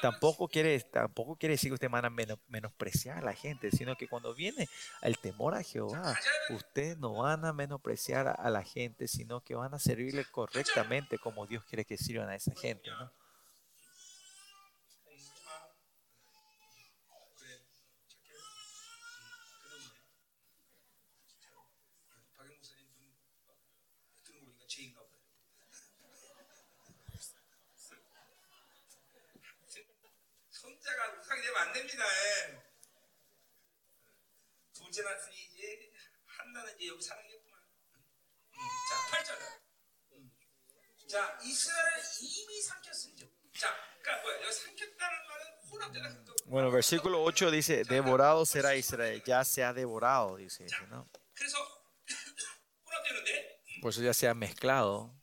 Tampoco 0.00 0.48
quiere, 0.48 0.78
tampoco 0.80 1.36
quiere 1.36 1.54
decir 1.54 1.70
que 1.70 1.74
ustedes 1.74 1.90
van 1.90 2.04
a 2.04 2.10
menospreciar 2.48 3.18
a 3.18 3.22
la 3.22 3.34
gente, 3.34 3.70
sino 3.70 3.96
que 3.96 4.08
cuando 4.08 4.34
viene 4.34 4.68
el 5.02 5.18
temor 5.18 5.54
a 5.54 5.62
Jehová, 5.62 6.16
ustedes 6.50 6.98
no 6.98 7.14
van 7.14 7.44
a 7.44 7.52
menospreciar 7.52 8.28
a 8.28 8.50
la 8.50 8.62
gente, 8.62 9.08
sino 9.08 9.42
que 9.42 9.54
van 9.54 9.74
a 9.74 9.78
servirle 9.78 10.24
correctamente 10.30 11.18
como 11.18 11.46
Dios 11.46 11.64
quiere 11.64 11.84
que 11.84 11.96
sirvan 11.96 12.28
a 12.28 12.36
esa 12.36 12.54
gente, 12.54 12.90
¿no? 12.90 13.10
손자가 31.57 31.57
우상이 31.57 31.57
되면 31.57 31.57
안 31.57 31.73
됩니다. 31.73 32.05
예. 32.05 32.63
둘째 34.73 35.01
낳았으니 35.03 35.35
이제 35.35 35.91
한나는 36.25 36.75
이제 36.75 36.87
여기 36.87 37.01
살아야겠구만. 37.01 37.59
음, 38.51 38.57
자, 38.89 39.17
8절. 39.17 39.63
자, 41.07 41.39
이스라엘을 41.43 42.03
이미 42.21 42.61
삼켰습니다. 42.61 43.27
자, 43.59 43.75
그러니까 44.01 44.23
뭐야? 44.23 44.41
여기 44.43 44.53
삼켰다는 44.53 45.27
말은 45.27 45.45
혼합되다. 45.71 46.23
Bueno, 46.45 46.71
versículo 46.71 47.23
8 47.23 47.51
dice, 47.51 47.83
devorado 47.83 48.45
será 48.45 48.75
Israel, 48.75 49.23
ya 49.25 49.43
se 49.43 49.63
ha 49.63 49.73
devorado, 49.73 50.37
dice, 50.37 50.65
ese, 50.65 50.87
¿no? 50.87 51.09
그래서 51.33 51.57
혼합되는데 52.85 53.63
Por 53.81 53.89
eso 53.91 54.01
ya 54.01 54.13
se 54.13 54.27
ha 54.27 54.33
mezclado. 54.33 55.13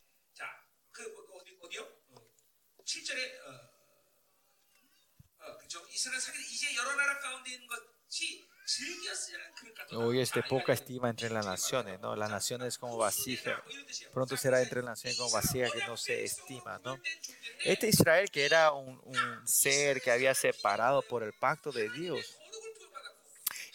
Hoy 9.91 10.21
es 10.21 10.31
de 10.31 10.43
poca 10.43 10.73
estima 10.73 11.09
entre 11.09 11.29
las 11.29 11.45
naciones, 11.45 11.99
¿no? 11.99 12.15
Las 12.15 12.29
naciones 12.29 12.77
como 12.77 12.97
vasija. 12.97 13.63
Pronto 14.13 14.35
será 14.37 14.61
entre 14.61 14.81
las 14.81 14.91
naciones 14.91 15.17
como 15.17 15.31
vasija 15.31 15.69
que 15.69 15.85
no 15.85 15.97
se 15.97 16.23
estima, 16.23 16.79
¿no? 16.83 16.99
Este 17.63 17.87
Israel 17.87 18.29
que 18.31 18.45
era 18.45 18.71
un, 18.71 18.99
un 19.03 19.47
ser 19.47 20.01
que 20.01 20.11
había 20.11 20.33
separado 20.33 21.01
por 21.03 21.23
el 21.23 21.33
pacto 21.33 21.71
de 21.71 21.89
Dios. 21.89 22.37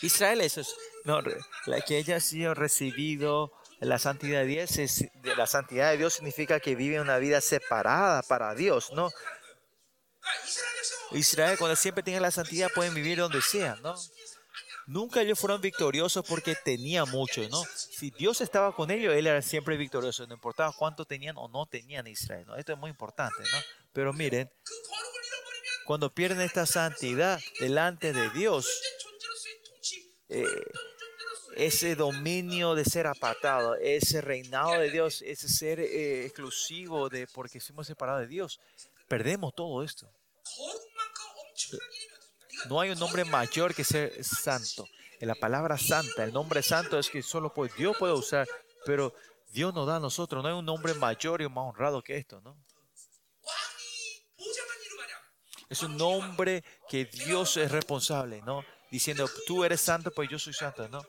Israel, 0.02 0.40
eso 0.40 0.62
es, 0.62 0.74
no, 1.04 1.20
la 1.66 1.80
que 1.82 1.98
ella 1.98 2.16
ha 2.16 2.20
sido 2.20 2.54
recibido 2.54 3.52
la 3.80 3.98
santidad 3.98 4.40
de 4.40 4.46
Dios, 4.46 4.78
es, 4.78 5.04
la 5.22 5.46
santidad 5.46 5.90
de 5.90 5.98
Dios 5.98 6.14
significa 6.14 6.60
que 6.60 6.74
vive 6.74 7.00
una 7.00 7.18
vida 7.18 7.40
separada 7.40 8.22
para 8.22 8.54
Dios, 8.54 8.92
¿no? 8.92 9.10
Israel, 11.12 11.58
cuando 11.58 11.76
siempre 11.76 12.02
tienen 12.02 12.22
la 12.22 12.30
santidad, 12.30 12.70
pueden 12.74 12.94
vivir 12.94 13.18
donde 13.18 13.42
sea, 13.42 13.76
¿no? 13.82 13.94
Nunca 14.86 15.22
ellos 15.22 15.38
fueron 15.38 15.60
victoriosos 15.60 16.24
porque 16.26 16.56
tenían 16.56 17.08
mucho, 17.10 17.48
¿no? 17.48 17.62
Si 17.76 18.10
Dios 18.10 18.40
estaba 18.40 18.74
con 18.74 18.90
ellos, 18.90 19.14
Él 19.14 19.26
era 19.26 19.40
siempre 19.40 19.76
victorioso, 19.76 20.26
no 20.26 20.34
importaba 20.34 20.72
cuánto 20.72 21.04
tenían 21.04 21.36
o 21.38 21.48
no 21.48 21.66
tenían 21.66 22.06
Israel. 22.08 22.46
Esto 22.56 22.72
es 22.72 22.78
muy 22.78 22.90
importante, 22.90 23.40
¿no? 23.52 23.58
Pero 23.92 24.12
miren, 24.12 24.50
cuando 25.84 26.12
pierden 26.12 26.40
esta 26.40 26.66
santidad 26.66 27.40
delante 27.60 28.12
de 28.12 28.30
Dios, 28.30 28.66
eh, 30.28 30.44
ese 31.56 31.94
dominio 31.94 32.74
de 32.74 32.84
ser 32.84 33.06
apartado, 33.06 33.74
ese 33.76 34.20
reinado 34.20 34.72
de 34.72 34.90
Dios, 34.90 35.22
ese 35.22 35.48
ser 35.48 35.78
eh, 35.80 36.24
exclusivo 36.24 37.08
de 37.08 37.26
porque 37.26 37.60
fuimos 37.60 37.86
separados 37.86 38.22
de 38.22 38.28
Dios, 38.28 38.60
perdemos 39.08 39.54
todo 39.54 39.82
esto. 39.82 40.10
No 42.68 42.80
hay 42.80 42.90
un 42.90 42.98
nombre 42.98 43.24
mayor 43.24 43.74
que 43.74 43.84
ser 43.84 44.22
santo. 44.24 44.86
En 45.20 45.28
la 45.28 45.34
palabra 45.34 45.76
santa, 45.76 46.24
el 46.24 46.32
nombre 46.32 46.62
santo 46.62 46.98
es 46.98 47.10
que 47.10 47.22
solo 47.22 47.52
Dios 47.76 47.96
puede 47.98 48.14
usar, 48.14 48.48
pero 48.86 49.14
Dios 49.48 49.74
nos 49.74 49.86
da 49.86 49.96
a 49.96 50.00
nosotros. 50.00 50.42
No 50.42 50.48
hay 50.48 50.54
un 50.54 50.64
nombre 50.64 50.94
mayor 50.94 51.42
y 51.42 51.48
más 51.48 51.68
honrado 51.68 52.02
que 52.02 52.16
esto, 52.16 52.40
¿no? 52.40 52.56
Es 55.68 55.82
un 55.82 55.96
nombre 55.96 56.64
que 56.88 57.04
Dios 57.04 57.56
es 57.56 57.70
responsable, 57.70 58.42
¿no? 58.42 58.64
Diciendo, 58.90 59.28
tú 59.46 59.64
eres 59.64 59.80
santo, 59.80 60.10
pues 60.10 60.28
yo 60.28 60.38
soy 60.38 60.52
santo, 60.52 60.88
¿no? 60.88 61.00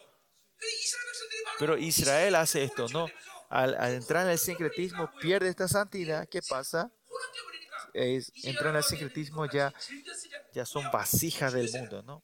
Pero 1.58 1.78
Israel 1.78 2.36
hace 2.36 2.64
esto, 2.64 2.88
¿no? 2.90 3.08
Al, 3.50 3.76
al 3.76 3.94
entrar 3.94 4.26
en 4.26 4.32
el 4.32 4.40
sincretismo 4.40 5.10
pierde 5.20 5.50
esta 5.50 5.68
santidad. 5.68 6.28
¿Qué 6.30 6.42
pasa? 6.42 6.92
Es, 7.94 8.32
entra 8.44 8.70
en 8.70 8.78
el 8.78 8.84
sincretismo, 8.84 9.46
ya, 9.46 9.74
ya 10.54 10.66
son 10.66 10.90
vasijas 10.92 11.54
del 11.54 11.70
mundo, 11.72 12.02
¿no? 12.04 12.24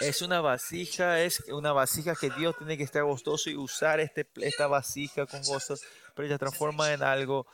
Es 0.00 0.22
una 0.22 0.40
vasija, 0.40 1.20
es 1.22 1.40
una 1.48 1.72
vasija 1.72 2.14
que 2.14 2.30
Dios 2.30 2.56
tiene 2.56 2.76
que 2.76 2.84
estar 2.84 3.02
gozoso 3.02 3.50
y 3.50 3.56
usar 3.56 4.00
este, 4.00 4.26
esta 4.36 4.66
vasija 4.66 5.26
con 5.26 5.42
gozo, 5.42 5.76
pero 6.14 6.26
ella 6.26 6.38
transforma 6.38 6.92
en 6.92 7.02
algo 7.02 7.46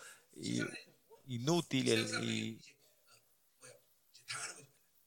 inútil 1.27 2.07
y 2.23 2.61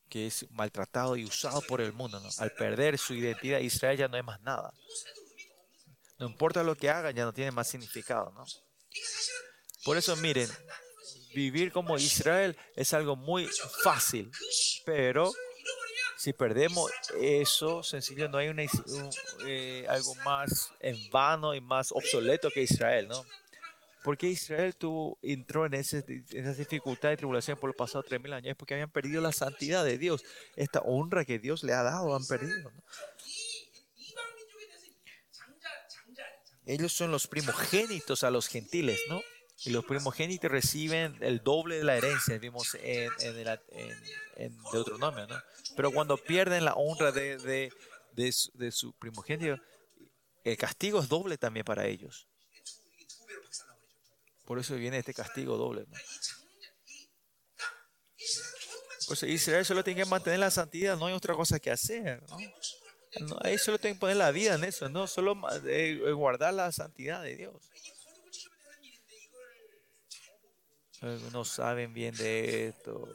que 0.10 0.28
es 0.28 0.49
maltratado 0.52 1.15
y 1.15 1.26
usado 1.26 1.61
por 1.61 1.82
el 1.82 1.94
mundo. 1.94 2.19
¿no? 2.19 2.30
Al 2.40 2.52
perder 2.53 2.98
su 2.98 3.14
identidad, 3.14 3.60
Israel 3.60 3.98
ya 3.98 4.07
no 4.07 4.18
es 4.18 4.24
más 4.24 4.41
nada. 4.41 4.74
No 6.18 6.28
importa 6.28 6.64
lo 6.64 6.76
que 6.76 6.90
hagan, 6.90 7.15
ya 7.15 7.26
no 7.26 7.34
tiene 7.34 7.52
más 7.52 7.68
significado. 7.68 8.32
¿no? 8.32 8.45
Por 9.84 9.98
eso 9.98 10.15
miren, 10.15 10.49
vivir 11.38 11.72
como 11.72 11.97
Israel 11.97 12.57
es 12.76 12.93
algo 12.93 13.15
muy 13.15 13.47
fácil, 13.84 14.31
pero 14.85 15.31
si 16.18 16.34
perdemos 16.34 16.91
eso, 17.22 17.84
sencillo, 17.84 18.27
no 18.27 18.39
hay 18.39 18.49
eh, 19.45 19.85
algo 19.88 20.15
más 20.26 20.72
en 20.80 20.97
vano 21.11 21.53
y 21.53 21.61
más 21.61 21.91
obsoleto 21.91 22.49
que 22.49 22.64
Israel, 22.64 23.07
¿no? 23.07 23.23
Porque 24.03 24.27
Israel 24.27 24.76
tuvo, 24.76 25.19
entró 25.22 25.68
en, 25.68 25.76
ese, 25.76 26.03
en 26.07 26.47
esa 26.47 26.53
dificultad 26.53 27.11
y 27.11 27.18
tribulación 27.18 27.59
por 27.59 27.68
los 27.68 27.76
pasados 27.76 28.07
3.000 28.07 28.34
años? 28.34 28.55
Porque 28.57 28.73
habían 28.73 28.89
perdido 28.89 29.22
la 29.22 29.34
santidad 29.34 29.84
de 29.84 29.97
Dios. 29.97 30.23
Esta 30.55 30.80
honra 30.80 31.26
que 31.26 31.39
Dios 31.39 31.61
le 31.64 31.73
ha 31.73 31.84
dado, 31.84 32.15
han 32.15 32.26
perdido. 32.26 32.72
Ellos 36.65 36.93
son 36.93 37.11
los 37.11 37.27
primogénitos 37.27 38.23
a 38.23 38.31
los 38.31 38.47
gentiles, 38.47 38.99
¿no? 39.09 39.22
Y 39.66 39.72
los 39.72 39.86
primogénitos 39.86 40.52
reciben 40.52 41.18
el 41.22 41.44
doble 41.44 41.78
de 41.78 41.84
la 41.84 41.98
herencia, 41.98 42.38
vimos 42.38 42.76
en, 42.76 43.10
en, 43.20 43.36
el, 43.38 43.60
en, 44.36 44.58
Deuteronomio, 44.72 45.26
¿no? 45.26 45.42
Pero 45.76 45.92
cuando 45.92 46.16
pierden 46.18 46.64
la 46.64 46.74
honra 46.76 47.12
de, 47.12 47.38
de, 47.38 47.74
de, 48.12 48.32
su, 48.32 48.52
de 48.54 48.72
su 48.72 48.94
primogénito, 48.94 49.60
el 50.44 50.58
castigo 50.58 51.00
es 51.00 51.10
doble 51.10 51.38
también 51.38 51.66
para 51.66 51.88
ellos. 51.88 52.28
Por 54.46 54.60
eso 54.60 54.76
viene 54.76 55.00
este 55.00 55.14
castigo 55.14 55.58
doble. 55.58 55.86
Pues 59.08 59.24
Israel 59.24 59.66
solo 59.66 59.84
tiene 59.84 60.04
que 60.04 60.10
mantener 60.10 60.40
la 60.40 60.52
santidad, 60.52 60.98
no 60.98 61.08
hay 61.08 61.14
otra 61.14 61.34
cosa 61.34 61.60
que 61.60 61.72
hacer. 61.72 62.24
¿no? 62.30 62.38
ahí 63.42 63.58
solo 63.58 63.80
tiene 63.80 63.96
que 63.96 64.00
poner 64.00 64.18
la 64.18 64.32
vida 64.32 64.56
en 64.56 64.64
eso, 64.64 64.90
no 64.90 65.08
solo 65.08 65.36
eh, 65.66 66.12
guardar 66.14 66.54
la 66.54 66.72
santidad 66.72 67.24
de 67.24 67.36
Dios. 67.36 67.56
Algunos 71.02 71.49
saben 71.49 71.94
bien 71.94 72.15
de 72.15 72.68
esto. 72.69 73.07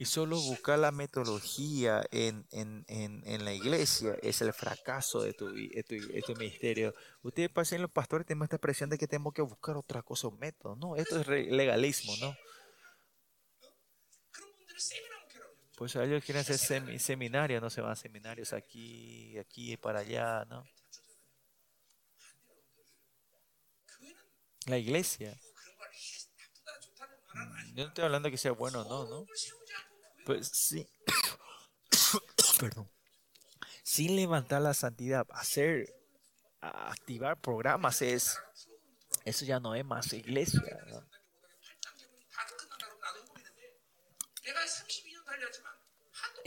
Y 0.00 0.04
solo 0.04 0.40
buscar 0.40 0.78
la 0.78 0.92
metodología 0.92 2.04
en, 2.12 2.46
en, 2.52 2.84
en, 2.86 3.20
en 3.26 3.44
la 3.44 3.52
iglesia 3.52 4.16
es 4.22 4.40
el 4.42 4.52
fracaso 4.52 5.22
de 5.22 5.32
tu, 5.32 5.52
de 5.52 5.82
tu, 5.82 5.96
de 5.96 6.22
tu 6.22 6.36
ministerio. 6.36 6.94
Ustedes 7.22 7.50
pasen 7.50 7.82
los 7.82 7.90
pastores, 7.90 8.24
tenemos 8.24 8.46
esta 8.46 8.58
presión 8.58 8.88
de 8.90 8.96
que 8.96 9.08
tenemos 9.08 9.34
que 9.34 9.42
buscar 9.42 9.76
otra 9.76 10.02
cosa, 10.02 10.28
un 10.28 10.38
método. 10.38 10.76
No, 10.76 10.94
esto 10.94 11.20
es 11.20 11.26
legalismo, 11.26 12.12
¿no? 12.20 12.36
Pues 15.76 15.96
ellos 15.96 16.24
quieren 16.24 16.42
hacer 16.42 16.58
seminarios, 17.00 17.60
no 17.60 17.70
se 17.70 17.80
van 17.80 17.92
a 17.92 17.96
seminarios 17.96 18.52
aquí, 18.52 19.36
aquí 19.38 19.72
y 19.72 19.76
para 19.76 20.00
allá, 20.00 20.44
¿no? 20.44 20.64
La 24.68 24.78
iglesia. 24.78 25.38
Yo 27.74 27.84
no 27.84 27.88
estoy 27.88 28.04
hablando 28.04 28.30
que 28.30 28.36
sea 28.36 28.52
bueno 28.52 28.82
o 28.82 28.84
no, 28.84 29.08
¿no? 29.08 29.26
Pues 30.26 30.48
sí. 30.48 30.86
Perdón. 32.60 32.90
Sin 33.82 34.16
levantar 34.16 34.60
la 34.60 34.74
santidad, 34.74 35.26
hacer, 35.30 35.94
activar 36.60 37.40
programas 37.40 38.02
es, 38.02 38.38
eso 39.24 39.44
ya 39.46 39.58
no 39.58 39.74
es 39.74 39.84
más 39.84 40.12
iglesia. 40.12 40.60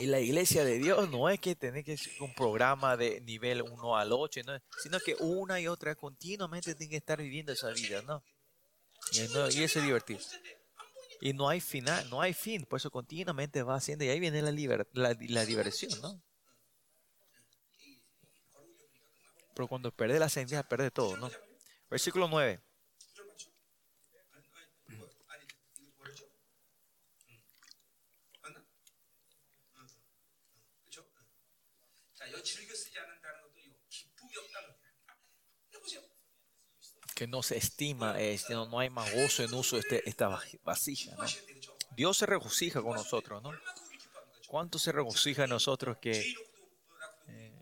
La 0.08 0.20
iglesia 0.20 0.64
de 0.64 0.80
Dios 0.80 1.10
no 1.10 1.30
es 1.30 1.40
que 1.40 1.56
tener 1.56 1.84
que 1.84 1.98
ser 1.98 2.22
un 2.22 2.34
programa 2.34 2.98
de 2.98 3.22
nivel 3.22 3.62
1 3.62 3.98
al 3.98 4.12
8, 4.12 4.42
sino 4.82 5.00
que 5.00 5.16
una 5.20 5.60
y 5.60 5.68
otra 5.68 5.96
continuamente 5.96 6.76
tiene 6.76 6.92
que 6.92 6.98
estar 6.98 7.22
viviendo 7.22 7.52
esa 7.52 7.70
vida, 7.72 8.02
¿no? 8.02 8.24
Y, 9.12 9.20
y 9.58 9.64
eso 9.64 9.80
es 9.80 9.86
divertido. 9.86 10.20
Y 11.20 11.34
no 11.34 11.48
hay 11.48 11.62
final, 11.62 12.10
no 12.10 12.22
hay 12.22 12.34
fin, 12.34 12.66
por 12.66 12.78
eso 12.78 12.90
continuamente 12.90 13.62
va 13.62 13.76
haciendo 13.76 14.04
y 14.04 14.10
ahí 14.10 14.20
viene 14.20 14.42
la, 14.42 14.52
la, 14.94 15.46
diversión, 15.46 15.92
¿no? 16.02 16.22
Pero 19.54 19.68
cuando 19.68 19.92
pierde 19.92 20.18
la 20.18 20.30
sentida, 20.30 20.64
pierde 20.64 20.90
todo, 20.90 21.18
¿no? 21.18 21.30
Versículo 21.90 22.28
9. 22.28 22.60
Que 37.22 37.28
no 37.28 37.44
se 37.44 37.56
estima, 37.56 38.20
este, 38.20 38.56
no, 38.56 38.80
hay 38.80 38.90
más 38.90 39.14
gozo 39.14 39.44
en 39.44 39.54
uso 39.54 39.76
de 39.76 39.82
este, 39.82 40.10
esta 40.10 40.42
vasija. 40.64 41.16
Dios 41.96 42.18
se 42.18 42.26
regocija 42.26 42.82
con 42.82 42.96
nosotros, 42.96 43.44
¿no? 43.44 43.52
¿Cuánto 44.48 44.80
se 44.80 44.92
regocija 44.92 45.46
nosotros 45.46 45.98
que 46.02 46.20
eh, 47.28 47.54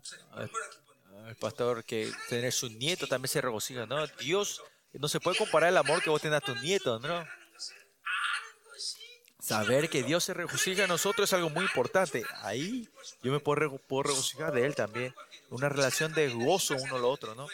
el, 1.26 1.36
pastor 1.36 1.84
que 1.84 2.10
tener 2.30 2.54
su 2.54 2.70
nieto 2.70 3.06
también 3.06 3.28
se 3.28 3.42
regocija, 3.42 3.84
¿no? 3.84 4.06
Dios 4.18 4.62
no 4.94 5.08
se 5.08 5.20
puede 5.20 5.36
comparar 5.36 5.68
el 5.68 5.76
amor 5.76 6.02
que 6.02 6.08
vos 6.08 6.22
tenés 6.22 6.38
a 6.38 6.40
tus 6.40 6.58
nietos, 6.62 7.02
¿no? 7.02 7.28
Saber 9.40 9.90
que 9.90 10.02
Dios 10.02 10.24
se 10.24 10.32
regocija 10.32 10.84
en 10.84 10.88
nosotros 10.88 11.28
es 11.28 11.34
algo 11.34 11.50
muy 11.50 11.64
importante. 11.64 12.24
Ahí 12.40 12.88
yo 13.22 13.30
me 13.30 13.40
puedo, 13.40 13.76
puedo 13.76 14.04
regocijar 14.04 14.54
de 14.54 14.64
Él 14.64 14.74
también. 14.74 15.14
Una 15.50 15.68
relación 15.68 16.14
de 16.14 16.30
gozo 16.30 16.76
uno 16.80 16.96
al 16.96 17.04
otro, 17.04 17.34
¿no? 17.34 17.46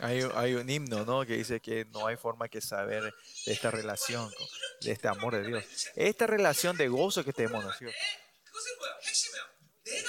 Hay, 0.00 0.22
hay, 0.34 0.54
un 0.54 0.68
himno, 0.70 1.04
¿no? 1.04 1.26
Que 1.26 1.36
dice 1.36 1.60
que 1.60 1.84
no 1.86 2.06
hay 2.06 2.16
forma 2.16 2.48
que 2.48 2.60
saber 2.60 3.14
de 3.46 3.52
esta 3.52 3.70
relación, 3.70 4.30
de 4.80 4.92
este 4.92 5.08
amor 5.08 5.34
de 5.34 5.46
Dios. 5.46 5.64
Esta 5.96 6.26
relación 6.26 6.76
de 6.76 6.88
gozo 6.88 7.24
que 7.24 7.32
tenemos, 7.32 7.64
¿no? 7.64 7.72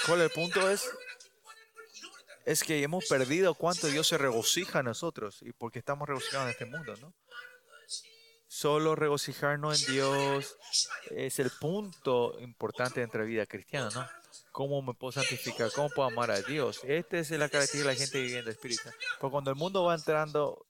¿Cuál 0.06 0.20
el 0.22 0.30
punto 0.30 0.70
es? 0.70 0.88
Es 2.44 2.62
que 2.62 2.82
hemos 2.82 3.04
perdido 3.06 3.54
cuánto 3.54 3.88
Dios 3.88 4.06
se 4.08 4.18
regocija 4.18 4.80
a 4.80 4.82
nosotros 4.82 5.38
y 5.42 5.52
porque 5.52 5.78
estamos 5.78 6.08
regocijados 6.08 6.46
en 6.46 6.50
este 6.50 6.66
mundo, 6.66 6.96
¿no? 6.96 7.12
Solo 8.48 8.96
regocijarnos 8.96 9.88
en 9.88 9.94
Dios 9.94 10.56
es 11.10 11.38
el 11.38 11.50
punto 11.50 12.36
importante 12.40 13.00
de 13.00 13.06
nuestra 13.06 13.22
vida 13.24 13.46
cristiana, 13.46 13.90
¿no? 13.94 14.08
¿Cómo 14.52 14.82
me 14.82 14.94
puedo 14.94 15.12
santificar? 15.12 15.70
¿Cómo 15.72 15.88
puedo 15.90 16.08
amar 16.08 16.30
a 16.30 16.42
Dios? 16.42 16.80
Esta 16.84 17.18
es 17.18 17.30
la 17.30 17.48
característica 17.48 17.88
de 17.88 17.94
la 17.94 17.94
gente 17.94 18.20
viviendo 18.20 18.50
espíritu. 18.50 18.82
Porque 19.20 19.32
cuando 19.32 19.50
el 19.50 19.56
mundo 19.56 19.84
va 19.84 19.94
entrando, 19.94 20.66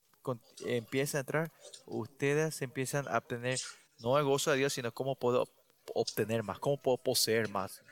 empieza 0.66 1.18
a 1.18 1.20
entrar, 1.20 1.52
ustedes 1.86 2.60
empiezan 2.62 3.08
a 3.08 3.18
obtener 3.18 3.58
no 3.98 4.18
el 4.18 4.24
gozo 4.24 4.50
de 4.50 4.58
Dios, 4.58 4.72
sino 4.72 4.92
cómo 4.92 5.16
puedo 5.16 5.48
obtener 5.94 6.42
más, 6.42 6.58
cómo 6.58 6.80
puedo 6.80 6.98
poseer 6.98 7.48
más. 7.48 7.82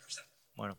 Bueno. 0.55 0.79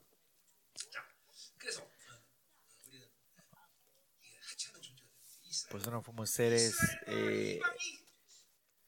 Pues 5.70 5.86
no 5.86 6.04
somos 6.04 6.30
seres 6.32 6.76
eh, 7.06 7.60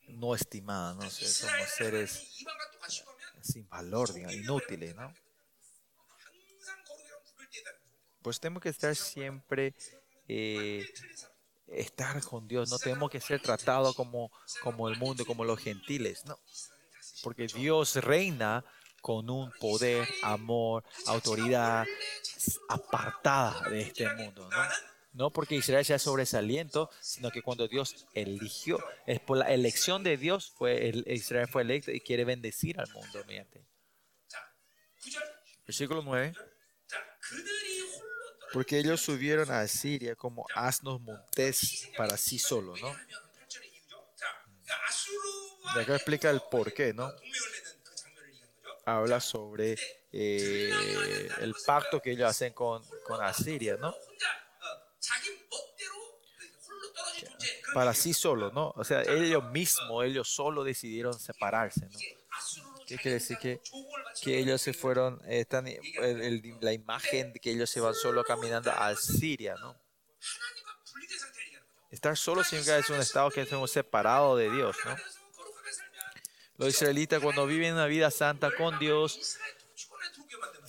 no 0.07 0.33
estimados, 0.33 1.03
¿no? 1.03 1.09
somos 1.09 1.69
seres 1.77 2.43
sin 3.41 3.67
valor, 3.69 4.11
digamos, 4.13 4.35
inútiles, 4.35 4.95
¿no? 4.95 5.13
Pues 8.21 8.39
tenemos 8.39 8.61
que 8.61 8.69
estar 8.69 8.95
siempre 8.95 9.73
eh, 10.27 10.85
estar 11.67 12.21
con 12.23 12.47
Dios. 12.47 12.69
No 12.69 12.77
tenemos 12.77 13.09
que 13.09 13.19
ser 13.19 13.41
tratados 13.41 13.95
como, 13.95 14.31
como 14.61 14.89
el 14.89 14.97
mundo, 14.97 15.25
como 15.25 15.43
los 15.43 15.59
gentiles. 15.59 16.25
No. 16.25 16.39
Porque 17.23 17.47
Dios 17.47 17.95
reina 17.95 18.63
con 19.01 19.29
un 19.29 19.51
poder, 19.59 20.07
amor, 20.21 20.83
autoridad 21.07 21.85
apartada 22.69 23.69
de 23.69 23.81
este 23.81 24.07
mundo. 24.13 24.47
¿no? 24.49 24.57
no 25.13 25.31
porque 25.31 25.55
Israel 25.55 25.83
sea 25.83 25.99
sobresaliento, 25.99 26.89
sino 27.01 27.31
que 27.31 27.41
cuando 27.41 27.67
Dios 27.67 28.07
eligió, 28.13 28.79
es 29.05 29.19
por 29.19 29.37
la 29.37 29.51
elección 29.51 30.03
de 30.03 30.17
Dios, 30.17 30.51
fue 30.51 30.89
el, 30.89 31.03
Israel 31.07 31.47
fue 31.47 31.63
electo 31.63 31.91
y 31.91 31.99
quiere 31.99 32.25
bendecir 32.25 32.79
al 32.79 32.89
mundo 32.91 33.23
mediante. 33.25 33.65
Versículo 35.65 36.01
9. 36.03 36.33
Porque 38.53 38.79
ellos 38.79 39.01
subieron 39.01 39.49
a 39.51 39.61
Asiria 39.61 40.15
como 40.15 40.45
asnos 40.55 40.99
montés 41.01 41.89
para 41.97 42.17
sí 42.17 42.37
solo, 42.37 42.75
¿no? 42.77 42.95
Y 45.75 45.79
acá 45.79 45.95
explica 45.95 46.29
el 46.29 46.41
por 46.51 46.73
qué, 46.73 46.93
¿no? 46.93 47.11
Habla 48.85 49.21
sobre 49.21 49.77
eh, 50.11 51.29
el 51.39 51.55
pacto 51.65 52.01
que 52.01 52.11
ellos 52.11 52.29
hacen 52.29 52.53
con, 52.53 52.83
con 53.05 53.23
Asiria, 53.23 53.77
¿no? 53.77 53.95
Para 57.73 57.93
sí 57.93 58.13
solo, 58.13 58.51
¿no? 58.51 58.73
O 58.75 58.83
sea, 58.83 59.01
ellos 59.03 59.43
mismos, 59.51 60.03
ellos 60.03 60.27
solo 60.27 60.63
decidieron 60.63 61.17
separarse, 61.17 61.85
¿no? 61.85 61.99
¿Qué 62.85 62.97
quiere 62.97 63.13
decir? 63.13 63.37
Que, 63.37 63.61
que 64.21 64.37
ellos 64.37 64.61
se 64.61 64.73
fueron, 64.73 65.21
están, 65.27 65.67
el, 65.67 66.57
la 66.61 66.73
imagen 66.73 67.33
de 67.33 67.39
que 67.39 67.51
ellos 67.51 67.69
se 67.69 67.79
van 67.79 67.95
solo 67.95 68.23
caminando 68.23 68.71
a 68.71 68.95
Siria, 68.95 69.55
¿no? 69.55 69.75
Estar 71.89 72.15
solo 72.15 72.43
significa 72.43 72.77
es 72.77 72.89
un 72.89 72.99
estado 72.99 73.29
que 73.31 73.41
estamos 73.41 73.71
separados 73.71 74.37
de 74.37 74.49
Dios, 74.49 74.77
¿no? 74.85 74.95
Los 76.57 76.69
israelitas 76.69 77.21
cuando 77.21 77.47
viven 77.47 77.73
una 77.73 77.87
vida 77.87 78.11
santa 78.11 78.51
con 78.55 78.77
Dios, 78.77 79.37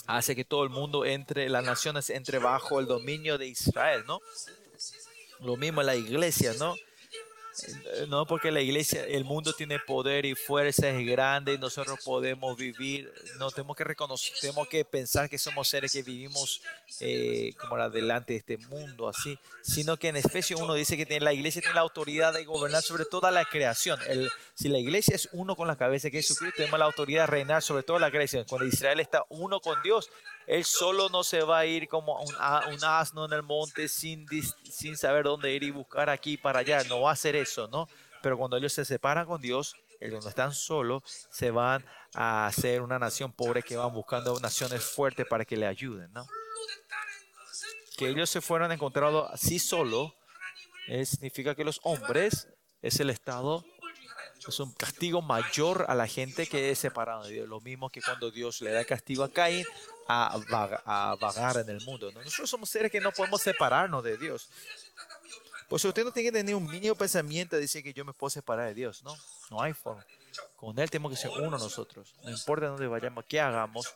hace 0.06 0.34
que 0.34 0.44
todo 0.44 0.64
el 0.64 0.70
mundo 0.70 1.04
entre, 1.04 1.48
las 1.48 1.64
naciones 1.64 2.10
entre 2.10 2.38
bajo 2.38 2.80
el 2.80 2.86
dominio 2.86 3.38
de 3.38 3.46
Israel, 3.46 4.04
¿no? 4.06 4.20
Lo 5.40 5.56
mismo 5.56 5.80
en 5.82 5.86
la 5.86 5.96
iglesia, 5.96 6.54
¿no? 6.54 6.74
Eh, 7.64 8.06
no, 8.08 8.26
porque 8.26 8.50
la 8.50 8.60
iglesia, 8.60 9.04
el 9.04 9.24
mundo 9.24 9.52
tiene 9.52 9.78
poder 9.78 10.24
y 10.24 10.34
fuerza, 10.34 10.88
es 10.88 11.06
grande 11.06 11.54
y 11.54 11.58
nosotros 11.58 12.00
podemos 12.02 12.56
vivir, 12.56 13.12
no 13.38 13.50
tenemos 13.50 13.76
que 13.76 13.84
reconocer, 13.84 14.34
tenemos 14.40 14.68
que 14.68 14.84
pensar 14.84 15.28
que 15.28 15.38
somos 15.38 15.68
seres 15.68 15.92
que 15.92 16.02
vivimos 16.02 16.62
eh, 17.00 17.52
como 17.60 17.76
delante 17.90 18.32
de 18.32 18.38
este 18.38 18.58
mundo, 18.58 19.08
así, 19.08 19.38
sino 19.62 19.96
que 19.96 20.08
en 20.08 20.16
Efesios 20.16 20.60
1 20.60 20.74
dice 20.74 20.96
que 20.96 21.20
la 21.20 21.32
iglesia 21.32 21.60
tiene 21.60 21.74
la 21.74 21.82
autoridad 21.82 22.32
de 22.32 22.44
gobernar 22.44 22.82
sobre 22.82 23.04
toda 23.04 23.30
la 23.30 23.44
creación. 23.44 23.98
Si 24.54 24.68
la 24.68 24.78
iglesia 24.78 25.14
es 25.14 25.28
uno 25.32 25.54
con 25.56 25.68
la 25.68 25.76
cabeza 25.76 26.08
es 26.08 26.12
Jesucristo, 26.12 26.56
tenemos 26.56 26.78
la 26.78 26.86
autoridad 26.86 27.22
de 27.24 27.26
reinar 27.26 27.62
sobre 27.62 27.82
toda 27.82 27.98
la 27.98 28.10
creación. 28.10 28.44
Cuando 28.48 28.66
Israel 28.66 29.00
está 29.00 29.24
uno 29.28 29.60
con 29.60 29.80
Dios, 29.82 30.10
él 30.46 30.64
solo 30.64 31.08
no 31.08 31.24
se 31.24 31.42
va 31.42 31.60
a 31.60 31.66
ir 31.66 31.88
como 31.88 32.20
un, 32.20 32.84
asno 32.84 33.24
en 33.26 33.32
el 33.32 33.42
monte 33.42 33.88
sin, 33.88 34.26
sin 34.64 34.96
saber 34.96 35.24
dónde 35.24 35.52
ir 35.54 35.62
y 35.62 35.70
buscar 35.70 36.10
aquí 36.10 36.36
para 36.36 36.60
allá. 36.60 36.82
No 36.84 37.02
va 37.02 37.10
a 37.10 37.12
hacer 37.12 37.36
eso, 37.36 37.68
¿no? 37.68 37.88
Pero 38.22 38.38
cuando 38.38 38.56
ellos 38.56 38.72
se 38.72 38.84
separan 38.84 39.26
con 39.26 39.40
Dios, 39.40 39.74
ellos 40.00 40.22
no 40.22 40.28
están 40.28 40.52
solos, 40.52 41.02
se 41.30 41.50
van 41.50 41.84
a 42.14 42.46
hacer 42.46 42.82
una 42.82 42.98
nación 42.98 43.32
pobre 43.32 43.62
que 43.62 43.76
van 43.76 43.92
buscando 43.92 44.38
naciones 44.40 44.82
fuertes 44.82 45.26
para 45.26 45.44
que 45.44 45.56
le 45.56 45.66
ayuden, 45.66 46.12
¿no? 46.12 46.26
Que 47.96 48.08
ellos 48.08 48.30
se 48.30 48.40
fueron 48.40 48.72
encontrados 48.72 49.28
así 49.30 49.58
solo, 49.58 50.14
eh, 50.88 51.06
significa 51.06 51.54
que 51.54 51.64
los 51.64 51.80
hombres 51.84 52.48
es 52.80 52.98
el 53.00 53.10
estado 53.10 53.64
es 54.48 54.60
un 54.60 54.72
castigo 54.72 55.22
mayor 55.22 55.86
a 55.88 55.94
la 55.94 56.06
gente 56.06 56.46
que 56.46 56.70
es 56.70 56.78
separada 56.78 57.24
de 57.24 57.32
Dios. 57.34 57.48
Lo 57.48 57.60
mismo 57.60 57.90
que 57.90 58.02
cuando 58.02 58.30
Dios 58.30 58.60
le 58.60 58.72
da 58.72 58.84
castigo 58.84 59.24
a 59.24 59.30
Caín, 59.30 59.64
a, 60.08 61.16
vagar 61.20 61.58
en 61.58 61.68
el 61.70 61.80
mundo. 61.84 62.10
Nosotros 62.12 62.50
somos 62.50 62.68
seres 62.68 62.90
que 62.90 63.00
no 63.00 63.12
podemos 63.12 63.40
separarnos 63.40 64.02
de 64.02 64.16
Dios. 64.16 64.48
Pues 65.68 65.84
usted 65.84 66.04
no 66.04 66.12
tiene 66.12 66.28
que 66.30 66.38
tener 66.38 66.54
un 66.54 66.66
mínimo 66.66 66.94
pensamiento 66.94 67.56
de 67.56 67.62
decir 67.62 67.82
que 67.82 67.92
yo 67.94 68.04
me 68.04 68.12
puedo 68.12 68.30
separar 68.30 68.66
de 68.66 68.74
Dios. 68.74 69.02
No, 69.02 69.16
no 69.50 69.62
hay 69.62 69.72
forma. 69.72 70.04
Con 70.56 70.78
Él 70.78 70.90
tenemos 70.90 71.12
que 71.12 71.16
ser 71.16 71.30
uno 71.30 71.50
nosotros. 71.50 72.14
No 72.22 72.30
importa 72.30 72.66
dónde 72.66 72.86
vayamos, 72.86 73.24
qué 73.26 73.40
hagamos. 73.40 73.94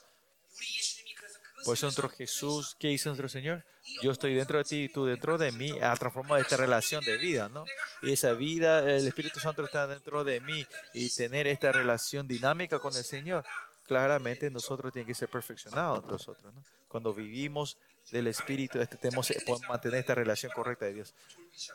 Por 1.66 1.74
eso 1.74 2.08
Jesús, 2.08 2.76
¿qué 2.78 2.90
hizo 2.90 3.10
nuestro 3.10 3.28
Señor? 3.28 3.64
Yo 4.02 4.12
estoy 4.12 4.34
dentro 4.34 4.58
de 4.58 4.64
ti 4.64 4.84
y 4.84 4.88
tú 4.88 5.04
dentro 5.04 5.36
de 5.36 5.52
mí, 5.52 5.72
ha 5.82 5.94
transformado 5.96 6.40
esta 6.40 6.56
relación 6.56 7.04
de 7.04 7.18
vida, 7.18 7.48
¿no? 7.48 7.64
Y 8.02 8.12
esa 8.12 8.32
vida, 8.32 8.78
el 8.90 9.06
Espíritu 9.06 9.40
Santo 9.40 9.64
está 9.64 9.86
dentro 9.86 10.24
de 10.24 10.40
mí 10.40 10.64
y 10.94 11.10
tener 11.10 11.46
esta 11.46 11.72
relación 11.72 12.26
dinámica 12.26 12.78
con 12.78 12.96
el 12.96 13.04
Señor 13.04 13.44
claramente 13.86 14.50
nosotros 14.50 14.92
tiene 14.92 15.06
que 15.06 15.14
ser 15.14 15.28
perfeccionados 15.28 16.04
nosotros. 16.04 16.52
¿no? 16.52 16.62
Cuando 16.88 17.14
vivimos 17.14 17.78
del 18.10 18.26
Espíritu, 18.26 18.80
este, 18.80 18.96
tenemos, 18.96 19.28
podemos 19.46 19.68
mantener 19.68 20.00
esta 20.00 20.14
relación 20.14 20.52
correcta 20.52 20.86
de 20.86 20.94
Dios. 20.94 21.14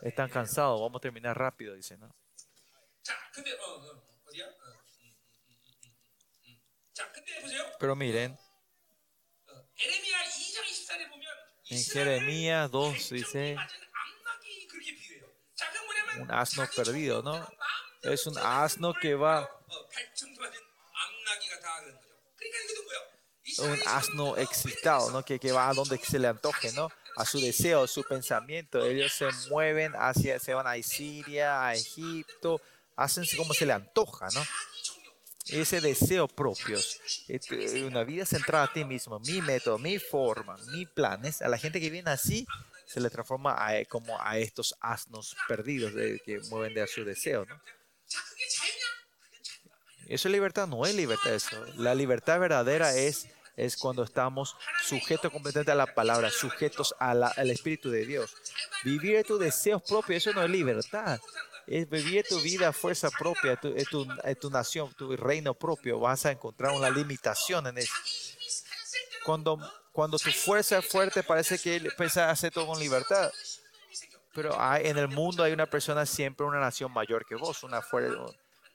Están 0.01 0.30
cansados, 0.30 0.80
vamos 0.80 0.99
a 0.99 1.01
terminar 1.01 1.38
rápido, 1.38 1.73
dice. 1.73 1.97
¿no? 1.97 2.13
Pero 7.80 7.95
miren, 7.95 8.38
en 11.70 11.84
Jeremías 11.84 12.70
2 12.70 13.10
dice 13.10 13.56
un 16.20 16.32
asno 16.32 16.68
perdido, 16.76 17.22
¿no? 17.24 17.48
Es 18.02 18.28
un 18.28 18.38
asno 18.38 18.94
que 18.94 19.16
va 19.16 19.49
un 23.60 23.80
asno 23.86 24.38
excitado, 24.38 25.12
¿no? 25.12 25.24
Que, 25.24 25.40
que 25.40 25.52
va 25.52 25.70
a 25.70 25.74
donde 25.74 25.98
se 25.98 26.20
le 26.20 26.28
antoje, 26.28 26.72
¿no? 26.74 26.90
A 27.16 27.26
su 27.26 27.40
deseo, 27.40 27.88
su 27.88 28.03
pensamiento. 28.03 28.84
Ellos 28.86 29.14
se 29.14 29.30
mueven 29.49 29.94
hacia, 29.98 30.40
se 30.40 30.53
van 30.53 30.68
a 30.68 30.82
Siria, 30.82 31.66
a 31.66 31.74
Egipto, 31.74 32.62
hacen 32.95 33.26
como 33.38 33.53
se 33.53 33.66
le 33.66 33.74
antoja, 33.74 34.28
¿no? 34.34 34.41
Ese 35.52 35.82
deseo 35.82 36.28
propio, 36.28 36.80
este, 37.28 37.84
una 37.84 38.03
vida 38.03 38.26
centrada 38.26 38.65
a 38.65 38.73
ti 38.73 38.86
mismo, 38.86 39.19
mi 39.19 39.41
método, 39.41 39.78
mi 39.78 39.99
forma, 39.99 40.56
mis 40.72 40.88
planes, 40.90 41.41
a 41.41 41.49
la 41.49 41.57
gente 41.57 41.82
que 41.82 41.90
viene 41.90 42.10
así, 42.10 42.48
se 42.86 42.99
le 42.99 43.10
transforma 43.10 43.56
a, 43.57 43.84
como 43.86 44.19
a 44.22 44.38
estos 44.38 44.76
asnos 44.80 45.36
perdidos 45.48 45.94
de, 45.94 46.22
que 46.26 46.40
mueven 46.49 46.73
de 46.73 46.82
a 46.82 46.88
su 46.88 47.03
deseo, 47.03 47.45
¿no? 47.45 47.61
Eso 50.07 50.28
es 50.28 50.32
libertad, 50.34 50.68
no 50.68 50.86
es 50.86 50.94
libertad 50.94 51.34
eso. 51.34 51.65
La 51.78 51.95
libertad 51.95 52.38
verdadera 52.38 52.94
es, 52.94 53.30
es 53.56 53.78
cuando 53.78 54.03
estamos 54.03 54.57
sujetos 54.84 55.32
completamente 55.32 55.72
a 55.72 55.76
la 55.76 55.94
palabra, 55.94 56.30
sujetos 56.30 56.94
al 56.99 57.49
Espíritu 57.49 57.90
de 57.90 58.06
Dios. 58.06 58.36
Vivir 58.84 59.23
tus 59.26 59.40
deseos 59.40 59.82
propios, 59.84 60.28
eso 60.28 60.34
no 60.34 60.44
es 60.44 60.49
libertad. 60.49 61.19
Es 61.67 61.89
vivir 61.89 62.25
tu 62.27 62.39
vida 62.41 62.69
a 62.69 62.73
fuerza 62.73 63.09
propia, 63.09 63.55
tu, 63.55 63.73
tu, 63.85 64.07
tu 64.39 64.49
nación, 64.49 64.93
tu 64.93 65.15
reino 65.15 65.53
propio. 65.53 65.99
Vas 65.99 66.25
a 66.25 66.31
encontrar 66.31 66.73
una 66.73 66.89
limitación 66.89 67.67
en 67.67 67.77
eso. 67.77 67.93
Cuando, 69.23 69.59
cuando 69.91 70.17
tu 70.17 70.31
fuerza 70.31 70.79
es 70.79 70.85
fuerte, 70.85 71.23
parece 71.23 71.59
que 71.59 71.75
empiezas 71.77 72.17
a 72.17 72.31
hacer 72.31 72.51
todo 72.51 72.67
con 72.67 72.79
libertad. 72.79 73.31
Pero 74.33 74.59
hay, 74.59 74.88
en 74.88 74.97
el 74.97 75.07
mundo 75.07 75.43
hay 75.43 75.51
una 75.51 75.65
persona 75.65 76.05
siempre, 76.05 76.45
una 76.45 76.59
nación 76.59 76.91
mayor 76.91 77.25
que 77.25 77.35
vos, 77.35 77.63
una 77.63 77.81
fuerza 77.81 78.17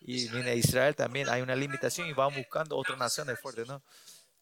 y 0.01 0.29
en 0.29 0.57
Israel 0.57 0.95
también 0.95 1.29
hay 1.29 1.43
una 1.43 1.57
limitación 1.57 2.07
y 2.09 2.13
van 2.13 2.35
buscando 2.35 2.77
otras 2.77 2.99
naciones 2.99 3.41
fuertes, 3.41 3.67
¿no? 3.67 3.83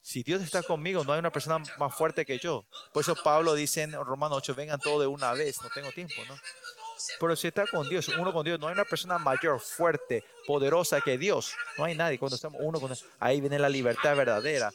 Si 0.02 0.22
Dios 0.22 0.42
está 0.42 0.62
conmigo, 0.62 1.02
no 1.02 1.14
hay 1.14 1.18
una 1.18 1.32
persona 1.32 1.64
más 1.78 1.94
fuerte 1.94 2.26
que 2.26 2.38
yo. 2.38 2.66
Por 2.92 3.00
eso 3.00 3.16
Pablo 3.16 3.54
dice 3.54 3.82
en 3.82 3.92
Romanos 3.92 4.38
8, 4.38 4.54
vengan 4.54 4.78
todos 4.78 5.00
de 5.00 5.06
una 5.06 5.32
vez, 5.32 5.62
no 5.62 5.70
tengo 5.70 5.90
tiempo, 5.92 6.22
¿no? 6.28 6.36
Pero 7.18 7.36
si 7.36 7.48
está 7.48 7.66
con 7.66 7.88
Dios, 7.88 8.08
uno 8.08 8.32
con 8.32 8.44
Dios, 8.44 8.58
no 8.58 8.68
hay 8.68 8.74
una 8.74 8.84
persona 8.84 9.18
mayor, 9.18 9.60
fuerte, 9.60 10.24
poderosa 10.46 11.00
que 11.00 11.18
Dios. 11.18 11.54
No 11.76 11.84
hay 11.84 11.94
nadie. 11.94 12.18
Cuando 12.18 12.36
estamos 12.36 12.60
uno 12.62 12.80
con 12.80 12.88
Dios, 12.88 13.04
ahí 13.18 13.40
viene 13.40 13.58
la 13.58 13.68
libertad 13.68 14.16
verdadera. 14.16 14.72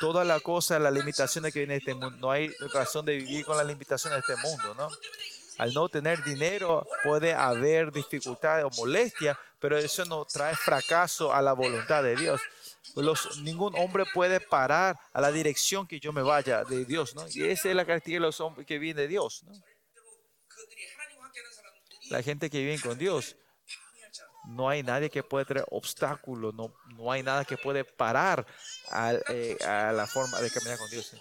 Toda 0.00 0.24
la 0.24 0.40
cosa, 0.40 0.78
las 0.78 0.92
limitaciones 0.92 1.52
que 1.52 1.60
viene 1.60 1.74
de 1.74 1.78
este 1.78 1.94
mundo, 1.94 2.10
no 2.10 2.30
hay 2.30 2.50
razón 2.72 3.06
de 3.06 3.16
vivir 3.16 3.44
con 3.44 3.56
las 3.56 3.66
limitaciones 3.66 4.24
de 4.26 4.32
este 4.32 4.46
mundo, 4.46 4.74
¿no? 4.74 4.88
Al 5.58 5.72
no 5.72 5.88
tener 5.88 6.22
dinero 6.24 6.86
puede 7.04 7.32
haber 7.32 7.92
dificultades 7.92 8.64
o 8.64 8.70
molestias, 8.76 9.36
pero 9.60 9.78
eso 9.78 10.04
no 10.04 10.24
trae 10.24 10.56
fracaso 10.56 11.32
a 11.32 11.40
la 11.40 11.52
voluntad 11.52 12.02
de 12.02 12.16
Dios. 12.16 12.40
Los, 12.96 13.40
ningún 13.40 13.74
hombre 13.76 14.04
puede 14.12 14.40
parar 14.40 14.98
a 15.12 15.20
la 15.20 15.30
dirección 15.30 15.86
que 15.86 16.00
yo 16.00 16.12
me 16.12 16.22
vaya 16.22 16.64
de 16.64 16.84
Dios, 16.84 17.14
¿no? 17.14 17.24
Y 17.28 17.44
esa 17.44 17.68
es 17.68 17.74
la 17.74 17.86
característica 17.86 18.16
de 18.16 18.26
los 18.26 18.40
hombres 18.40 18.66
que 18.66 18.78
vienen 18.78 19.04
de 19.04 19.08
Dios, 19.08 19.44
¿no? 19.44 19.52
la 22.10 22.22
gente 22.22 22.50
que 22.50 22.58
vive 22.58 22.80
con 22.80 22.98
Dios. 22.98 23.36
No 24.46 24.68
hay 24.68 24.82
nadie 24.82 25.08
que 25.08 25.22
puede 25.22 25.46
traer 25.46 25.66
obstáculos, 25.70 26.54
no, 26.54 26.74
no 26.96 27.10
hay 27.10 27.22
nada 27.22 27.44
que 27.44 27.56
puede 27.56 27.82
parar 27.82 28.46
eh, 29.30 29.56
a, 29.64 29.90
la 29.92 30.06
forma 30.06 30.38
de 30.40 30.50
caminar 30.50 30.76
con 30.78 30.90
Dios. 30.90 31.16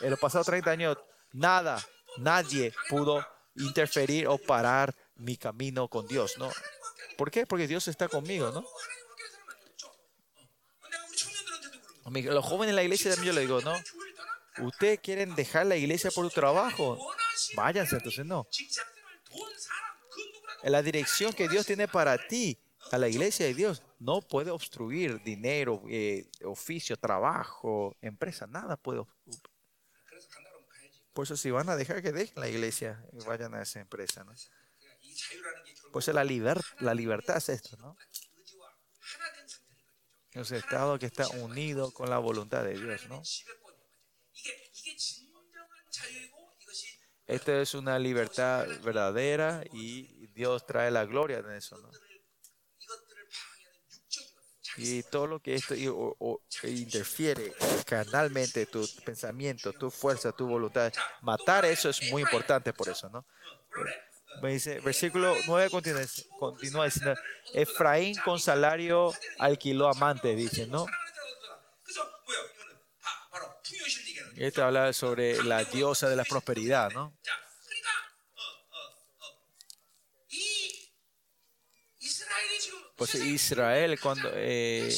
En 0.00 0.10
los 0.10 0.18
pasados 0.18 0.46
30 0.48 0.70
años, 0.70 0.98
nada, 1.32 1.82
nadie 2.18 2.74
pudo 2.90 3.26
interferir 3.56 4.28
o 4.28 4.36
parar 4.36 4.94
mi 5.16 5.36
camino 5.36 5.88
con 5.88 6.06
Dios, 6.06 6.36
¿no? 6.38 6.50
¿Por 7.16 7.30
qué? 7.30 7.46
Porque 7.46 7.66
Dios 7.66 7.88
está 7.88 8.06
conmigo, 8.06 8.50
¿no? 8.52 8.64
Los 12.10 12.44
jóvenes 12.44 12.70
en 12.70 12.76
la 12.76 12.82
iglesia 12.82 13.10
también 13.10 13.34
yo 13.34 13.40
le 13.40 13.46
digo, 13.46 13.60
¿no? 13.60 13.74
Ustedes 14.58 15.00
quieren 15.00 15.34
dejar 15.34 15.66
la 15.66 15.76
iglesia 15.76 16.10
por 16.10 16.24
su 16.24 16.30
trabajo. 16.30 16.98
Váyanse, 17.54 17.96
entonces 17.96 18.24
no. 18.24 18.46
La 20.62 20.82
dirección 20.82 21.32
que 21.32 21.48
Dios 21.48 21.66
tiene 21.66 21.88
para 21.88 22.18
ti, 22.28 22.58
a 22.90 22.98
la 22.98 23.08
iglesia 23.08 23.46
de 23.46 23.54
Dios, 23.54 23.82
no 23.98 24.22
puede 24.22 24.50
obstruir 24.50 25.22
dinero, 25.22 25.82
eh, 25.88 26.30
oficio, 26.44 26.96
trabajo, 26.96 27.96
empresa, 28.00 28.46
nada 28.46 28.76
puede 28.76 29.00
obstruir. 29.00 29.40
Por 31.12 31.24
eso 31.24 31.36
si 31.36 31.50
van 31.50 31.68
a 31.68 31.76
dejar 31.76 32.02
que 32.02 32.12
dejen 32.12 32.40
la 32.40 32.48
iglesia 32.48 33.04
y 33.12 33.24
vayan 33.24 33.54
a 33.54 33.62
esa 33.62 33.80
empresa, 33.80 34.24
¿no? 34.24 34.32
Pues 35.92 36.06
la, 36.08 36.22
liber 36.22 36.60
la 36.80 36.94
libertad 36.94 37.38
es 37.38 37.48
esto, 37.48 37.76
¿no? 37.78 37.96
Es 40.32 40.52
estado 40.52 40.98
que 40.98 41.06
está 41.06 41.26
unido 41.28 41.92
con 41.92 42.10
la 42.10 42.18
voluntad 42.18 42.62
de 42.62 42.78
Dios, 42.78 43.08
¿no? 43.08 43.22
Esta 47.28 47.60
es 47.60 47.74
una 47.74 47.98
libertad 47.98 48.66
verdadera 48.82 49.62
y 49.72 50.26
Dios 50.28 50.64
trae 50.66 50.90
la 50.90 51.04
gloria 51.04 51.38
en 51.38 51.52
eso. 51.52 51.76
¿no? 51.78 51.90
Y 54.78 55.02
todo 55.02 55.26
lo 55.26 55.40
que 55.40 55.54
esto 55.54 55.74
e 55.74 56.70
interfiere 56.70 57.52
carnalmente 57.84 58.64
tu 58.66 58.88
pensamiento, 59.04 59.72
tu 59.72 59.90
fuerza, 59.90 60.32
tu 60.32 60.46
voluntad, 60.46 60.92
matar 61.20 61.64
eso 61.64 61.90
es 61.90 62.10
muy 62.10 62.22
importante 62.22 62.72
por 62.72 62.88
eso, 62.88 63.10
¿no? 63.10 63.26
Me 64.40 64.52
dice, 64.52 64.78
versículo 64.80 65.34
9 65.46 65.70
continúa, 65.70 66.02
continúa 66.38 66.84
diciendo, 66.84 67.14
Efraín 67.54 68.16
con 68.24 68.38
salario 68.38 69.12
alquiló 69.38 69.88
amantes, 69.88 70.36
dice, 70.36 70.66
¿no? 70.66 70.86
Este 74.38 74.62
habla 74.62 74.92
sobre 74.92 75.42
la 75.42 75.64
diosa 75.64 76.08
de 76.08 76.14
la 76.14 76.24
prosperidad, 76.24 76.92
¿no? 76.92 77.12
Pues 82.94 83.14
Israel, 83.16 83.98
cuando 84.00 84.30
eh, 84.34 84.90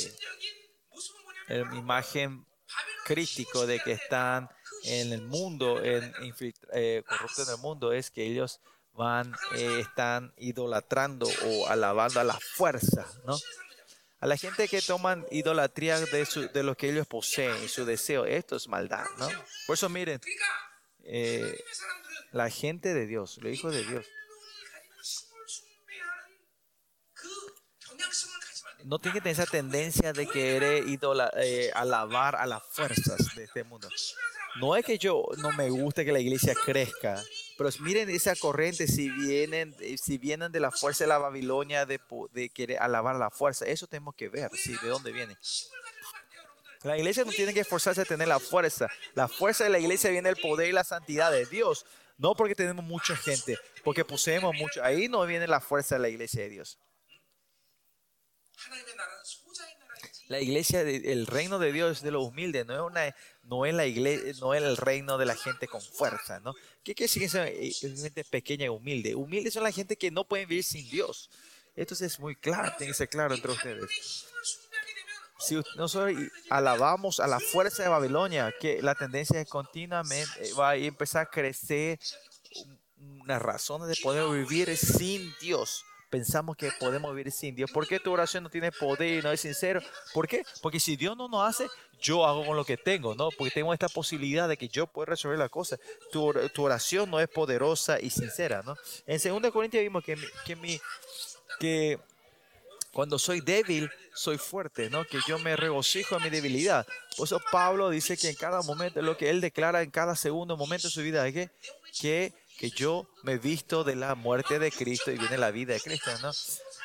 imagen 1.73 2.47
crítico 3.05 3.67
de 3.67 3.81
que 3.81 3.93
están 3.93 4.51
en 4.85 5.13
el 5.15 5.23
mundo, 5.23 5.83
en, 5.83 6.13
eh, 6.73 7.03
corrupto 7.09 7.43
en 7.43 7.49
el 7.49 7.59
mundo, 7.59 7.93
es 7.93 8.11
que 8.11 8.27
ellos 8.27 8.61
van, 8.93 9.35
eh, 9.55 9.81
están 9.81 10.35
idolatrando 10.37 11.27
o 11.47 11.67
alabando 11.67 12.21
a 12.21 12.25
la 12.25 12.39
fuerza, 12.39 13.07
¿no? 13.25 13.39
A 14.21 14.27
la 14.27 14.37
gente 14.37 14.69
que 14.69 14.83
toman 14.83 15.27
idolatría 15.31 15.99
de, 15.99 16.27
su, 16.27 16.49
de 16.49 16.63
lo 16.63 16.77
que 16.77 16.91
ellos 16.91 17.07
poseen, 17.07 17.57
y 17.65 17.69
su 17.69 17.87
deseo, 17.87 18.27
esto 18.27 18.57
es 18.57 18.69
maldad, 18.69 19.07
¿no? 19.19 19.29
Por 19.67 19.75
eso 19.75 19.89
miren, 19.89 20.21
eh, 21.05 21.59
la 22.33 22.51
gente 22.51 22.93
de 22.93 23.07
Dios, 23.07 23.39
los 23.41 23.53
hijos 23.53 23.75
de 23.75 23.85
Dios, 23.85 24.07
no 28.85 28.99
tienen 28.99 29.15
que 29.15 29.21
tener 29.23 29.41
esa 29.41 29.51
tendencia 29.51 30.13
de 30.13 30.27
querer 30.27 30.87
idola, 30.87 31.31
eh, 31.37 31.71
alabar 31.75 32.37
a 32.37 32.47
las 32.47 32.63
fuerzas 32.63 33.35
de 33.35 33.45
este 33.45 33.65
mundo. 33.65 33.89
No 34.57 34.77
es 34.77 34.85
que 34.85 34.99
yo 34.99 35.25
no 35.39 35.53
me 35.53 35.71
guste 35.71 36.05
que 36.05 36.13
la 36.13 36.21
iglesia 36.21 36.55
crezca, 36.55 37.23
pero 37.61 37.69
miren 37.81 38.09
esa 38.09 38.35
corriente, 38.37 38.87
si 38.87 39.11
vienen, 39.11 39.77
eh, 39.81 39.99
si 39.99 40.17
vienen 40.17 40.51
de 40.51 40.61
la 40.61 40.71
fuerza 40.71 41.05
de 41.05 41.09
la 41.09 41.19
Babilonia, 41.19 41.85
de, 41.85 42.01
querer 42.55 42.79
alabar 42.79 43.17
la 43.17 43.29
fuerza, 43.29 43.67
eso 43.67 43.87
tenemos 43.87 44.15
que 44.15 44.31
ver, 44.31 44.51
de 44.51 44.89
dónde 44.89 45.13
viene. 45.13 45.37
La 46.85 46.97
iglesia 46.97 47.23
no 47.23 47.33
tiene 47.33 47.53
que 47.53 47.61
esforzarse 47.61 48.01
a 48.01 48.07
tener 48.07 48.29
la 48.29 48.39
fuerza. 48.39 48.89
La 49.13 49.29
fuerza 49.29 49.65
de 49.65 49.69
la 49.69 49.79
iglesia 49.79 50.09
viene 50.09 50.31
del 50.31 50.41
poder 50.41 50.71
y 50.71 50.73
la 50.73 50.85
santidad 50.85 51.31
de 51.31 51.45
Dios. 51.45 51.85
No 52.17 52.35
porque 52.35 52.55
tenemos 52.55 52.83
mucha 52.83 53.15
gente, 53.15 53.59
porque 53.85 54.07
poseemos 54.07 54.57
mucho. 54.57 54.83
Ahí 54.83 55.09
no 55.09 55.27
viene 55.27 55.47
la 55.47 55.61
fuerza 55.61 55.97
de 55.97 56.01
la 56.01 56.09
iglesia 56.09 56.41
de 56.45 56.49
Dios. 56.49 56.79
La 60.29 60.41
iglesia, 60.41 60.81
el 60.81 61.27
reino 61.27 61.59
de 61.59 61.73
Dios 61.73 61.99
es 61.99 62.03
de 62.03 62.11
los 62.11 62.25
humildes, 62.25 62.65
no 62.65 62.73
es 62.73 62.81
una 62.81 63.15
no 63.51 63.67
en 63.67 63.77
la 63.77 63.85
iglesia, 63.85 64.33
no 64.41 64.55
en 64.55 64.63
el 64.63 64.77
reino 64.77 65.19
de 65.19 65.27
la 65.27 65.35
gente 65.35 65.67
con 65.67 65.83
fuerza, 65.83 66.39
¿no? 66.39 66.55
¿Qué 66.85 66.95
quiere 66.95 67.13
eh, 67.13 67.57
decir 67.57 67.97
que 67.97 67.97
gente 67.97 68.25
pequeña 68.25 68.67
y 68.67 68.69
humilde? 68.69 69.17
Humilde 69.17 69.51
son 69.51 69.65
la 69.65 69.73
gente 69.73 69.97
que 69.97 70.13
no 70.13 70.25
pueden 70.25 70.49
vivir 70.49 70.63
sin 70.63 70.89
Dios. 70.89 71.29
Esto 71.75 71.95
es 71.95 72.21
muy 72.21 72.37
claro, 72.37 72.73
tiene 72.79 72.95
que 72.95 73.09
claro 73.09 73.35
entre 73.35 73.51
ustedes. 73.51 74.27
Si 75.41 75.61
nosotros 75.77 76.17
alabamos 76.49 77.19
a 77.19 77.27
la 77.27 77.41
fuerza 77.41 77.83
de 77.83 77.89
Babilonia, 77.89 78.55
que 78.61 78.81
la 78.83 78.95
tendencia 78.95 79.41
es 79.41 79.49
continuamente 79.49 80.53
va 80.53 80.71
a 80.71 80.77
empezar 80.77 81.23
a 81.23 81.31
crecer 81.31 81.99
unas 82.99 83.43
razones 83.43 83.89
de 83.89 83.97
poder 84.03 84.29
vivir 84.31 84.77
sin 84.77 85.35
Dios 85.41 85.85
pensamos 86.11 86.57
que 86.57 86.71
podemos 86.73 87.15
vivir 87.15 87.33
sin 87.33 87.55
Dios. 87.55 87.71
¿Por 87.71 87.87
qué 87.87 88.01
tu 88.01 88.13
oración 88.13 88.43
no 88.43 88.51
tiene 88.51 88.73
poder 88.73 89.21
y 89.21 89.23
no 89.23 89.31
es 89.31 89.41
sincero? 89.41 89.81
¿Por 90.13 90.27
qué? 90.27 90.45
Porque 90.61 90.81
si 90.81 90.97
Dios 90.97 91.17
no 91.17 91.29
nos 91.29 91.49
hace, 91.49 91.69
yo 92.01 92.27
hago 92.27 92.45
con 92.45 92.57
lo 92.57 92.65
que 92.65 92.77
tengo, 92.77 93.15
¿no? 93.15 93.31
Porque 93.31 93.53
tengo 93.53 93.73
esta 93.73 93.89
posibilidad 93.89 94.49
de 94.49 94.57
que 94.57 94.69
yo 94.69 94.87
pueda 94.87 95.07
resolver 95.07 95.39
la 95.39 95.49
cosa. 95.49 95.79
Tu, 96.13 96.33
tu 96.53 96.65
oración 96.65 97.11
no 97.11 97.21
es 97.21 97.29
poderosa 97.29 98.01
y 98.01 98.11
sincera, 98.11 98.63
¿no? 98.65 98.77
En 99.07 99.43
2 99.43 99.53
Corintios 99.53 99.83
vimos 99.83 100.05
que, 100.05 100.17
que, 100.45 100.57
mi, 100.57 100.81
que 101.59 101.99
cuando 102.93 103.19
soy 103.19 103.41
débil, 103.41 103.91
soy 104.15 104.39
fuerte, 104.39 104.91
¿no? 104.91 105.05
Que 105.05 105.19
yo 105.27 105.39
me 105.39 105.57
regocijo 105.57 106.17
en 106.17 106.25
mi 106.25 106.31
debilidad. 106.31 106.87
Por 107.17 107.27
eso 107.27 107.41
Pablo 107.53 107.91
dice 107.91 108.17
que 108.17 108.29
en 108.29 108.37
cada 108.37 108.63
momento, 108.63 109.01
lo 109.03 109.17
que 109.17 109.31
él 109.31 109.41
declara 109.41 109.83
en 109.83 109.91
cada 109.91 110.17
segundo 110.17 110.57
momento 110.57 110.89
de 110.89 110.93
su 110.93 111.03
vida, 111.03 111.27
es 111.27 111.35
que, 111.35 111.51
que, 112.01 112.33
que 112.59 112.71
yo 112.71 113.07
me 113.23 113.39
visto 113.39 113.85
de 113.85 113.97
la 113.97 114.15
muerte 114.15 114.59
de 114.59 114.73
Cristo 114.73 115.11
y 115.11 115.19
viene 115.19 115.39
la 115.39 115.51
vida 115.51 115.75
de 115.75 115.81
Cristo, 115.81 116.11
¿no? 116.23 116.33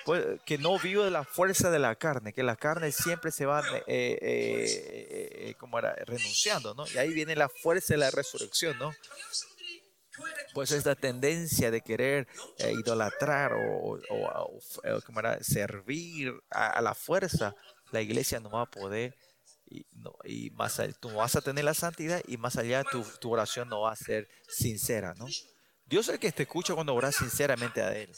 Pues, 0.06 0.24
que 0.46 0.60
no 0.60 0.78
vivo 0.78 1.04
de 1.04 1.10
la 1.10 1.24
fuerza 1.24 1.72
de 1.72 1.80
la 1.80 1.96
carne, 1.96 2.32
que 2.32 2.44
la 2.44 2.56
carne 2.56 2.92
siempre 2.92 3.32
se 3.32 3.48
va, 3.48 3.64
eh, 3.88 4.20
eh, 4.22 5.30
eh, 5.50 5.56
como 5.60 5.80
era, 5.80 5.96
renunciando, 5.96 6.76
¿no? 6.76 6.86
Y 6.94 7.00
ahí 7.00 7.12
viene 7.12 7.36
la 7.36 7.50
fuerza 7.50 7.96
de 7.96 7.98
la 7.98 8.12
resurrección, 8.12 8.78
¿no? 8.78 8.94
Pues 10.54 10.72
esta 10.72 10.94
tendencia 10.94 11.72
de 11.72 11.82
querer 11.82 12.28
idolatrar 12.60 13.54
o, 13.54 14.00
era, 15.18 15.44
servir 15.44 16.34
a, 16.52 16.80
la 16.82 16.94
fuerza, 16.94 17.56
la 17.92 18.02
iglesia 18.02 18.40
no 18.40 18.52
va 18.52 18.62
a 18.62 18.70
poder 18.70 19.18
y, 19.66 19.88
no, 19.94 20.16
y 20.24 20.52
más 20.52 20.80
tú 21.00 21.10
vas 21.16 21.36
a 21.36 21.42
tener 21.42 21.66
la 21.66 21.74
santidad 21.74 22.22
y 22.28 22.38
más 22.38 22.58
allá 22.58 22.84
tu, 22.84 23.04
tu, 23.20 23.32
oración 23.32 23.68
no 23.70 23.82
va 23.82 23.92
a 23.92 23.96
ser 23.96 24.30
sincera, 24.48 25.16
¿no? 25.16 25.26
Dios 25.86 26.08
es 26.08 26.14
el 26.14 26.20
que 26.20 26.32
te 26.32 26.44
escucha 26.44 26.76
cuando 26.76 26.94
oras 26.94 27.16
sinceramente 27.16 27.82
a 27.82 27.96
Él. 27.98 28.12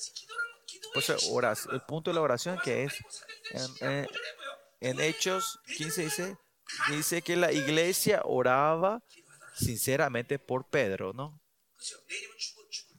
Pues 0.94 1.10
eh, 1.10 1.16
oras, 1.32 1.68
el 1.72 1.82
punto 1.82 2.10
de 2.12 2.16
la 2.16 2.22
oración 2.22 2.60
que 2.64 2.84
es 2.84 2.94
en, 3.52 3.72
eh, 3.82 4.08
en, 4.82 5.00
Hechos 5.00 5.60
15 5.78 6.04
dice, 6.04 6.38
dice 6.90 7.22
que 7.22 7.36
la 7.36 7.52
iglesia 7.52 8.22
oraba 8.24 9.02
sinceramente 9.56 10.40
por 10.40 10.66
Pedro, 10.66 11.14
¿no? 11.14 11.40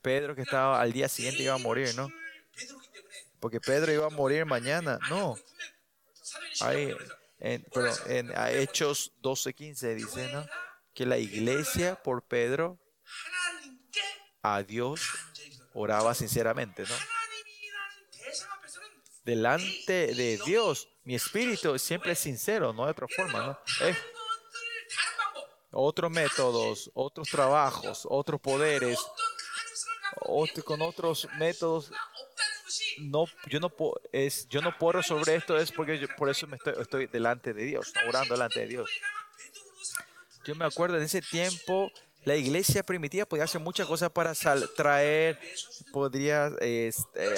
Pedro 0.03 0.35
que 0.35 0.43
estaba 0.43 0.81
al 0.81 0.93
día 0.93 1.09
siguiente 1.09 1.43
iba 1.43 1.55
a 1.55 1.59
morir, 1.59 1.95
¿no? 1.95 2.11
Porque 3.41 3.61
Pedro 3.61 3.93
iba 3.93 4.07
a 4.07 4.11
morir 4.11 4.47
mañana, 4.47 4.99
no. 5.11 5.37
Ahí, 6.61 6.95
en, 7.39 7.63
perdón, 7.65 7.99
en 8.07 8.33
Hechos 8.57 9.13
12:15 9.23 9.95
dice, 9.95 10.33
¿no? 10.33 10.47
Que 10.95 11.07
la 11.07 11.19
iglesia 11.19 11.97
por 12.03 12.23
Pedro 12.23 12.79
a 14.43 14.63
Dios 14.63 15.03
oraba 15.75 16.15
sinceramente, 16.15 16.83
¿no? 16.83 17.18
delante 19.29 20.15
de 20.15 20.41
Dios, 20.47 20.89
mi 21.05 21.15
espíritu 21.15 21.79
siempre 21.79 22.13
es 22.13 22.19
sincero, 22.19 22.73
no 22.73 22.85
hay 22.85 22.93
otra 22.93 23.07
forma, 23.15 23.47
¿no? 23.47 23.87
Eh. 23.87 23.95
Otros 25.71 26.11
métodos, 26.11 26.91
otros 26.95 27.29
trabajos, 27.29 28.07
otros 28.09 28.41
poderes, 28.41 28.99
con 30.65 30.81
otros 30.81 31.29
métodos. 31.39 31.93
No, 33.01 33.27
yo 33.47 33.61
no 33.61 33.69
puedo, 33.69 34.01
es, 34.13 34.49
yo 34.49 34.63
no 34.63 34.77
puedo 34.79 35.03
sobre 35.03 35.35
esto 35.35 35.59
es 35.59 35.71
porque 35.71 35.99
yo, 35.99 36.09
por 36.17 36.31
eso 36.31 36.47
me 36.47 36.57
estoy, 36.57 36.75
estoy 36.81 37.07
delante 37.07 37.53
de 37.53 37.65
Dios, 37.65 37.93
orando 38.09 38.35
delante 38.35 38.61
de 38.61 38.67
Dios. 38.67 38.91
Yo 40.47 40.55
me 40.55 40.65
acuerdo 40.65 40.99
de 40.99 41.05
ese 41.05 41.21
tiempo 41.21 41.93
la 42.29 42.37
iglesia 42.37 42.83
primitiva 42.83 43.25
podía 43.25 43.45
hacer 43.45 43.61
muchas 43.61 43.87
cosas 43.87 44.11
para 44.11 44.35
traer, 44.77 45.41
podría 45.93 46.53
este, 46.61 47.35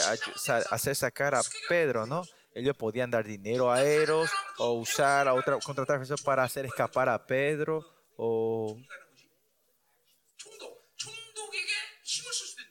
hacer 0.69 0.97
sacar 0.97 1.37
a 1.37 1.43
Pedro, 1.69 2.07
¿no? 2.07 2.25
Ellos 2.53 2.77
podían 2.77 3.09
dar 3.09 3.25
dinero 3.25 3.71
a 3.71 3.85
Eros 3.85 4.29
o 4.59 4.73
usar 4.73 5.29
a 5.29 5.35
otra, 5.35 5.61
contratar 5.61 6.03
para 6.25 6.43
hacer 6.43 6.67
escapar 6.67 7.09
a 7.09 7.25
Pedro 7.25 7.87
o, 8.17 8.77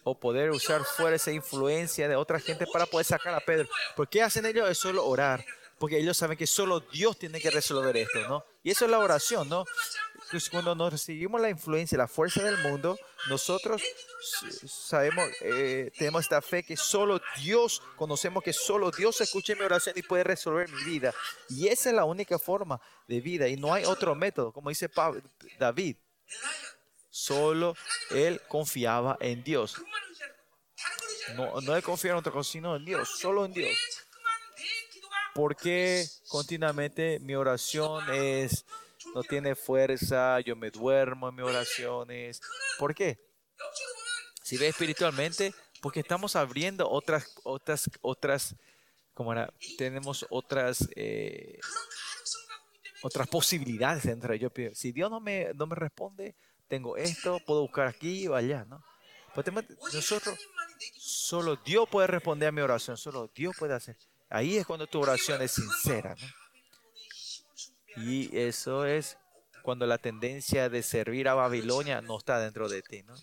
o 0.03 0.19
poder 0.19 0.51
usar 0.51 0.83
fuera 0.83 1.15
esa 1.15 1.31
influencia 1.31 2.09
de 2.09 2.17
otra 2.17 2.41
gente 2.41 2.67
para 2.67 2.85
poder 2.85 3.05
sacar 3.05 3.33
a 3.33 3.39
Pedro. 3.39 3.69
¿Por 3.95 4.09
qué 4.09 4.21
hacen 4.21 4.45
ellos? 4.45 4.69
Es 4.69 4.77
solo 4.77 5.05
orar 5.05 5.45
porque 5.79 5.97
ellos 5.97 6.17
saben 6.17 6.37
que 6.37 6.45
solo 6.45 6.81
Dios 6.81 7.17
tiene 7.17 7.39
que 7.39 7.49
resolver 7.49 7.95
esto, 7.95 8.19
¿no? 8.27 8.43
Y 8.61 8.71
eso 8.71 8.85
es 8.85 8.91
la 8.91 8.99
oración, 8.99 9.47
¿no? 9.47 9.65
Cuando 10.51 10.75
nos 10.75 10.91
recibimos 10.91 11.41
la 11.41 11.49
influencia, 11.49 11.97
la 11.97 12.07
fuerza 12.07 12.43
del 12.43 12.57
mundo, 12.59 12.97
nosotros 13.29 13.81
sabemos, 14.67 15.27
eh, 15.41 15.91
tenemos 15.97 16.21
esta 16.21 16.41
fe 16.41 16.61
que 16.63 16.77
solo 16.77 17.19
Dios, 17.37 17.81
conocemos 17.95 18.43
que 18.43 18.53
solo 18.53 18.91
Dios 18.91 19.19
escucha 19.21 19.55
mi 19.55 19.61
oración 19.61 19.95
y 19.97 20.03
puede 20.03 20.23
resolver 20.23 20.69
mi 20.69 20.83
vida. 20.83 21.13
Y 21.49 21.67
esa 21.67 21.89
es 21.89 21.95
la 21.95 22.05
única 22.05 22.37
forma 22.37 22.79
de 23.07 23.21
vida 23.21 23.47
y 23.47 23.57
no 23.57 23.73
hay 23.73 23.85
otro 23.85 24.13
método, 24.13 24.51
como 24.51 24.69
dice 24.69 24.89
David. 25.57 25.97
Solo 27.09 27.75
él 28.11 28.39
confiaba 28.47 29.17
en 29.19 29.43
Dios. 29.43 29.77
No, 31.35 31.59
no 31.61 31.81
confiar 31.81 32.13
en 32.13 32.19
otra 32.19 32.31
cosa, 32.31 32.51
sino 32.51 32.75
en 32.75 32.85
Dios, 32.85 33.09
solo 33.19 33.45
en 33.45 33.53
Dios. 33.53 33.75
Porque 35.33 36.05
continuamente 36.27 37.19
mi 37.19 37.35
oración 37.35 38.03
es, 38.13 38.65
no 39.13 39.23
tiene 39.23 39.55
fuerza, 39.55 40.39
yo 40.41 40.55
me 40.55 40.71
duermo 40.71 41.29
en 41.29 41.35
mis 41.35 41.45
oraciones. 41.45 42.41
¿Por 42.77 42.93
qué? 42.93 43.19
Si 44.43 44.57
ve 44.57 44.67
espiritualmente, 44.67 45.53
porque 45.81 45.99
estamos 45.99 46.35
abriendo 46.35 46.89
otras, 46.89 47.35
otras, 47.43 47.89
otras, 48.01 48.55
como 49.13 49.33
era, 49.33 49.53
tenemos 49.77 50.25
otras, 50.29 50.87
eh, 50.95 51.59
otras 53.01 53.27
posibilidades 53.27 54.05
entre 54.05 54.35
ellos. 54.35 54.51
Si 54.73 54.91
Dios 54.91 55.09
no 55.09 55.19
me, 55.19 55.53
no 55.53 55.67
me 55.67 55.75
responde, 55.75 56.35
tengo 56.67 56.97
esto, 56.97 57.39
puedo 57.45 57.61
buscar 57.61 57.87
aquí 57.87 58.27
o 58.27 58.35
allá, 58.35 58.65
¿no? 58.65 58.83
Pues 59.33 59.47
nosotros, 59.93 60.37
solo 60.97 61.55
Dios 61.57 61.87
puede 61.89 62.07
responder 62.07 62.49
a 62.49 62.51
mi 62.51 62.61
oración, 62.61 62.97
solo 62.97 63.29
Dios 63.33 63.55
puede 63.57 63.73
hacer. 63.73 63.97
Ahí 64.29 64.57
es 64.57 64.65
cuando 64.65 64.87
tu 64.87 64.99
oración 64.99 65.41
es 65.41 65.51
sincera, 65.51 66.15
¿no? 66.19 66.27
Y 67.97 68.35
eso 68.37 68.85
es 68.85 69.17
cuando 69.63 69.85
la 69.85 69.97
tendencia 69.97 70.69
de 70.69 70.83
servir 70.83 71.27
a 71.27 71.33
Babilonia 71.33 72.01
no 72.01 72.17
está 72.17 72.39
dentro 72.39 72.69
de 72.69 72.81
ti, 72.81 73.03
¿no? 73.03 73.15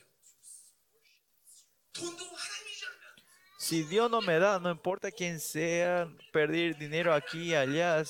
Si 3.58 3.82
Dios 3.84 4.10
no 4.10 4.20
me 4.20 4.38
da, 4.38 4.60
no 4.60 4.70
importa 4.70 5.10
quién 5.10 5.40
sea, 5.40 6.08
perder 6.32 6.76
dinero 6.76 7.12
aquí 7.12 7.50
y 7.50 7.54
allá. 7.54 8.04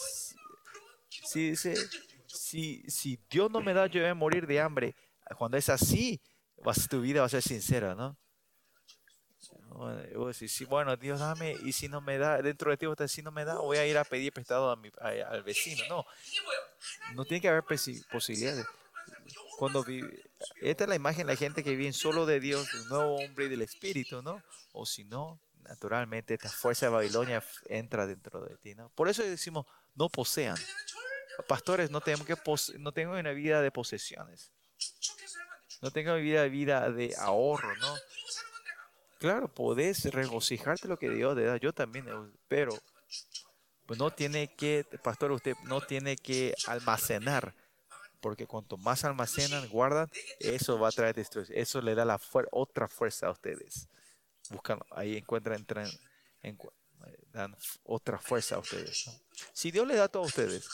Si, 1.09 1.57
si, 1.57 2.83
si 2.89 3.19
Dios 3.31 3.51
no 3.51 3.61
me 3.61 3.73
da, 3.73 3.87
yo 3.87 4.01
voy 4.01 4.11
a 4.11 4.15
morir 4.15 4.47
de 4.47 4.61
hambre. 4.61 4.95
Cuando 5.39 5.57
es 5.57 5.69
así, 5.69 6.21
tu 6.91 7.01
vida 7.01 7.21
va 7.21 7.27
a 7.27 7.31
ser 7.31 7.43
sincera, 7.43 7.95
¿no? 7.95 8.19
Bueno, 10.69 10.97
Dios 10.97 11.21
dame, 11.21 11.55
y 11.65 11.73
si 11.73 11.89
no 11.89 12.01
me 12.01 12.19
da, 12.19 12.41
dentro 12.41 12.71
de 12.71 12.77
ti, 12.77 12.87
si 13.09 13.23
no 13.23 13.31
me 13.31 13.45
da, 13.45 13.57
voy 13.57 13.79
a 13.79 13.87
ir 13.87 13.99
a 13.99 14.05
pedir 14.05 14.33
prestado 14.33 14.71
a 14.71 14.77
mi, 14.77 14.91
al 15.01 15.43
vecino. 15.43 15.83
No, 15.89 16.07
no 17.15 17.25
tiene 17.25 17.41
que 17.41 17.49
haber 17.49 17.65
posibilidades. 17.65 18.67
Cuando 19.59 19.83
vive, 19.83 20.23
esta 20.61 20.85
es 20.85 20.89
la 20.89 20.97
imagen 20.97 21.27
de 21.27 21.33
la 21.33 21.39
gente 21.39 21.65
que 21.65 21.75
vive 21.75 21.93
solo 21.93 22.27
de 22.27 22.41
Dios, 22.41 22.71
del 22.73 22.89
nuevo 22.89 23.17
hombre 23.17 23.47
y 23.47 23.49
del 23.49 23.63
Espíritu, 23.63 24.23
¿no? 24.23 24.43
O 24.73 24.85
si 24.85 25.05
no, 25.05 25.41
naturalmente 25.63 26.35
esta 26.35 26.49
fuerza 26.49 26.87
de 26.87 26.93
Babilonia 26.93 27.43
entra 27.69 28.07
dentro 28.07 28.45
de 28.45 28.57
ti, 28.59 28.75
¿no? 28.75 28.91
Por 28.91 29.09
eso 29.09 29.23
decimos, 29.23 29.67
no 29.95 30.09
posean. 30.09 30.57
Pastores, 31.49 31.91
no 31.91 32.01
tenemos 32.01 32.27
que 32.27 32.37
no 32.79 32.93
tengo 32.93 33.13
una 33.13 33.33
vida 33.33 33.61
de 33.61 33.71
posesiones. 33.71 34.53
No 35.83 35.91
tengo 35.91 36.13
una 36.13 36.21
vida, 36.21 36.45
vida 36.45 36.91
de 36.91 37.15
ahorro, 37.19 37.75
¿no? 37.77 37.95
Claro, 39.27 39.53
podés 39.53 40.05
regocijarte 40.05 40.87
lo 40.87 41.01
que 41.01 41.11
Dios 41.11 41.35
te 41.35 41.43
da. 41.43 41.57
Yo 41.57 41.73
también, 41.73 42.07
eh, 42.07 42.13
pero 42.47 42.79
pues 43.85 43.99
no 43.99 44.13
tiene 44.13 44.55
que, 44.55 44.87
pastor, 45.03 45.33
usted 45.33 45.57
no 45.65 45.81
tiene 45.81 46.17
que 46.17 46.55
almacenar, 46.69 47.53
porque 48.21 48.47
cuanto 48.47 48.77
más 48.77 49.05
almacenan, 49.05 49.69
guardan, 49.69 50.09
eso 50.39 50.79
va 50.79 50.91
a 50.91 50.93
traer 50.93 51.17
destrucción. 51.17 51.59
Eso 51.59 51.83
le 51.83 51.97
da 51.97 52.05
la 52.05 52.21
otra 52.53 52.87
fuerza 52.87 53.27
a 53.27 53.33
ustedes. 53.33 53.89
Buscan, 54.51 54.79
ahí 54.93 55.17
encuentran, 55.17 55.59
entran, 55.59 55.91
en, 56.45 56.57
dan 57.33 57.57
otra 57.83 58.21
fuerza 58.21 58.55
a 58.55 58.59
ustedes. 58.61 59.11
Si 59.53 59.73
Dios 59.73 59.89
le 59.89 59.97
da 59.97 60.07
todo 60.07 60.23
a 60.23 60.27
ustedes, 60.27 60.69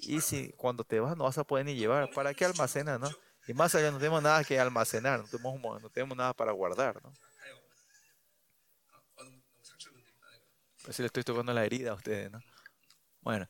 y 0.00 0.22
si 0.22 0.52
cuando 0.52 0.84
te 0.84 1.00
vas 1.00 1.18
no 1.18 1.24
vas 1.24 1.36
a 1.36 1.44
poder 1.44 1.66
ni 1.66 1.74
llevar, 1.74 2.08
¿para 2.14 2.32
qué 2.32 2.46
almacenar, 2.46 2.98
no? 2.98 3.10
Y 3.46 3.52
más 3.52 3.74
allá 3.74 3.90
no 3.90 3.98
tenemos 3.98 4.22
nada 4.22 4.42
que 4.42 4.58
almacenar, 4.58 5.20
no 5.20 5.26
tenemos, 5.26 5.82
no 5.82 5.90
tenemos 5.90 6.16
nada 6.16 6.32
para 6.32 6.52
guardar, 6.52 6.98
¿no? 7.02 7.12
Pues 10.84 10.98
le 10.98 11.06
estoy 11.06 11.22
tocando 11.22 11.52
la 11.52 11.64
herida 11.64 11.92
a 11.92 11.94
ustedes, 11.94 12.30
¿no? 12.30 12.40
Bueno. 13.20 13.48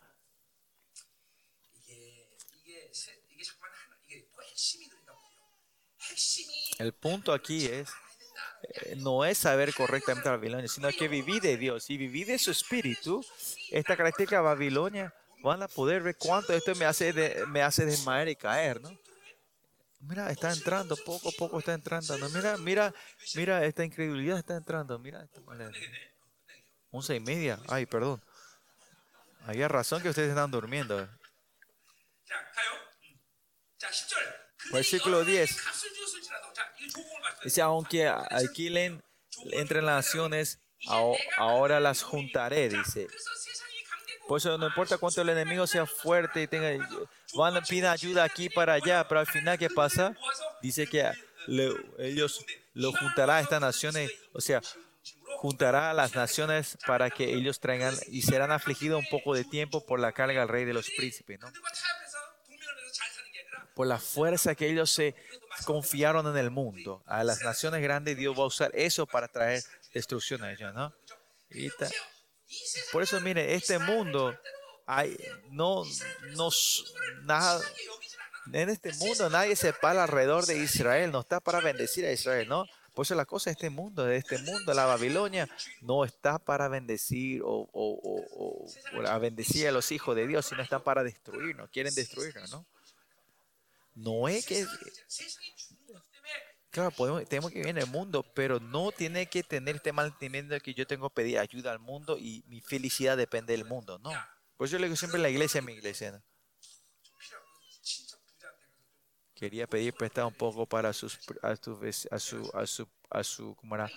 El 6.78 6.92
punto 6.92 7.32
aquí 7.32 7.66
es, 7.66 7.90
eh, 8.62 8.96
no 8.96 9.24
es 9.24 9.38
saber 9.38 9.72
correctamente 9.72 10.28
a 10.28 10.32
Babilonia, 10.32 10.68
sino 10.68 10.88
que 10.90 11.08
vivir 11.08 11.40
de 11.40 11.56
Dios 11.56 11.88
y 11.90 11.96
vivir 11.96 12.26
de 12.26 12.38
su 12.38 12.50
espíritu. 12.50 13.24
Esta 13.70 13.96
característica 13.96 14.36
de 14.36 14.42
Babilonia 14.42 15.14
van 15.42 15.62
a 15.62 15.68
poder 15.68 16.02
ver 16.02 16.16
cuánto 16.16 16.52
esto 16.52 16.74
me 16.74 16.84
hace, 16.84 17.12
de, 17.12 17.46
me 17.46 17.62
hace 17.62 17.86
desmayar 17.86 18.28
y 18.28 18.36
caer, 18.36 18.80
¿no? 18.80 18.90
Mira, 20.00 20.30
está 20.30 20.52
entrando, 20.52 20.96
poco 20.96 21.28
a 21.28 21.32
poco 21.32 21.60
está 21.60 21.74
entrando. 21.74 22.16
Mira, 22.30 22.58
mira, 22.58 22.94
mira, 23.36 23.64
esta 23.64 23.84
incredulidad 23.84 24.38
está 24.38 24.56
entrando. 24.56 24.98
Mira, 24.98 25.22
esta 25.22 25.40
manera. 25.42 25.70
Once 26.92 27.14
y 27.16 27.20
media. 27.20 27.58
Ay, 27.68 27.86
perdón. 27.86 28.22
Había 29.46 29.66
razón 29.66 30.02
que 30.02 30.10
ustedes 30.10 30.28
están 30.28 30.50
durmiendo. 30.50 31.08
Versículo 34.70 35.24
10. 35.24 35.56
Dice, 37.44 37.62
aunque 37.62 38.06
alquilen 38.06 39.02
entre 39.50 39.82
las 39.82 40.06
naciones, 40.06 40.60
ahora 41.38 41.80
las 41.80 42.02
juntaré, 42.02 42.68
dice. 42.68 43.08
Por 44.28 44.38
eso 44.38 44.56
no 44.56 44.68
importa 44.68 44.98
cuánto 44.98 45.22
el 45.22 45.30
enemigo 45.30 45.66
sea 45.66 45.86
fuerte 45.86 46.42
y 46.42 46.46
tenga, 46.46 46.70
van 47.34 47.60
pedir 47.64 47.86
ayuda 47.86 48.22
aquí 48.22 48.48
para 48.48 48.74
allá, 48.74 49.06
pero 49.08 49.20
al 49.20 49.26
final, 49.26 49.58
¿qué 49.58 49.68
pasa? 49.68 50.16
Dice 50.62 50.86
que 50.86 51.10
ellos 51.98 52.44
lo 52.74 52.92
juntará 52.92 53.38
a 53.38 53.40
estas 53.40 53.60
naciones, 53.60 54.12
o 54.32 54.40
sea, 54.40 54.62
juntará 55.36 55.90
a 55.90 55.94
las 55.94 56.14
naciones 56.14 56.78
para 56.86 57.10
que 57.10 57.32
ellos 57.34 57.60
traigan 57.60 57.94
y 58.08 58.22
serán 58.22 58.52
afligidos 58.52 59.00
un 59.00 59.08
poco 59.10 59.34
de 59.34 59.44
tiempo 59.44 59.84
por 59.84 60.00
la 60.00 60.12
carga 60.12 60.42
al 60.42 60.48
rey 60.48 60.64
de 60.64 60.74
los 60.74 60.90
príncipes. 60.90 61.40
Por 63.74 63.86
la 63.86 63.98
fuerza 63.98 64.54
que 64.54 64.68
ellos 64.68 64.90
se 64.90 65.14
confiaron 65.64 66.26
en 66.26 66.36
el 66.36 66.50
mundo. 66.50 67.02
A 67.06 67.24
las 67.24 67.42
naciones 67.42 67.82
grandes 67.82 68.16
Dios 68.16 68.38
va 68.38 68.42
a 68.42 68.46
usar 68.46 68.70
eso 68.74 69.06
para 69.06 69.28
traer 69.28 69.62
destrucción 69.92 70.42
a 70.42 70.52
ellos, 70.52 70.72
¿no? 70.74 70.94
por 72.92 73.02
eso, 73.02 73.20
mire, 73.20 73.54
este 73.54 73.78
mundo, 73.78 74.36
hay, 74.86 75.16
no, 75.50 75.84
no, 76.34 76.48
nada, 77.24 77.60
en 78.52 78.68
este 78.68 78.92
mundo 78.94 79.30
nadie 79.30 79.56
se 79.56 79.72
para 79.72 80.04
alrededor 80.04 80.46
de 80.46 80.58
Israel, 80.58 81.12
no 81.12 81.20
está 81.20 81.40
para 81.40 81.60
bendecir 81.60 82.04
a 82.04 82.12
Israel, 82.12 82.48
¿no? 82.48 82.66
Por 82.94 83.06
eso 83.06 83.14
la 83.14 83.24
cosa 83.24 83.50
de 83.50 83.52
este 83.52 83.70
mundo, 83.70 84.04
de 84.04 84.16
este 84.16 84.38
mundo, 84.38 84.74
la 84.74 84.84
Babilonia, 84.84 85.48
no 85.80 86.04
está 86.04 86.38
para 86.38 86.68
bendecir 86.68 87.40
o, 87.44 88.66
a 89.06 89.18
bendecir 89.18 89.66
a 89.66 89.72
los 89.72 89.90
hijos 89.92 90.14
de 90.14 90.26
Dios, 90.26 90.46
sino 90.46 90.62
está 90.62 90.84
para 90.84 91.02
destruirnos, 91.02 91.70
quieren 91.70 91.94
destruirnos, 91.94 92.50
¿no? 92.50 92.66
No 93.94 94.28
es 94.28 94.46
que... 94.46 94.66
Claro, 96.70 96.90
tenemos 97.26 97.50
que 97.50 97.58
vivir 97.58 97.68
en 97.70 97.78
el 97.78 97.86
mundo, 97.86 98.24
pero 98.34 98.58
no 98.58 98.92
tiene 98.92 99.26
que 99.26 99.42
tener 99.42 99.76
este 99.76 99.92
mantenimiento 99.92 100.54
de 100.54 100.60
que 100.60 100.72
yo 100.72 100.86
tengo 100.86 101.10
que 101.10 101.14
pedir 101.16 101.38
ayuda 101.38 101.70
al 101.70 101.78
mundo 101.78 102.16
y 102.18 102.44
mi 102.46 102.62
felicidad 102.62 103.16
depende 103.16 103.52
del 103.52 103.66
mundo, 103.66 103.98
no. 103.98 104.10
Por 104.56 104.66
eso 104.66 104.72
yo 104.72 104.78
le 104.78 104.86
digo 104.86 104.96
siempre 104.96 105.20
la 105.20 105.28
iglesia 105.28 105.60
a 105.60 105.64
mi 105.64 105.72
iglesia, 105.72 106.12
¿no? 106.12 106.22
Quería 109.42 109.66
pedir 109.66 109.92
prestado 109.92 110.28
un 110.28 110.34
poco 110.34 110.66
para 110.66 110.92
sus, 110.92 111.18
a, 111.42 111.56
su, 111.56 111.72
a 112.12 112.64
su, 112.64 112.88
a 113.10 113.24
su, 113.24 113.56
¿cómo 113.56 113.74
era? 113.74 113.90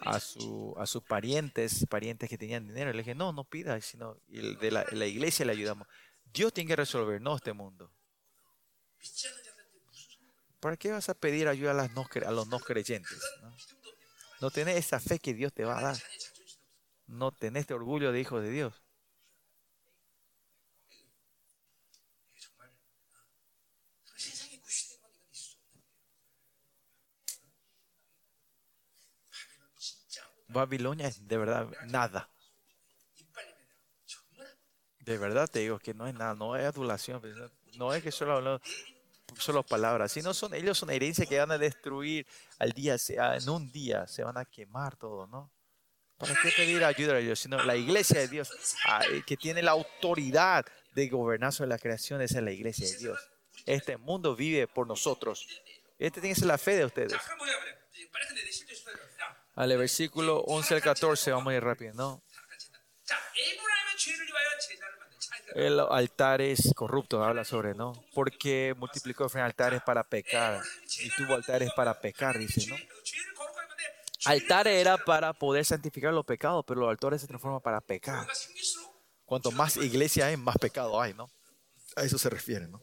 A, 0.00 0.18
su, 0.18 0.74
a 0.76 0.84
sus 0.84 1.00
parientes, 1.04 1.86
parientes 1.88 2.28
que 2.28 2.36
tenían 2.36 2.66
dinero. 2.66 2.90
Le 2.90 2.98
dije, 2.98 3.14
no, 3.14 3.32
no 3.32 3.44
pida, 3.44 3.80
sino 3.80 4.16
de 4.26 4.70
la, 4.72 5.06
iglesia 5.06 5.46
le 5.46 5.52
ayudamos. 5.52 5.86
Dios 6.24 6.52
tiene 6.52 6.66
que 6.66 6.74
resolver, 6.74 7.20
no 7.20 7.36
este 7.36 7.52
mundo. 7.52 7.92
¿Para 10.58 10.76
qué 10.76 10.90
vas 10.90 11.08
a 11.08 11.14
pedir 11.14 11.46
ayuda 11.46 11.70
a 11.70 12.32
los 12.32 12.48
no 12.48 12.58
creyentes? 12.58 13.22
¿no? 13.40 13.54
no 14.40 14.50
tenés 14.50 14.74
esa 14.74 14.98
fe 14.98 15.20
que 15.20 15.34
Dios 15.34 15.52
te 15.52 15.64
va 15.64 15.78
a 15.78 15.82
dar. 15.82 15.96
No 17.06 17.30
tenés 17.30 17.60
este 17.60 17.74
orgullo 17.74 18.10
de 18.10 18.20
hijo 18.20 18.40
de 18.40 18.50
Dios. 18.50 18.82
Babilonia 30.48 31.08
es 31.08 31.26
de 31.26 31.36
verdad 31.36 31.68
nada. 31.86 32.28
De 35.00 35.16
verdad 35.16 35.48
te 35.48 35.60
digo 35.60 35.78
que 35.78 35.94
no 35.94 36.06
es 36.06 36.14
nada, 36.14 36.34
no 36.34 36.56
es 36.56 36.64
adulación, 36.64 37.22
no 37.76 37.94
es 37.94 38.02
que 38.02 38.12
solo 38.12 38.34
hablamos 38.34 38.62
solo 39.36 39.62
palabras, 39.62 40.12
sino 40.12 40.34
son 40.34 40.54
ellos 40.54 40.78
son 40.78 40.90
herencia 40.90 41.26
que 41.26 41.38
van 41.38 41.50
a 41.50 41.58
destruir 41.58 42.26
al 42.58 42.72
día, 42.72 42.96
en 43.08 43.48
un 43.48 43.70
día 43.70 44.06
se 44.06 44.24
van 44.24 44.36
a 44.36 44.44
quemar 44.44 44.96
todo, 44.96 45.26
¿no? 45.26 45.50
¿Para 46.16 46.34
qué 46.42 46.50
pedir 46.56 46.82
ayuda 46.82 47.14
a 47.14 47.18
Dios? 47.18 47.38
Sino 47.38 47.62
la 47.62 47.76
iglesia 47.76 48.20
de 48.20 48.28
Dios, 48.28 48.50
ah, 48.86 49.02
eh, 49.10 49.22
que 49.24 49.36
tiene 49.36 49.62
la 49.62 49.70
autoridad 49.70 50.66
de 50.92 51.08
gobernar 51.08 51.52
sobre 51.52 51.68
la 51.68 51.78
creación, 51.78 52.20
esa 52.20 52.38
es 52.38 52.44
la 52.44 52.50
iglesia 52.50 52.88
de 52.88 52.96
Dios. 52.96 53.20
Este 53.64 53.96
mundo 53.96 54.34
vive 54.34 54.66
por 54.66 54.86
nosotros. 54.86 55.46
Este 55.98 56.20
tiene 56.20 56.34
que 56.34 56.40
ser 56.40 56.48
la 56.48 56.58
fe 56.58 56.76
de 56.76 56.84
ustedes 56.86 57.12
al 59.58 59.76
versículo 59.76 60.38
11 60.42 60.74
al 60.76 60.82
14, 60.82 61.32
vamos 61.32 61.50
a 61.52 61.56
ir 61.56 61.64
rápido, 61.64 61.92
¿no? 61.94 62.22
El 65.52 65.80
altar 65.80 66.40
es 66.40 66.72
corrupto, 66.76 67.24
habla 67.24 67.44
sobre, 67.44 67.74
¿no? 67.74 67.92
Porque 68.14 68.72
multiplicó 68.76 69.28
altares 69.34 69.82
para 69.82 70.04
pecar 70.04 70.62
y 71.00 71.10
tuvo 71.10 71.34
altares 71.34 71.72
para 71.74 71.98
pecar, 72.00 72.38
dice, 72.38 72.68
¿no? 72.68 72.76
Altar 74.26 74.68
era 74.68 74.96
para 74.96 75.32
poder 75.32 75.64
santificar 75.64 76.12
los 76.12 76.24
pecados, 76.24 76.64
pero 76.64 76.82
los 76.82 76.90
altares 76.90 77.20
se 77.20 77.26
transforman 77.26 77.60
para 77.60 77.80
pecar. 77.80 78.28
Cuanto 79.24 79.50
más 79.50 79.76
iglesia 79.76 80.26
hay, 80.26 80.36
más 80.36 80.56
pecado 80.58 81.00
hay, 81.00 81.14
¿no? 81.14 81.28
A 81.96 82.04
eso 82.04 82.16
se 82.16 82.30
refiere, 82.30 82.68
¿no? 82.68 82.80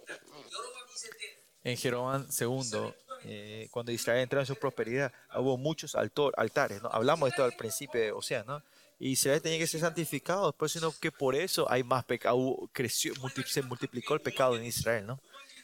En 1.63 1.77
Jeroboam 1.77 2.27
II, 2.37 2.93
eh, 3.27 3.67
cuando 3.71 3.91
Israel 3.91 4.21
entró 4.21 4.39
en 4.39 4.45
su 4.45 4.55
prosperidad, 4.55 5.11
hubo 5.35 5.57
muchos 5.57 5.95
altor, 5.95 6.33
altares, 6.37 6.81
¿no? 6.81 6.89
Hablamos 6.91 7.27
de 7.27 7.29
esto 7.31 7.43
al 7.43 7.53
principio 7.53 7.99
de 7.99 8.11
Oceano, 8.11 8.59
¿no? 8.59 8.63
Israel 8.99 9.41
tenía 9.41 9.57
que 9.57 9.67
ser 9.67 9.81
santificado, 9.81 10.53
pero 10.53 10.69
sino 10.69 10.93
que 10.99 11.11
por 11.11 11.35
eso 11.35 11.69
hay 11.69 11.83
más 11.83 12.05
pecado, 12.05 12.69
creció, 12.71 13.13
multi, 13.15 13.43
se 13.43 13.61
multiplicó 13.61 14.13
el 14.13 14.21
pecado 14.21 14.55
en 14.55 14.63
Israel, 14.63 15.05
¿no? 15.05 15.19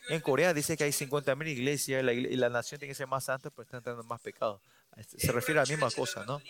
En 0.10 0.20
Corea 0.20 0.54
dice 0.54 0.76
que 0.76 0.84
hay 0.84 0.92
50.000 0.92 1.48
iglesias 1.48 2.04
la, 2.04 2.14
y 2.14 2.36
la 2.36 2.50
nación 2.50 2.80
tiene 2.80 2.92
que 2.92 2.96
ser 2.96 3.08
más 3.08 3.26
santa, 3.26 3.50
pero 3.52 3.64
está 3.64 3.78
entrando 3.78 4.04
más 4.04 4.20
pecado. 4.20 4.60
Este, 4.98 5.20
se 5.20 5.32
refiere 5.32 5.60
a 5.60 5.64
la 5.64 5.70
misma 5.70 5.92
cosa, 5.92 6.26
¿no? 6.26 6.42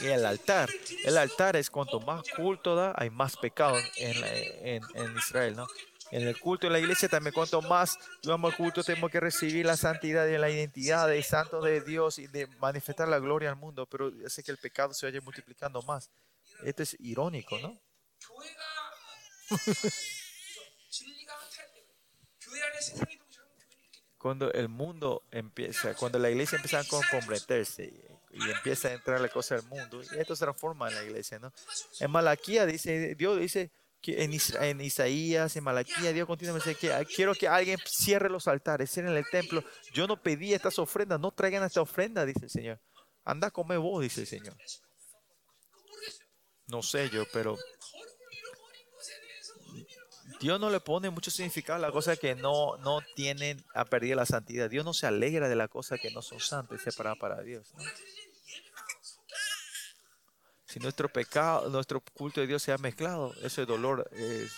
Y 0.00 0.06
el 0.06 0.26
altar, 0.26 0.68
el 1.04 1.16
altar 1.16 1.56
es 1.56 1.70
cuanto 1.70 2.00
más 2.00 2.28
culto 2.36 2.74
da, 2.74 2.92
hay 2.96 3.10
más 3.10 3.36
pecado 3.36 3.78
en, 3.96 4.24
en, 4.24 4.82
en 4.94 5.16
Israel, 5.16 5.56
¿no? 5.56 5.66
En 6.10 6.26
el 6.26 6.38
culto 6.38 6.66
de 6.66 6.72
la 6.72 6.78
iglesia 6.78 7.08
también 7.08 7.32
cuanto 7.32 7.62
más 7.62 7.98
vamos 8.24 8.52
al 8.52 8.56
culto 8.56 8.82
tenemos 8.82 9.10
que 9.10 9.20
recibir 9.20 9.64
la 9.64 9.76
santidad 9.76 10.26
y 10.26 10.36
la 10.38 10.50
identidad 10.50 11.08
de 11.08 11.22
santos 11.22 11.64
de 11.64 11.80
Dios 11.80 12.18
y 12.18 12.26
de 12.26 12.46
manifestar 12.58 13.08
la 13.08 13.18
gloria 13.18 13.50
al 13.50 13.56
mundo, 13.56 13.86
pero 13.86 14.12
hace 14.26 14.42
que 14.42 14.50
el 14.50 14.58
pecado 14.58 14.92
se 14.92 15.06
vaya 15.06 15.20
multiplicando 15.20 15.82
más. 15.82 16.10
Esto 16.64 16.82
es 16.82 16.96
irónico, 16.98 17.58
¿no? 17.58 17.80
cuando 24.20 24.52
el 24.52 24.68
mundo 24.68 25.22
empieza, 25.30 25.94
cuando 25.94 26.18
la 26.18 26.28
iglesia 26.28 26.56
empieza 26.56 26.80
a 26.80 26.84
comprometerse 26.84 27.90
y 28.30 28.50
empieza 28.50 28.88
a 28.88 28.92
entrar 28.92 29.18
la 29.18 29.30
cosa 29.30 29.56
del 29.56 29.64
mundo, 29.64 30.02
esto 30.02 30.36
se 30.36 30.44
transforma 30.44 30.88
en 30.88 30.94
la 30.94 31.04
iglesia, 31.04 31.38
¿no? 31.38 31.52
En 32.00 32.10
Malaquía 32.10 32.66
dice, 32.66 33.14
Dios 33.14 33.40
dice, 33.40 33.70
en, 34.06 34.32
Isra 34.32 34.66
en 34.66 34.80
Isaías, 34.80 35.56
en 35.56 35.64
Malaquía, 35.64 36.12
Dios 36.12 36.26
continuamente 36.26 36.70
dice 36.70 36.80
que 36.80 36.92
ah, 36.92 37.04
quiero 37.04 37.34
que 37.34 37.48
alguien 37.48 37.78
cierre 37.86 38.30
los 38.30 38.48
altares, 38.48 38.90
cierren 38.90 39.16
el 39.16 39.28
templo. 39.30 39.62
Yo 39.92 40.06
no 40.06 40.20
pedí 40.20 40.54
estas 40.54 40.78
ofrendas, 40.78 41.20
no 41.20 41.30
traigan 41.32 41.62
esta 41.64 41.80
ofrenda, 41.80 42.24
dice 42.24 42.44
el 42.44 42.50
Señor. 42.50 42.80
Anda 43.24 43.48
a 43.48 43.50
comer 43.50 43.78
vos, 43.78 44.02
dice 44.02 44.22
el 44.22 44.26
Señor. 44.26 44.56
No 46.66 46.82
sé 46.82 47.10
yo, 47.10 47.24
pero 47.32 47.58
Dios 50.40 50.58
no 50.58 50.70
le 50.70 50.80
pone 50.80 51.10
mucho 51.10 51.30
significado 51.30 51.76
a 51.76 51.86
la 51.86 51.92
cosa 51.92 52.16
que 52.16 52.34
no, 52.34 52.76
no 52.78 53.00
tienen 53.14 53.62
a 53.74 53.84
perder 53.84 54.16
la 54.16 54.24
santidad. 54.24 54.70
Dios 54.70 54.84
no 54.84 54.94
se 54.94 55.06
alegra 55.06 55.48
de 55.48 55.56
las 55.56 55.68
cosas 55.68 56.00
que 56.00 56.10
no 56.10 56.22
son 56.22 56.40
santas 56.40 56.80
separadas 56.80 57.18
para 57.18 57.42
Dios. 57.42 57.74
¿no? 57.74 57.84
Si 60.70 60.78
nuestro 60.78 61.08
pecado, 61.08 61.68
nuestro 61.68 62.00
culto 62.00 62.40
de 62.40 62.46
Dios 62.46 62.62
se 62.62 62.70
ha 62.70 62.78
mezclado, 62.78 63.34
ese 63.42 63.66
dolor 63.66 64.08
es... 64.12 64.52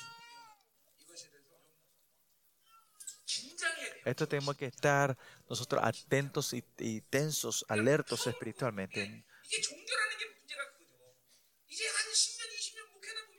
Esto 4.04 4.28
tenemos 4.28 4.54
que 4.56 4.66
estar 4.66 5.16
nosotros 5.48 5.80
atentos 5.82 6.52
y, 6.52 7.00
tensos, 7.08 7.64
alertos 7.66 8.26
espiritualmente. 8.26 9.24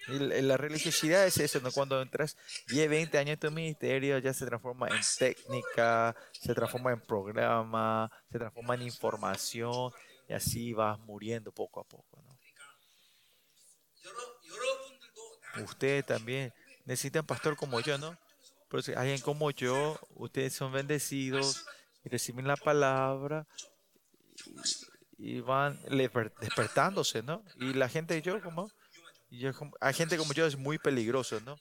La 0.08 0.58
religiosidad 0.58 1.28
es 1.28 1.38
eso, 1.38 1.60
¿no? 1.60 1.72
cuando 1.72 2.02
entras 2.02 2.36
10, 2.70 2.90
20 2.90 3.18
años 3.20 3.34
en 3.34 3.40
tu 3.40 3.52
ministerio, 3.52 4.18
ya 4.18 4.34
se 4.34 4.48
transforma 4.48 4.88
en 4.88 5.02
técnica, 5.20 6.16
se 6.32 6.56
transforma 6.56 6.91
en 6.91 7.02
programa, 7.02 8.12
se 8.32 8.40
transforma 8.40 8.74
en 8.74 8.82
información, 8.82 9.94
y 10.28 10.34
así 10.34 10.74
vas 10.74 10.98
muriendo 11.00 11.52
poco 11.52 11.80
a 11.80 11.84
poco. 11.84 12.23
Ustedes 15.62 16.06
también 16.06 16.54
necesitan 16.86 17.26
pastor 17.26 17.56
como 17.56 17.80
yo, 17.80 17.98
¿no? 17.98 18.18
Si 18.82 18.94
alguien 18.94 19.22
como 19.22 19.52
yo, 19.52 20.00
ustedes 20.16 20.54
son 20.54 20.72
bendecidos 20.72 21.66
y 22.04 22.10
reciben 22.10 22.48
la 22.48 22.58
palabra 22.58 23.46
y, 25.18 25.42
van 25.42 25.80
despertándose, 26.42 27.22
¿no? 27.22 27.44
Y 27.58 27.74
la 27.74 27.88
gente, 27.88 28.20
yo 28.24 28.42
como, 28.42 28.72
yo 29.30 29.54
como- 29.54 29.78
gente 29.94 30.18
como 30.18 30.34
yo 30.34 30.48
es 30.48 30.58
muy 30.58 30.80
peligroso, 30.80 31.40
¿no? 31.42 31.56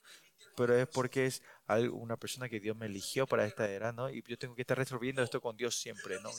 Pero 0.56 0.74
es 0.74 0.86
porque 0.88 1.26
es 1.26 1.42
una 1.92 2.16
persona 2.16 2.48
que 2.48 2.60
Dios 2.60 2.76
me 2.76 2.86
eligió 2.86 3.26
para 3.26 3.46
esta 3.46 3.68
era, 3.70 3.92
¿no? 3.92 4.08
Y 4.08 4.22
yo 4.26 4.38
tengo 4.38 4.54
que 4.54 4.62
estar 4.62 4.78
resolviendo 4.78 5.22
esto 5.22 5.40
con 5.40 5.56
Dios 5.56 5.76
siempre, 5.76 6.18
¿no? 6.22 6.30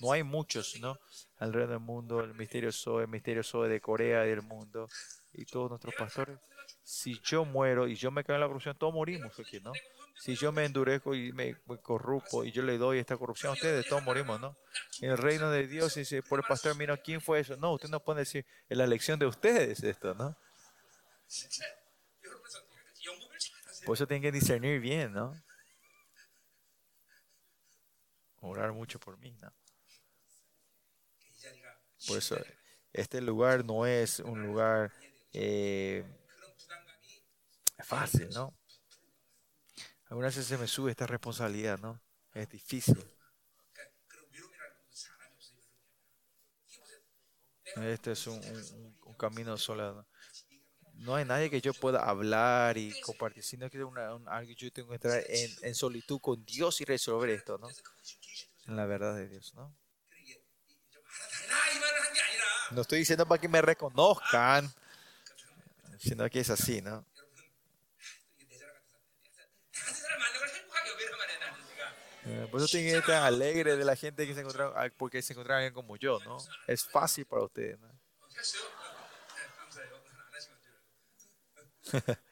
No 0.00 0.12
hay 0.12 0.22
muchos, 0.24 0.80
¿no? 0.80 0.98
Alrededor 1.38 1.70
del 1.70 1.80
mundo, 1.80 2.20
el 2.20 2.34
misterio 2.34 2.72
Zoe, 2.72 3.04
el 3.04 3.08
misterio 3.08 3.44
Zoe 3.44 3.68
de 3.68 3.80
Corea 3.80 4.22
del 4.22 4.42
mundo, 4.42 4.88
y 5.32 5.44
todos 5.44 5.70
nuestros 5.70 5.94
pastores 5.94 6.38
si 6.90 7.20
yo 7.20 7.44
muero 7.44 7.86
y 7.86 7.94
yo 7.94 8.10
me 8.10 8.24
caigo 8.24 8.34
en 8.34 8.40
la 8.40 8.46
corrupción, 8.48 8.76
todos 8.76 8.92
morimos 8.92 9.38
aquí, 9.38 9.60
¿no? 9.60 9.72
Si 10.18 10.34
yo 10.34 10.50
me 10.50 10.64
endurezco 10.64 11.14
y 11.14 11.32
me, 11.32 11.56
me 11.66 11.78
y 12.44 12.50
yo 12.50 12.62
le 12.64 12.78
doy 12.78 12.98
esta 12.98 13.16
corrupción 13.16 13.50
a 13.50 13.52
ustedes, 13.52 13.86
todos 13.86 14.02
morimos, 14.02 14.40
¿no? 14.40 14.56
En 15.00 15.10
el 15.10 15.16
reino 15.16 15.52
de 15.52 15.68
Dios, 15.68 15.96
y 15.98 16.04
si 16.04 16.20
por 16.20 16.40
el 16.40 16.46
pastor, 16.48 16.74
mira, 16.74 16.96
¿quién 16.96 17.20
fue 17.20 17.38
eso? 17.38 17.56
No, 17.56 17.74
usted 17.74 17.88
no 17.90 18.00
puede 18.00 18.20
decir, 18.20 18.44
en 18.68 18.78
la 18.78 18.84
elección 18.84 19.20
de 19.20 19.26
ustedes 19.26 19.84
esto, 19.84 20.14
¿no? 20.14 20.36
Por 23.86 23.94
eso 23.94 24.08
tienen 24.08 24.22
que 24.22 24.32
discernir 24.32 24.80
bien, 24.80 25.12
¿no? 25.12 25.40
Orar 28.40 28.72
mucho 28.72 28.98
por 28.98 29.16
mí, 29.18 29.32
¿no? 29.40 29.52
Por 32.08 32.18
eso, 32.18 32.36
este 32.92 33.20
lugar 33.20 33.64
no 33.64 33.86
es 33.86 34.18
un 34.18 34.42
lugar... 34.42 34.90
Eh, 35.32 36.04
es 37.80 37.86
fácil, 37.86 38.28
¿no? 38.30 38.54
Algunas 40.10 40.36
veces 40.36 40.48
se 40.48 40.58
me 40.58 40.66
sube 40.66 40.90
esta 40.90 41.06
responsabilidad, 41.06 41.78
¿no? 41.78 41.98
Es 42.34 42.48
difícil. 42.50 43.02
Este 47.76 48.12
es 48.12 48.26
un, 48.26 48.36
un, 48.36 48.98
un 49.06 49.14
camino 49.14 49.56
solo. 49.56 50.06
No 50.94 51.14
hay 51.14 51.24
nadie 51.24 51.48
que 51.48 51.62
yo 51.62 51.72
pueda 51.72 52.04
hablar 52.04 52.76
y 52.76 53.00
compartir, 53.00 53.42
sino 53.42 53.70
que 53.70 53.82
una, 53.82 54.14
un, 54.14 54.28
algo 54.28 54.52
yo 54.52 54.70
tengo 54.70 54.90
que 54.90 54.96
entrar 54.96 55.24
en, 55.26 55.50
en, 55.62 55.74
solitud 55.74 56.20
con 56.20 56.44
Dios 56.44 56.82
y 56.82 56.84
resolver 56.84 57.30
esto, 57.30 57.56
¿no? 57.56 57.68
En 58.66 58.76
la 58.76 58.84
verdad 58.84 59.16
de 59.16 59.28
Dios, 59.28 59.54
¿no? 59.54 59.74
No 62.72 62.82
estoy 62.82 62.98
diciendo 62.98 63.26
para 63.26 63.40
que 63.40 63.48
me 63.48 63.62
reconozcan, 63.62 64.70
sino 65.98 66.28
que 66.28 66.40
es 66.40 66.50
así, 66.50 66.82
¿no? 66.82 67.06
Por 72.50 72.60
eso 72.60 72.68
tienen 72.70 72.92
que 72.92 72.98
estar 72.98 73.22
alegre 73.22 73.76
de 73.76 73.84
la 73.84 73.96
gente 73.96 74.26
que 74.26 74.34
se 74.34 74.40
encuentra, 74.40 74.72
ah, 74.76 74.88
porque 74.96 75.22
se 75.22 75.32
encuentra 75.32 75.56
alguien 75.56 75.72
como 75.72 75.96
yo, 75.96 76.18
¿no? 76.24 76.38
Es 76.66 76.84
fácil 76.84 77.26
para 77.26 77.42
ustedes, 77.42 77.78
¿no? 77.78 77.88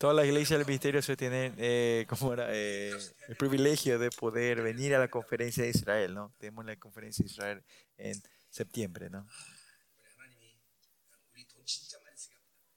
Todas 0.00 0.16
las 0.16 0.24
iglesias 0.24 0.58
del 0.58 0.66
ministerio 0.66 1.02
se 1.02 1.14
tienen 1.14 1.54
eh, 1.58 2.06
era, 2.32 2.46
eh, 2.48 2.90
el 3.28 3.36
privilegio 3.36 3.98
de 3.98 4.10
poder 4.10 4.62
venir 4.62 4.94
a 4.94 4.98
la 4.98 5.08
conferencia 5.08 5.62
de 5.62 5.68
Israel, 5.68 6.14
¿no? 6.14 6.32
Tenemos 6.38 6.64
la 6.64 6.74
conferencia 6.76 7.22
de 7.22 7.30
Israel 7.30 7.64
en 7.98 8.22
septiembre, 8.48 9.10
¿no? 9.10 9.26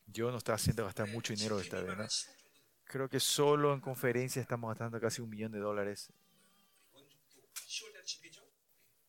Dios 0.05 0.33
nos 0.33 0.39
está 0.41 0.55
haciendo 0.55 0.83
gastar 0.83 1.07
mucho 1.07 1.31
dinero 1.31 1.61
esta 1.61 1.79
vez, 1.79 1.97
¿no? 1.97 2.05
Creo 2.83 3.07
que 3.07 3.21
solo 3.21 3.73
en 3.73 3.79
conferencia 3.79 4.41
estamos 4.41 4.71
gastando 4.71 4.99
casi 4.99 5.21
un 5.21 5.29
millón 5.29 5.53
de 5.53 5.59
dólares 5.59 6.11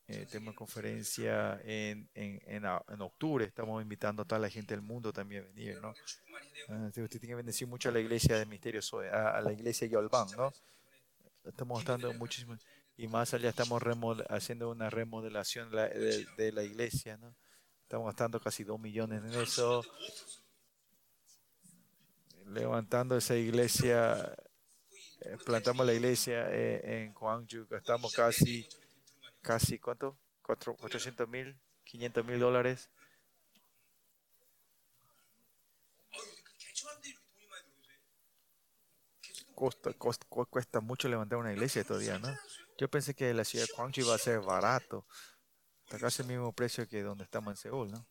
eh, 0.06 0.26
tenemos 0.30 0.54
conferencia 0.54 1.58
en, 1.64 2.10
en, 2.14 2.42
en, 2.46 3.00
octubre. 3.00 3.46
Estamos 3.46 3.82
invitando 3.82 4.22
a 4.22 4.24
toda 4.26 4.38
la 4.38 4.50
gente 4.50 4.74
del 4.74 4.82
mundo 4.82 5.12
también 5.14 5.44
a 5.44 5.46
venir, 5.46 5.80
¿no? 5.80 5.94
Ah, 6.68 6.74
uh, 6.74 6.86
usted 6.88 7.08
tiene 7.08 7.28
que 7.28 7.34
bendecir 7.36 7.66
mucho 7.66 7.88
a 7.88 7.92
la 7.92 8.00
iglesia 8.00 8.36
de 8.36 8.44
misterio, 8.44 8.80
a, 9.10 9.38
a 9.38 9.40
la 9.40 9.52
iglesia 9.52 9.86
de 9.88 9.94
Yolban, 9.94 10.28
¿no? 10.36 10.52
Estamos 11.44 11.82
dando 11.84 12.12
muchísimo. 12.14 12.56
Y 12.96 13.08
más 13.08 13.32
allá 13.34 13.48
estamos 13.48 13.82
haciendo 14.28 14.70
una 14.70 14.90
remodelación 14.90 15.70
de, 15.70 16.52
la 16.52 16.62
iglesia, 16.62 17.16
¿no? 17.16 17.34
Estamos 17.82 18.06
gastando 18.06 18.40
casi 18.40 18.62
2 18.62 18.78
millones 18.78 19.22
en 19.24 19.40
eso. 19.40 19.82
Levantando 22.46 23.16
esa 23.16 23.36
iglesia, 23.36 24.36
eh, 25.22 25.36
plantamos 25.44 25.86
la 25.86 25.94
iglesia 25.94 26.46
eh, 26.50 27.04
en 27.04 27.14
Gwangju, 27.14 27.66
gastamos 27.68 28.12
casi 28.14 28.68
casi, 29.44 29.78
¿cuánto? 29.78 30.18
4, 30.42 30.76
800 30.80 31.28
mil, 31.28 31.56
500 31.84 32.24
mil 32.24 32.40
dólares. 32.40 32.90
Costa, 39.54 39.92
cuesta 40.50 40.80
mucho 40.80 41.08
levantar 41.08 41.38
una 41.38 41.52
iglesia 41.52 41.82
estos 41.82 42.00
días, 42.00 42.20
¿no? 42.20 42.36
Yo 42.76 42.90
pensé 42.90 43.14
que 43.14 43.32
la 43.32 43.44
ciudad 43.44 43.66
de 43.66 43.72
Gwangju 43.72 44.00
iba 44.00 44.14
a 44.14 44.18
ser 44.18 44.40
barato, 44.40 45.06
hasta 45.84 45.98
casi 46.00 46.22
el 46.22 46.28
mismo 46.28 46.52
precio 46.52 46.88
que 46.88 47.02
donde 47.02 47.22
estamos 47.22 47.52
en 47.52 47.56
Seúl, 47.56 47.92
¿no? 47.92 48.04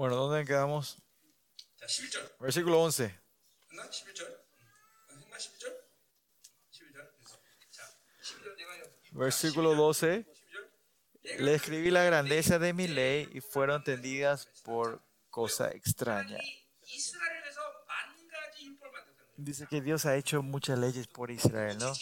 Bueno, 0.00 0.16
¿dónde 0.16 0.46
quedamos? 0.46 0.96
Versículo 2.38 2.80
11. 2.84 3.20
Versículo 9.10 9.74
12. 9.74 10.24
Le 11.40 11.54
escribí 11.54 11.90
la 11.90 12.02
grandeza 12.04 12.58
de 12.58 12.72
mi 12.72 12.88
ley 12.88 13.28
y 13.34 13.42
fueron 13.42 13.76
entendidas 13.76 14.48
por 14.64 15.04
cosa 15.28 15.70
extraña. 15.72 16.38
Dice 19.36 19.66
que 19.66 19.82
Dios 19.82 20.06
ha 20.06 20.16
hecho 20.16 20.42
muchas 20.42 20.78
leyes 20.78 21.08
por 21.08 21.30
Israel, 21.30 21.76
¿no? 21.76 21.92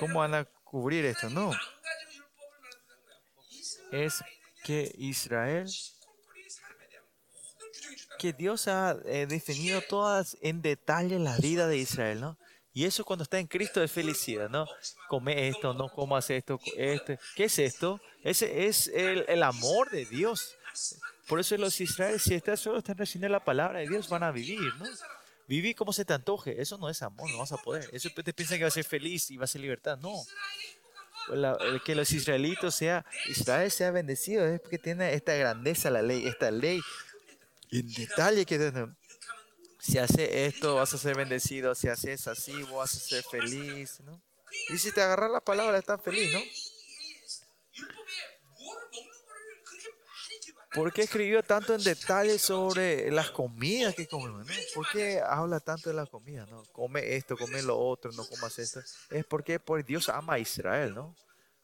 ¿Cómo 0.00 0.18
van 0.18 0.34
a 0.34 0.44
cubrir 0.64 1.04
esto? 1.04 1.30
No. 1.30 1.52
Es 3.92 4.20
que 4.64 4.92
Israel 4.98 5.70
que 8.20 8.34
Dios 8.34 8.68
ha 8.68 8.98
eh, 9.06 9.26
definido 9.26 9.80
todas 9.80 10.36
en 10.42 10.60
detalle 10.60 11.18
la 11.18 11.38
vida 11.38 11.66
de 11.66 11.78
Israel, 11.78 12.20
¿no? 12.20 12.36
Y 12.74 12.84
eso 12.84 13.02
cuando 13.02 13.22
está 13.22 13.38
en 13.38 13.46
Cristo 13.46 13.82
es 13.82 13.90
felicidad, 13.90 14.50
¿no? 14.50 14.66
Come 15.08 15.48
esto, 15.48 15.72
no 15.72 15.88
comas 15.88 16.28
esto, 16.28 16.60
este. 16.76 17.18
¿Qué 17.34 17.44
es 17.44 17.58
esto? 17.58 17.98
Ese 18.22 18.66
es 18.66 18.88
el, 18.88 19.42
amor 19.42 19.90
de 19.90 20.04
Dios. 20.04 20.54
Por 21.26 21.40
eso 21.40 21.56
los 21.56 21.80
israelíes, 21.80 22.22
si 22.22 22.34
están 22.34 22.58
solo 22.58 22.78
están 22.78 22.98
recibiendo 22.98 23.32
la 23.32 23.42
palabra 23.42 23.78
de 23.78 23.88
Dios, 23.88 24.08
van 24.08 24.22
a 24.22 24.30
vivir, 24.30 24.60
¿no? 24.78 24.84
Vivir 25.48 25.74
como 25.74 25.92
se 25.92 26.04
te 26.04 26.12
antoje. 26.12 26.60
Eso 26.60 26.76
no 26.76 26.90
es 26.90 27.00
amor, 27.02 27.28
no 27.30 27.38
vas 27.38 27.52
a 27.52 27.56
poder. 27.56 27.88
Eso 27.92 28.10
te 28.10 28.32
piensa 28.34 28.56
que 28.56 28.64
va 28.64 28.68
a 28.68 28.70
ser 28.70 28.84
feliz 28.84 29.30
y 29.30 29.38
va 29.38 29.44
a 29.44 29.48
ser 29.48 29.62
libertad. 29.62 29.98
No. 29.98 30.12
La- 31.28 31.58
que 31.84 31.94
los 31.94 32.12
israelitos 32.12 32.74
sea, 32.74 33.04
Israel 33.28 33.70
sea 33.70 33.90
bendecido 33.90 34.46
es 34.46 34.60
porque 34.60 34.78
tiene 34.78 35.14
esta 35.14 35.34
grandeza 35.34 35.90
la 35.90 36.02
ley, 36.02 36.26
esta 36.26 36.50
ley 36.50 36.80
en 37.70 37.92
detalle 37.92 38.44
que. 38.44 38.88
Si 39.80 39.96
haces 39.96 40.28
esto, 40.30 40.74
vas 40.74 40.92
a 40.92 40.98
ser 40.98 41.16
bendecido. 41.16 41.74
Si 41.74 41.88
haces 41.88 42.28
así, 42.28 42.52
vas 42.64 42.94
a 42.94 42.98
ser 42.98 43.24
feliz. 43.24 44.00
¿no? 44.00 44.22
Y 44.68 44.78
si 44.78 44.92
te 44.92 45.00
agarras 45.00 45.30
la 45.30 45.40
palabra, 45.40 45.78
estás 45.78 46.02
feliz, 46.02 46.30
¿no? 46.32 46.40
¿Por 50.72 50.92
qué 50.92 51.02
escribió 51.02 51.42
tanto 51.42 51.74
en 51.74 51.82
detalle 51.82 52.38
sobre 52.38 53.10
las 53.10 53.30
comidas 53.30 53.94
que 53.94 54.06
comemos? 54.06 54.46
¿no? 54.46 54.52
¿Por 54.74 54.88
qué 54.90 55.20
habla 55.20 55.58
tanto 55.58 55.90
de 55.90 55.96
las 55.96 56.08
comidas? 56.08 56.48
¿no? 56.48 56.62
Come 56.72 57.16
esto, 57.16 57.36
come 57.36 57.60
lo 57.62 57.76
otro, 57.78 58.12
no 58.12 58.24
comas 58.24 58.58
esto. 58.58 58.80
Es 59.10 59.24
porque 59.24 59.60
Dios 59.84 60.08
ama 60.08 60.34
a 60.34 60.38
Israel, 60.38 60.94
¿no? 60.94 61.16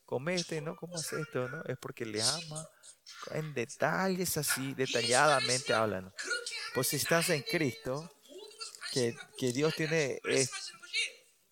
Come 0.06 0.34
esto 0.34 0.54
y 0.54 0.60
no 0.60 0.74
comas 0.74 1.12
esto, 1.12 1.48
¿no? 1.48 1.62
Es 1.64 1.76
porque 1.78 2.04
le 2.04 2.22
ama 2.22 2.68
en 3.32 3.54
detalles 3.54 4.36
así, 4.36 4.74
detalladamente 4.74 5.72
hablan. 5.72 6.12
Pues 6.74 6.88
si 6.88 6.96
estás 6.96 7.30
en 7.30 7.42
Cristo, 7.42 8.10
que, 8.92 9.16
que 9.38 9.52
Dios 9.52 9.74
tiene, 9.74 10.20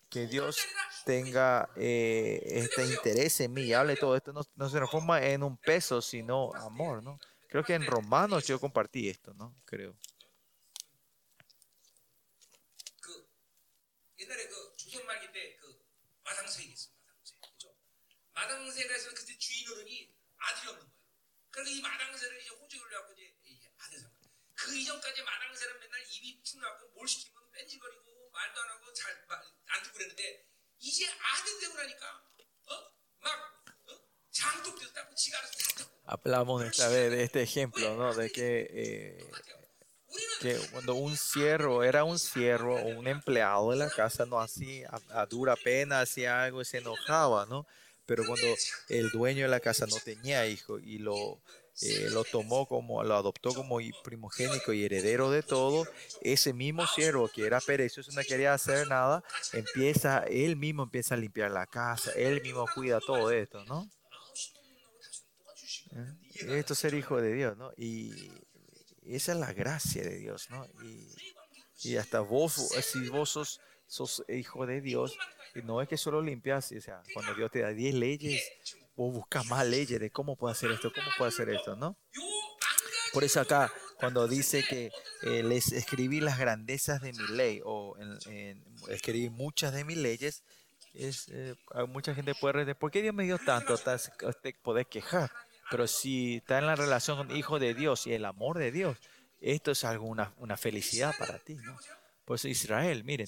que 0.09 0.27
Dios 0.27 0.57
tenga 1.05 1.69
eh, 1.75 2.41
este 2.45 2.85
interés 2.85 3.39
en 3.41 3.53
mí 3.53 3.63
y 3.63 3.73
hable 3.73 3.95
todo 3.95 4.15
esto, 4.15 4.33
no, 4.33 4.41
no, 4.55 4.69
se 4.69 4.77
transforma 4.77 5.23
en 5.23 5.43
un 5.43 5.57
peso, 5.57 6.01
sino 6.01 6.53
amor, 6.55 7.03
¿no? 7.03 7.19
Creo 7.47 7.63
que 7.63 7.75
en 7.75 7.85
Romanos 7.85 8.47
yo 8.47 8.59
compartí 8.59 9.07
esto, 9.07 9.33
¿no? 9.35 9.55
Creo. 9.65 9.95
그 21.54 21.60
옛날에 21.60 21.70
그 21.70 21.70
조선 21.70 21.70
말기 21.70 21.70
때 21.70 21.70
그 21.70 21.70
마당새가 21.70 21.70
있어 21.70 21.70
마당새 21.70 21.70
그죠? 21.70 21.70
마당새가 21.70 21.70
있어 21.70 21.70
그때 21.70 21.70
주인 21.70 21.70
어른이 21.70 21.70
아들이 21.70 21.70
없는 21.70 21.70
거야. 21.70 21.70
그래서 21.70 21.70
이 21.70 21.80
마당새를 21.80 22.40
이제 22.40 22.50
호적을 22.50 22.90
갖고 22.90 23.12
이제 23.12 23.34
이게 23.44 23.70
아들 23.78 23.98
삼아. 23.98 24.12
그 24.54 24.76
이전까지 24.76 25.22
마당새는 25.22 25.80
맨날 25.80 26.02
입이 26.10 26.42
툭나고 26.42 26.88
뭘 26.94 27.08
시키면 27.08 27.50
뺀질거리고 27.52 28.30
말도 28.32 28.60
안 28.60 28.68
하고 28.70 28.92
잘안 28.92 29.82
듣고 29.82 29.94
그랬는데 29.94 30.46
이제 30.78 31.06
아들 31.08 31.60
되고 31.60 31.74
나니까 31.74 32.24
어막 32.66 33.64
어? 33.88 34.00
장독 34.30 34.78
됐다고 34.78 35.14
지가 35.14 35.38
알아서 35.38 35.52
다 35.52 35.74
듣고. 35.76 36.00
Hablamos 36.10 36.64
esta 36.64 36.88
vez 36.88 37.10
de 37.10 37.22
este 37.22 37.42
ejemplo, 37.42 37.94
¿no? 37.94 38.12
De 38.14 38.32
que, 38.32 38.66
eh, 38.68 39.30
우리는 40.08 40.38
que 40.40 40.58
cuando 40.72 40.94
un 40.94 41.16
siervo 41.16 41.84
era 41.84 42.02
un 42.02 42.18
siervo 42.18 42.74
o 42.74 42.88
un 42.98 43.06
empleado 43.06 43.70
de 43.70 43.76
la 43.76 43.88
casa, 43.90 44.26
no 44.26 44.40
hacía 44.40 44.88
a, 44.90 45.20
a 45.20 45.26
dura 45.26 45.54
pena, 45.54 46.00
hacía 46.00 46.42
algo 46.42 46.62
y 46.62 46.64
se 46.64 46.78
enojaba, 46.78 47.46
¿no? 47.46 47.64
Pero 48.05 48.25
cuando 48.25 48.47
el 48.89 49.09
dueño 49.09 49.43
de 49.43 49.49
la 49.49 49.59
casa 49.59 49.85
no 49.87 49.97
tenía 49.97 50.45
hijo 50.47 50.79
y 50.79 50.99
lo, 50.99 51.41
eh, 51.81 52.07
lo 52.11 52.23
tomó 52.23 52.67
como, 52.67 53.03
lo 53.03 53.15
adoptó 53.15 53.53
como 53.53 53.79
primogénico 54.03 54.71
y 54.71 54.85
heredero 54.85 55.29
de 55.29 55.43
todo, 55.43 55.85
ese 56.21 56.53
mismo 56.53 56.87
siervo 56.87 57.27
que 57.27 57.45
era 57.45 57.59
perezoso, 57.59 58.11
no 58.13 58.21
quería 58.21 58.53
hacer 58.53 58.87
nada, 58.87 59.23
empieza, 59.51 60.19
él 60.19 60.55
mismo 60.55 60.83
empieza 60.83 61.15
a 61.15 61.17
limpiar 61.17 61.51
la 61.51 61.65
casa, 61.67 62.11
él 62.13 62.41
mismo 62.41 62.65
cuida 62.73 62.99
todo 63.01 63.29
esto, 63.31 63.65
¿no? 63.65 63.89
¿Eh? 65.91 66.59
Esto 66.59 66.73
es 66.73 66.79
ser 66.79 66.93
hijo 66.93 67.21
de 67.21 67.33
Dios, 67.33 67.57
¿no? 67.57 67.71
Y 67.75 68.31
esa 69.05 69.33
es 69.33 69.37
la 69.37 69.51
gracia 69.51 70.03
de 70.03 70.17
Dios, 70.17 70.49
¿no? 70.49 70.65
Y, 70.81 71.09
y 71.83 71.97
hasta 71.97 72.21
vos, 72.21 72.53
si 72.53 73.09
vos 73.09 73.31
sos, 73.31 73.59
sos 73.87 74.23
hijo 74.29 74.65
de 74.65 74.79
Dios, 74.79 75.17
no 75.63 75.81
es 75.81 75.87
que 75.87 75.97
solo 75.97 76.21
limpias, 76.21 76.71
o 76.71 76.81
sea, 76.81 77.01
cuando 77.13 77.33
Dios 77.33 77.51
te 77.51 77.61
da 77.61 77.69
10 77.69 77.95
leyes, 77.95 78.43
vos 78.95 79.13
buscas 79.13 79.45
más 79.47 79.65
leyes 79.65 79.99
de 79.99 80.09
cómo 80.09 80.35
puedo 80.35 80.51
hacer 80.51 80.71
esto, 80.71 80.91
cómo 80.93 81.07
puedo 81.17 81.29
hacer 81.29 81.49
esto, 81.49 81.75
¿no? 81.75 81.97
Por 83.13 83.23
eso 83.23 83.39
acá, 83.39 83.71
cuando 83.97 84.27
dice 84.27 84.63
que 84.67 84.91
eh, 85.23 85.43
les 85.43 85.71
escribí 85.71 86.19
las 86.19 86.37
grandezas 86.37 87.01
de 87.01 87.13
mi 87.13 87.27
ley, 87.29 87.61
o 87.63 87.95
escribí 88.89 89.29
muchas 89.29 89.73
de 89.73 89.85
mis 89.85 89.97
leyes, 89.97 90.43
es, 90.93 91.27
eh, 91.29 91.55
mucha 91.87 92.13
gente 92.13 92.35
puede 92.35 92.59
decir, 92.59 92.75
¿por 92.75 92.91
qué 92.91 93.01
Dios 93.01 93.13
me 93.13 93.23
dio 93.23 93.37
tanto? 93.37 93.77
Te 93.77 94.53
podés 94.61 94.87
quejar. 94.87 95.31
Pero 95.71 95.87
si 95.87 96.37
está 96.37 96.59
en 96.59 96.67
la 96.67 96.75
relación 96.75 97.17
con 97.17 97.35
Hijo 97.35 97.59
de 97.59 97.73
Dios 97.73 98.05
y 98.07 98.13
el 98.13 98.25
amor 98.25 98.59
de 98.59 98.71
Dios, 98.71 98.97
esto 99.41 99.71
es 99.71 99.83
alguna 99.83 100.33
una 100.37 100.57
felicidad 100.57 101.13
para 101.17 101.39
ti. 101.39 101.55
¿no? 101.55 101.77
Por 102.23 102.35
eso 102.35 102.47
Israel, 102.47 103.03
miren, 103.03 103.27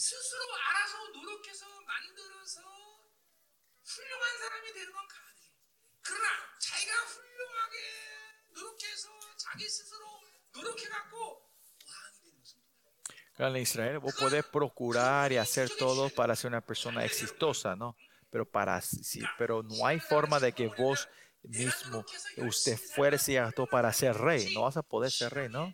Claro, 13.36 13.56
en 13.56 13.62
Israel 13.62 14.00
vos 14.00 14.16
podés 14.16 14.44
procurar 14.46 15.32
y 15.32 15.38
hacer 15.38 15.70
todo 15.78 16.10
para 16.10 16.36
ser 16.36 16.50
una 16.50 16.62
persona 16.62 17.06
exitosa, 17.06 17.76
¿no? 17.76 17.96
Pero, 18.32 18.50
para, 18.50 18.82
sí, 18.82 19.22
pero 19.38 19.62
no 19.62 19.86
hay 19.86 20.00
forma 20.00 20.40
de 20.40 20.54
que 20.54 20.68
vos 20.68 21.08
mismo, 21.44 22.04
usted 22.38 22.78
fuerce 22.78 23.34
y 23.34 23.36
gastó 23.36 23.68
para 23.68 23.94
ser 23.94 24.18
rey. 24.18 24.54
No 24.54 24.64
vas 24.64 24.78
a 24.78 24.82
poder 24.82 25.12
ser 25.12 25.34
rey, 25.34 25.50
¿no? 25.50 25.74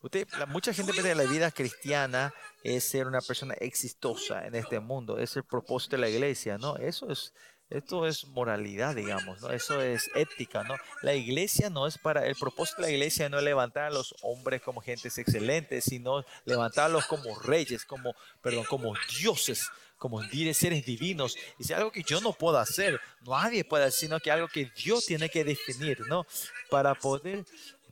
Usted, 0.00 0.28
la, 0.38 0.46
mucha 0.46 0.72
gente 0.72 0.92
piensa 0.92 1.08
que 1.08 1.14
la 1.16 1.24
vida 1.24 1.50
cristiana 1.50 2.32
es 2.62 2.84
ser 2.84 3.08
una 3.08 3.20
persona 3.20 3.54
exitosa 3.54 4.46
en 4.46 4.54
este 4.54 4.78
mundo. 4.78 5.18
Es 5.18 5.36
el 5.36 5.44
propósito 5.44 5.96
de 5.96 6.02
la 6.02 6.08
iglesia, 6.08 6.56
¿no? 6.56 6.76
Eso 6.76 7.10
es 7.10 7.34
esto 7.70 8.06
es 8.06 8.26
moralidad, 8.26 8.96
digamos, 8.96 9.42
¿no? 9.42 9.50
Eso 9.50 9.82
es 9.82 10.10
ética, 10.14 10.64
¿no? 10.64 10.76
La 11.02 11.14
iglesia 11.14 11.68
no 11.68 11.86
es 11.86 11.98
para, 11.98 12.26
el 12.26 12.34
propósito 12.34 12.82
de 12.82 12.88
la 12.88 12.94
iglesia 12.94 13.28
no 13.28 13.38
es 13.38 13.44
levantar 13.44 13.84
a 13.84 13.90
los 13.90 14.14
hombres 14.22 14.62
como 14.62 14.80
gentes 14.80 15.18
excelentes, 15.18 15.84
sino 15.84 16.24
levantarlos 16.46 17.06
como 17.06 17.38
reyes, 17.38 17.84
como, 17.84 18.14
perdón, 18.40 18.64
como 18.64 18.94
dioses, 19.20 19.68
como 19.98 20.22
seres 20.22 20.86
divinos. 20.86 21.36
Y 21.58 21.64
es 21.64 21.70
algo 21.72 21.92
que 21.92 22.02
yo 22.02 22.20
no 22.20 22.32
puedo 22.32 22.58
hacer, 22.58 23.00
nadie 23.26 23.64
puede 23.64 23.84
hacer, 23.84 24.00
sino 24.00 24.20
que 24.20 24.30
algo 24.30 24.48
que 24.48 24.70
Dios 24.76 25.04
tiene 25.04 25.28
que 25.28 25.44
definir, 25.44 26.00
¿no? 26.08 26.26
Para 26.70 26.94
poder 26.94 27.44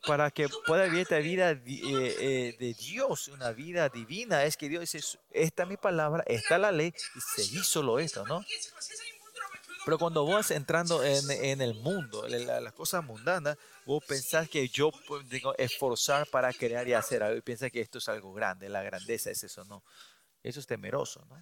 para 0.06 0.30
que 0.30 0.48
pueda 0.66 0.84
vivir 0.84 1.00
esta 1.00 1.18
vida 1.18 1.50
eh, 1.50 1.58
eh, 1.66 2.56
de 2.58 2.74
Dios, 2.74 3.28
una 3.28 3.50
vida 3.50 3.88
divina, 3.88 4.44
es 4.44 4.56
que 4.56 4.68
Dios 4.68 4.80
dice, 4.82 5.18
esta 5.32 5.64
es 5.64 5.68
mi 5.68 5.76
palabra, 5.76 6.22
esta 6.26 6.54
es 6.54 6.60
la 6.60 6.70
ley, 6.70 6.94
y 7.14 7.42
seguí 7.42 7.58
solo 7.58 7.98
esto, 7.98 8.24
¿no? 8.24 8.44
Pero 9.86 9.98
cuando 9.98 10.24
vos 10.24 10.50
entrando 10.50 11.04
en, 11.04 11.30
en 11.30 11.60
el 11.60 11.74
mundo, 11.74 12.26
en 12.26 12.44
la, 12.44 12.60
las 12.60 12.72
cosas 12.72 13.04
mundanas, 13.04 13.56
vos 13.84 14.04
pensás 14.04 14.48
que 14.48 14.66
yo 14.68 14.90
tengo 15.30 15.54
esforzar 15.58 16.26
para 16.26 16.52
crear 16.52 16.88
y 16.88 16.92
hacer 16.92 17.22
algo 17.22 17.38
y 17.38 17.40
piensas 17.40 17.70
que 17.70 17.82
esto 17.82 17.98
es 17.98 18.08
algo 18.08 18.32
grande, 18.32 18.68
la 18.68 18.82
grandeza 18.82 19.30
es 19.30 19.44
eso, 19.44 19.64
no. 19.66 19.84
Eso 20.42 20.58
es 20.58 20.66
temeroso, 20.66 21.24
¿no? 21.26 21.40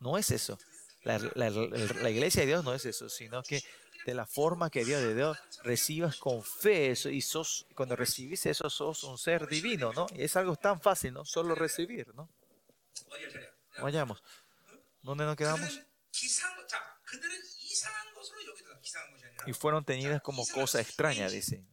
No 0.00 0.18
es 0.18 0.30
eso. 0.30 0.58
La, 1.00 1.18
la, 1.34 1.48
la 1.48 2.10
iglesia 2.10 2.42
de 2.42 2.48
Dios 2.48 2.62
no 2.62 2.74
es 2.74 2.84
eso, 2.84 3.08
sino 3.08 3.42
que 3.42 3.64
de 4.04 4.12
la 4.12 4.26
forma 4.26 4.68
que 4.68 4.84
Dios 4.84 5.00
de 5.00 5.14
Dios 5.14 5.38
recibas 5.62 6.18
con 6.18 6.44
fe 6.44 6.90
eso 6.90 7.08
y 7.08 7.22
sos, 7.22 7.64
cuando 7.74 7.96
recibís 7.96 8.44
eso 8.44 8.68
sos 8.68 9.02
un 9.04 9.16
ser 9.16 9.48
divino, 9.48 9.94
¿no? 9.94 10.08
Y 10.14 10.24
es 10.24 10.36
algo 10.36 10.56
tan 10.56 10.78
fácil, 10.82 11.14
¿no? 11.14 11.24
Solo 11.24 11.54
recibir, 11.54 12.14
¿no? 12.14 12.28
Vayamos. 13.80 14.22
¿Dónde 15.00 15.24
nos 15.24 15.36
quedamos? 15.36 15.80
Y 19.46 19.52
fueron 19.52 19.84
tenidas 19.84 20.20
como 20.22 20.46
cosa 20.48 20.80
extraña, 20.80 21.28
dice. 21.28 21.64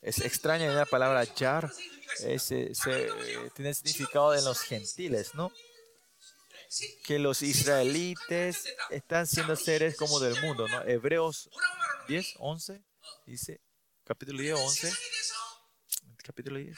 Es 0.00 0.20
extraña 0.20 0.72
la 0.72 0.86
palabra 0.86 1.24
yar, 1.24 1.70
es, 2.20 2.48
tiene 3.54 3.74
significado 3.74 4.30
de 4.30 4.42
los 4.42 4.60
gentiles, 4.60 5.34
¿no? 5.34 5.52
Que 7.04 7.18
los 7.18 7.42
israelites 7.42 8.64
están 8.90 9.26
siendo 9.26 9.56
seres 9.56 9.96
como 9.96 10.20
del 10.20 10.40
mundo, 10.40 10.68
¿no? 10.68 10.82
Hebreos 10.84 11.50
10, 12.08 12.34
11, 12.38 12.84
dice, 13.26 13.60
capítulo 14.04 14.40
10, 14.40 14.54
11, 14.54 14.92
capítulo 16.24 16.58
10. 16.58 16.76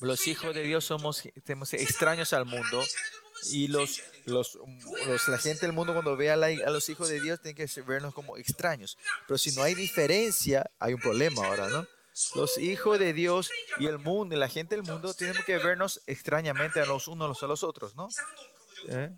Los 0.00 0.26
hijos 0.26 0.54
de 0.54 0.62
Dios 0.62 0.84
somos, 0.84 1.22
somos 1.46 1.72
extraños 1.74 2.32
al 2.32 2.44
mundo 2.44 2.84
y 3.52 3.68
los, 3.68 4.02
los, 4.24 4.58
los, 5.06 5.28
la 5.28 5.38
gente 5.38 5.66
del 5.66 5.72
mundo 5.72 5.92
cuando 5.92 6.16
ve 6.16 6.30
a, 6.30 6.36
la, 6.36 6.46
a, 6.46 6.70
los 6.70 6.88
hijos 6.88 7.08
de 7.08 7.20
Dios 7.20 7.40
tiene 7.40 7.54
que 7.54 7.66
vernos 7.82 8.14
como 8.14 8.36
extraños. 8.36 8.96
Pero 9.26 9.38
si 9.38 9.52
no 9.52 9.62
hay 9.62 9.74
diferencia, 9.74 10.70
hay 10.78 10.94
un 10.94 11.00
problema 11.00 11.46
ahora, 11.46 11.68
¿no? 11.68 11.86
Los 12.34 12.56
hijos 12.56 12.98
de 12.98 13.12
Dios 13.12 13.50
y 13.78 13.86
el 13.86 13.98
mundo 13.98 14.34
y 14.34 14.38
la 14.38 14.48
gente 14.48 14.74
del 14.74 14.84
mundo 14.84 15.12
tienen 15.12 15.42
que 15.44 15.58
vernos 15.58 16.00
extrañamente 16.06 16.80
a 16.80 16.86
los 16.86 17.08
unos 17.08 17.42
a 17.42 17.46
los 17.46 17.62
otros, 17.62 17.94
¿no? 17.94 18.08
¿Eh? 18.88 19.10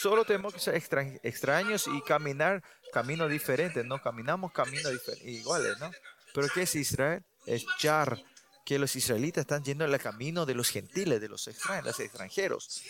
Solo 0.00 0.24
tenemos 0.24 0.54
que 0.54 0.60
ser 0.60 0.76
extra, 0.76 1.02
extraños 1.24 1.86
y 1.88 2.00
caminar 2.02 2.62
caminos 2.92 3.30
diferentes, 3.30 3.84
¿no? 3.84 4.00
Caminamos 4.00 4.52
caminos 4.52 4.92
iguales, 5.24 5.78
¿no? 5.80 5.90
Pero 6.32 6.48
¿qué 6.54 6.62
es 6.62 6.74
Israel? 6.76 7.24
Echar 7.46 8.22
que 8.66 8.80
los 8.80 8.96
israelitas 8.96 9.42
están 9.42 9.62
yendo 9.62 9.84
en 9.84 9.94
el 9.94 10.00
camino 10.00 10.44
de 10.44 10.54
los 10.54 10.68
gentiles, 10.70 11.20
de 11.20 11.28
los 11.28 11.46
extranjeros. 11.46 12.82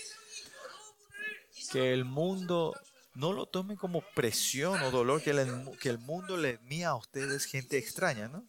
Que 1.71 1.93
el 1.93 2.07
mundo 2.07 2.75
no 3.15 3.35
lo 3.35 3.45
tome 3.45 3.77
como 3.77 4.01
presión 4.15 4.83
o 4.83 4.91
dolor 4.91 5.23
que, 5.23 5.35
le, 5.35 5.47
que 5.79 5.91
el 5.91 5.99
mundo 5.99 6.39
le 6.39 6.59
mía 6.61 6.89
a 6.89 6.97
ustedes 6.97 7.45
gente 7.45 7.77
extraña, 7.77 8.29
¿no? 8.29 8.43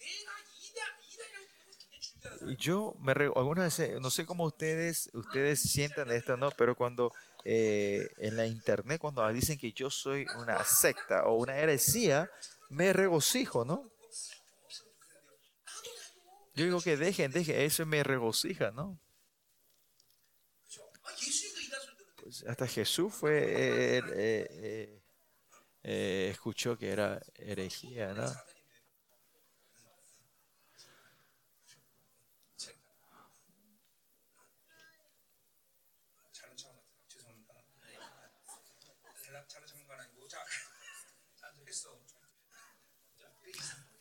Yo 2.57 2.95
me 2.99 3.11
algunas 3.11 3.77
veces, 3.77 3.99
no 3.99 4.09
sé 4.09 4.25
cómo 4.25 4.45
ustedes 4.45 5.09
ustedes 5.13 5.61
sientan 5.61 6.11
esto, 6.11 6.37
¿no? 6.37 6.51
Pero 6.51 6.75
cuando 6.75 7.11
eh, 7.43 8.07
en 8.19 8.37
la 8.37 8.47
internet, 8.47 9.01
cuando 9.01 9.27
dicen 9.33 9.57
que 9.57 9.73
yo 9.73 9.89
soy 9.89 10.25
una 10.39 10.63
secta 10.63 11.25
o 11.25 11.35
una 11.35 11.57
heresía, 11.57 12.29
me 12.69 12.93
regocijo, 12.93 13.65
¿no? 13.65 13.89
Yo 16.57 16.65
digo 16.65 16.81
que 16.81 16.97
dejen, 16.97 17.31
dejen, 17.31 17.61
eso 17.61 17.85
me 17.85 18.03
regocija, 18.03 18.71
¿no? 18.71 18.99
Pues 22.15 22.43
hasta 22.47 22.65
Jesús 22.67 23.13
fue, 23.13 23.38
eh, 23.38 23.97
eh, 23.99 24.47
eh, 24.49 25.01
eh, 25.84 26.29
escuchó 26.31 26.75
que 26.75 26.89
era 26.89 27.21
herejía, 27.35 28.11
¿no? 28.15 28.25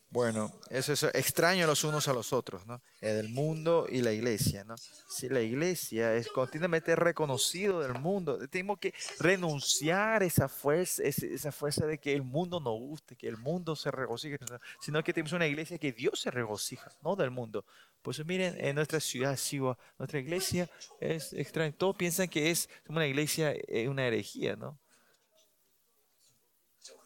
Bueno, 0.09 0.53
eso 0.69 0.93
es 0.93 1.03
extraño 1.03 1.67
los 1.67 1.83
unos 1.83 2.07
a 2.07 2.13
los 2.13 2.31
otros, 2.31 2.65
¿no? 2.65 2.81
El 3.01 3.27
mundo 3.27 3.87
y 3.89 4.01
la 4.01 4.13
iglesia, 4.13 4.63
¿no? 4.63 4.75
Si 4.77 5.27
la 5.27 5.41
iglesia 5.41 6.15
es 6.15 6.29
continuamente 6.29 6.95
reconocido 6.95 7.81
del 7.81 7.99
mundo, 7.99 8.39
tenemos 8.47 8.79
que 8.79 8.93
renunciar 9.19 10.23
esa 10.23 10.47
fuerza, 10.47 11.03
esa 11.03 11.51
fuerza 11.51 11.85
de 11.85 11.97
que 11.97 12.13
el 12.13 12.23
mundo 12.23 12.61
no 12.61 12.71
guste, 12.71 13.17
que 13.17 13.27
el 13.27 13.35
mundo 13.35 13.75
se 13.75 13.91
regocije, 13.91 14.39
sino 14.79 15.03
que 15.03 15.11
tenemos 15.11 15.33
una 15.33 15.45
iglesia 15.45 15.77
que 15.77 15.91
Dios 15.91 16.21
se 16.21 16.31
regocija, 16.31 16.89
no 17.03 17.17
del 17.17 17.29
mundo. 17.29 17.65
Por 18.01 18.13
eso 18.13 18.23
miren, 18.23 18.55
en 18.59 18.75
nuestra 18.75 19.01
ciudad, 19.01 19.35
Siwa, 19.35 19.77
nuestra 19.99 20.19
iglesia 20.19 20.69
es 21.01 21.33
extraña. 21.33 21.73
Todos 21.73 21.97
piensan 21.97 22.29
que 22.29 22.49
es 22.49 22.69
una 22.87 23.05
iglesia, 23.05 23.53
eh, 23.67 23.89
una 23.89 24.07
herejía, 24.07 24.55
¿no? 24.55 24.79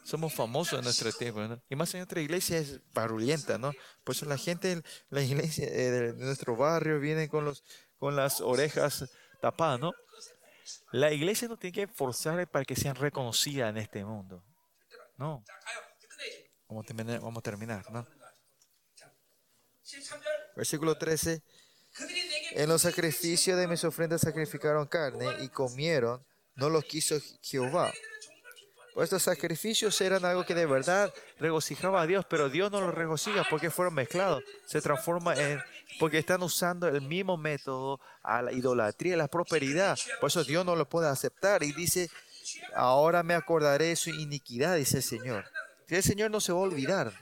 Somos 0.04 0.34
famosos 0.34 0.78
en 0.78 0.84
nuestro 0.84 1.12
tiempo, 1.12 1.40
¿no? 1.40 1.62
Y 1.70 1.76
más 1.76 1.92
en 1.94 2.00
nuestra 2.00 2.20
iglesia 2.20 2.58
es 2.58 2.80
barulenta, 2.92 3.58
¿no? 3.58 3.72
Por 4.02 4.14
eso 4.14 4.26
la 4.26 4.36
gente, 4.36 4.82
la 5.10 5.22
iglesia 5.22 5.66
eh, 5.68 5.90
de 5.90 6.12
nuestro 6.14 6.56
barrio 6.56 6.98
viene 6.98 7.28
con, 7.28 7.44
los, 7.44 7.62
con 7.98 8.16
las 8.16 8.40
orejas 8.40 9.08
tapadas, 9.40 9.80
¿no? 9.80 9.92
La 10.92 11.12
iglesia 11.12 11.48
no 11.48 11.56
tiene 11.56 11.74
que 11.74 11.86
forzar 11.86 12.48
para 12.48 12.64
que 12.64 12.76
sean 12.76 12.96
reconocidas 12.96 13.70
en 13.70 13.78
este 13.78 14.04
mundo. 14.04 14.44
No. 15.16 15.44
Vamos 16.68 16.84
a 16.84 16.86
terminar, 16.86 17.20
vamos 17.20 17.38
a 17.38 17.42
terminar 17.42 17.92
¿no? 17.92 18.06
Versículo 20.56 20.96
13. 20.96 21.42
En 22.52 22.68
los 22.68 22.82
sacrificios 22.82 23.58
de 23.58 23.66
mis 23.66 23.84
ofrendas 23.84 24.22
sacrificaron 24.22 24.86
carne 24.86 25.26
y 25.42 25.48
comieron, 25.48 26.24
no 26.54 26.68
los 26.68 26.84
quiso 26.84 27.18
Jehová. 27.42 27.92
Pues 28.94 29.06
estos 29.06 29.22
sacrificios 29.22 29.98
eran 30.00 30.24
algo 30.24 30.44
que 30.44 30.54
de 30.54 30.66
verdad 30.66 31.12
regocijaba 31.38 32.02
a 32.02 32.06
Dios, 32.06 32.26
pero 32.28 32.50
Dios 32.50 32.70
no 32.70 32.80
los 32.80 32.94
regocija 32.94 33.44
porque 33.48 33.70
fueron 33.70 33.94
mezclados. 33.94 34.42
Se 34.66 34.82
transforma 34.82 35.34
en, 35.34 35.62
porque 35.98 36.18
están 36.18 36.42
usando 36.42 36.88
el 36.88 37.00
mismo 37.00 37.36
método 37.36 38.00
a 38.22 38.42
la 38.42 38.52
idolatría, 38.52 39.14
a 39.14 39.18
la 39.18 39.28
prosperidad. 39.28 39.98
Por 40.20 40.28
eso 40.28 40.44
Dios 40.44 40.66
no 40.66 40.76
lo 40.76 40.88
puede 40.88 41.08
aceptar 41.08 41.62
y 41.62 41.72
dice, 41.72 42.10
ahora 42.74 43.22
me 43.22 43.34
acordaré 43.34 43.86
de 43.86 43.96
su 43.96 44.10
iniquidad, 44.10 44.76
dice 44.76 44.98
el 44.98 45.02
Señor. 45.02 45.44
el 45.88 46.02
Señor 46.02 46.30
no 46.30 46.40
se 46.40 46.52
va 46.52 46.58
a 46.58 46.62
olvidar 46.62 47.12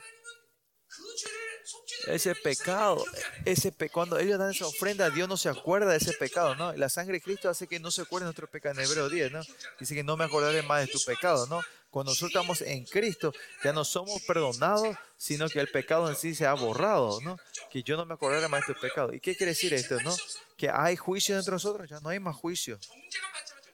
ese 2.06 2.34
pecado, 2.34 3.04
ese 3.44 3.72
pe 3.72 3.88
cuando 3.88 4.18
ellos 4.18 4.38
dan 4.38 4.50
esa 4.50 4.66
ofrenda, 4.66 5.10
Dios 5.10 5.28
no 5.28 5.36
se 5.36 5.48
acuerda 5.48 5.90
de 5.92 5.98
ese 5.98 6.12
pecado, 6.12 6.54
¿no? 6.54 6.72
La 6.74 6.88
sangre 6.88 7.14
de 7.14 7.20
Cristo 7.20 7.48
hace 7.48 7.66
que 7.66 7.80
no 7.80 7.90
se 7.90 8.02
acuerde 8.02 8.24
de 8.24 8.28
nuestro 8.28 8.48
pecado 8.48 8.78
en 8.80 8.86
Hebreo 8.86 9.08
10, 9.08 9.32
¿no? 9.32 9.40
Dice 9.78 9.94
que 9.94 10.04
no 10.04 10.16
me 10.16 10.24
acordaré 10.24 10.62
más 10.62 10.86
de 10.86 10.92
tu 10.92 10.98
pecado, 11.04 11.46
¿no? 11.46 11.60
Cuando 11.90 12.12
nosotros 12.12 12.30
estamos 12.30 12.60
en 12.62 12.84
Cristo, 12.84 13.32
ya 13.64 13.72
no 13.72 13.84
somos 13.84 14.22
perdonados, 14.22 14.96
sino 15.16 15.48
que 15.48 15.58
el 15.58 15.68
pecado 15.68 16.08
en 16.08 16.14
sí 16.14 16.34
se 16.34 16.46
ha 16.46 16.54
borrado, 16.54 17.20
¿no? 17.20 17.36
Que 17.70 17.82
yo 17.82 17.96
no 17.96 18.06
me 18.06 18.14
acordaré 18.14 18.46
más 18.48 18.66
de 18.66 18.74
tu 18.74 18.80
pecado. 18.80 19.12
¿Y 19.12 19.20
qué 19.20 19.34
quiere 19.34 19.52
decir 19.52 19.74
esto, 19.74 20.00
no? 20.02 20.14
Que 20.56 20.70
hay 20.70 20.96
juicio 20.96 21.36
entre 21.36 21.52
nosotros, 21.52 21.88
ya 21.88 22.00
no 22.00 22.10
hay 22.10 22.20
más 22.20 22.36
juicio 22.36 22.78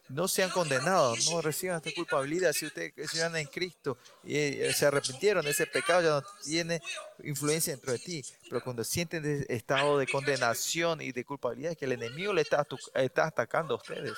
no 0.09 0.29
sean 0.29 0.51
condenados, 0.51 1.31
no 1.31 1.41
reciban 1.41 1.77
esta 1.77 1.91
culpabilidad. 1.95 2.53
Si 2.53 2.67
ustedes 2.67 2.93
están 2.97 3.37
en 3.37 3.47
Cristo 3.47 3.99
y 4.23 4.37
eh, 4.37 4.73
se 4.73 4.87
arrepintieron, 4.87 5.47
ese 5.47 5.67
pecado 5.67 6.03
ya 6.03 6.11
no 6.11 6.23
tiene 6.45 6.81
influencia 7.25 7.73
dentro 7.73 7.93
de 7.93 7.99
ti. 7.99 8.25
Pero 8.49 8.63
cuando 8.63 8.85
sienten 8.85 9.45
estado 9.49 9.99
de 9.99 10.07
condenación 10.07 11.01
y 11.01 11.13
de 11.13 11.25
culpabilidad, 11.25 11.73
es 11.73 11.79
que 11.79 11.87
el 11.87 11.93
enemigo 11.93 12.33
le 12.33 12.43
está, 12.43 12.67
está 12.95 13.27
atacando 13.27 13.75
a 13.75 13.79
ustedes. 13.79 14.15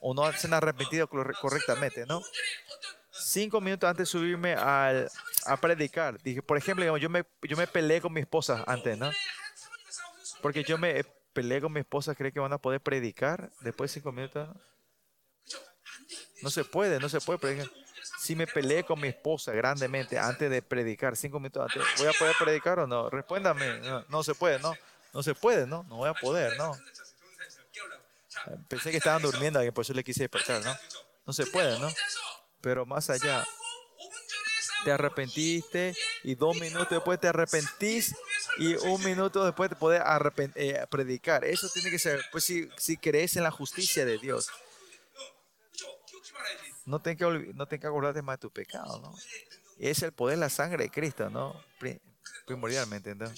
O 0.00 0.14
no 0.14 0.30
se 0.32 0.46
han 0.46 0.54
arrepentido 0.54 1.08
correctamente, 1.08 2.06
¿no? 2.06 2.22
Cinco 3.10 3.60
minutos 3.60 3.88
antes 3.88 4.06
de 4.06 4.18
subirme 4.18 4.54
a 4.54 5.06
predicar, 5.60 6.22
dije, 6.22 6.42
por 6.42 6.56
ejemplo, 6.56 6.96
yo 6.98 7.08
me, 7.08 7.24
yo 7.42 7.56
peleé 7.72 8.00
con 8.00 8.12
mi 8.12 8.20
esposa 8.20 8.64
antes, 8.66 8.96
¿no? 8.96 9.10
Porque 10.40 10.62
yo 10.62 10.78
me 10.78 11.04
peleé 11.32 11.60
con 11.60 11.72
mi 11.72 11.80
esposa, 11.80 12.14
¿cree 12.14 12.32
que 12.32 12.40
van 12.40 12.52
a 12.52 12.58
poder 12.58 12.80
predicar 12.80 13.50
después 13.60 13.90
de 13.90 13.94
cinco 13.94 14.12
minutos? 14.12 14.48
Se 16.50 16.64
puede, 16.64 17.00
no 17.00 17.08
se 17.08 17.20
puede 17.20 17.38
predicar. 17.38 17.70
Si 18.18 18.34
me 18.36 18.46
peleé 18.46 18.84
con 18.84 19.00
mi 19.00 19.08
esposa 19.08 19.52
grandemente 19.52 20.18
antes 20.18 20.50
de 20.50 20.62
predicar, 20.62 21.16
cinco 21.16 21.38
minutos 21.40 21.62
antes, 21.62 21.82
¿voy 21.98 22.06
a 22.06 22.12
poder 22.12 22.34
predicar 22.38 22.78
o 22.78 22.86
no? 22.86 23.10
Respóndame. 23.10 23.80
No, 24.08 24.22
se 24.22 24.34
puede, 24.34 24.58
¿no? 24.58 24.74
No 25.12 25.22
se 25.22 25.34
puede, 25.34 25.66
¿no? 25.66 25.84
No 25.84 25.96
voy 25.96 26.08
a 26.08 26.14
poder, 26.14 26.56
¿no? 26.56 26.76
Pensé 28.68 28.90
que 28.90 28.98
estaban 28.98 29.22
durmiendo, 29.22 29.60
por 29.72 29.82
eso 29.82 29.92
le 29.92 30.04
quise 30.04 30.22
despertar, 30.22 30.64
¿no? 30.64 30.76
No 31.26 31.32
se 31.32 31.46
puede, 31.46 31.78
¿no? 31.78 31.92
Pero 32.60 32.86
más 32.86 33.10
allá, 33.10 33.44
te 34.84 34.92
arrepentiste 34.92 35.94
y 36.22 36.34
dos 36.34 36.58
minutos 36.58 36.90
después 36.90 37.20
te 37.20 37.28
arrepentís 37.28 38.14
y 38.58 38.74
un 38.74 39.02
minuto 39.04 39.44
después 39.44 39.70
te 39.70 39.76
puedes 39.76 40.02
eh, 40.54 40.86
predicar. 40.90 41.44
Eso 41.44 41.68
tiene 41.68 41.90
que 41.90 41.98
ser, 41.98 42.24
pues 42.30 42.44
si, 42.44 42.68
si 42.76 42.96
crees 42.96 43.36
en 43.36 43.42
la 43.42 43.50
justicia 43.50 44.04
de 44.04 44.18
Dios 44.18 44.48
no 46.88 47.00
tengas 47.00 47.32
que, 47.32 47.52
no 47.54 47.68
que 47.68 47.76
acordarte 47.76 48.22
más 48.22 48.36
de 48.38 48.40
tu 48.40 48.50
pecado, 48.50 49.00
¿no? 49.00 49.14
es 49.78 50.02
el 50.02 50.12
poder 50.12 50.36
de 50.36 50.40
la 50.40 50.50
sangre 50.50 50.84
de 50.84 50.90
Cristo, 50.90 51.30
¿no? 51.30 51.62
Primordialmente, 52.46 53.14
¿no? 53.14 53.32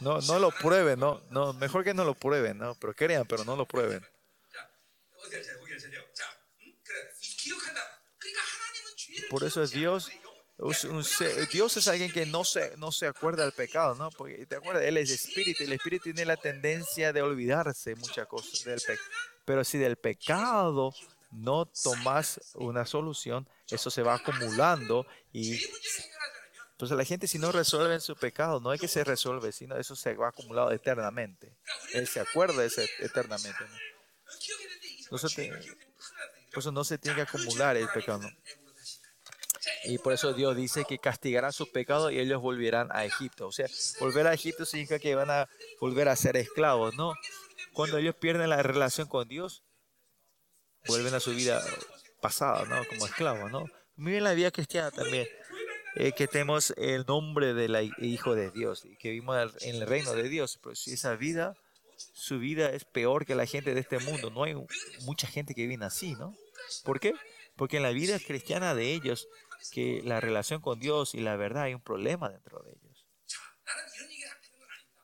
No, 0.00 0.20
no 0.20 0.38
lo 0.38 0.50
prueben, 0.50 0.98
¿no? 0.98 1.22
no 1.30 1.52
Mejor 1.54 1.84
que 1.84 1.94
no 1.94 2.04
lo 2.04 2.14
prueben, 2.14 2.58
¿no? 2.58 2.74
Pero 2.74 2.94
crean, 2.94 3.26
pero 3.26 3.44
no 3.44 3.56
lo 3.56 3.66
prueben. 3.66 4.04
Por 9.30 9.44
eso 9.44 9.62
es 9.62 9.70
Dios. 9.70 10.10
Dios 11.50 11.76
es 11.76 11.88
alguien 11.88 12.12
que 12.12 12.26
no 12.26 12.44
se, 12.44 12.76
no 12.76 12.92
se 12.92 13.06
acuerda 13.06 13.42
del 13.42 13.52
pecado, 13.52 13.94
¿no? 13.94 14.10
Porque 14.10 14.46
te 14.46 14.56
acuerdas, 14.56 14.84
Él 14.84 14.96
es 14.96 15.10
espíritu 15.10 15.62
y 15.62 15.66
el 15.66 15.72
espíritu 15.72 16.04
tiene 16.04 16.24
la 16.24 16.36
tendencia 16.36 17.12
de 17.12 17.22
olvidarse 17.22 17.94
muchas 17.96 18.26
cosas 18.26 18.64
del 18.64 18.80
pecado. 18.80 19.08
Pero 19.44 19.64
si 19.64 19.78
del 19.78 19.96
pecado 19.96 20.92
no 21.32 21.66
tomas 21.66 22.40
una 22.54 22.86
solución, 22.86 23.48
eso 23.68 23.90
se 23.90 24.02
va 24.02 24.14
acumulando 24.14 25.06
y 25.32 25.58
entonces 26.72 26.98
la 26.98 27.04
gente 27.04 27.28
si 27.28 27.38
no 27.38 27.52
resuelve 27.52 28.00
su 28.00 28.16
pecado, 28.16 28.60
no 28.60 28.72
es 28.72 28.80
que 28.80 28.88
se 28.88 29.04
resuelve, 29.04 29.52
sino 29.52 29.76
eso 29.76 29.94
se 29.94 30.14
va 30.14 30.28
acumulado 30.28 30.72
eternamente. 30.72 31.56
Él 31.92 32.08
se 32.08 32.20
acuerda 32.20 32.64
eso 32.64 32.82
eternamente. 32.98 33.64
por 35.08 35.20
eso 36.58 36.72
no 36.72 36.82
se 36.84 36.98
tiene 36.98 37.16
que 37.16 37.22
acumular 37.22 37.76
el 37.76 37.88
pecado. 37.88 38.28
Y 39.84 39.98
por 39.98 40.12
eso 40.12 40.32
Dios 40.32 40.56
dice 40.56 40.84
que 40.84 40.98
castigará 40.98 41.52
sus 41.52 41.68
pecados 41.68 42.12
y 42.12 42.18
ellos 42.18 42.42
volverán 42.42 42.88
a 42.90 43.04
Egipto. 43.04 43.46
O 43.46 43.52
sea, 43.52 43.68
volver 44.00 44.26
a 44.26 44.34
Egipto 44.34 44.64
significa 44.64 44.98
que 44.98 45.14
van 45.14 45.30
a 45.30 45.48
volver 45.80 46.08
a 46.08 46.16
ser 46.16 46.36
esclavos, 46.36 46.94
¿no? 46.96 47.14
Cuando 47.72 47.98
ellos 47.98 48.14
pierden 48.16 48.50
la 48.50 48.62
relación 48.62 49.08
con 49.08 49.28
Dios, 49.28 49.62
vuelven 50.86 51.14
a 51.14 51.20
su 51.20 51.32
vida 51.32 51.62
pasada, 52.20 52.64
¿no? 52.64 52.84
Como 52.86 53.06
esclavos, 53.06 53.50
¿no? 53.50 53.66
Miren 53.96 54.24
la 54.24 54.32
vida 54.32 54.50
cristiana 54.50 54.90
también, 54.90 55.26
eh, 55.96 56.12
que 56.12 56.26
tenemos 56.26 56.72
el 56.76 57.04
nombre 57.06 57.54
del 57.54 57.92
Hijo 57.98 58.34
de 58.34 58.50
Dios 58.50 58.84
y 58.84 58.96
que 58.96 59.10
vivimos 59.10 59.54
en 59.62 59.76
el 59.76 59.86
reino 59.86 60.12
de 60.14 60.28
Dios, 60.28 60.58
pero 60.62 60.74
si 60.74 60.94
esa 60.94 61.14
vida, 61.14 61.56
su 61.96 62.38
vida 62.38 62.70
es 62.70 62.84
peor 62.84 63.26
que 63.26 63.34
la 63.34 63.46
gente 63.46 63.74
de 63.74 63.80
este 63.80 63.98
mundo, 63.98 64.30
no 64.30 64.44
hay 64.44 64.54
mucha 65.02 65.26
gente 65.26 65.54
que 65.54 65.66
vive 65.66 65.84
así, 65.84 66.14
¿no? 66.14 66.34
¿Por 66.84 67.00
qué? 67.00 67.12
Porque 67.56 67.76
en 67.76 67.82
la 67.82 67.90
vida 67.90 68.18
cristiana 68.18 68.74
de 68.74 68.92
ellos, 68.94 69.28
que 69.70 70.02
la 70.04 70.20
relación 70.20 70.60
con 70.60 70.80
Dios 70.80 71.14
y 71.14 71.20
la 71.20 71.36
verdad 71.36 71.64
hay 71.64 71.74
un 71.74 71.80
problema 71.80 72.28
dentro 72.28 72.60
de 72.62 72.72
ellos. 72.72 73.06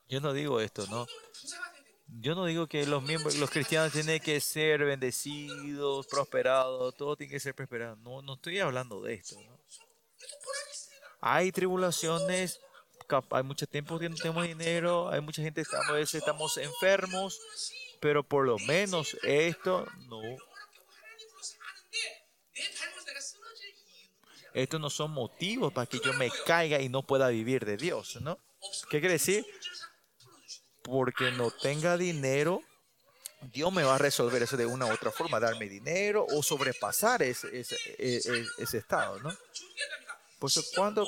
Yo 0.09 0.21
no 0.21 0.33
digo 0.33 0.61
esto, 0.61 0.87
¿no? 0.87 1.07
Yo 2.09 2.35
no 2.35 2.47
digo 2.47 2.67
que 2.67 2.87
los 2.87 3.03
miembros, 3.03 3.37
los 3.37 3.51
cristianos 3.51 3.93
tienen 3.93 4.21
que 4.21 4.41
ser 4.41 4.85
bendecidos, 4.85 6.07
prosperados, 6.07 6.95
todo 6.97 7.17
tiene 7.17 7.33
que 7.33 7.41
ser 7.41 7.55
prosperado. 7.55 7.97
No, 7.97 8.23
no 8.23 8.35
estoy 8.35 8.59
hablando 8.59 9.03
de 9.03 9.15
esto. 9.15 9.37
Hay 11.21 11.53
tribulaciones, 11.53 12.61
hay 13.31 13.43
mucho 13.43 13.67
tiempo 13.67 13.99
que 13.99 14.09
no 14.09 14.17
tenemos 14.17 14.47
dinero, 14.47 15.11
hay 15.11 15.21
mucha 15.21 15.43
gente 15.43 15.65
que 15.65 15.77
a 15.77 15.93
veces 15.93 16.17
estamos 16.17 16.57
enfermos, 16.57 17.39
pero 18.01 18.23
por 18.23 18.47
lo 18.47 18.59
menos 18.59 19.17
esto 19.23 19.87
no. 20.09 20.21
Estos 24.55 24.81
no 24.81 24.91
son 24.91 25.11
motivos 25.13 25.73
para 25.73 25.87
que 25.87 26.01
yo 26.01 26.13
me 26.15 26.31
caiga 26.47 26.81
y 26.81 26.89
no 26.89 27.03
pueda 27.03 27.29
vivir 27.29 27.65
de 27.65 27.77
Dios, 27.77 28.19
¿no? 28.23 28.39
¿Qué 28.91 29.01
quiere 29.01 29.15
decir? 29.15 29.45
Porque 30.91 31.31
no 31.33 31.51
tenga 31.51 31.99
dinero, 31.99 32.63
Dios 33.53 33.73
me 33.73 33.85
va 33.85 33.97
a 33.97 33.99
resolver 33.99 34.43
eso 34.43 34.57
de 34.57 34.65
una 34.65 34.87
u 34.87 34.93
otra 34.93 35.11
forma, 35.11 35.39
darme 35.39 35.69
dinero 35.69 36.27
o 36.31 36.43
sobrepasar 36.43 37.23
e, 37.23 37.31
e, 37.31 37.67
ese, 38.59 38.79
estado, 38.79 39.19
¿no? 39.21 39.31
Por 40.39 40.51
eso, 40.51 40.63
cuando, 40.75 41.07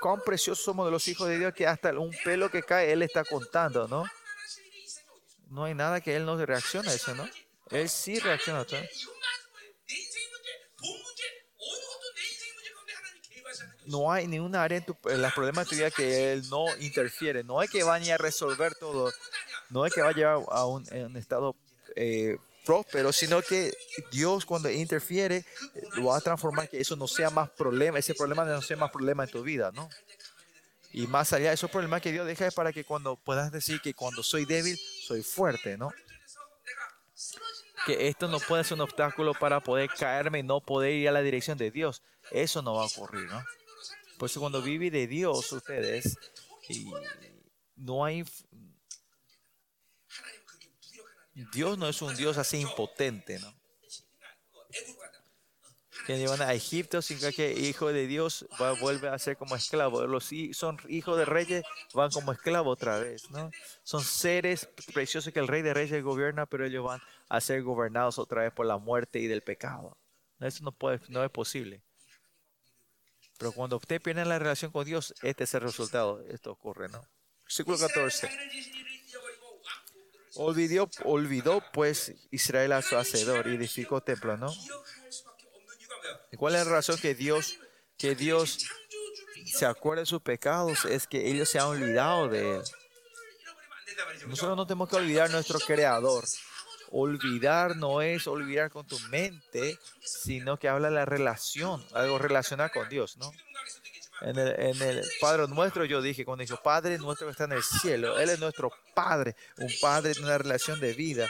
cuán 0.00 0.20
preciosos 0.20 0.62
somos 0.62 0.86
de 0.86 0.92
los 0.92 1.08
hijos 1.08 1.28
de 1.28 1.38
Dios 1.38 1.54
que 1.54 1.66
hasta 1.66 1.98
un 1.98 2.14
pelo 2.24 2.50
que 2.50 2.62
cae, 2.62 2.92
Él 2.92 3.02
está 3.02 3.24
contando, 3.24 3.88
¿no? 3.88 4.04
No 5.48 5.64
hay 5.64 5.74
nada 5.74 6.00
que 6.00 6.14
Él 6.14 6.26
no 6.26 6.36
reaccione 6.44 6.90
a 6.90 6.94
eso, 6.94 7.14
¿no? 7.14 7.28
Él 7.70 7.88
sí 7.88 8.18
reacciona 8.18 8.60
a 8.60 8.66
no 13.92 14.10
hay 14.10 14.26
ninguna 14.26 14.64
área 14.64 14.78
en, 14.78 14.84
tu, 14.84 14.96
en 15.04 15.20
los 15.20 15.32
problemas 15.32 15.66
de 15.66 15.70
tu 15.70 15.76
vida 15.76 15.90
que 15.90 16.32
Él 16.32 16.48
no 16.48 16.64
interfiere. 16.78 17.44
No 17.44 17.62
es 17.62 17.70
que 17.70 17.82
vaya 17.82 18.14
a 18.14 18.18
resolver 18.18 18.74
todo. 18.74 19.12
No 19.68 19.86
es 19.86 19.94
que 19.94 20.00
vaya 20.00 20.32
a 20.32 20.66
un, 20.66 20.84
a 20.90 20.96
un 21.06 21.16
estado 21.16 21.54
eh, 21.94 22.38
próspero, 22.64 23.12
sino 23.12 23.42
que 23.42 23.72
Dios 24.10 24.46
cuando 24.46 24.70
interfiere 24.70 25.36
eh, 25.36 25.82
lo 25.94 26.06
va 26.06 26.16
a 26.16 26.20
transformar, 26.20 26.68
que 26.68 26.80
eso 26.80 26.96
no 26.96 27.06
sea 27.06 27.30
más 27.30 27.50
problema, 27.50 27.98
ese 27.98 28.14
problema 28.14 28.44
no 28.44 28.62
sea 28.62 28.76
más 28.76 28.90
problema 28.90 29.24
en 29.24 29.30
tu 29.30 29.42
vida, 29.42 29.70
¿no? 29.74 29.88
Y 30.92 31.06
más 31.06 31.32
allá, 31.32 31.52
esos 31.52 31.70
problemas 31.70 32.02
que 32.02 32.12
Dios 32.12 32.26
deja 32.26 32.46
es 32.46 32.54
para 32.54 32.72
que 32.72 32.84
cuando 32.84 33.16
puedas 33.16 33.50
decir 33.50 33.80
que 33.80 33.94
cuando 33.94 34.22
soy 34.22 34.44
débil, 34.44 34.78
soy 35.06 35.22
fuerte, 35.22 35.78
¿no? 35.78 35.90
Que 37.86 38.08
esto 38.08 38.28
no 38.28 38.38
puede 38.40 38.64
ser 38.64 38.74
un 38.74 38.82
obstáculo 38.82 39.32
para 39.34 39.60
poder 39.60 39.88
caerme 39.88 40.40
y 40.40 40.42
no 40.42 40.60
poder 40.60 40.92
ir 40.92 41.08
a 41.08 41.12
la 41.12 41.22
dirección 41.22 41.56
de 41.56 41.70
Dios. 41.70 42.02
Eso 42.30 42.62
no 42.62 42.74
va 42.74 42.82
a 42.82 42.86
ocurrir, 42.86 43.24
¿no? 43.24 43.42
Por 44.22 44.30
eso 44.30 44.38
cuando 44.38 44.62
vive 44.62 44.88
de 44.88 45.08
Dios 45.08 45.50
ustedes, 45.50 46.16
no 47.74 48.04
hay 48.04 48.24
Dios 51.52 51.76
no 51.76 51.88
es 51.88 52.00
un 52.02 52.14
Dios 52.14 52.38
así 52.38 52.58
impotente, 52.58 53.40
¿no? 53.40 53.52
Que 56.06 56.18
llevan 56.18 56.40
a 56.40 56.54
Egipto 56.54 57.02
sin 57.02 57.18
que 57.32 57.52
hijo 57.52 57.92
de 57.92 58.06
Dios 58.06 58.46
va, 58.62 58.74
vuelve 58.74 59.08
a 59.08 59.18
ser 59.18 59.36
como 59.36 59.56
esclavo. 59.56 60.06
Los 60.06 60.30
son 60.52 60.78
hijos 60.86 61.18
de 61.18 61.24
reyes, 61.24 61.64
van 61.92 62.12
como 62.12 62.30
esclavo 62.30 62.70
otra 62.70 63.00
vez, 63.00 63.28
¿no? 63.32 63.50
Son 63.82 64.04
seres 64.04 64.68
preciosos 64.94 65.32
que 65.32 65.40
el 65.40 65.48
rey 65.48 65.62
de 65.62 65.74
reyes 65.74 66.00
gobierna, 66.04 66.46
pero 66.46 66.64
ellos 66.64 66.84
van 66.84 67.00
a 67.28 67.40
ser 67.40 67.64
gobernados 67.64 68.20
otra 68.20 68.42
vez 68.42 68.52
por 68.52 68.66
la 68.66 68.78
muerte 68.78 69.18
y 69.18 69.26
del 69.26 69.42
pecado. 69.42 69.98
Eso 70.38 70.62
no, 70.62 70.70
puede, 70.70 71.00
no 71.08 71.24
es 71.24 71.30
posible. 71.32 71.82
Pero 73.38 73.52
cuando 73.52 73.76
usted 73.76 74.00
pierde 74.00 74.24
la 74.24 74.38
relación 74.38 74.70
con 74.70 74.84
Dios, 74.84 75.14
este 75.22 75.44
es 75.44 75.54
el 75.54 75.62
resultado. 75.62 76.24
Esto 76.28 76.52
ocurre, 76.52 76.88
¿no? 76.88 77.06
Versículo 77.44 77.78
14. 77.78 78.30
Olvidó, 80.36 80.88
olvidó 81.04 81.62
pues 81.72 82.14
Israel 82.30 82.72
a 82.72 82.82
su 82.82 82.96
hacedor 82.96 83.46
y 83.48 83.56
edificó 83.56 84.00
templo, 84.00 84.36
¿no? 84.36 84.52
¿Y 86.30 86.36
cuál 86.36 86.54
es 86.54 86.64
la 86.64 86.72
razón 86.72 86.96
que 86.98 87.14
Dios, 87.14 87.58
que 87.98 88.14
Dios 88.14 88.66
se 89.44 89.66
acuerda 89.66 90.00
de 90.00 90.06
sus 90.06 90.22
pecados? 90.22 90.86
Es 90.86 91.06
que 91.06 91.30
ellos 91.30 91.50
se 91.50 91.58
han 91.58 91.66
olvidado 91.66 92.28
de 92.28 92.56
Él. 92.56 92.62
Nosotros 94.26 94.56
no 94.56 94.66
tenemos 94.66 94.88
que 94.88 94.96
olvidar 94.96 95.30
nuestro 95.30 95.58
Creador. 95.60 96.24
Olvidar 96.92 97.76
no 97.76 98.02
es 98.02 98.26
olvidar 98.26 98.70
con 98.70 98.86
tu 98.86 98.98
mente, 99.10 99.78
sino 100.00 100.58
que 100.58 100.68
habla 100.68 100.88
de 100.88 100.94
la 100.94 101.04
relación, 101.06 101.84
algo 101.94 102.18
relacionado 102.18 102.70
con 102.72 102.88
Dios, 102.88 103.16
¿no? 103.16 103.32
En 104.20 104.38
el, 104.38 105.02
Padre 105.20 105.48
nuestro 105.48 105.84
yo 105.84 106.00
dije, 106.00 106.24
cuando 106.24 106.42
dijo 106.42 106.56
Padre 106.62 106.96
nuestro 106.98 107.26
que 107.26 107.32
está 107.32 107.44
en 107.44 107.52
el 107.52 107.62
cielo, 107.62 108.20
Él 108.20 108.30
es 108.30 108.38
nuestro 108.38 108.70
Padre, 108.94 109.34
un 109.58 109.72
Padre 109.80 110.14
de 110.14 110.20
una 110.20 110.38
relación 110.38 110.78
de 110.78 110.92
vida. 110.92 111.28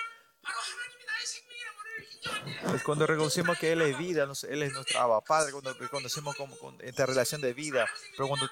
Es 2.75 2.83
cuando 2.83 3.07
reconocemos 3.07 3.59
que 3.59 3.73
Él 3.73 3.83
es 3.83 3.97
vida, 3.97 4.29
Él 4.49 4.63
es 4.63 4.73
nuestro 4.75 5.01
Abba 5.01 5.21
Padre, 5.23 5.53
cuando 5.53 5.73
reconocemos 5.75 6.37
como, 6.37 6.57
con 6.59 6.77
esta 6.81 7.07
relación 7.07 7.41
de 7.41 7.55
vida. 7.55 7.87
Pero 8.17 8.29
cuando 8.29 8.49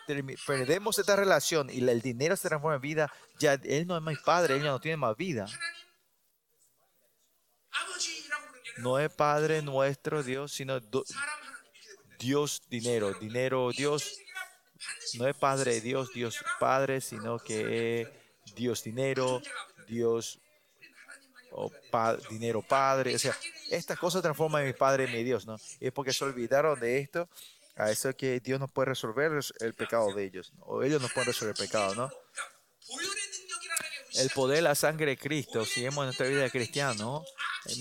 perdemos 0.47 0.99
esta 0.99 1.17
relación 1.17 1.69
y 1.71 1.87
el 1.87 2.01
dinero 2.01 2.37
se 2.37 2.49
transforma 2.49 2.77
en 2.77 2.83
vida, 2.83 3.13
ya 3.39 3.55
Él 3.55 3.87
no 3.87 3.97
es 3.97 4.03
más 4.03 4.19
Padre, 4.21 4.57
Él 4.57 4.63
ya 4.63 4.71
no 4.71 4.81
tiene 4.81 4.97
más 4.97 5.17
vida. 5.17 5.47
No 8.79 8.99
es 8.99 9.13
Padre 9.13 9.63
nuestro 9.63 10.23
Dios, 10.23 10.53
sino 10.53 10.81
Dios 12.19 12.63
dinero, 12.69 13.13
dinero 13.15 13.71
Dios. 13.71 14.19
No 15.15 15.27
es 15.27 15.37
Padre 15.37 15.81
Dios, 15.81 16.11
Dios 16.15 16.37
Padre, 16.59 17.01
sino 17.01 17.39
que 17.39 18.03
es 18.03 18.09
Dios 18.55 18.83
dinero, 18.83 19.43
Dios 19.87 20.41
o 21.53 21.71
dinero 22.31 22.63
Padre. 22.63 23.15
O 23.15 23.19
sea, 23.19 23.37
estas 23.71 23.99
cosas 23.99 24.23
transforman 24.23 24.63
en 24.63 24.69
mi 24.69 24.75
Padre 24.75 25.05
y 25.05 25.13
mi 25.13 25.25
Dios, 25.25 25.47
¿no? 25.47 25.57
Es 25.81 25.93
porque 25.93 26.13
se 26.13 26.25
olvidaron 26.25 26.79
de 26.79 26.99
esto, 26.99 27.29
a 27.77 27.91
eso 27.91 28.15
que 28.15 28.41
Dios 28.41 28.61
no 28.61 28.69
puede 28.69 28.91
resolver 28.91 29.33
el 29.61 29.75
pecado 29.75 30.13
de 30.15 30.25
ellos, 30.25 30.53
o 30.61 30.83
ellos 30.83 31.01
no 31.01 31.09
pueden 31.09 31.29
resolver 31.29 31.55
el 31.57 31.67
pecado, 31.67 31.95
¿no? 31.95 32.11
El 34.15 34.31
poder, 34.31 34.63
la 34.63 34.75
sangre 34.75 35.07
de 35.07 35.17
Cristo, 35.17 35.65
si 35.65 35.83
vemos 35.83 36.03
en 36.03 36.07
nuestra 36.07 36.27
vida 36.27 36.43
de 36.43 36.51
cristiano, 36.51 37.25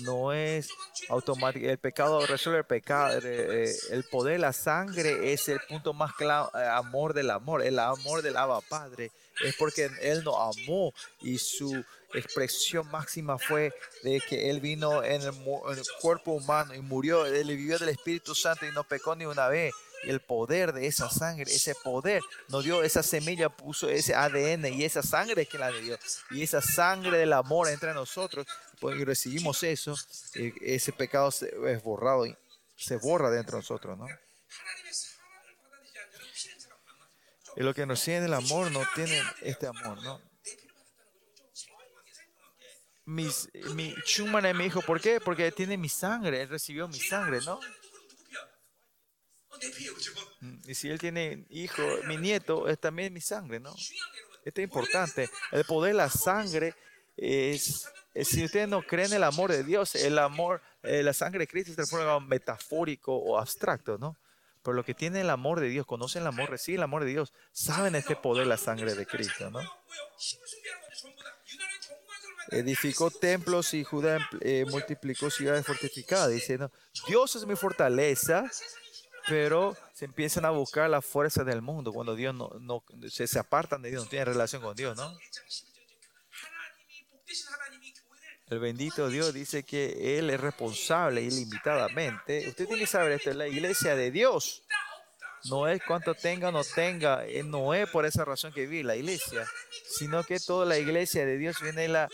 no 0.02 0.32
es 0.32 0.68
automático. 1.08 1.66
El 1.66 1.78
pecado 1.78 2.26
resuelve 2.26 2.60
el 2.60 2.64
pecado. 2.64 3.18
Eh, 3.22 3.74
el 3.90 4.04
poder, 4.04 4.40
la 4.40 4.52
sangre 4.52 5.32
es 5.32 5.48
el 5.48 5.60
punto 5.68 5.92
más 5.92 6.12
claro, 6.14 6.50
eh, 6.54 6.66
amor 6.66 7.14
del 7.14 7.30
amor, 7.30 7.62
el 7.62 7.78
amor 7.78 8.22
del 8.22 8.36
Abba 8.36 8.60
Padre. 8.60 9.10
Es 9.44 9.56
porque 9.56 9.90
Él 10.02 10.22
nos 10.24 10.36
amó 10.36 10.92
y 11.22 11.38
su 11.38 11.84
expresión 12.12 12.90
máxima 12.90 13.38
fue 13.38 13.72
de 14.02 14.20
que 14.20 14.50
Él 14.50 14.60
vino 14.60 15.02
en 15.02 15.22
el, 15.22 15.28
en 15.28 15.78
el 15.78 15.84
cuerpo 16.00 16.32
humano 16.32 16.74
y 16.74 16.80
murió. 16.80 17.26
Él 17.26 17.48
vivió 17.48 17.78
del 17.78 17.90
Espíritu 17.90 18.34
Santo 18.34 18.66
y 18.66 18.72
no 18.72 18.84
pecó 18.84 19.16
ni 19.16 19.24
una 19.24 19.48
vez 19.48 19.72
el 20.04 20.20
poder 20.20 20.72
de 20.72 20.86
esa 20.86 21.10
sangre, 21.10 21.44
ese 21.44 21.74
poder 21.74 22.22
nos 22.48 22.64
dio 22.64 22.82
esa 22.82 23.02
semilla, 23.02 23.48
puso 23.48 23.88
ese 23.88 24.14
ADN 24.14 24.66
y 24.66 24.84
esa 24.84 25.02
sangre 25.02 25.46
que 25.46 25.58
la 25.58 25.70
dio. 25.70 25.98
Y 26.30 26.42
esa 26.42 26.60
sangre 26.60 27.18
del 27.18 27.32
amor 27.32 27.68
entre 27.68 27.92
nosotros, 27.92 28.46
pues 28.80 28.98
recibimos 29.04 29.62
eso, 29.62 29.94
eh, 30.34 30.54
ese 30.60 30.92
pecado 30.92 31.28
es 31.28 31.82
borrado, 31.82 32.26
y 32.26 32.36
se 32.76 32.96
borra 32.96 33.30
dentro 33.30 33.56
de 33.56 33.62
nosotros, 33.62 33.98
¿no? 33.98 34.06
Y 37.56 37.62
lo 37.62 37.74
que 37.74 37.84
nos 37.84 38.02
tiene 38.02 38.26
el 38.26 38.34
amor 38.34 38.70
no 38.70 38.82
tiene 38.94 39.20
este 39.42 39.66
amor, 39.66 40.02
¿no? 40.02 40.20
Mis, 43.04 43.48
mi 43.74 43.92
Schumann 44.04 44.56
me 44.56 44.64
dijo, 44.64 44.82
¿por 44.82 45.00
qué? 45.00 45.20
Porque 45.20 45.50
tiene 45.50 45.76
mi 45.76 45.88
sangre, 45.88 46.42
él 46.42 46.48
recibió 46.48 46.86
mi 46.86 47.00
sangre, 47.00 47.40
¿no? 47.44 47.58
Mm, 50.40 50.58
y 50.66 50.74
si 50.74 50.88
él 50.88 50.98
tiene 50.98 51.44
hijo, 51.50 51.82
mi 52.06 52.16
nieto 52.16 52.68
es 52.68 52.78
también 52.78 53.12
mi 53.12 53.20
sangre, 53.20 53.60
¿no? 53.60 53.74
Esto 54.44 54.60
es 54.60 54.64
importante. 54.64 55.28
El 55.52 55.64
poder 55.64 55.92
de 55.92 55.98
la 55.98 56.08
sangre 56.08 56.74
es, 57.16 57.88
si 58.24 58.44
ustedes 58.44 58.68
no 58.68 58.82
creen 58.82 59.08
en 59.08 59.16
el 59.18 59.24
amor 59.24 59.50
de 59.52 59.62
Dios, 59.64 59.94
el 59.94 60.18
amor, 60.18 60.62
eh, 60.82 61.02
la 61.02 61.12
sangre 61.12 61.40
de 61.40 61.46
Cristo 61.46 61.80
es 61.80 61.92
algo 61.92 62.20
metafórico 62.20 63.14
o 63.14 63.38
abstracto, 63.38 63.98
¿no? 63.98 64.16
Pero 64.62 64.74
lo 64.74 64.84
que 64.84 64.94
tiene 64.94 65.22
el 65.22 65.30
amor 65.30 65.60
de 65.60 65.68
Dios, 65.68 65.86
conocen 65.86 66.22
el 66.22 66.28
amor, 66.28 66.50
reciben 66.50 66.80
el 66.80 66.84
amor 66.84 67.04
de 67.04 67.10
Dios, 67.10 67.32
saben 67.52 67.94
este 67.94 68.16
poder, 68.16 68.46
la 68.46 68.58
sangre 68.58 68.94
de 68.94 69.06
Cristo, 69.06 69.50
¿no? 69.50 69.60
Edificó 72.50 73.10
templos 73.10 73.74
y 73.74 73.84
Judá 73.84 74.18
eh, 74.40 74.64
multiplicó 74.68 75.30
ciudades 75.30 75.64
fortificadas, 75.64 76.30
diciendo, 76.30 76.70
Dios 77.06 77.36
es 77.36 77.46
mi 77.46 77.56
fortaleza 77.56 78.50
pero 79.28 79.76
se 79.92 80.06
empiezan 80.06 80.44
a 80.44 80.50
buscar 80.50 80.88
la 80.90 81.02
fuerza 81.02 81.44
del 81.44 81.62
mundo 81.62 81.92
cuando 81.92 82.14
Dios 82.14 82.34
no, 82.34 82.50
no 82.60 82.82
se, 83.08 83.26
se, 83.26 83.38
apartan 83.38 83.82
de 83.82 83.90
Dios, 83.90 84.04
no 84.04 84.10
tienen 84.10 84.26
relación 84.26 84.62
con 84.62 84.74
Dios, 84.74 84.96
¿no? 84.96 85.16
El 88.50 88.58
bendito 88.58 89.08
Dios 89.08 89.32
dice 89.32 89.62
que 89.62 90.18
Él 90.18 90.28
es 90.28 90.40
responsable 90.40 91.22
ilimitadamente. 91.22 92.48
Usted 92.48 92.66
tiene 92.66 92.80
que 92.80 92.86
saber 92.88 93.12
esto, 93.12 93.30
es 93.30 93.36
la 93.36 93.46
iglesia 93.46 93.94
de 93.94 94.10
Dios. 94.10 94.64
No 95.44 95.68
es 95.68 95.80
cuánto 95.86 96.14
tenga 96.14 96.48
o 96.48 96.52
no 96.52 96.64
tenga, 96.64 97.24
no 97.44 97.72
es 97.74 97.88
por 97.88 98.04
esa 98.04 98.24
razón 98.24 98.52
que 98.52 98.66
vive 98.66 98.84
la 98.84 98.96
iglesia, 98.96 99.46
sino 99.86 100.24
que 100.24 100.40
toda 100.40 100.66
la 100.66 100.78
iglesia 100.78 101.24
de 101.24 101.38
Dios 101.38 101.60
viene 101.62 101.82
de 101.82 101.88
la, 101.88 102.08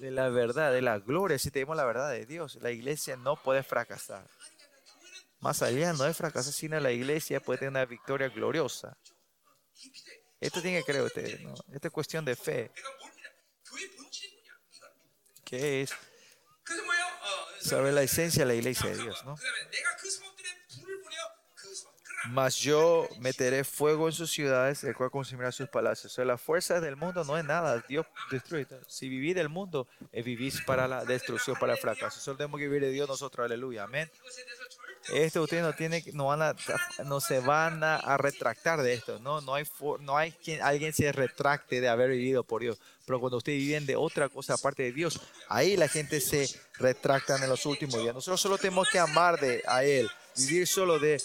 de 0.00 0.10
la 0.10 0.30
verdad, 0.30 0.72
de 0.72 0.82
la 0.82 0.98
gloria. 0.98 1.38
Si 1.38 1.50
tenemos 1.50 1.76
la 1.76 1.84
verdad 1.84 2.10
de 2.10 2.24
Dios, 2.24 2.56
la 2.62 2.70
iglesia 2.70 3.16
no 3.16 3.36
puede 3.36 3.62
fracasar. 3.62 4.26
Más 5.46 5.62
allá, 5.62 5.92
no 5.92 6.04
es 6.04 6.16
fracaso, 6.16 6.50
sino 6.50 6.80
la 6.80 6.90
iglesia 6.90 7.38
puede 7.38 7.60
tener 7.60 7.70
una 7.70 7.84
victoria 7.84 8.28
gloriosa. 8.28 8.98
Esto 10.40 10.60
tiene 10.60 10.80
que 10.80 10.86
creer 10.86 11.04
usted, 11.04 11.38
¿no? 11.38 11.54
Esta 11.72 11.86
es 11.86 11.92
cuestión 11.92 12.24
de 12.24 12.34
fe. 12.34 12.72
¿Qué 15.44 15.82
es? 15.82 15.92
Saber 17.60 17.94
la 17.94 18.02
esencia 18.02 18.42
de 18.42 18.46
la 18.46 18.54
iglesia 18.54 18.90
de 18.90 18.96
Dios, 18.96 19.24
¿no? 19.24 19.36
Mas 22.30 22.56
yo 22.56 23.08
meteré 23.20 23.62
fuego 23.62 24.08
en 24.08 24.12
sus 24.12 24.32
ciudades, 24.32 24.82
el 24.82 24.96
cual 24.96 25.12
consumirá 25.12 25.52
sus 25.52 25.68
palacios. 25.68 26.12
O 26.12 26.14
sea, 26.16 26.24
la 26.24 26.38
fuerza 26.38 26.80
del 26.80 26.96
mundo 26.96 27.22
no 27.22 27.38
es 27.38 27.44
nada. 27.44 27.84
Dios 27.88 28.04
destruye. 28.32 28.66
Si 28.88 29.08
vivís 29.08 29.36
del 29.36 29.48
mundo, 29.48 29.86
es 30.10 30.24
vivís 30.24 30.60
para 30.62 30.88
la 30.88 31.04
destrucción, 31.04 31.56
para 31.56 31.74
el 31.74 31.78
fracaso. 31.78 32.18
Solo 32.18 32.36
tenemos 32.36 32.58
que 32.58 32.66
vivir 32.66 32.82
de 32.82 32.90
Dios 32.90 33.08
nosotros. 33.08 33.44
Aleluya. 33.44 33.84
Amén. 33.84 34.10
Esto 35.12 35.42
ustedes 35.42 35.62
no 35.62 35.72
tienen, 35.72 36.02
no 36.14 36.36
no 37.04 37.20
se 37.20 37.40
van 37.40 37.82
a, 37.84 38.16
retractar 38.16 38.82
de 38.82 38.94
esto, 38.94 39.18
no, 39.20 39.40
no 39.40 39.54
hay, 39.54 39.64
no 40.00 40.16
hay 40.16 40.32
quien 40.32 40.62
alguien 40.62 40.92
se 40.92 41.12
retracte 41.12 41.80
de 41.80 41.88
haber 41.88 42.10
vivido 42.10 42.44
por 42.44 42.62
Dios. 42.62 42.78
Pero 43.04 43.20
cuando 43.20 43.36
ustedes 43.36 43.58
viven 43.58 43.86
de 43.86 43.94
otra 43.94 44.28
cosa 44.28 44.54
aparte 44.54 44.82
de 44.82 44.92
Dios, 44.92 45.20
ahí 45.48 45.76
la 45.76 45.88
gente 45.88 46.20
se 46.20 46.48
retracta 46.78 47.36
en 47.36 47.48
los 47.48 47.64
últimos 47.66 48.00
días. 48.00 48.14
Nosotros 48.14 48.40
solo 48.40 48.58
tenemos 48.58 48.88
que 48.90 48.98
amar 48.98 49.38
de 49.38 49.62
a 49.68 49.84
Él, 49.84 50.10
vivir 50.36 50.66
solo 50.66 50.98
de 50.98 51.22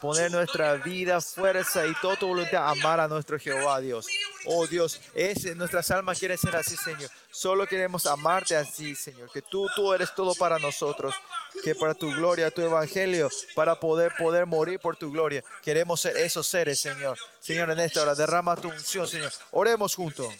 poner 0.00 0.30
nuestra 0.30 0.74
vida, 0.74 1.20
fuerza 1.20 1.86
y 1.86 1.94
toda 2.00 2.16
tu 2.16 2.26
voluntad 2.26 2.68
amar 2.68 3.00
a 3.00 3.08
nuestro 3.08 3.38
Jehová 3.38 3.80
Dios. 3.80 4.06
Oh 4.46 4.66
Dios, 4.66 5.00
ese, 5.14 5.54
nuestras 5.54 5.90
almas 5.90 6.18
quieren 6.18 6.38
ser 6.38 6.56
así, 6.56 6.76
Señor. 6.76 7.10
Solo 7.30 7.66
queremos 7.66 8.06
amarte 8.06 8.56
así, 8.56 8.94
Señor. 8.94 9.30
Que 9.30 9.42
tú, 9.42 9.68
tú 9.74 9.92
eres 9.92 10.14
todo 10.14 10.34
para 10.34 10.58
nosotros. 10.58 11.14
Que 11.62 11.74
para 11.74 11.94
tu 11.94 12.10
gloria, 12.12 12.50
tu 12.50 12.62
evangelio, 12.62 13.28
para 13.54 13.78
poder, 13.78 14.12
poder 14.18 14.46
morir 14.46 14.80
por 14.80 14.96
tu 14.96 15.12
gloria. 15.12 15.44
Queremos 15.62 16.00
ser 16.00 16.16
esos 16.16 16.46
seres, 16.46 16.80
Señor. 16.80 17.18
Señor, 17.40 17.70
en 17.70 17.80
esta 17.80 18.02
hora, 18.02 18.14
derrama 18.14 18.56
tu 18.56 18.68
unción, 18.68 19.06
Señor. 19.06 19.32
Oremos 19.50 19.94
juntos. 19.94 20.32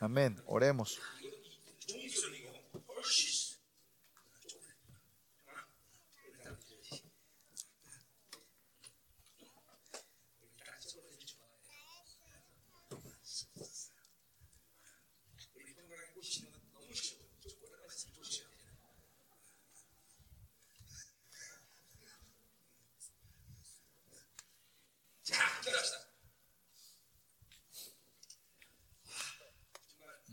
Amén. 0.00 0.40
Oremos. 0.46 0.98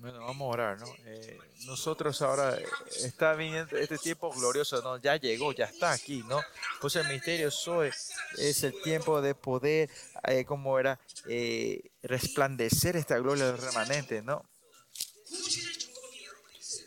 Bueno, 0.09 0.25
vamos 0.25 0.41
a 0.41 0.49
orar, 0.49 0.79
¿no? 0.79 0.87
Eh, 1.05 1.37
nosotros 1.65 2.19
ahora 2.23 2.57
eh, 2.57 2.65
está 3.03 3.35
viniendo 3.35 3.77
este 3.77 3.99
tiempo 3.99 4.31
glorioso, 4.31 4.81
¿no? 4.81 4.97
Ya 4.97 5.17
llegó, 5.17 5.51
ya 5.53 5.65
está 5.65 5.91
aquí, 5.91 6.23
¿no? 6.27 6.41
Pues 6.81 6.95
el 6.95 7.07
misterio 7.07 7.51
soy 7.51 7.91
es 8.37 8.63
el 8.63 8.81
tiempo 8.81 9.21
de 9.21 9.35
poder, 9.35 9.87
eh, 10.23 10.45
como 10.45 10.79
era, 10.79 10.99
eh, 11.27 11.91
resplandecer 12.01 12.95
esta 12.95 13.19
gloria 13.19 13.45
del 13.45 13.59
remanente, 13.59 14.23
¿no? 14.23 14.43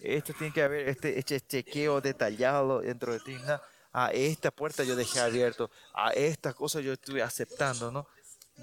Esto 0.00 0.32
tiene 0.36 0.52
que 0.52 0.62
haber 0.62 0.88
este, 0.88 1.16
este 1.16 1.40
chequeo 1.40 2.00
detallado 2.00 2.80
dentro 2.80 3.12
de 3.12 3.20
ti, 3.20 3.34
¿no? 3.34 3.60
A 3.92 4.10
esta 4.10 4.50
puerta 4.50 4.82
yo 4.82 4.96
dejé 4.96 5.20
abierto, 5.20 5.70
a 5.94 6.10
esta 6.10 6.54
cosa 6.54 6.80
yo 6.80 6.92
estuve 6.92 7.22
aceptando, 7.22 7.92
¿no? 7.92 8.08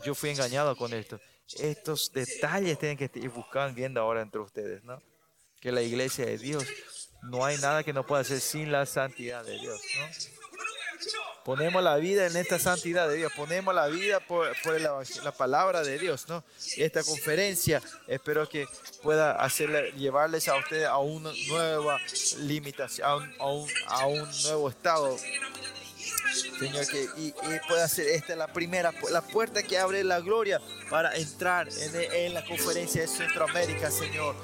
Yo 0.04 0.14
fui 0.16 0.32
engañado 0.32 0.76
con 0.76 0.94
esto. 0.94 1.18
Estos 1.58 2.12
detalles 2.14 2.78
tienen 2.78 2.98
que 2.98 3.10
ir 3.16 3.30
buscando, 3.30 3.74
viendo 3.76 4.00
ahora 4.02 4.22
entre 4.22 4.40
ustedes, 4.42 4.84
¿no? 4.84 5.02
Que 5.60 5.72
la 5.72 5.82
iglesia 5.82 6.26
de 6.26 6.38
Dios, 6.38 6.66
no 7.24 7.44
hay 7.44 7.58
nada 7.58 7.84
que 7.84 7.92
no 7.94 8.06
pueda 8.06 8.22
hacer 8.22 8.40
sin 8.40 8.72
la 8.72 8.86
santidad 8.86 9.44
de 9.44 9.58
Dios, 9.60 9.82
¿no? 10.00 10.08
Ponemos 11.46 11.82
la 11.82 11.96
vida 11.96 12.28
en 12.28 12.36
esta 12.36 12.60
santidad 12.60 13.08
de 13.10 13.16
Dios, 13.16 13.32
ponemos 13.36 13.74
la 13.74 13.88
vida 13.88 14.20
por, 14.20 14.54
por 14.62 14.76
evangel- 14.80 15.24
la 15.24 15.32
palabra 15.32 15.82
de 15.82 15.98
Dios, 15.98 16.28
¿no? 16.28 16.44
Esta 16.78 17.04
conferencia 17.04 17.82
espero 18.08 18.48
que 18.48 18.68
pueda 19.02 19.32
hacerle, 19.32 19.92
llevarles 19.94 20.48
a 20.48 20.58
ustedes 20.58 20.86
a 20.86 20.98
una 21.00 21.32
nueva 21.48 22.00
limitación, 22.40 23.06
a 23.08 23.16
un, 23.16 23.34
a 23.40 23.46
un, 23.48 23.70
a 23.88 24.06
un 24.06 24.30
nuevo 24.44 24.70
estado 24.70 25.18
Señor, 26.60 26.88
que 26.88 27.08
y, 27.18 27.28
y 27.28 27.88
ser 27.88 28.08
esta 28.08 28.36
la 28.36 28.48
primera, 28.48 28.94
la 29.12 29.22
puerta 29.22 29.64
que 29.64 29.78
abre 29.78 30.04
la 30.04 30.20
gloria 30.20 30.62
para 30.90 31.16
entrar 31.16 31.68
en, 31.70 32.14
en 32.14 32.34
la 32.34 32.46
conferencia 32.46 33.02
de 33.02 33.08
Centroamérica, 33.08 33.92
Señor. 33.92 34.36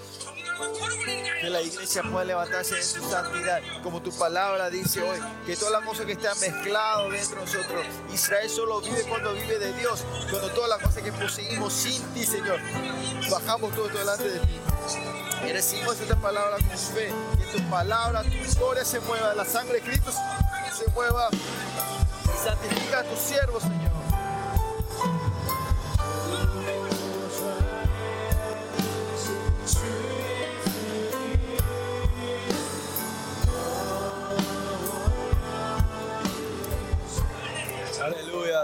Que 1.42 1.50
la 1.50 1.62
iglesia 1.62 2.02
pueda 2.04 2.26
levantarse 2.26 2.78
en 2.78 2.84
su 2.84 3.10
santidad, 3.10 3.62
como 3.84 4.02
tu 4.02 4.12
palabra 4.18 4.70
dice 4.70 5.02
hoy, 5.02 5.20
que 5.46 5.56
todas 5.56 5.74
las 5.74 5.84
cosas 5.84 6.06
que 6.06 6.14
están 6.14 6.40
mezcladas 6.40 7.12
dentro 7.12 7.40
de 7.40 7.46
nosotros, 7.46 7.86
Israel 8.14 8.50
solo 8.50 8.82
vive 8.82 9.04
cuando 9.04 9.34
vive 9.34 9.60
de 9.60 9.74
Dios, 9.74 10.04
cuando 10.30 10.50
todas 10.52 10.70
las 10.70 10.80
cosas 10.80 11.04
que 11.04 11.12
poseímos 11.12 11.74
sin 11.74 12.02
ti, 12.14 12.26
Señor, 12.26 12.60
bajamos 13.30 13.74
todo 13.76 13.88
esto 13.88 14.00
delante 14.00 14.30
de 14.30 14.40
ti. 14.40 14.60
Y 15.48 15.52
recibimos 15.52 16.00
esta 16.00 16.16
palabra 16.16 16.58
con 16.58 16.78
fe, 16.78 17.12
que 17.38 17.58
tu 17.58 17.70
palabra, 17.70 18.24
tu 18.24 18.60
gloria 18.60 18.86
se 18.86 19.00
mueva, 19.02 19.36
la 19.36 19.46
sangre 19.46 19.82
de 19.82 19.82
Cristo 19.82 20.12
se 20.12 20.92
mueva 20.92 21.30
santifica 22.44 23.00
a 23.00 23.04
tus 23.04 23.20
siervos, 23.20 23.64
Señor. 23.64 23.92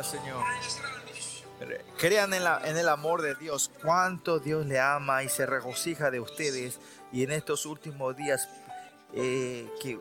Señor. 0.04 0.44
Crean 1.98 2.34
en, 2.34 2.78
el 2.78 2.90
amor 2.90 3.22
de 3.22 3.36
Dios, 3.36 3.72
cuánto 3.82 4.40
Dios 4.40 4.66
le 4.66 4.80
ama 4.80 5.24
y 5.24 5.30
se 5.30 5.46
regocija 5.46 6.10
de 6.10 6.20
ustedes. 6.20 6.80
Y 7.12 7.24
en 7.24 7.32
estos 7.32 7.66
últimos 7.66 8.16
días, 8.16 8.50
eh, 9.14 9.70
que, 9.82 10.00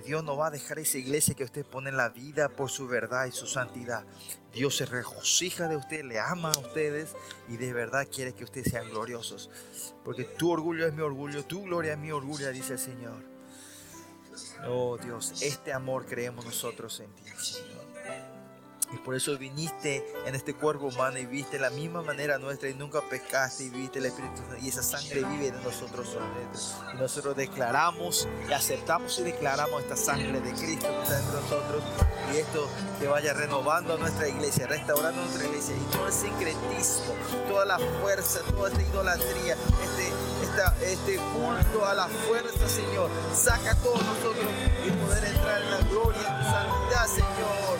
Dios 0.00 0.22
no 0.22 0.36
va 0.36 0.46
a 0.46 0.50
dejar 0.52 0.78
esa 0.78 0.98
iglesia 0.98 1.34
que 1.34 1.42
usted 1.42 1.66
pone 1.66 1.90
en 1.90 1.96
la 1.96 2.08
vida 2.08 2.48
por 2.48 2.70
su 2.70 2.86
verdad 2.86 3.26
y 3.26 3.32
su 3.32 3.48
santidad. 3.48 4.04
Dios 4.52 4.76
se 4.76 4.86
regocija 4.86 5.66
de 5.66 5.76
ustedes, 5.76 6.04
le 6.04 6.20
ama 6.20 6.52
a 6.52 6.58
ustedes 6.58 7.16
y 7.48 7.56
de 7.56 7.72
verdad 7.72 8.06
quiere 8.12 8.32
que 8.32 8.44
ustedes 8.44 8.70
sean 8.70 8.88
gloriosos. 8.90 9.50
Porque 10.04 10.22
tu 10.22 10.52
orgullo 10.52 10.86
es 10.86 10.92
mi 10.92 11.02
orgullo, 11.02 11.44
tu 11.44 11.64
gloria 11.64 11.94
es 11.94 11.98
mi 11.98 12.12
orgullo, 12.12 12.52
dice 12.52 12.74
el 12.74 12.78
Señor. 12.78 13.24
Oh 14.68 14.98
Dios, 14.98 15.42
este 15.42 15.72
amor 15.72 16.06
creemos 16.06 16.44
nosotros 16.44 17.00
en 17.00 17.12
ti. 17.14 17.24
Y 18.92 18.98
por 18.98 19.14
eso 19.14 19.36
viniste 19.38 20.06
en 20.26 20.34
este 20.34 20.54
cuerpo 20.54 20.86
humano 20.86 21.18
y 21.18 21.24
viste 21.24 21.58
la 21.58 21.70
misma 21.70 22.02
manera 22.02 22.38
nuestra 22.38 22.68
y 22.68 22.74
nunca 22.74 23.00
pecaste 23.00 23.64
y 23.64 23.70
viste 23.70 23.98
el 23.98 24.06
Espíritu 24.06 24.36
Santo. 24.36 24.56
Y 24.60 24.68
esa 24.68 24.82
sangre 24.82 25.24
vive 25.24 25.50
de 25.50 25.62
nosotros. 25.62 26.16
Y 26.92 26.96
nosotros 26.98 27.36
declaramos 27.36 28.28
y 28.48 28.52
aceptamos 28.52 29.18
y 29.18 29.22
declaramos 29.22 29.82
esta 29.82 29.96
sangre 29.96 30.40
de 30.40 30.52
Cristo 30.52 30.88
que 30.88 31.02
está 31.02 31.18
entre 31.18 31.40
nosotros. 31.40 31.82
Y 32.32 32.36
esto 32.36 32.68
que 33.00 33.06
vaya 33.08 33.32
renovando 33.32 33.96
nuestra 33.96 34.28
iglesia, 34.28 34.66
restaurando 34.66 35.22
nuestra 35.22 35.46
iglesia. 35.46 35.74
Y 35.74 35.92
todo 35.92 36.06
el 36.06 36.12
sincretismo, 36.12 37.14
toda 37.48 37.64
la 37.64 37.78
fuerza, 37.78 38.40
toda 38.50 38.68
esta 38.70 38.82
idolatría, 38.82 39.56
este, 39.82 40.92
este 40.92 41.16
culto 41.16 41.86
a 41.86 41.94
la 41.94 42.08
fuerza, 42.08 42.68
Señor. 42.68 43.08
Saca 43.34 43.72
a 43.72 43.74
todos 43.76 44.02
nosotros 44.04 44.44
y 44.86 44.90
poder 44.90 45.24
entrar 45.24 45.62
en 45.62 45.70
la 45.70 45.78
gloria 45.78 46.20
y 46.20 46.44
tu 46.44 46.50
santidad, 46.50 47.06
Señor. 47.06 47.71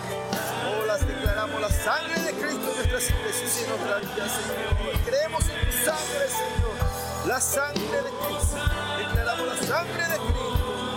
Declaramos 1.00 1.58
la 1.58 1.70
sangre 1.70 2.20
de 2.20 2.32
Cristo 2.32 2.70
en 2.70 2.76
nuestras 2.76 3.10
iglesias 3.10 3.58
y 3.58 3.64
en 3.64 3.70
nuestra 3.70 3.98
vida, 3.98 4.28
Señor. 4.28 5.00
Creemos 5.06 5.42
en 5.48 5.66
tu 5.66 5.72
sangre, 5.72 6.28
Señor. 6.28 7.26
La 7.26 7.40
sangre 7.40 8.02
de 8.02 8.10
Cristo. 8.10 8.56
Declaramos 8.98 9.46
la 9.46 9.56
sangre 9.66 10.02
de 10.02 10.18
Cristo. 10.18 10.92